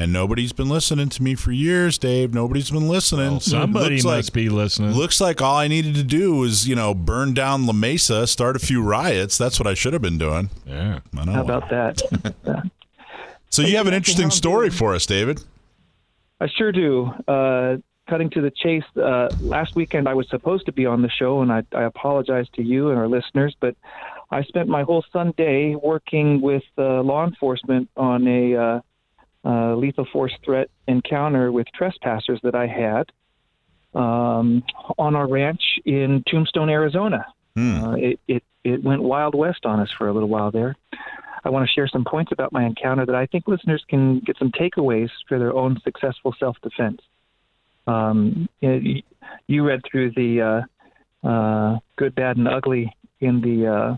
and 0.00 0.14
nobody's 0.14 0.54
been 0.54 0.70
listening 0.70 1.10
to 1.10 1.22
me 1.22 1.34
for 1.34 1.52
years, 1.52 1.98
Dave. 1.98 2.32
Nobody's 2.32 2.70
been 2.70 2.88
listening. 2.88 3.32
Well, 3.32 3.40
somebody 3.40 3.96
Looks 3.96 4.04
must 4.04 4.28
like, 4.28 4.32
be 4.32 4.48
listening. 4.48 4.92
Looks 4.92 5.20
like 5.20 5.42
all 5.42 5.56
I 5.56 5.68
needed 5.68 5.94
to 5.96 6.02
do 6.02 6.36
was, 6.36 6.66
you 6.66 6.74
know, 6.74 6.94
burn 6.94 7.34
down 7.34 7.66
La 7.66 7.74
Mesa, 7.74 8.26
start 8.26 8.56
a 8.56 8.58
few 8.58 8.82
riots. 8.82 9.36
That's 9.36 9.60
what 9.60 9.66
I 9.66 9.74
should 9.74 9.92
have 9.92 10.00
been 10.00 10.16
doing. 10.16 10.48
yeah. 10.64 11.00
I 11.14 11.24
know. 11.26 11.32
How 11.32 11.42
about 11.42 11.68
that? 11.68 12.00
Uh, 12.46 12.62
so 13.50 13.62
you 13.62 13.76
have 13.76 13.88
an 13.88 13.94
interesting 13.94 14.30
story 14.30 14.70
for 14.70 14.94
us, 14.94 15.06
David. 15.06 15.42
I 16.40 16.46
sure 16.46 16.70
do. 16.70 17.10
Uh, 17.26 17.78
cutting 18.08 18.30
to 18.30 18.40
the 18.40 18.50
chase, 18.52 18.84
uh, 18.96 19.28
last 19.40 19.74
weekend 19.74 20.08
I 20.08 20.14
was 20.14 20.28
supposed 20.28 20.66
to 20.66 20.72
be 20.72 20.86
on 20.86 21.02
the 21.02 21.10
show, 21.10 21.42
and 21.42 21.50
I, 21.50 21.64
I 21.74 21.82
apologize 21.82 22.46
to 22.54 22.62
you 22.62 22.90
and 22.90 22.98
our 22.98 23.08
listeners, 23.08 23.56
but 23.58 23.74
I 24.30 24.44
spent 24.44 24.68
my 24.68 24.84
whole 24.84 25.04
Sunday 25.12 25.74
working 25.74 26.40
with 26.40 26.62
uh, 26.78 27.02
law 27.02 27.26
enforcement 27.26 27.90
on 27.96 28.28
a 28.28 28.82
uh, 29.44 29.74
lethal 29.74 30.06
force 30.12 30.32
threat 30.44 30.68
encounter 30.86 31.50
with 31.50 31.66
trespassers 31.74 32.40
that 32.42 32.54
I 32.54 32.66
had 32.66 33.10
um, 33.94 34.62
on 34.98 35.16
our 35.16 35.28
ranch 35.28 35.62
in 35.84 36.22
Tombstone, 36.26 36.68
Arizona. 36.70 37.26
Uh, 37.84 37.94
it, 37.94 38.20
it 38.28 38.42
it 38.62 38.82
went 38.82 39.02
wild 39.02 39.34
west 39.34 39.64
on 39.64 39.80
us 39.80 39.88
for 39.96 40.08
a 40.08 40.12
little 40.12 40.28
while 40.28 40.50
there. 40.50 40.76
I 41.44 41.48
want 41.48 41.66
to 41.66 41.72
share 41.72 41.88
some 41.88 42.04
points 42.04 42.32
about 42.32 42.52
my 42.52 42.64
encounter 42.64 43.06
that 43.06 43.14
I 43.14 43.26
think 43.26 43.48
listeners 43.48 43.82
can 43.88 44.20
get 44.20 44.36
some 44.38 44.52
takeaways 44.52 45.08
for 45.28 45.38
their 45.38 45.54
own 45.54 45.80
successful 45.82 46.34
self 46.38 46.56
defense. 46.62 47.00
Um, 47.86 48.48
you, 48.60 49.02
you 49.46 49.66
read 49.66 49.80
through 49.90 50.12
the 50.12 50.66
uh, 51.24 51.26
uh, 51.26 51.78
good, 51.96 52.14
bad, 52.14 52.36
and 52.36 52.46
ugly 52.46 52.94
in 53.20 53.40
the 53.40 53.66
uh, 53.66 53.96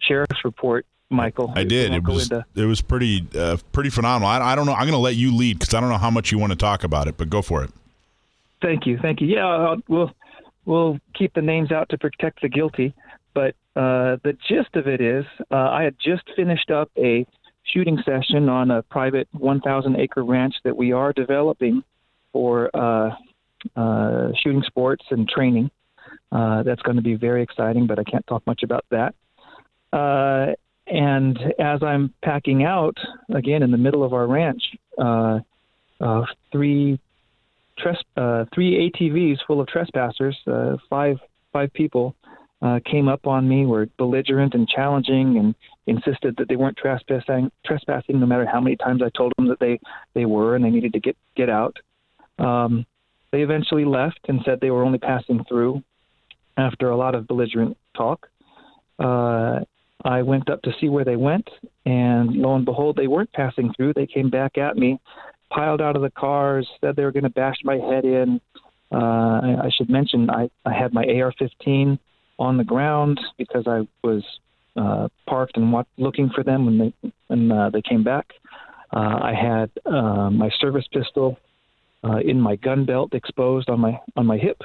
sheriff's 0.00 0.44
report, 0.44 0.86
Michael. 1.10 1.52
I 1.54 1.64
did. 1.64 1.92
It 1.92 2.04
was 2.04 2.30
it 2.30 2.64
was 2.64 2.80
pretty 2.80 3.26
uh, 3.36 3.58
pretty 3.72 3.90
phenomenal. 3.90 4.28
I, 4.28 4.52
I 4.52 4.54
don't 4.54 4.66
know. 4.66 4.72
I'm 4.72 4.86
going 4.86 4.92
to 4.92 4.98
let 4.98 5.16
you 5.16 5.34
lead 5.34 5.58
because 5.58 5.74
I 5.74 5.80
don't 5.80 5.90
know 5.90 5.98
how 5.98 6.10
much 6.10 6.32
you 6.32 6.38
want 6.38 6.52
to 6.52 6.58
talk 6.58 6.84
about 6.84 7.08
it, 7.08 7.16
but 7.16 7.30
go 7.30 7.42
for 7.42 7.62
it. 7.62 7.70
Thank 8.62 8.86
you, 8.86 8.98
thank 9.00 9.20
you. 9.20 9.28
Yeah, 9.28 9.46
I'll, 9.46 9.76
we'll 9.88 10.10
we'll 10.64 10.98
keep 11.14 11.34
the 11.34 11.42
names 11.42 11.70
out 11.70 11.90
to 11.90 11.98
protect 11.98 12.42
the 12.42 12.48
guilty, 12.48 12.94
but 13.34 13.54
uh, 13.76 14.16
the 14.22 14.36
gist 14.48 14.74
of 14.74 14.86
it 14.86 15.00
is, 15.00 15.24
uh, 15.50 15.54
I 15.54 15.82
had 15.82 15.96
just 16.02 16.22
finished 16.34 16.70
up 16.70 16.90
a 16.96 17.26
shooting 17.64 17.98
session 18.04 18.48
on 18.48 18.70
a 18.70 18.82
private 18.82 19.28
1,000 19.32 19.96
acre 19.96 20.22
ranch 20.22 20.54
that 20.64 20.76
we 20.76 20.92
are 20.92 21.12
developing 21.12 21.82
for 22.32 22.70
uh, 22.74 23.10
uh, 23.76 24.28
shooting 24.42 24.62
sports 24.66 25.04
and 25.10 25.28
training. 25.28 25.70
Uh, 26.30 26.62
that's 26.62 26.82
going 26.82 26.96
to 26.96 27.02
be 27.02 27.14
very 27.14 27.42
exciting, 27.42 27.86
but 27.86 27.98
I 27.98 28.04
can't 28.04 28.26
talk 28.26 28.46
much 28.46 28.62
about 28.62 28.84
that. 28.90 29.14
Uh, 29.92 30.54
and 30.86 31.38
as 31.58 31.82
I'm 31.82 32.12
packing 32.22 32.64
out 32.64 32.96
again 33.34 33.62
in 33.62 33.70
the 33.70 33.78
middle 33.78 34.04
of 34.04 34.12
our 34.12 34.26
ranch, 34.26 34.62
uh, 34.98 35.40
uh, 36.00 36.24
three 36.52 36.98
tres- 37.78 38.04
uh, 38.16 38.44
three 38.54 38.90
ATVs 38.90 39.38
full 39.46 39.60
of 39.60 39.68
trespassers, 39.68 40.36
uh, 40.46 40.76
five 40.90 41.18
five 41.52 41.72
people, 41.72 42.14
uh, 42.62 42.80
came 42.84 43.08
up 43.08 43.26
on 43.26 43.48
me, 43.48 43.64
were 43.64 43.86
belligerent 43.96 44.54
and 44.54 44.68
challenging, 44.68 45.38
and 45.38 45.54
insisted 45.86 46.36
that 46.36 46.48
they 46.48 46.56
weren't 46.56 46.76
trespassing. 46.76 47.50
Trespassing, 47.64 48.20
no 48.20 48.26
matter 48.26 48.46
how 48.46 48.60
many 48.60 48.76
times 48.76 49.02
I 49.02 49.10
told 49.16 49.32
them 49.36 49.48
that 49.48 49.60
they 49.60 49.78
they 50.14 50.26
were, 50.26 50.56
and 50.56 50.64
they 50.64 50.70
needed 50.70 50.92
to 50.92 51.00
get 51.00 51.16
get 51.36 51.48
out. 51.48 51.76
Um, 52.38 52.84
they 53.32 53.42
eventually 53.42 53.84
left 53.84 54.20
and 54.28 54.40
said 54.44 54.60
they 54.60 54.70
were 54.70 54.84
only 54.84 54.98
passing 54.98 55.44
through. 55.44 55.82
After 56.56 56.90
a 56.90 56.96
lot 56.96 57.16
of 57.16 57.26
belligerent 57.26 57.76
talk, 57.96 58.28
uh, 59.00 59.60
I 60.04 60.22
went 60.22 60.50
up 60.50 60.60
to 60.62 60.72
see 60.80 60.88
where 60.88 61.04
they 61.04 61.16
went, 61.16 61.48
and 61.86 62.30
lo 62.36 62.54
and 62.54 62.64
behold, 62.64 62.96
they 62.96 63.06
weren't 63.06 63.32
passing 63.32 63.72
through. 63.74 63.94
They 63.94 64.06
came 64.06 64.28
back 64.28 64.58
at 64.58 64.76
me, 64.76 65.00
piled 65.50 65.80
out 65.80 65.96
of 65.96 66.02
the 66.02 66.10
cars, 66.10 66.68
said 66.80 66.96
they 66.96 67.04
were 67.04 67.12
going 67.12 67.24
to 67.24 67.30
bash 67.30 67.56
my 67.64 67.76
head 67.76 68.04
in. 68.04 68.40
Uh, 68.92 68.96
I, 68.96 69.56
I 69.64 69.70
should 69.74 69.88
mention 69.88 70.28
I, 70.30 70.50
I 70.64 70.72
had 70.72 70.92
my 70.92 71.04
AR-15 71.04 71.98
on 72.38 72.56
the 72.56 72.64
ground 72.64 73.20
because 73.38 73.66
I 73.66 73.86
was 74.02 74.22
uh, 74.76 75.08
parked 75.28 75.56
and 75.56 75.72
wa- 75.72 75.84
looking 75.96 76.30
for 76.34 76.44
them 76.44 76.66
when 76.66 76.78
they 76.78 77.12
when 77.28 77.50
uh, 77.50 77.70
they 77.70 77.82
came 77.82 78.04
back. 78.04 78.26
Uh, 78.94 79.18
I 79.22 79.34
had 79.34 79.70
uh, 79.86 80.30
my 80.30 80.50
service 80.60 80.86
pistol 80.92 81.38
uh, 82.04 82.18
in 82.18 82.40
my 82.40 82.56
gun 82.56 82.84
belt 82.84 83.14
exposed 83.14 83.68
on 83.70 83.80
my 83.80 83.98
on 84.16 84.26
my 84.26 84.36
hip, 84.36 84.60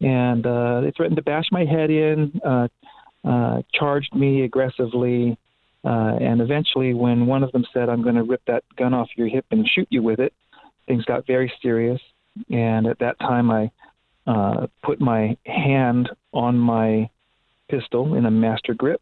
and 0.00 0.46
uh, 0.46 0.80
they 0.82 0.92
threatened 0.92 1.16
to 1.16 1.22
bash 1.22 1.46
my 1.50 1.64
head 1.64 1.90
in, 1.90 2.40
uh, 2.44 2.68
uh, 3.26 3.62
charged 3.74 4.14
me 4.14 4.42
aggressively, 4.42 5.36
uh, 5.84 6.16
and 6.20 6.40
eventually, 6.40 6.94
when 6.94 7.26
one 7.26 7.42
of 7.42 7.52
them 7.52 7.64
said, 7.72 7.88
"I'm 7.88 8.02
going 8.02 8.14
to 8.14 8.22
rip 8.22 8.42
that 8.46 8.64
gun 8.76 8.94
off 8.94 9.08
your 9.16 9.28
hip 9.28 9.44
and 9.50 9.66
shoot 9.66 9.88
you 9.90 10.02
with 10.02 10.20
it," 10.20 10.32
things 10.86 11.04
got 11.04 11.26
very 11.26 11.52
serious. 11.60 12.00
And 12.50 12.86
at 12.86 12.98
that 12.98 13.18
time, 13.18 13.50
I 13.50 13.70
uh, 14.26 14.66
put 14.82 15.00
my 15.00 15.36
hand 15.46 16.10
on 16.32 16.58
my 16.58 17.08
pistol 17.68 18.14
in 18.14 18.26
a 18.26 18.30
master 18.30 18.74
grip. 18.74 19.00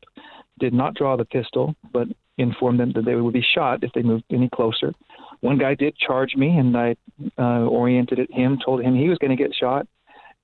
Did 0.58 0.72
not 0.72 0.94
draw 0.94 1.16
the 1.16 1.24
pistol, 1.24 1.74
but 1.92 2.06
informed 2.38 2.80
them 2.80 2.92
that 2.92 3.04
they 3.04 3.14
would 3.14 3.34
be 3.34 3.44
shot 3.54 3.82
if 3.82 3.92
they 3.92 4.02
moved 4.02 4.24
any 4.30 4.48
closer. 4.48 4.92
One 5.40 5.58
guy 5.58 5.74
did 5.74 5.96
charge 5.96 6.34
me, 6.36 6.56
and 6.56 6.76
I 6.76 6.96
uh, 7.38 7.66
oriented 7.66 8.20
at 8.20 8.30
him, 8.30 8.58
told 8.64 8.82
him 8.82 8.94
he 8.94 9.08
was 9.08 9.18
going 9.18 9.36
to 9.36 9.42
get 9.42 9.54
shot, 9.54 9.86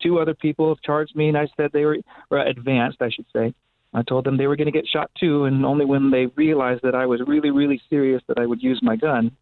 two 0.03 0.19
other 0.19 0.35
people 0.35 0.77
charged 0.77 1.15
me, 1.15 1.29
and 1.29 1.39
I 1.39 1.49
said 1.57 1.71
they 1.73 1.85
were 1.85 1.99
advanced, 2.31 2.99
I 3.01 3.11
should 3.11 3.27
say. 3.33 3.55
I 3.93 4.03
told 4.03 4.25
them 4.25 4.37
they 4.37 4.47
were 4.47 4.57
going 4.57 4.73
to 4.73 4.73
get 4.73 4.87
shot 4.87 5.11
too, 5.19 5.45
and 5.45 5.65
only 5.65 5.85
when 5.85 6.11
they 6.11 6.27
realized 6.37 6.83
that 6.85 6.95
I 6.95 7.07
was 7.07 7.21
really, 7.27 7.51
really 7.51 7.81
serious 7.91 8.23
that 8.29 8.39
I 8.39 8.47
would 8.47 8.63
use 8.63 8.81
my 8.83 8.97
gun 8.97 9.37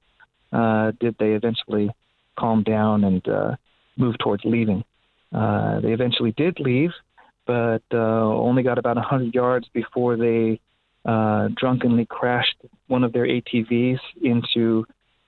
uh, 0.53 0.93
did 1.01 1.17
they 1.19 1.33
eventually 1.33 1.91
calm 2.39 2.63
down 2.63 3.05
and 3.05 3.29
uh, 3.29 3.57
move 3.97 4.17
towards 4.19 4.45
leaving. 4.45 4.85
Uh, 5.35 5.81
they 5.81 5.93
eventually 5.93 6.33
did 6.37 6.59
leave, 6.61 6.91
but 7.47 7.83
uh, 7.93 7.97
only 7.97 8.63
got 8.63 8.79
about 8.79 8.97
100 8.97 9.35
yards 9.35 9.69
before 9.75 10.17
they 10.17 10.61
uh, 11.05 11.49
drunkenly 11.57 12.07
crashed 12.07 12.57
one 12.87 13.05
of 13.05 13.13
their 13.13 13.27
ATVs 13.27 13.99
into 14.23 14.87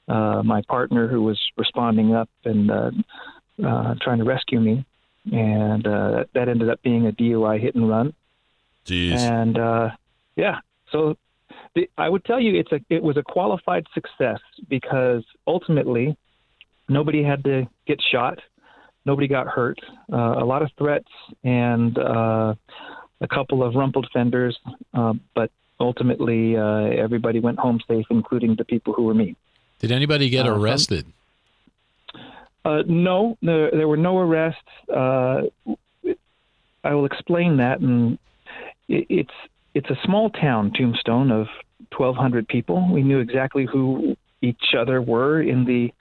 uh, 0.09 0.43
my 0.43 0.63
partner 0.69 1.09
who 1.09 1.23
was 1.23 1.39
responding 1.57 2.15
up 2.15 2.29
and 2.45 2.71
uh, 2.71 2.91
uh, 3.65 3.95
trying 4.01 4.19
to 4.19 4.25
rescue 4.25 4.61
me. 4.61 4.85
And 5.33 5.87
uh, 5.87 6.11
that, 6.11 6.29
that 6.35 6.49
ended 6.49 6.71
up 6.71 6.83
being 6.83 7.07
a 7.07 7.13
DUI 7.13 7.61
hit 7.61 7.75
and 7.75 7.89
run. 7.89 8.15
Jeez. 8.87 9.19
And 9.19 9.59
uh, 9.59 9.91
yeah, 10.37 10.61
so 10.91 11.17
the, 11.75 11.89
I 11.97 12.09
would 12.09 12.25
tell 12.25 12.41
you 12.41 12.59
it's 12.59 12.73
a 12.73 12.81
it 12.89 13.03
was 13.03 13.17
a 13.17 13.23
qualified 13.23 13.87
success 13.95 14.41
because 14.69 15.25
ultimately 15.47 16.17
nobody 16.89 17.23
had 17.23 17.45
to 17.45 17.69
get 17.87 18.01
shot, 18.03 18.39
nobody 19.05 19.29
got 19.29 19.47
hurt. 19.47 19.79
Uh, 20.13 20.17
a 20.17 20.45
lot 20.45 20.63
of 20.63 20.71
threats 20.77 21.09
and 21.45 21.99
uh, 21.99 22.55
a 23.21 23.29
couple 23.29 23.63
of 23.63 23.75
rumpled 23.75 24.09
fenders, 24.13 24.59
uh, 24.95 25.15
but 25.35 25.51
ultimately 25.79 26.57
uh, 26.57 26.85
everybody 27.05 27.39
went 27.41 27.59
home 27.59 27.81
safe, 27.87 28.07
including 28.11 28.57
the 28.57 28.65
people 28.65 28.93
who 28.93 29.05
were 29.05 29.15
me. 29.15 29.37
Did 29.79 29.93
anybody 29.93 30.29
get 30.29 30.47
Uh, 30.47 30.55
arrested? 30.55 31.07
Uh, 32.65 32.83
no, 32.87 33.39
there, 33.41 33.71
there 33.71 33.89
were 33.89 33.97
no 33.97 34.19
arrests. 34.19 34.61
Uh, 34.93 35.43
I 36.85 36.95
will 36.95 37.07
explain 37.07 37.57
that, 37.59 37.81
and 37.81 38.15
it, 38.15 38.21
it's 38.91 39.35
it's 39.75 39.89
a 39.89 39.97
small 40.05 40.31
town, 40.31 40.73
Tombstone, 40.77 41.31
of 41.31 41.47
1,200 41.97 42.49
people. 42.49 42.93
We 42.93 43.03
knew 43.03 43.21
exactly 43.21 43.67
who 43.71 44.17
each 44.43 44.75
other 44.77 45.01
were 45.01 45.41
in 45.41 45.65
the 45.65 45.93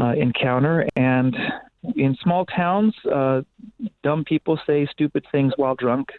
uh, 0.00 0.12
encounter, 0.12 0.86
and 0.94 1.34
in 1.96 2.16
small 2.22 2.44
towns, 2.46 2.94
uh, 3.12 3.42
dumb 4.02 4.24
people 4.24 4.58
say 4.66 4.86
stupid 4.90 5.24
things 5.32 5.52
while 5.56 5.74
drunk, 5.74 6.10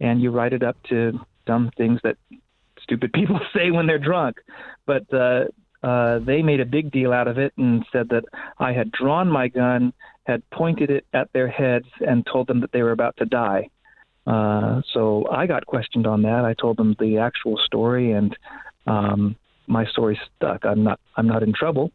and 0.00 0.20
you 0.20 0.30
write 0.30 0.52
it 0.52 0.62
up 0.62 0.76
to 0.90 1.18
dumb 1.46 1.70
things 1.76 2.00
that 2.04 2.16
stupid 2.80 3.12
people 3.14 3.40
say 3.54 3.70
when 3.70 3.86
they're 3.86 3.98
drunk. 3.98 4.36
But 4.86 5.12
uh, 5.12 5.44
uh, 5.82 6.20
they 6.20 6.42
made 6.42 6.60
a 6.60 6.66
big 6.66 6.92
deal 6.92 7.12
out 7.12 7.26
of 7.26 7.38
it 7.38 7.52
and 7.56 7.84
said 7.90 8.08
that 8.10 8.24
I 8.58 8.72
had 8.72 8.92
drawn 8.92 9.28
my 9.28 9.48
gun, 9.48 9.92
had 10.24 10.48
pointed 10.50 10.90
it 10.90 11.06
at 11.12 11.32
their 11.32 11.48
heads, 11.48 11.86
and 12.06 12.24
told 12.26 12.46
them 12.46 12.60
that 12.60 12.72
they 12.72 12.82
were 12.82 12.92
about 12.92 13.16
to 13.16 13.24
die. 13.24 13.68
Uh, 14.26 14.82
so 14.92 15.26
I 15.30 15.46
got 15.46 15.66
questioned 15.66 16.06
on 16.06 16.22
that. 16.22 16.44
I 16.44 16.54
told 16.54 16.76
them 16.76 16.94
the 16.98 17.18
actual 17.18 17.58
story, 17.64 18.12
and 18.12 18.36
um, 18.86 19.36
my 19.66 19.84
story 19.86 20.20
stuck. 20.36 20.64
I'm 20.64 20.84
not. 20.84 21.00
I'm 21.16 21.26
not 21.26 21.42
in 21.42 21.52
trouble, 21.52 21.90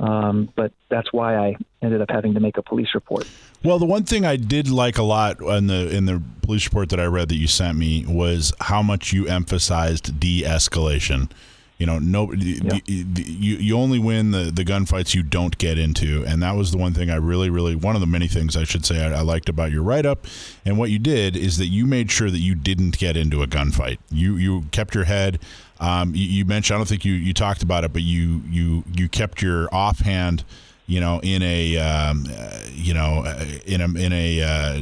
um, 0.00 0.48
but 0.56 0.72
that's 0.90 1.12
why 1.12 1.36
I 1.36 1.56
ended 1.82 2.00
up 2.00 2.10
having 2.10 2.34
to 2.34 2.40
make 2.40 2.56
a 2.56 2.62
police 2.62 2.88
report. 2.94 3.26
Well, 3.62 3.78
the 3.78 3.86
one 3.86 4.04
thing 4.04 4.24
I 4.24 4.36
did 4.36 4.68
like 4.68 4.96
a 4.96 5.02
lot 5.02 5.40
in 5.40 5.66
the 5.66 5.94
in 5.94 6.06
the 6.06 6.22
police 6.42 6.64
report 6.66 6.88
that 6.90 7.00
I 7.00 7.04
read 7.04 7.28
that 7.28 7.36
you 7.36 7.46
sent 7.46 7.76
me 7.76 8.04
was 8.06 8.52
how 8.60 8.82
much 8.82 9.12
you 9.12 9.26
emphasized 9.26 10.18
de-escalation. 10.18 11.30
You 11.78 11.84
know, 11.84 11.98
no, 11.98 12.32
you, 12.32 12.80
you 12.86 13.56
you 13.56 13.76
only 13.76 13.98
win 13.98 14.30
the 14.30 14.50
the 14.50 14.64
gunfights 14.64 15.14
you 15.14 15.22
don't 15.22 15.58
get 15.58 15.78
into, 15.78 16.24
and 16.24 16.42
that 16.42 16.56
was 16.56 16.72
the 16.72 16.78
one 16.78 16.94
thing 16.94 17.10
I 17.10 17.16
really, 17.16 17.50
really 17.50 17.76
one 17.76 17.94
of 17.94 18.00
the 18.00 18.06
many 18.06 18.28
things 18.28 18.56
I 18.56 18.64
should 18.64 18.86
say 18.86 19.04
I, 19.04 19.18
I 19.18 19.20
liked 19.20 19.50
about 19.50 19.72
your 19.72 19.82
write 19.82 20.06
up, 20.06 20.26
and 20.64 20.78
what 20.78 20.90
you 20.90 20.98
did 20.98 21.36
is 21.36 21.58
that 21.58 21.66
you 21.66 21.86
made 21.86 22.10
sure 22.10 22.30
that 22.30 22.38
you 22.38 22.54
didn't 22.54 22.96
get 22.98 23.14
into 23.14 23.42
a 23.42 23.46
gunfight. 23.46 23.98
You 24.10 24.36
you 24.36 24.62
kept 24.70 24.94
your 24.94 25.04
head. 25.04 25.38
Um, 25.78 26.14
you, 26.14 26.24
you 26.24 26.44
mentioned 26.46 26.76
I 26.76 26.78
don't 26.78 26.88
think 26.88 27.04
you 27.04 27.12
you 27.12 27.34
talked 27.34 27.62
about 27.62 27.84
it, 27.84 27.92
but 27.92 28.02
you 28.02 28.40
you 28.48 28.84
you 28.94 29.10
kept 29.10 29.42
your 29.42 29.68
offhand 29.70 30.44
you 30.86 31.00
know, 31.00 31.20
in 31.22 31.42
a, 31.42 31.76
um, 31.78 32.26
uh, 32.30 32.60
you 32.72 32.94
know, 32.94 33.24
uh, 33.26 33.44
in 33.66 33.80
a, 33.80 33.84
in 33.98 34.12
a, 34.12 34.42
uh, 34.42 34.74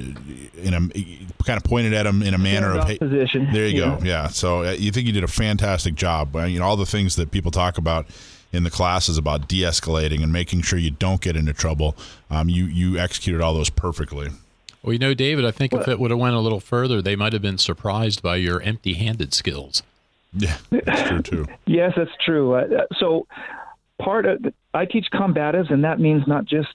in 0.62 0.74
a, 0.74 1.44
kind 1.44 1.56
of 1.56 1.64
pointed 1.64 1.92
at 1.94 2.06
him 2.06 2.22
in 2.22 2.34
a 2.34 2.38
manner 2.38 2.76
of, 2.78 2.84
hey, 2.86 2.98
position. 2.98 3.48
there 3.52 3.66
you 3.66 3.80
Yeah. 3.82 3.98
go, 3.98 4.04
yeah. 4.04 4.28
So 4.28 4.64
uh, 4.64 4.70
you 4.72 4.90
think 4.92 5.06
you 5.06 5.12
did 5.12 5.24
a 5.24 5.28
fantastic 5.28 5.94
job. 5.94 6.34
Uh, 6.36 6.44
you 6.44 6.58
know, 6.58 6.64
all 6.66 6.76
the 6.76 6.86
things 6.86 7.16
that 7.16 7.30
people 7.30 7.50
talk 7.50 7.78
about 7.78 8.06
in 8.52 8.62
the 8.64 8.70
classes 8.70 9.18
about 9.18 9.48
de-escalating 9.48 10.22
and 10.22 10.32
making 10.32 10.62
sure 10.62 10.78
you 10.78 10.90
don't 10.90 11.20
get 11.20 11.36
into 11.36 11.52
trouble. 11.52 11.96
Um, 12.30 12.48
you 12.48 12.66
you 12.66 12.98
executed 12.98 13.40
all 13.40 13.52
those 13.52 13.68
perfectly. 13.70 14.28
Well, 14.82 14.92
you 14.92 14.98
know, 14.98 15.12
David, 15.14 15.44
I 15.44 15.50
think 15.50 15.72
if 15.72 15.88
it 15.88 15.98
would 15.98 16.10
have 16.10 16.20
went 16.20 16.34
a 16.36 16.40
little 16.40 16.60
further, 16.60 17.00
they 17.02 17.16
might 17.16 17.32
have 17.32 17.42
been 17.42 17.58
surprised 17.58 18.22
by 18.22 18.36
your 18.36 18.60
empty-handed 18.60 19.32
skills. 19.34 19.82
Yeah, 20.36 20.56
that's 20.70 21.08
true 21.08 21.22
too. 21.22 21.46
Yes, 21.66 21.94
that's 21.96 22.10
true. 22.24 22.54
Uh, 22.54 22.84
so 22.98 23.26
part 24.00 24.26
of 24.26 24.44
I 24.72 24.84
teach 24.86 25.06
combatives, 25.12 25.72
and 25.72 25.84
that 25.84 26.00
means 26.00 26.22
not 26.26 26.44
just 26.44 26.68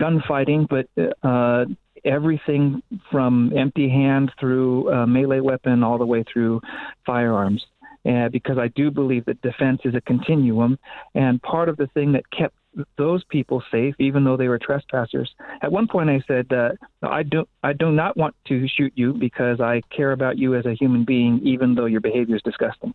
gunfighting, 0.00 0.68
but 0.68 0.88
uh, 1.22 1.64
everything 2.04 2.82
from 3.10 3.52
empty 3.56 3.88
hand 3.88 4.32
through 4.38 4.92
uh, 4.92 5.06
melee 5.06 5.40
weapon 5.40 5.82
all 5.82 5.98
the 5.98 6.06
way 6.06 6.24
through 6.30 6.60
firearms. 7.04 7.64
Uh, 8.06 8.28
because 8.28 8.56
I 8.56 8.68
do 8.68 8.92
believe 8.92 9.24
that 9.24 9.42
defense 9.42 9.80
is 9.84 9.96
a 9.96 10.00
continuum, 10.00 10.78
and 11.16 11.42
part 11.42 11.68
of 11.68 11.76
the 11.76 11.88
thing 11.88 12.12
that 12.12 12.30
kept 12.30 12.54
those 12.96 13.24
people 13.24 13.64
safe, 13.72 13.96
even 13.98 14.22
though 14.22 14.36
they 14.36 14.46
were 14.46 14.60
trespassers. 14.60 15.28
At 15.60 15.72
one 15.72 15.88
point, 15.88 16.10
I 16.10 16.22
said, 16.28 16.52
uh, 16.52 16.70
"I 17.02 17.24
do, 17.24 17.46
I 17.64 17.72
do 17.72 17.90
not 17.90 18.16
want 18.16 18.36
to 18.46 18.68
shoot 18.68 18.92
you 18.94 19.12
because 19.12 19.60
I 19.60 19.80
care 19.90 20.12
about 20.12 20.38
you 20.38 20.54
as 20.54 20.66
a 20.66 20.74
human 20.74 21.04
being, 21.04 21.40
even 21.42 21.74
though 21.74 21.86
your 21.86 22.00
behavior 22.00 22.36
is 22.36 22.42
disgusting." 22.42 22.94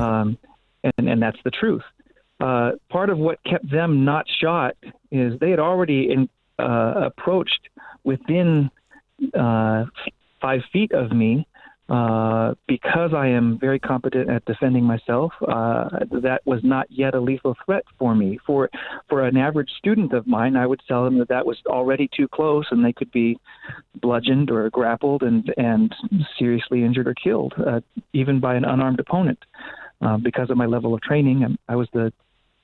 Um, 0.00 0.38
and, 0.84 1.08
and 1.08 1.20
that's 1.20 1.38
the 1.42 1.50
truth. 1.50 1.82
Uh, 2.40 2.72
part 2.88 3.10
of 3.10 3.18
what 3.18 3.42
kept 3.44 3.68
them 3.70 4.04
not 4.04 4.26
shot 4.40 4.76
is 5.10 5.38
they 5.40 5.50
had 5.50 5.58
already 5.58 6.10
in, 6.12 6.28
uh, 6.58 6.94
approached 7.06 7.68
within 8.04 8.70
uh, 9.38 9.84
five 10.40 10.60
feet 10.72 10.92
of 10.92 11.10
me. 11.12 11.46
Uh, 11.88 12.52
because 12.66 13.14
I 13.14 13.28
am 13.28 13.58
very 13.58 13.78
competent 13.78 14.28
at 14.28 14.44
defending 14.44 14.84
myself, 14.84 15.32
uh, 15.40 15.88
that 16.20 16.42
was 16.44 16.60
not 16.62 16.86
yet 16.90 17.14
a 17.14 17.20
lethal 17.20 17.56
threat 17.64 17.84
for 17.98 18.14
me. 18.14 18.38
For 18.46 18.68
for 19.08 19.26
an 19.26 19.38
average 19.38 19.70
student 19.70 20.12
of 20.12 20.26
mine, 20.26 20.54
I 20.54 20.66
would 20.66 20.82
tell 20.86 21.02
them 21.04 21.16
that 21.16 21.28
that 21.28 21.46
was 21.46 21.56
already 21.66 22.10
too 22.14 22.28
close, 22.28 22.66
and 22.70 22.84
they 22.84 22.92
could 22.92 23.10
be 23.10 23.38
bludgeoned 24.02 24.50
or 24.50 24.68
grappled 24.68 25.22
and 25.22 25.50
and 25.56 25.94
seriously 26.38 26.84
injured 26.84 27.08
or 27.08 27.14
killed, 27.14 27.54
uh, 27.56 27.80
even 28.12 28.38
by 28.38 28.54
an 28.54 28.66
unarmed 28.66 29.00
opponent. 29.00 29.38
Uh, 30.02 30.18
because 30.18 30.50
of 30.50 30.58
my 30.58 30.66
level 30.66 30.92
of 30.92 31.00
training, 31.00 31.42
I'm- 31.42 31.58
I 31.70 31.76
was 31.76 31.88
the 31.94 32.12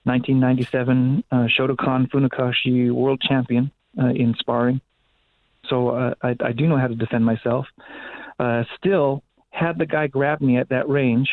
1997 0.04 1.24
uh, 1.30 1.36
Shotokan 1.46 2.08
Funakoshi 2.10 2.92
World 2.92 3.20
Champion 3.20 3.70
uh, 3.98 4.08
in 4.08 4.34
sparring. 4.38 4.80
So 5.68 5.90
uh, 5.90 6.14
I, 6.22 6.36
I 6.44 6.52
do 6.52 6.66
know 6.66 6.76
how 6.76 6.88
to 6.88 6.94
defend 6.94 7.24
myself. 7.24 7.66
Uh, 8.38 8.64
still, 8.76 9.22
had 9.50 9.78
the 9.78 9.86
guy 9.86 10.06
grabbed 10.08 10.42
me 10.42 10.58
at 10.58 10.68
that 10.68 10.88
range, 10.88 11.30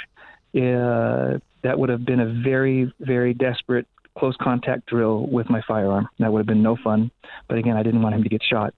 uh, 0.55 1.39
that 1.63 1.77
would 1.77 1.89
have 1.89 2.05
been 2.05 2.19
a 2.19 2.41
very, 2.43 2.93
very 2.99 3.33
desperate 3.33 3.87
close 4.17 4.35
contact 4.41 4.87
drill 4.87 5.25
with 5.27 5.49
my 5.49 5.61
firearm. 5.67 6.07
That 6.19 6.31
would 6.31 6.39
have 6.39 6.47
been 6.47 6.63
no 6.63 6.77
fun. 6.83 7.11
But 7.47 7.57
again, 7.57 7.77
I 7.77 7.83
didn't 7.83 8.01
want 8.01 8.15
him 8.15 8.23
to 8.23 8.29
get 8.29 8.41
shot. 8.43 8.73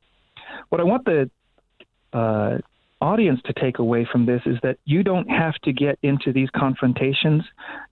What 0.69 0.81
I 0.81 0.83
want 0.83 1.05
the 1.05 1.29
uh, 2.13 2.57
audience 3.03 3.41
to 3.45 3.53
take 3.53 3.79
away 3.79 4.07
from 4.09 4.25
this 4.25 4.41
is 4.45 4.57
that 4.63 4.77
you 4.85 5.03
don't 5.03 5.29
have 5.29 5.55
to 5.65 5.73
get 5.73 5.99
into 6.01 6.31
these 6.31 6.49
confrontations 6.55 7.43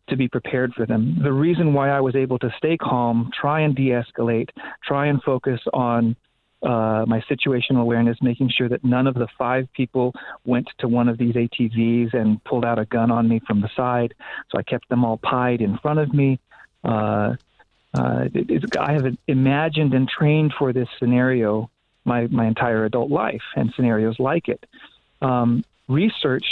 to 0.08 0.16
be 0.16 0.28
prepared 0.28 0.74
for 0.74 0.86
them. 0.86 1.20
The 1.22 1.34
reason 1.34 1.74
why 1.74 1.90
I 1.90 2.00
was 2.00 2.16
able 2.16 2.40
to 2.40 2.50
stay 2.58 2.78
calm, 2.78 3.30
try 3.40 3.62
and 3.62 3.76
de 3.76 3.90
escalate, 3.90 4.50
try 4.84 5.08
and 5.08 5.22
focus 5.22 5.60
on 5.74 6.16
uh, 6.64 7.06
my 7.08 7.22
situational 7.30 7.82
awareness, 7.82 8.18
making 8.22 8.52
sure 8.56 8.70
that 8.70 8.84
none 8.86 9.08
of 9.08 9.16
the 9.16 9.28
five 9.38 9.68
people 9.74 10.14
went 10.46 10.70
to 10.80 10.88
one 10.88 11.10
of 11.10 11.18
these 11.18 11.34
ATVs 11.34 12.14
and 12.14 12.42
pulled 12.46 12.64
out 12.64 12.80
a 12.80 12.86
gun 12.86 13.12
on 13.12 13.28
me 13.28 13.42
from 13.46 13.62
the 13.62 13.70
side. 13.76 14.14
So 14.50 14.60
I 14.60 14.64
kept 14.64 14.88
them 14.90 15.04
all 15.04 15.18
pied 15.18 15.62
in 15.62 15.78
front 15.80 16.00
of 16.00 16.14
me. 16.14 16.40
Uh, 16.84 17.36
uh, 17.94 18.26
it, 18.34 18.78
I 18.78 18.94
have 18.94 19.06
imagined 19.28 19.94
and 19.94 20.08
trained 20.08 20.54
for 20.58 20.72
this 20.72 20.88
scenario 21.00 21.70
my, 22.06 22.28
my 22.28 22.48
entire 22.48 22.86
adult 22.86 23.12
life 23.12 23.42
and 23.56 23.72
scenarios 23.76 24.16
like 24.20 24.48
it. 24.48 24.66
Um, 25.22 25.64
research 25.88 26.45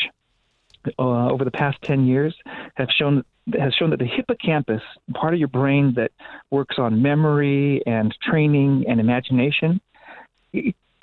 uh, 0.98 1.30
over 1.30 1.44
the 1.44 1.52
past 1.52 1.78
10 1.84 2.06
years 2.06 2.36
have 2.76 2.90
shown 2.98 3.24
has 3.58 3.74
shown 3.74 3.90
that 3.90 3.98
the 3.98 4.06
hippocampus, 4.06 4.82
part 5.16 5.34
of 5.34 5.40
your 5.40 5.48
brain 5.48 5.94
that 5.96 6.12
works 6.52 6.76
on 6.78 7.02
memory 7.02 7.82
and 7.88 8.16
training 8.22 8.86
and 8.88 9.00
imagination, 9.00 9.82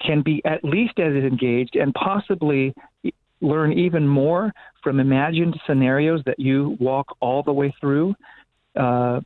can 0.00 0.22
be 0.22 0.42
at 0.44 0.62
least 0.62 0.98
as 0.98 1.12
engaged 1.14 1.74
and 1.74 1.92
possibly 1.94 2.72
learn 3.40 3.72
even 3.72 4.06
more 4.06 4.52
from 4.82 5.00
imagined 5.00 5.58
scenarios 5.66 6.22
that 6.26 6.38
you 6.38 6.76
walk 6.78 7.16
all 7.20 7.42
the 7.42 7.52
way 7.52 7.74
through 7.80 8.14
uh, 8.76 9.20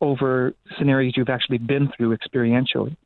over 0.00 0.54
scenarios 0.78 1.12
you've 1.16 1.28
actually 1.28 1.58
been 1.58 1.90
through 1.96 2.16
experientially. 2.16 2.96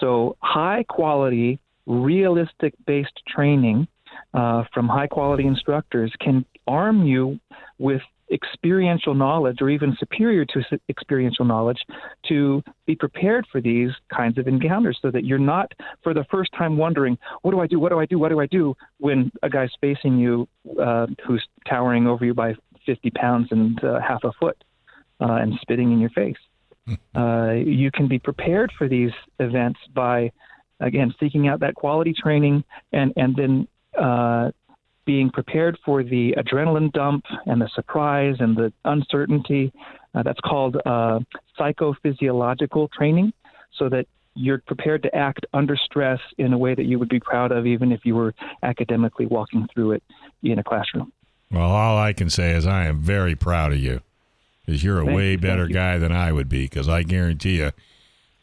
So, 0.00 0.36
high 0.40 0.84
quality 0.88 1.58
realistic 1.86 2.74
based 2.86 3.20
training 3.26 3.88
uh, 4.34 4.64
from 4.72 4.88
high 4.88 5.06
quality 5.06 5.46
instructors 5.46 6.12
can 6.20 6.44
arm 6.66 7.04
you 7.04 7.38
with 7.78 8.02
experiential 8.32 9.12
knowledge 9.12 9.56
or 9.60 9.68
even 9.68 9.96
superior 9.98 10.44
to 10.44 10.62
experiential 10.88 11.44
knowledge 11.44 11.78
to 12.28 12.62
be 12.86 12.94
prepared 12.94 13.44
for 13.50 13.60
these 13.60 13.90
kinds 14.14 14.38
of 14.38 14.46
encounters 14.46 14.96
so 15.02 15.10
that 15.10 15.24
you're 15.24 15.38
not 15.38 15.72
for 16.02 16.14
the 16.14 16.24
first 16.30 16.50
time 16.56 16.76
wondering 16.76 17.18
what 17.42 17.50
do 17.50 17.60
i 17.60 17.66
do? 17.66 17.80
What 17.80 17.90
do 17.90 17.98
i 17.98 18.06
do? 18.06 18.18
What 18.18 18.28
do 18.28 18.40
i 18.40 18.46
do? 18.46 18.74
when 18.98 19.32
a 19.42 19.48
guy's 19.48 19.70
facing 19.80 20.18
you 20.18 20.46
uh, 20.80 21.06
who's 21.26 21.44
towering 21.68 22.06
over 22.06 22.24
you 22.24 22.34
by 22.34 22.54
50 22.86 23.10
pounds 23.10 23.48
and 23.50 23.82
uh, 23.82 23.98
half 24.00 24.22
a 24.24 24.32
foot 24.38 24.62
uh, 25.20 25.34
and 25.34 25.54
spitting 25.60 25.92
in 25.92 25.98
your 25.98 26.10
face. 26.10 26.36
Uh, 27.14 27.52
you 27.52 27.90
can 27.92 28.08
be 28.08 28.18
prepared 28.18 28.72
for 28.76 28.88
these 28.88 29.12
events 29.38 29.78
by 29.94 30.30
again 30.80 31.14
seeking 31.20 31.46
out 31.46 31.60
that 31.60 31.74
quality 31.74 32.12
training 32.12 32.64
and 32.92 33.12
and 33.16 33.36
then 33.36 33.68
uh, 33.98 34.50
being 35.04 35.30
prepared 35.30 35.78
for 35.84 36.02
the 36.02 36.34
adrenaline 36.38 36.92
dump 36.92 37.24
and 37.46 37.60
the 37.60 37.68
surprise 37.74 38.36
and 38.38 38.56
the 38.56 38.72
uncertainty. 38.84 39.72
Uh, 40.14 40.22
that's 40.22 40.40
called 40.40 40.76
uh, 40.84 41.20
psychophysiological 41.58 42.90
training, 42.90 43.32
so 43.76 43.88
that 43.88 44.06
you're 44.34 44.58
prepared 44.58 45.02
to 45.02 45.14
act 45.14 45.46
under 45.52 45.76
stress 45.76 46.18
in 46.38 46.52
a 46.52 46.58
way 46.58 46.74
that 46.74 46.84
you 46.84 46.98
would 46.98 47.08
be 47.08 47.20
proud 47.20 47.52
of, 47.52 47.66
even 47.66 47.92
if 47.92 48.04
you 48.04 48.14
were 48.14 48.34
academically 48.62 49.26
walking 49.26 49.68
through 49.72 49.92
it 49.92 50.02
in 50.42 50.58
a 50.58 50.64
classroom. 50.64 51.12
Well, 51.50 51.70
all 51.70 51.98
I 51.98 52.12
can 52.12 52.30
say 52.30 52.52
is 52.52 52.66
I 52.66 52.86
am 52.86 52.98
very 52.98 53.34
proud 53.34 53.72
of 53.72 53.78
you 53.78 54.00
because 54.64 54.84
you're 54.84 55.00
a 55.00 55.04
Thank 55.04 55.16
way 55.16 55.32
you, 55.32 55.38
better 55.38 55.66
guy 55.66 55.98
than 55.98 56.12
I 56.12 56.32
would 56.32 56.48
be 56.48 56.64
because 56.64 56.88
I 56.88 57.02
guarantee 57.02 57.58
you, 57.58 57.72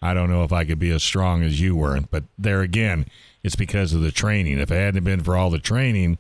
I 0.02 0.14
don't 0.14 0.30
know 0.30 0.44
if 0.44 0.52
I 0.52 0.66
could 0.66 0.80
be 0.80 0.92
as 0.92 1.04
strong 1.04 1.44
as 1.44 1.60
you 1.62 1.76
were. 1.76 2.00
But 2.12 2.26
there 2.38 2.62
again, 2.62 3.06
it's 3.48 3.56
because 3.56 3.94
of 3.94 4.02
the 4.02 4.12
training. 4.12 4.60
If 4.60 4.70
it 4.70 4.76
hadn't 4.76 5.04
been 5.04 5.24
for 5.24 5.36
all 5.36 5.50
the 5.50 5.58
training, 5.58 6.20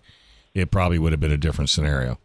it 0.55 0.71
probably 0.71 0.97
would 0.97 1.11
have 1.11 1.19
been 1.19 1.31
a 1.31 1.37
different 1.37 1.69
scenario. 1.69 2.17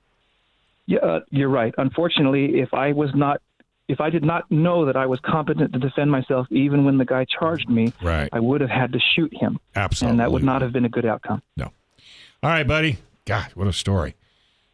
Yeah, 0.87 1.01
uh, 1.01 1.21
you're 1.31 1.51
right. 1.51 1.75
Unfortunately, 1.77 2.61
if 2.61 2.73
I 2.73 2.93
was 2.93 3.11
not, 3.15 3.43
if 3.89 4.01
I 4.01 4.09
did 4.11 4.25
not 4.25 4.51
know 4.51 4.87
that 4.87 4.97
I 4.97 5.07
was 5.07 5.21
competent 5.21 5.73
to 5.75 5.79
defend 5.79 6.11
myself, 6.11 6.47
even 6.51 6.85
when 6.85 6.97
the 6.99 7.05
guy 7.05 7.27
charged 7.39 7.69
me, 7.69 7.93
Right. 8.03 8.29
I 8.33 8.41
would 8.41 8.61
have 8.63 8.71
had 8.71 8.93
to 8.93 8.99
shoot 9.15 9.33
him, 9.37 9.59
Absolutely. 9.77 10.13
and 10.13 10.21
that 10.21 10.33
would 10.33 10.43
not 10.45 10.63
have 10.63 10.73
been 10.73 10.85
a 10.85 10.89
good 10.89 11.05
outcome. 11.05 11.43
No. 11.57 11.67
All 12.43 12.51
right, 12.51 12.67
buddy. 12.67 12.99
God, 13.27 13.51
what 13.55 13.69
a 13.69 13.73
story. 13.73 14.15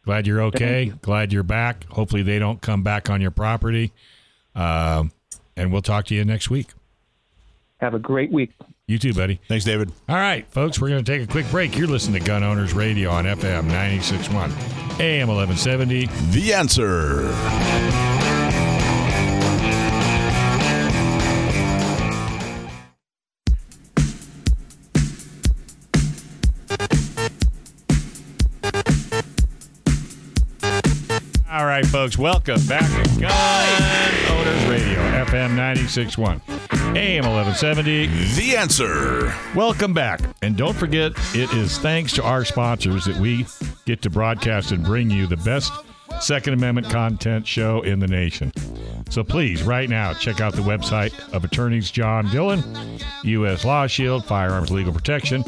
Glad 0.05 0.25
you're 0.25 0.41
okay. 0.43 0.93
Glad 1.01 1.31
you're 1.33 1.43
back. 1.43 1.85
Hopefully 1.89 2.23
they 2.23 2.39
don't 2.39 2.61
come 2.61 2.81
back 2.81 3.09
on 3.09 3.21
your 3.21 3.31
property. 3.31 3.91
Um, 4.55 5.11
and 5.55 5.71
we'll 5.71 5.81
talk 5.83 6.05
to 6.05 6.15
you 6.15 6.23
next 6.25 6.49
week. 6.49 6.67
Have 7.79 7.93
a 7.93 7.99
great 7.99 8.31
week. 8.31 8.51
You 8.89 8.97
too, 8.97 9.13
buddy. 9.13 9.39
Thanks, 9.47 9.65
David. 9.65 9.91
All 10.09 10.15
right, 10.15 10.51
folks, 10.51 10.81
we're 10.81 10.89
going 10.89 11.05
to 11.05 11.11
take 11.11 11.21
a 11.21 11.31
quick 11.31 11.47
break. 11.51 11.77
You're 11.77 11.87
listening 11.87 12.23
to 12.23 12.27
Gun 12.27 12.41
Owners 12.43 12.73
Radio 12.73 13.11
on 13.11 13.25
FM 13.25 13.69
96.1, 13.69 14.99
AM 14.99 15.27
1170. 15.27 16.07
The 16.31 16.53
answer. 16.55 17.27
All 31.51 31.65
right, 31.65 31.85
folks, 31.85 32.17
welcome 32.17 32.65
back 32.65 32.89
to 32.89 33.19
Gun 33.19 34.31
Owners 34.31 34.65
Radio, 34.65 34.99
FM 35.25 35.51
96.1, 35.55 36.41
AM 36.95 37.23
1170. 37.25 38.07
The 38.35 38.57
answer. 38.57 39.33
Welcome 39.55 39.93
back. 39.93 40.21
And 40.41 40.57
don't 40.57 40.75
forget, 40.75 41.11
it 41.35 41.53
is 41.53 41.77
thanks 41.77 42.13
to 42.13 42.23
our 42.23 42.43
sponsors 42.43 43.05
that 43.05 43.15
we 43.17 43.45
get 43.85 44.01
to 44.01 44.09
broadcast 44.09 44.71
and 44.71 44.83
bring 44.83 45.11
you 45.11 45.27
the 45.27 45.37
best 45.37 45.71
Second 46.19 46.55
Amendment 46.55 46.89
content 46.89 47.45
show 47.47 47.81
in 47.81 47.99
the 47.99 48.07
nation. 48.07 48.51
So 49.09 49.23
please, 49.23 49.61
right 49.63 49.87
now, 49.87 50.13
check 50.13 50.41
out 50.41 50.53
the 50.53 50.63
website 50.63 51.13
of 51.31 51.43
attorneys 51.43 51.91
John 51.91 52.29
Dillon, 52.31 52.63
U.S. 53.23 53.63
Law 53.63 53.85
Shield, 53.85 54.25
Firearms 54.25 54.71
Legal 54.71 54.91
Protection, 54.91 55.43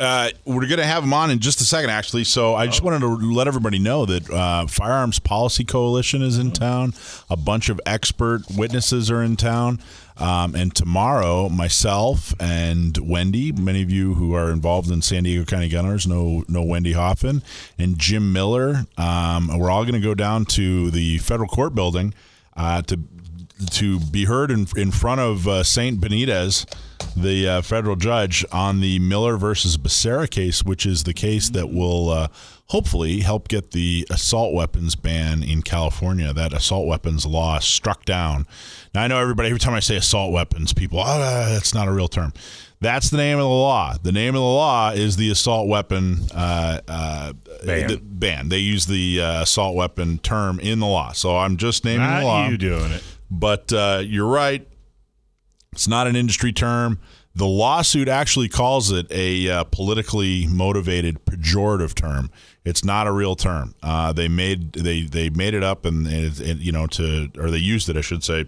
Uh, 0.00 0.30
we're 0.46 0.66
going 0.66 0.78
to 0.78 0.86
have 0.86 1.04
him 1.04 1.12
on 1.12 1.30
in 1.30 1.40
just 1.40 1.60
a 1.60 1.64
second, 1.64 1.90
actually. 1.90 2.24
So 2.24 2.54
I 2.54 2.64
just 2.66 2.80
wanted 2.80 3.00
to 3.00 3.06
let 3.06 3.46
everybody 3.46 3.78
know 3.78 4.06
that 4.06 4.30
uh, 4.30 4.66
Firearms 4.66 5.18
Policy 5.18 5.62
Coalition 5.64 6.22
is 6.22 6.38
in 6.38 6.52
town. 6.52 6.94
A 7.28 7.36
bunch 7.36 7.68
of 7.68 7.78
expert 7.84 8.42
witnesses 8.56 9.10
are 9.10 9.22
in 9.22 9.36
town. 9.36 9.78
Um, 10.16 10.54
and 10.54 10.74
tomorrow, 10.74 11.50
myself 11.50 12.34
and 12.40 12.96
Wendy, 12.98 13.52
many 13.52 13.82
of 13.82 13.90
you 13.90 14.14
who 14.14 14.34
are 14.34 14.50
involved 14.50 14.90
in 14.90 15.02
San 15.02 15.24
Diego 15.24 15.44
County 15.44 15.68
Gunners 15.68 16.06
know 16.06 16.44
know 16.46 16.62
Wendy 16.62 16.92
Hoffman 16.92 17.42
and 17.78 17.98
Jim 17.98 18.32
Miller. 18.32 18.84
Um, 18.98 19.50
we're 19.58 19.70
all 19.70 19.84
going 19.84 20.00
to 20.00 20.06
go 20.06 20.14
down 20.14 20.44
to 20.46 20.90
the 20.90 21.18
federal 21.18 21.48
court 21.48 21.74
building 21.74 22.12
uh, 22.56 22.82
to 22.82 23.00
to 23.72 24.00
be 24.00 24.24
heard 24.24 24.50
in, 24.50 24.66
in 24.76 24.90
front 24.90 25.20
of 25.20 25.46
uh, 25.46 25.62
Saint 25.62 26.00
Benitez, 26.00 26.66
the 27.16 27.48
uh, 27.48 27.62
federal 27.62 27.96
judge, 27.96 28.44
on 28.52 28.80
the 28.80 28.98
Miller 28.98 29.36
versus 29.36 29.76
Becerra 29.76 30.28
case, 30.28 30.62
which 30.62 30.86
is 30.86 31.04
the 31.04 31.14
case 31.14 31.48
that 31.50 31.72
will 31.72 32.10
uh, 32.10 32.28
hopefully 32.66 33.20
help 33.20 33.48
get 33.48 33.72
the 33.72 34.06
assault 34.10 34.54
weapons 34.54 34.94
ban 34.94 35.42
in 35.42 35.62
California. 35.62 36.32
That 36.32 36.52
assault 36.52 36.86
weapons 36.86 37.26
law 37.26 37.58
struck 37.58 38.04
down. 38.04 38.46
Now 38.94 39.02
I 39.02 39.06
know 39.08 39.18
everybody. 39.18 39.48
Every 39.48 39.60
time 39.60 39.74
I 39.74 39.80
say 39.80 39.96
assault 39.96 40.32
weapons, 40.32 40.72
people, 40.72 41.00
oh, 41.00 41.18
that's 41.18 41.74
not 41.74 41.88
a 41.88 41.92
real 41.92 42.08
term. 42.08 42.32
That's 42.82 43.10
the 43.10 43.18
name 43.18 43.36
of 43.36 43.42
the 43.42 43.48
law. 43.48 43.96
The 44.02 44.12
name 44.12 44.34
of 44.34 44.40
the 44.40 44.46
law 44.46 44.92
is 44.92 45.16
the 45.16 45.30
assault 45.30 45.68
weapon 45.68 46.20
uh, 46.34 46.80
uh, 46.88 47.32
Ban. 47.64 47.88
the 47.88 47.96
ban. 47.98 48.48
They 48.48 48.60
use 48.60 48.86
the 48.86 49.20
uh, 49.20 49.42
assault 49.42 49.76
weapon 49.76 50.16
term 50.18 50.58
in 50.60 50.78
the 50.78 50.86
law. 50.86 51.12
So 51.12 51.36
I'm 51.36 51.58
just 51.58 51.84
naming 51.84 52.06
the 52.08 52.22
law. 52.24 52.42
Not 52.44 52.52
you 52.52 52.56
doing 52.56 52.90
it. 52.92 53.02
But 53.30 53.70
uh, 53.72 54.02
you're 54.04 54.26
right. 54.26 54.66
It's 55.72 55.86
not 55.86 56.06
an 56.06 56.16
industry 56.16 56.52
term. 56.52 56.98
The 57.34 57.46
lawsuit 57.46 58.08
actually 58.08 58.48
calls 58.48 58.90
it 58.90 59.06
a 59.10 59.48
uh, 59.48 59.64
politically 59.64 60.46
motivated 60.48 61.24
pejorative 61.24 61.94
term. 61.94 62.30
It's 62.64 62.84
not 62.84 63.06
a 63.06 63.12
real 63.12 63.36
term. 63.36 63.74
Uh, 63.82 64.12
they 64.12 64.26
made 64.26 64.72
they 64.72 65.02
they 65.02 65.30
made 65.30 65.54
it 65.54 65.62
up 65.62 65.84
and, 65.84 66.06
and, 66.06 66.40
and 66.40 66.60
you 66.60 66.72
know 66.72 66.86
to 66.88 67.30
or 67.38 67.50
they 67.50 67.58
used 67.58 67.88
it, 67.88 67.96
I 67.96 68.00
should 68.00 68.24
say, 68.24 68.46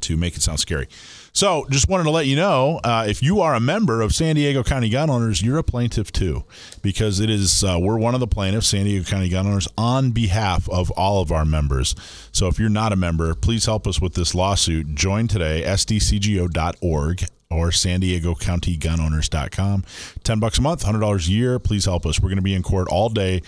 to 0.00 0.16
make 0.16 0.36
it 0.36 0.42
sound 0.42 0.60
scary. 0.60 0.88
So, 1.34 1.66
just 1.70 1.88
wanted 1.88 2.04
to 2.04 2.10
let 2.10 2.26
you 2.26 2.36
know 2.36 2.78
uh, 2.84 3.06
if 3.08 3.22
you 3.22 3.40
are 3.40 3.54
a 3.54 3.60
member 3.60 4.02
of 4.02 4.14
San 4.14 4.34
Diego 4.36 4.62
County 4.62 4.90
Gun 4.90 5.08
Owners, 5.08 5.40
you're 5.40 5.56
a 5.56 5.62
plaintiff 5.62 6.12
too, 6.12 6.44
because 6.82 7.20
it 7.20 7.30
is 7.30 7.64
uh, 7.64 7.78
we're 7.80 7.98
one 7.98 8.12
of 8.12 8.20
the 8.20 8.26
plaintiffs, 8.26 8.66
San 8.66 8.84
Diego 8.84 9.08
County 9.08 9.30
Gun 9.30 9.46
Owners, 9.46 9.66
on 9.78 10.10
behalf 10.10 10.68
of 10.68 10.90
all 10.90 11.22
of 11.22 11.32
our 11.32 11.46
members. 11.46 11.94
So, 12.32 12.48
if 12.48 12.58
you're 12.58 12.68
not 12.68 12.92
a 12.92 12.96
member, 12.96 13.34
please 13.34 13.64
help 13.64 13.86
us 13.86 13.98
with 13.98 14.12
this 14.12 14.34
lawsuit. 14.34 14.94
Join 14.94 15.26
today, 15.26 15.62
sdcgo.org 15.64 17.24
or 17.50 17.72
San 17.72 18.00
Diego 18.00 18.34
County 18.34 18.76
Gunowners.com. 18.76 19.84
10 20.24 20.38
bucks 20.38 20.58
a 20.58 20.62
month, 20.62 20.84
$100 20.84 21.28
a 21.28 21.30
year. 21.30 21.58
Please 21.58 21.86
help 21.86 22.04
us. 22.04 22.20
We're 22.20 22.28
going 22.28 22.36
to 22.36 22.42
be 22.42 22.54
in 22.54 22.62
court 22.62 22.88
all 22.88 23.08
day 23.08 23.42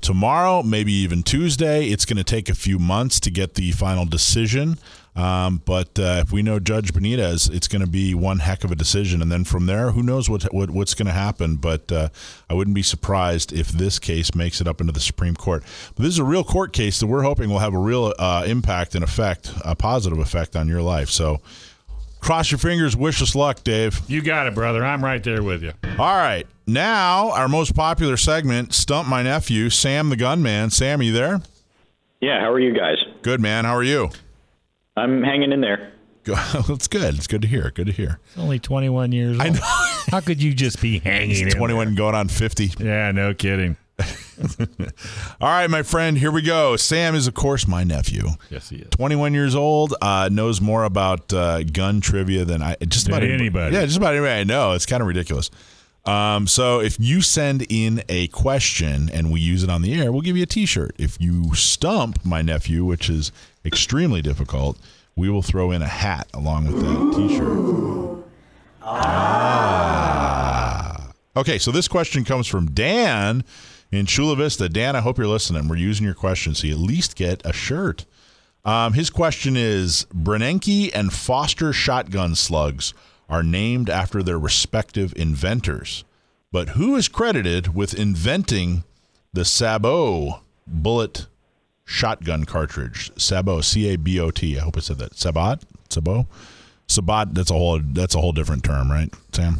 tomorrow, 0.00 0.62
maybe 0.62 0.92
even 0.92 1.22
Tuesday. 1.22 1.88
It's 1.88 2.04
going 2.04 2.16
to 2.16 2.24
take 2.24 2.48
a 2.48 2.54
few 2.54 2.78
months 2.78 3.20
to 3.20 3.30
get 3.30 3.54
the 3.54 3.72
final 3.72 4.06
decision. 4.06 4.78
Um, 5.16 5.60
but 5.64 5.98
uh, 5.98 6.22
if 6.22 6.32
we 6.32 6.42
know 6.42 6.60
Judge 6.60 6.92
Benitez, 6.92 7.52
it's 7.52 7.68
going 7.68 7.84
to 7.84 7.90
be 7.90 8.14
one 8.14 8.38
heck 8.38 8.64
of 8.64 8.70
a 8.70 8.76
decision. 8.76 9.20
And 9.20 9.30
then 9.30 9.44
from 9.44 9.66
there, 9.66 9.90
who 9.90 10.02
knows 10.02 10.30
what, 10.30 10.44
what 10.54 10.70
what's 10.70 10.94
going 10.94 11.06
to 11.06 11.12
happen? 11.12 11.56
But 11.56 11.90
uh, 11.90 12.08
I 12.48 12.54
wouldn't 12.54 12.74
be 12.74 12.82
surprised 12.82 13.52
if 13.52 13.68
this 13.68 13.98
case 13.98 14.34
makes 14.34 14.60
it 14.60 14.68
up 14.68 14.80
into 14.80 14.92
the 14.92 15.00
Supreme 15.00 15.34
Court. 15.34 15.64
But 15.94 16.04
this 16.04 16.12
is 16.12 16.18
a 16.18 16.24
real 16.24 16.44
court 16.44 16.72
case 16.72 17.00
that 17.00 17.06
we're 17.06 17.22
hoping 17.22 17.50
will 17.50 17.58
have 17.58 17.74
a 17.74 17.78
real 17.78 18.14
uh, 18.18 18.44
impact 18.46 18.94
and 18.94 19.02
effect, 19.02 19.52
a 19.64 19.74
positive 19.74 20.18
effect 20.18 20.54
on 20.56 20.68
your 20.68 20.82
life. 20.82 21.10
So 21.10 21.40
cross 22.20 22.50
your 22.50 22.58
fingers, 22.58 22.96
wish 22.96 23.20
us 23.20 23.34
luck, 23.34 23.64
Dave. 23.64 24.00
You 24.08 24.22
got 24.22 24.46
it, 24.46 24.54
brother. 24.54 24.84
I'm 24.84 25.04
right 25.04 25.22
there 25.22 25.42
with 25.42 25.62
you. 25.62 25.72
All 25.98 26.16
right. 26.16 26.46
Now, 26.66 27.32
our 27.32 27.48
most 27.48 27.74
popular 27.74 28.16
segment, 28.16 28.72
Stump 28.74 29.08
My 29.08 29.22
Nephew, 29.24 29.70
Sam 29.70 30.08
the 30.08 30.16
Gunman. 30.16 30.70
Sam, 30.70 31.02
you 31.02 31.12
there? 31.12 31.40
Yeah, 32.20 32.38
how 32.40 32.52
are 32.52 32.60
you 32.60 32.72
guys? 32.72 32.98
Good, 33.22 33.40
man. 33.40 33.64
How 33.64 33.74
are 33.74 33.82
you? 33.82 34.10
I'm 35.00 35.22
hanging 35.22 35.52
in 35.52 35.60
there. 35.60 35.92
Good. 36.24 36.36
That's 36.68 36.88
good. 36.88 37.14
It's 37.14 37.26
good 37.26 37.42
to 37.42 37.48
hear. 37.48 37.70
Good 37.74 37.86
to 37.86 37.92
hear. 37.92 38.20
It's 38.26 38.38
only 38.38 38.58
21 38.58 39.12
years 39.12 39.38
old. 39.38 39.40
I 39.40 39.48
know. 39.50 39.60
How 40.10 40.20
could 40.20 40.42
you 40.42 40.54
just 40.54 40.80
be 40.80 40.98
hanging 41.04 41.30
He's 41.30 41.42
in 41.42 41.50
21 41.50 41.94
going 41.94 42.14
on 42.14 42.28
50. 42.28 42.72
Yeah, 42.78 43.10
no 43.12 43.34
kidding. 43.34 43.76
All 45.40 45.48
right, 45.48 45.68
my 45.68 45.82
friend, 45.82 46.16
here 46.16 46.30
we 46.30 46.40
go. 46.42 46.76
Sam 46.76 47.14
is, 47.14 47.26
of 47.26 47.34
course, 47.34 47.68
my 47.68 47.84
nephew. 47.84 48.28
Yes, 48.48 48.70
he 48.70 48.76
is. 48.76 48.88
21 48.90 49.34
years 49.34 49.54
old, 49.54 49.94
uh, 50.00 50.30
knows 50.32 50.60
more 50.60 50.84
about 50.84 51.32
uh, 51.32 51.62
gun 51.64 52.00
trivia 52.00 52.44
than 52.46 52.62
I 52.62 52.76
just 52.88 53.06
Than 53.06 53.16
about 53.16 53.28
anybody. 53.28 53.76
Yeah, 53.76 53.84
just 53.84 53.98
about 53.98 54.14
anybody 54.14 54.40
I 54.40 54.44
know. 54.44 54.72
It's 54.72 54.86
kind 54.86 55.02
of 55.02 55.06
ridiculous. 55.06 55.50
Um, 56.06 56.46
so 56.46 56.80
if 56.80 56.98
you 56.98 57.20
send 57.20 57.66
in 57.68 58.02
a 58.08 58.28
question 58.28 59.10
and 59.12 59.30
we 59.30 59.40
use 59.40 59.62
it 59.62 59.68
on 59.68 59.82
the 59.82 60.00
air, 60.00 60.10
we'll 60.10 60.22
give 60.22 60.36
you 60.36 60.44
a 60.44 60.46
T-shirt. 60.46 60.94
If 60.98 61.20
you 61.20 61.54
stump 61.54 62.24
my 62.24 62.40
nephew, 62.40 62.86
which 62.86 63.10
is 63.10 63.32
extremely 63.64 64.22
difficult, 64.22 64.78
we 65.16 65.28
will 65.28 65.42
throw 65.42 65.70
in 65.70 65.82
a 65.82 65.88
hat 65.88 66.28
along 66.32 66.66
with 66.66 66.80
that 66.80 67.12
T-shirt. 67.16 68.24
Ah. 68.82 70.10
Okay, 71.36 71.58
so 71.58 71.70
this 71.70 71.88
question 71.88 72.24
comes 72.24 72.46
from 72.46 72.70
Dan 72.70 73.44
in 73.92 74.06
Chula 74.06 74.36
Vista. 74.36 74.68
Dan, 74.68 74.96
I 74.96 75.00
hope 75.00 75.18
you're 75.18 75.26
listening. 75.26 75.68
We're 75.68 75.76
using 75.76 76.04
your 76.04 76.14
question, 76.14 76.54
so 76.54 76.66
you 76.66 76.72
at 76.74 76.80
least 76.80 77.16
get 77.16 77.42
a 77.44 77.52
shirt. 77.52 78.06
Um, 78.64 78.92
his 78.94 79.10
question 79.10 79.56
is 79.56 80.06
Brenneke 80.14 80.90
and 80.92 81.12
Foster 81.12 81.72
shotgun 81.72 82.34
slugs 82.34 82.94
are 83.28 83.42
named 83.42 83.88
after 83.88 84.22
their 84.22 84.38
respective 84.38 85.12
inventors. 85.16 86.04
But 86.52 86.70
who 86.70 86.96
is 86.96 87.08
credited 87.08 87.74
with 87.74 87.94
inventing 87.94 88.84
the 89.32 89.44
Sabot 89.44 90.40
bullet 90.66 91.26
shotgun 91.90 92.44
cartridge? 92.44 93.10
Sabot, 93.16 93.64
C 93.64 93.92
A 93.92 93.96
B 93.96 94.20
O 94.20 94.30
T. 94.30 94.56
I 94.58 94.62
hope 94.62 94.76
I 94.76 94.80
said 94.80 94.98
that. 94.98 95.12
Sabot? 95.14 95.60
Sabot? 95.88 96.26
Sabot, 96.88 97.34
that's 97.34 97.50
a 97.50 97.54
whole 97.54 97.80
that's 97.82 98.14
a 98.14 98.20
whole 98.20 98.32
different 98.32 98.64
term, 98.64 98.90
right, 98.90 99.12
Sam? 99.32 99.58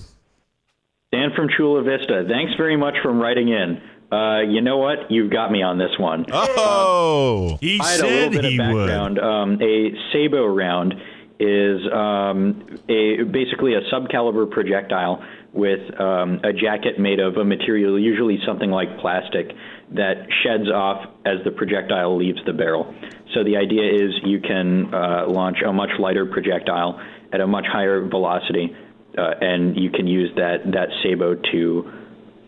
Dan 1.12 1.30
from 1.34 1.48
Chula 1.56 1.82
Vista, 1.82 2.24
thanks 2.28 2.52
very 2.56 2.76
much 2.76 2.94
for 3.02 3.12
writing 3.12 3.48
in. 3.48 3.80
Uh, 4.12 4.40
you 4.42 4.60
know 4.60 4.78
what? 4.78 5.10
You've 5.10 5.30
got 5.30 5.50
me 5.52 5.62
on 5.62 5.78
this 5.78 5.90
one. 5.98 6.24
Oh, 6.32 7.58
He 7.60 7.78
I 7.80 7.90
had 7.92 8.00
a 8.00 8.06
little 8.06 8.32
said 8.32 8.42
bit 8.42 8.44
he 8.50 8.58
of 8.60 8.72
would. 8.74 8.86
background. 8.88 9.18
Um, 9.18 9.52
a 9.62 9.92
Sabot 10.12 10.56
round 10.56 10.94
is 11.38 11.80
um, 11.92 12.78
a 12.88 13.22
basically 13.24 13.74
a 13.74 13.80
subcaliber 13.92 14.50
projectile 14.50 15.24
with 15.52 15.80
um, 16.00 16.40
a 16.44 16.52
jacket 16.52 16.98
made 16.98 17.18
of 17.20 17.36
a 17.36 17.44
material, 17.44 17.98
usually 17.98 18.38
something 18.46 18.70
like 18.70 18.98
plastic, 18.98 19.52
that 19.94 20.26
sheds 20.42 20.70
off 20.70 21.08
as 21.24 21.42
the 21.44 21.50
projectile 21.50 22.16
leaves 22.16 22.38
the 22.46 22.52
barrel. 22.52 22.94
So 23.34 23.44
the 23.44 23.56
idea 23.56 23.92
is 23.92 24.12
you 24.24 24.40
can 24.40 24.92
uh, 24.92 25.26
launch 25.28 25.58
a 25.66 25.72
much 25.72 25.90
lighter 25.98 26.26
projectile 26.26 27.00
at 27.32 27.40
a 27.40 27.46
much 27.46 27.66
higher 27.66 28.06
velocity, 28.06 28.74
uh, 29.16 29.30
and 29.40 29.76
you 29.76 29.90
can 29.90 30.06
use 30.06 30.30
that 30.36 30.70
that 30.72 30.88
Sabot 31.02 31.44
to 31.52 31.92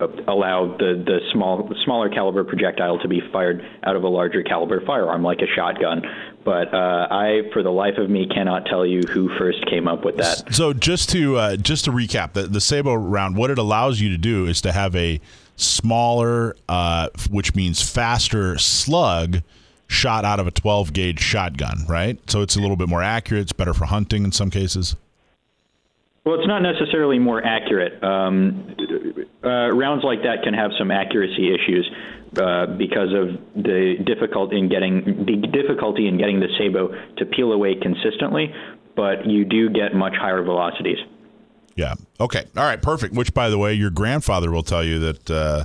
uh, 0.01 0.07
allow 0.29 0.77
the 0.77 1.03
the 1.05 1.19
small 1.33 1.71
smaller 1.85 2.09
caliber 2.09 2.45
projectile 2.45 2.99
to 2.99 3.09
be 3.09 3.21
fired 3.33 3.63
out 3.85 3.97
of 3.97 4.03
a 4.03 4.09
larger 4.09 4.43
caliber 4.43 4.81
firearm 4.85 5.23
like 5.23 5.39
a 5.39 5.51
shotgun. 5.55 6.03
But 6.45 6.75
uh, 6.75 7.09
I, 7.11 7.43
for 7.53 7.63
the 7.63 7.71
life 7.71 7.99
of 7.99 8.11
me, 8.11 8.27
cannot 8.27 8.67
tell 8.67 8.85
you 8.85 9.03
who 9.03 9.29
first 9.39 9.65
came 9.67 9.87
up 9.87 10.05
with 10.05 10.17
that. 10.17 10.53
So 10.55 10.73
just 10.73 11.09
to 11.11 11.37
uh, 11.37 11.57
just 11.57 11.85
to 11.85 11.93
recap, 11.93 12.33
the 12.33 12.43
the 12.43 12.61
Sabot 12.61 12.99
round, 12.99 13.37
what 13.37 13.51
it 13.51 13.59
allows 13.59 14.01
you 14.01 14.09
to 14.09 14.19
do 14.19 14.47
is 14.47 14.61
to 14.63 14.73
have 14.73 14.97
a 14.97 15.21
smaller, 15.57 16.57
uh, 16.69 17.09
which 17.31 17.55
means 17.55 17.83
faster 17.83 18.59
slug 18.59 19.43
shot 19.87 20.25
out 20.25 20.41
of 20.41 20.47
a 20.47 20.51
12 20.51 20.93
gauge 20.93 21.21
shotgun, 21.21 21.85
right? 21.87 22.19
So 22.31 22.41
it's 22.41 22.57
a 22.57 22.61
little 22.61 22.77
bit 22.77 22.89
more 22.89 23.03
accurate. 23.03 23.43
It's 23.43 23.53
better 23.53 23.75
for 23.75 23.85
hunting 23.85 24.25
in 24.25 24.33
some 24.33 24.51
cases. 24.51 24.97
Well, 26.25 26.37
it's 26.37 26.47
not 26.47 26.63
necessarily 26.63 27.19
more 27.19 27.45
accurate. 27.45 28.03
Um, 28.03 28.75
uh, 29.45 29.71
rounds 29.75 30.05
like 30.05 30.23
that 30.23 30.43
can 30.43 30.55
have 30.55 30.71
some 30.79 30.91
accuracy 30.91 31.53
issues 31.55 31.91
uh, 32.41 32.67
because 32.67 33.13
of 33.13 33.63
the 33.63 33.97
difficult 34.05 34.53
in 34.53 34.69
getting 34.69 35.25
the 35.27 35.47
difficulty 35.49 36.09
in 36.09 36.19
getting 36.19 36.41
the 36.41 36.49
Sabot 36.59 37.17
to 37.19 37.27
peel 37.27 37.53
away 37.53 37.75
consistently. 37.75 38.53
But 38.95 39.27
you 39.27 39.45
do 39.45 39.71
get 39.71 39.95
much 39.95 40.15
higher 40.15 40.43
velocities. 40.43 40.99
Yeah. 41.77 41.95
Okay. 42.21 42.45
All 42.57 42.65
right. 42.65 42.81
Perfect. 42.81 43.15
Which, 43.15 43.33
by 43.33 43.49
the 43.49 43.59
way, 43.59 43.73
your 43.73 43.91
grandfather 43.91 44.51
will 44.51 44.63
tell 44.63 44.85
you 44.85 44.99
that 44.99 45.31
uh, 45.31 45.65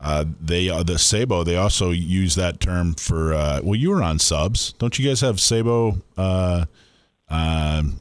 uh, 0.00 0.24
they 0.40 0.68
uh, 0.68 0.82
the 0.82 0.98
Sabot. 0.98 1.44
They 1.46 1.56
also 1.56 1.90
use 1.90 2.34
that 2.34 2.60
term 2.60 2.94
for. 2.94 3.32
Uh, 3.32 3.60
well, 3.62 3.74
you 3.74 3.90
were 3.90 4.02
on 4.02 4.18
subs, 4.18 4.72
don't 4.74 4.98
you 4.98 5.08
guys 5.08 5.20
have 5.22 5.36
Sabot? 5.36 6.00
Uh, 6.16 6.66
um, 7.28 8.00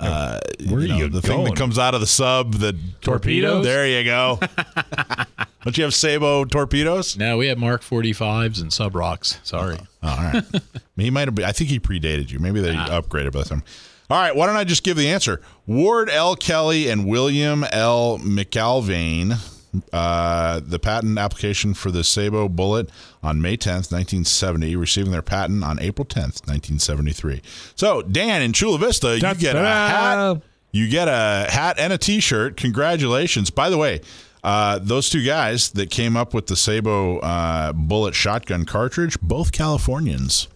uh, 0.00 0.38
Where 0.68 0.80
you 0.80 0.88
know, 0.88 0.96
you 0.96 1.08
the 1.08 1.22
thing 1.22 1.44
that 1.44 1.56
comes 1.56 1.78
out 1.78 1.94
of 1.94 2.00
the 2.00 2.06
sub, 2.06 2.54
the 2.54 2.78
Torpedoes? 3.00 3.64
There 3.64 3.86
you 3.86 4.04
go. 4.04 4.38
don't 5.64 5.76
you 5.78 5.84
have 5.84 5.94
Sabot 5.94 6.50
torpedoes? 6.50 7.16
No, 7.16 7.38
we 7.38 7.46
have 7.46 7.58
Mark 7.58 7.82
45s 7.82 8.60
and 8.60 8.70
SUBROCs. 8.70 9.44
Sorry. 9.44 9.78
Oh, 10.02 10.08
all 10.08 10.16
right. 10.16 10.44
he 10.96 11.10
might 11.10 11.28
have 11.28 11.34
been. 11.34 11.46
I 11.46 11.52
think 11.52 11.70
he 11.70 11.80
predated 11.80 12.30
you. 12.30 12.38
Maybe 12.38 12.60
they 12.60 12.74
upgraded 12.74 13.32
by 13.32 13.42
the 13.42 13.48
time. 13.48 13.62
All 14.10 14.20
right. 14.20 14.36
Why 14.36 14.46
don't 14.46 14.56
I 14.56 14.64
just 14.64 14.84
give 14.84 14.96
the 14.96 15.08
answer? 15.08 15.40
Ward 15.66 16.10
L. 16.10 16.36
Kelly 16.36 16.88
and 16.90 17.06
William 17.06 17.64
L. 17.72 18.18
McAlvain. 18.18 19.55
Uh, 19.92 20.60
the 20.64 20.78
patent 20.78 21.18
application 21.18 21.74
for 21.74 21.90
the 21.90 22.00
Sabot 22.04 22.54
bullet 22.54 22.90
on 23.22 23.40
May 23.40 23.56
10th, 23.56 23.92
1970, 23.92 24.76
receiving 24.76 25.12
their 25.12 25.22
patent 25.22 25.64
on 25.64 25.78
April 25.80 26.04
10th, 26.04 26.46
1973. 26.46 27.42
So, 27.74 28.02
Dan 28.02 28.42
in 28.42 28.52
Chula 28.52 28.78
Vista, 28.78 29.14
you 29.14 29.34
get 29.34 29.56
a 29.56 29.60
hat. 29.60 30.42
You 30.72 30.88
get 30.88 31.08
a 31.08 31.50
hat 31.50 31.76
and 31.78 31.92
a 31.92 31.98
T-shirt. 31.98 32.56
Congratulations! 32.56 33.50
By 33.50 33.70
the 33.70 33.78
way, 33.78 34.02
uh, 34.44 34.78
those 34.80 35.08
two 35.08 35.24
guys 35.24 35.70
that 35.70 35.90
came 35.90 36.16
up 36.16 36.34
with 36.34 36.46
the 36.46 36.54
Sabot 36.54 37.20
uh, 37.22 37.72
bullet 37.72 38.14
shotgun 38.14 38.64
cartridge, 38.64 39.18
both 39.20 39.52
Californians. 39.52 40.48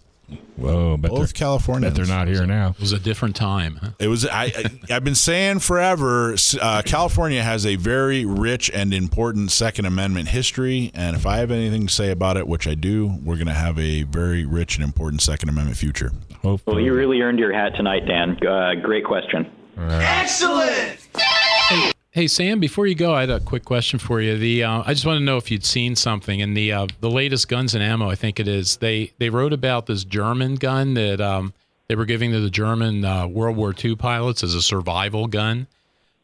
Whoa, 0.61 0.97
bet 0.97 1.11
Both 1.11 1.19
they're, 1.19 1.39
Californians. 1.39 1.97
bet 1.97 2.07
they're 2.07 2.15
not 2.15 2.27
here 2.27 2.45
now. 2.45 2.71
It 2.71 2.79
was 2.79 2.91
a 2.91 2.99
different 2.99 3.35
time. 3.35 3.79
Huh? 3.81 3.89
It 3.99 4.07
was. 4.07 4.25
I, 4.25 4.51
I 4.89 4.95
I've 4.95 5.03
been 5.03 5.15
saying 5.15 5.59
forever. 5.59 6.35
Uh, 6.59 6.81
California 6.85 7.43
has 7.43 7.65
a 7.65 7.75
very 7.75 8.25
rich 8.25 8.69
and 8.73 8.93
important 8.93 9.51
Second 9.51 9.85
Amendment 9.85 10.29
history, 10.29 10.91
and 10.93 11.15
if 11.15 11.25
I 11.25 11.37
have 11.37 11.51
anything 11.51 11.87
to 11.87 11.93
say 11.93 12.11
about 12.11 12.37
it, 12.37 12.47
which 12.47 12.67
I 12.67 12.75
do, 12.75 13.17
we're 13.23 13.35
going 13.35 13.47
to 13.47 13.53
have 13.53 13.77
a 13.79 14.03
very 14.03 14.45
rich 14.45 14.75
and 14.75 14.83
important 14.83 15.21
Second 15.21 15.49
Amendment 15.49 15.77
future. 15.77 16.11
Well, 16.43 16.79
you 16.79 16.93
really 16.93 17.21
earned 17.21 17.39
your 17.39 17.53
hat 17.53 17.75
tonight, 17.75 18.05
Dan. 18.07 18.37
Uh, 18.45 18.73
great 18.81 19.05
question. 19.05 19.51
Hey 19.77 21.91
Sam, 22.13 22.59
before 22.59 22.87
you 22.87 22.95
go, 22.95 23.13
I 23.13 23.21
had 23.21 23.29
a 23.29 23.39
quick 23.39 23.63
question 23.63 23.97
for 23.97 24.19
you. 24.19 24.37
The 24.37 24.65
uh, 24.65 24.83
I 24.85 24.93
just 24.93 25.05
want 25.05 25.19
to 25.19 25.23
know 25.23 25.37
if 25.37 25.49
you'd 25.49 25.63
seen 25.63 25.95
something 25.95 26.41
in 26.41 26.53
the 26.53 26.73
uh, 26.73 26.87
the 26.99 27.09
latest 27.09 27.47
Guns 27.47 27.73
and 27.73 27.81
Ammo. 27.81 28.09
I 28.09 28.15
think 28.15 28.37
it 28.37 28.49
is. 28.49 28.77
They 28.77 29.13
they 29.17 29.29
wrote 29.29 29.53
about 29.53 29.85
this 29.85 30.03
German 30.03 30.55
gun 30.55 30.93
that 30.95 31.21
um, 31.21 31.53
they 31.87 31.95
were 31.95 32.05
giving 32.05 32.31
to 32.31 32.41
the 32.41 32.49
German 32.49 33.05
uh, 33.05 33.27
World 33.27 33.55
War 33.55 33.73
II 33.73 33.95
pilots 33.95 34.43
as 34.43 34.55
a 34.55 34.61
survival 34.61 35.27
gun, 35.27 35.67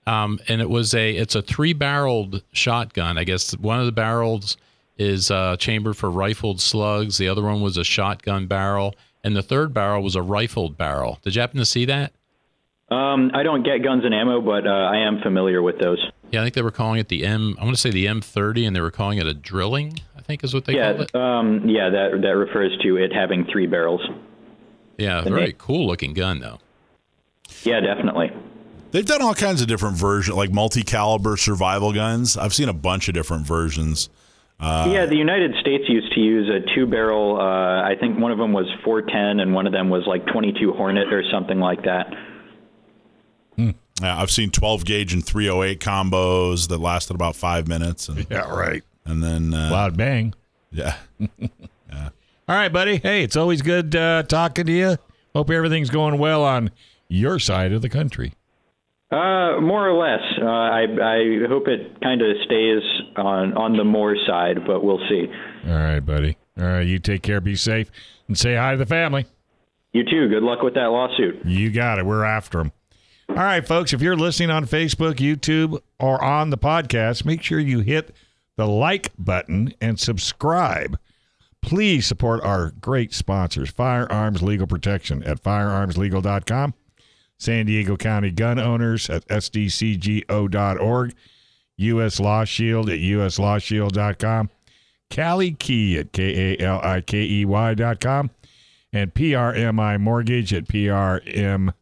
um, 0.06 0.42
and 0.50 0.60
it 0.60 0.70
was 0.70 0.94
a 0.94 1.16
it's 1.16 1.36
a 1.36 1.42
three 1.42 1.72
barreled 1.72 2.44
shotgun. 2.52 3.18
I 3.18 3.24
guess 3.24 3.58
one 3.58 3.80
of 3.80 3.86
the 3.86 3.94
barrels 3.94 4.58
is 4.98 5.32
uh, 5.32 5.56
chambered 5.56 5.96
for 5.96 6.12
rifled 6.12 6.60
slugs. 6.60 7.18
The 7.18 7.30
other 7.30 7.44
one 7.44 7.62
was 7.62 7.78
a 7.78 7.86
shotgun 7.86 8.46
barrel, 8.48 8.94
and 9.24 9.38
the 9.38 9.44
third 9.44 9.74
barrel 9.74 10.04
was 10.04 10.18
a 10.18 10.22
rifled 10.22 10.78
barrel. 10.78 11.20
Did 11.22 11.36
you 11.36 11.40
happen 11.40 11.60
to 11.60 11.66
see 11.66 11.86
that? 11.86 12.12
Um, 12.90 13.32
I 13.34 13.44
don't 13.44 13.64
get 13.64 13.84
guns 13.84 14.06
and 14.06 14.14
ammo, 14.14 14.40
but 14.42 14.66
uh, 14.66 14.70
I 14.70 15.00
am 15.00 15.20
familiar 15.22 15.62
with 15.62 15.78
those. 15.80 16.00
Yeah, 16.32 16.42
I 16.42 16.44
think 16.44 16.56
they 16.56 16.62
were 16.62 16.72
calling 16.72 17.00
it 17.00 17.10
the 17.10 17.26
M. 17.26 17.58
I 17.60 17.64
want 17.64 17.76
to 17.76 17.82
say 17.82 17.92
the 17.92 18.06
M30, 18.06 18.66
and 18.66 18.76
they 18.76 18.82
were 18.82 18.92
calling 18.92 19.18
it 19.18 19.28
a 19.28 19.34
drilling. 19.34 20.00
I 20.18 20.22
think 20.22 20.44
is 20.44 20.54
what 20.54 20.66
they 20.66 20.76
yeah, 20.76 20.94
called 20.94 21.02
it. 21.02 21.16
um, 21.16 21.68
yeah, 21.68 21.90
that 21.90 22.22
that 22.22 22.36
refers 22.36 22.78
to 22.84 22.98
it 22.98 23.14
having 23.14 23.46
three 23.52 23.68
barrels. 23.68 24.02
Yeah, 24.98 25.22
the 25.22 25.30
very 25.30 25.48
name. 25.48 25.56
cool 25.58 25.88
looking 25.88 26.14
gun 26.14 26.40
though. 26.40 26.60
Yeah, 27.64 27.80
definitely. 27.82 28.32
They've 28.92 29.06
done 29.06 29.22
all 29.22 29.34
kinds 29.36 29.62
of 29.62 29.68
different 29.68 29.98
versions, 29.98 30.38
like 30.38 30.52
multi-caliber 30.52 31.36
survival 31.38 31.92
guns. 31.92 32.38
I've 32.38 32.54
seen 32.54 32.70
a 32.70 32.74
bunch 32.74 33.10
of 33.10 33.14
different 33.14 33.46
versions. 33.46 34.10
Uh, 34.60 34.90
yeah, 34.92 35.06
the 35.06 35.16
United 35.16 35.54
States 35.60 35.84
used 35.88 36.12
to 36.14 36.20
use 36.20 36.50
a 36.50 36.74
two-barrel. 36.74 37.40
Uh, 37.40 37.84
I 37.84 37.96
think 38.00 38.18
one 38.18 38.32
of 38.32 38.38
them 38.38 38.54
was 38.54 38.66
410, 38.84 39.40
and 39.40 39.54
one 39.54 39.68
of 39.68 39.74
them 39.74 39.90
was 39.90 40.04
like 40.08 40.26
22 40.28 40.72
Hornet 40.74 41.14
or 41.14 41.24
something 41.32 41.60
like 41.60 41.84
that. 41.84 42.08
Yeah, 44.02 44.22
I've 44.22 44.30
seen 44.32 44.52
12 44.52 44.86
gauge 44.86 45.14
and 45.14 45.26
308 45.26 45.80
combos 45.80 46.68
that 46.69 46.78
lasted 46.80 47.15
about 47.15 47.36
five 47.36 47.68
minutes, 47.68 48.10
and 48.10 48.28
Yeah, 48.30 48.49
right. 48.49 48.84
and 49.06 49.24
then 49.24 49.53
uh, 49.53 49.69
Loud 49.72 49.98
bang. 49.98 50.34
yeah, 50.72 50.95
All 51.19 52.10
right, 52.56 52.72
buddy. 52.72 52.98
Hey, 52.98 53.24
it's 53.24 53.36
always 53.36 53.61
good 53.61 53.95
uh, 53.95 54.24
talking 54.24 54.65
to 54.68 54.72
you. 54.72 54.98
Hope 55.34 55.49
everything's 55.49 55.90
going 55.90 56.18
well 56.19 56.44
on 56.44 56.72
your 57.07 57.40
side 57.40 57.72
of 57.74 57.82
the 57.82 57.90
country. 57.90 58.34
Uh, 59.10 59.61
more 59.61 59.88
or 59.88 59.94
less. 59.98 60.22
Uh, 60.41 60.45
I 60.45 60.82
I 60.82 61.48
hope 61.48 61.68
it 61.69 61.99
kind 62.02 62.22
of 62.22 62.28
stays 62.45 62.82
on 63.15 63.53
on 63.56 63.78
the 63.78 63.84
more 63.86 64.15
side, 64.28 64.65
but 64.68 64.84
we'll 64.84 64.99
see. 65.10 65.28
All 65.68 65.74
right, 65.76 66.02
buddy. 66.02 66.38
All 66.60 66.65
right, 66.65 66.86
you 66.86 66.99
take 66.99 67.22
care, 67.24 67.40
be 67.40 67.56
safe, 67.56 67.90
and 68.28 68.38
say 68.38 68.56
hi 68.56 68.72
to 68.74 68.78
the 68.78 68.86
family. 68.86 69.26
You 69.94 70.03
too. 70.03 70.28
Good 70.28 70.44
luck 70.44 70.61
with 70.61 70.74
that 70.74 70.88
lawsuit. 70.88 71.45
You 71.45 71.72
got 71.72 71.99
it. 71.99 72.06
We're 72.06 72.26
after 72.26 72.57
them. 72.60 72.72
All 73.30 73.36
right, 73.44 73.66
folks, 73.68 73.94
if 73.94 74.02
you're 74.02 74.16
listening 74.16 74.49
on 74.49 74.66
Facebook, 74.66 75.16
YouTube, 75.16 75.80
or 75.99 76.24
on 76.24 76.49
the 76.49 76.58
podcast, 76.58 77.26
make 77.26 77.44
sure 77.44 77.60
you 77.60 77.82
hit 77.82 78.16
the 78.56 78.66
like 78.66 79.12
button 79.20 79.74
and 79.82 79.99
subscribe. 79.99 80.98
Please 81.62 82.06
support 82.08 82.41
our 82.44 82.72
great 82.82 83.14
sponsors, 83.14 83.70
Firearms 83.70 84.41
Legal 84.41 84.66
Protection 84.66 85.22
at 85.24 85.44
firearmslegal.com, 85.44 86.74
San 87.38 87.66
Diego 87.66 87.98
County 87.98 88.32
Gun 88.32 88.58
Owners 88.58 89.10
at 89.10 89.28
sdcgo.org, 89.28 91.14
U.S. 91.78 92.20
Law 92.20 92.44
Shield 92.45 92.90
at 92.90 92.99
uslawshield.com, 92.99 94.49
Kali 95.12 95.52
Key 95.52 95.99
at 95.99 96.12
K-A-L-I-K-E-Y 96.14 97.74
dot 97.76 97.99
com, 97.99 98.32
and 98.94 99.14
PRMI 99.14 99.99
Mortgage 99.99 100.54
at 100.54 100.66
PRMERES 100.68 101.74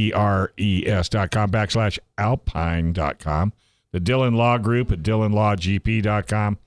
dot 0.00 1.30
com 1.30 1.50
backslash 1.50 1.98
alpine 2.18 2.92
dot 2.92 3.18
com, 3.18 3.54
the 3.92 4.00
Dillon 4.00 4.34
Law 4.34 4.58
Group 4.58 4.92
at 4.92 5.02
DillonLawGP.com, 5.02 6.58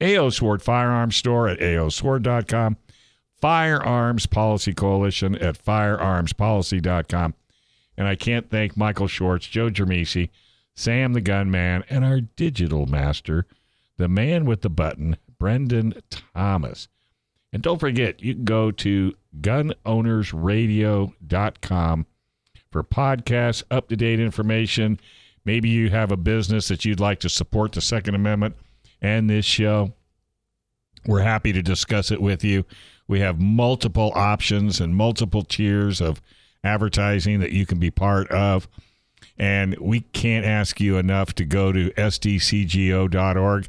AO 0.00 0.30
Sword 0.30 0.62
Firearms 0.62 1.16
Store 1.16 1.48
at 1.48 1.58
AOSword.com, 1.58 2.76
Firearms 3.40 4.26
Policy 4.26 4.74
Coalition 4.74 5.36
at 5.36 5.62
FirearmsPolicy.com. 5.62 7.34
And 7.98 8.06
I 8.06 8.14
can't 8.14 8.50
thank 8.50 8.76
Michael 8.76 9.06
Schwartz, 9.06 9.46
Joe 9.46 9.70
Germisi, 9.70 10.28
Sam 10.74 11.14
the 11.14 11.22
Gunman, 11.22 11.82
and 11.88 12.04
our 12.04 12.20
digital 12.20 12.84
master, 12.86 13.46
the 13.96 14.08
man 14.08 14.44
with 14.44 14.60
the 14.60 14.68
button, 14.68 15.16
Brendan 15.38 15.94
Thomas. 16.10 16.88
And 17.52 17.62
don't 17.62 17.80
forget, 17.80 18.22
you 18.22 18.34
can 18.34 18.44
go 18.44 18.70
to 18.70 19.14
gunownersradio.com 19.40 22.06
for 22.76 22.82
podcasts, 22.82 23.62
up 23.70 23.88
to 23.88 23.96
date 23.96 24.20
information. 24.20 25.00
Maybe 25.46 25.70
you 25.70 25.88
have 25.88 26.12
a 26.12 26.16
business 26.16 26.68
that 26.68 26.84
you'd 26.84 27.00
like 27.00 27.20
to 27.20 27.30
support 27.30 27.72
the 27.72 27.80
Second 27.80 28.14
Amendment 28.14 28.54
and 29.00 29.30
this 29.30 29.46
show. 29.46 29.94
We're 31.06 31.22
happy 31.22 31.54
to 31.54 31.62
discuss 31.62 32.10
it 32.10 32.20
with 32.20 32.44
you. 32.44 32.66
We 33.08 33.20
have 33.20 33.40
multiple 33.40 34.12
options 34.14 34.78
and 34.78 34.94
multiple 34.94 35.40
tiers 35.40 36.02
of 36.02 36.20
advertising 36.62 37.40
that 37.40 37.52
you 37.52 37.64
can 37.64 37.78
be 37.78 37.90
part 37.90 38.28
of. 38.30 38.68
And 39.38 39.78
we 39.78 40.00
can't 40.00 40.44
ask 40.44 40.78
you 40.78 40.98
enough 40.98 41.34
to 41.36 41.46
go 41.46 41.72
to 41.72 41.90
sdcgo.org. 41.92 43.68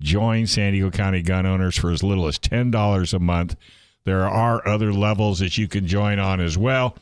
Join 0.00 0.46
San 0.46 0.72
Diego 0.72 0.90
County 0.90 1.20
gun 1.20 1.44
owners 1.44 1.76
for 1.76 1.90
as 1.90 2.02
little 2.02 2.26
as 2.26 2.38
$10 2.38 3.12
a 3.12 3.18
month. 3.18 3.56
There 4.04 4.26
are 4.26 4.66
other 4.66 4.90
levels 4.90 5.40
that 5.40 5.58
you 5.58 5.68
can 5.68 5.86
join 5.86 6.18
on 6.18 6.40
as 6.40 6.56
well 6.56 6.96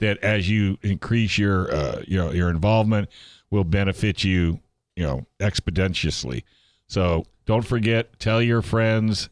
that 0.00 0.18
as 0.18 0.48
you 0.48 0.78
increase 0.82 1.38
your 1.38 1.72
uh, 1.72 2.02
you 2.06 2.16
know 2.16 2.32
your 2.32 2.50
involvement 2.50 3.08
will 3.50 3.64
benefit 3.64 4.24
you 4.24 4.60
you 4.96 5.04
know 5.04 5.26
expeditiously. 5.38 6.44
So 6.88 7.24
don't 7.46 7.62
forget 7.66 8.18
tell 8.18 8.42
your 8.42 8.62
friends 8.62 9.28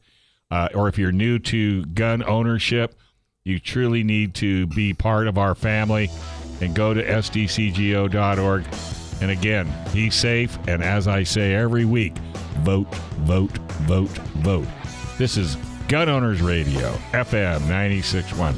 uh, 0.51 0.69
or 0.74 0.89
if 0.89 0.99
you're 0.99 1.12
new 1.12 1.39
to 1.39 1.85
gun 1.86 2.23
ownership 2.23 2.95
you 3.45 3.59
truly 3.59 4.05
need 4.05 4.35
to 4.35 4.66
be 4.66 4.93
part 4.93 5.27
of 5.27 5.39
our 5.39 5.55
family 5.55 6.11
and 6.61 6.74
go 6.74 6.93
to 6.93 7.03
sdcgo.org 7.03 8.65
and 9.20 9.31
again 9.31 9.73
be 9.93 10.11
safe 10.11 10.59
and 10.69 10.82
as 10.82 11.09
i 11.09 11.23
say 11.23 11.55
every 11.55 11.85
week 11.85 12.16
vote 12.59 12.93
vote 13.24 13.57
vote 13.86 14.09
vote. 14.09 14.66
This 15.16 15.36
is 15.36 15.57
gun 15.89 16.09
owners 16.09 16.43
radio 16.43 16.93
fm 17.12 17.61
961 17.61 18.55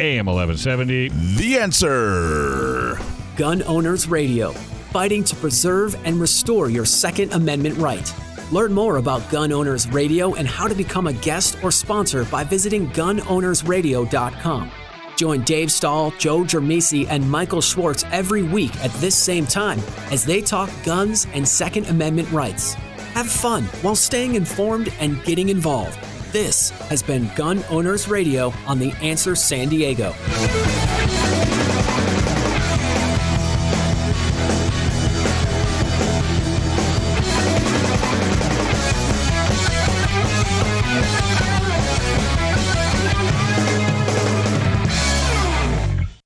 AM 0.00 0.26
1170. 0.26 1.08
The 1.36 1.58
answer. 1.58 2.98
Gun 3.36 3.62
Owners 3.64 4.08
Radio, 4.08 4.52
fighting 4.92 5.24
to 5.24 5.36
preserve 5.36 5.96
and 6.04 6.20
restore 6.20 6.70
your 6.70 6.84
Second 6.84 7.32
Amendment 7.32 7.76
right. 7.78 8.14
Learn 8.50 8.72
more 8.72 8.96
about 8.96 9.28
Gun 9.30 9.52
Owners 9.52 9.88
Radio 9.88 10.34
and 10.34 10.46
how 10.46 10.68
to 10.68 10.74
become 10.74 11.06
a 11.06 11.12
guest 11.12 11.56
or 11.62 11.70
sponsor 11.70 12.24
by 12.26 12.44
visiting 12.44 12.88
gunownersradio.com. 12.90 14.70
Join 15.16 15.42
Dave 15.42 15.70
Stahl, 15.70 16.10
Joe 16.18 16.40
Germisi, 16.40 17.06
and 17.08 17.28
Michael 17.30 17.60
Schwartz 17.60 18.04
every 18.10 18.42
week 18.42 18.74
at 18.84 18.92
this 18.94 19.14
same 19.14 19.46
time 19.46 19.80
as 20.10 20.24
they 20.24 20.40
talk 20.40 20.70
guns 20.84 21.26
and 21.32 21.46
Second 21.46 21.86
Amendment 21.86 22.30
rights. 22.32 22.74
Have 23.14 23.28
fun 23.28 23.64
while 23.82 23.94
staying 23.94 24.34
informed 24.34 24.92
and 24.98 25.22
getting 25.24 25.48
involved. 25.48 25.98
This 26.34 26.70
has 26.90 27.00
been 27.00 27.30
Gun 27.36 27.62
Owners 27.70 28.08
Radio 28.08 28.52
on 28.66 28.80
The 28.80 28.90
Answer 29.00 29.36
San 29.36 29.68
Diego. 29.68 30.10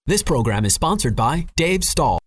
This 0.07 0.23
program 0.23 0.65
is 0.65 0.73
sponsored 0.73 1.15
by 1.15 1.45
Dave 1.55 1.85
Stahl. 1.85 2.19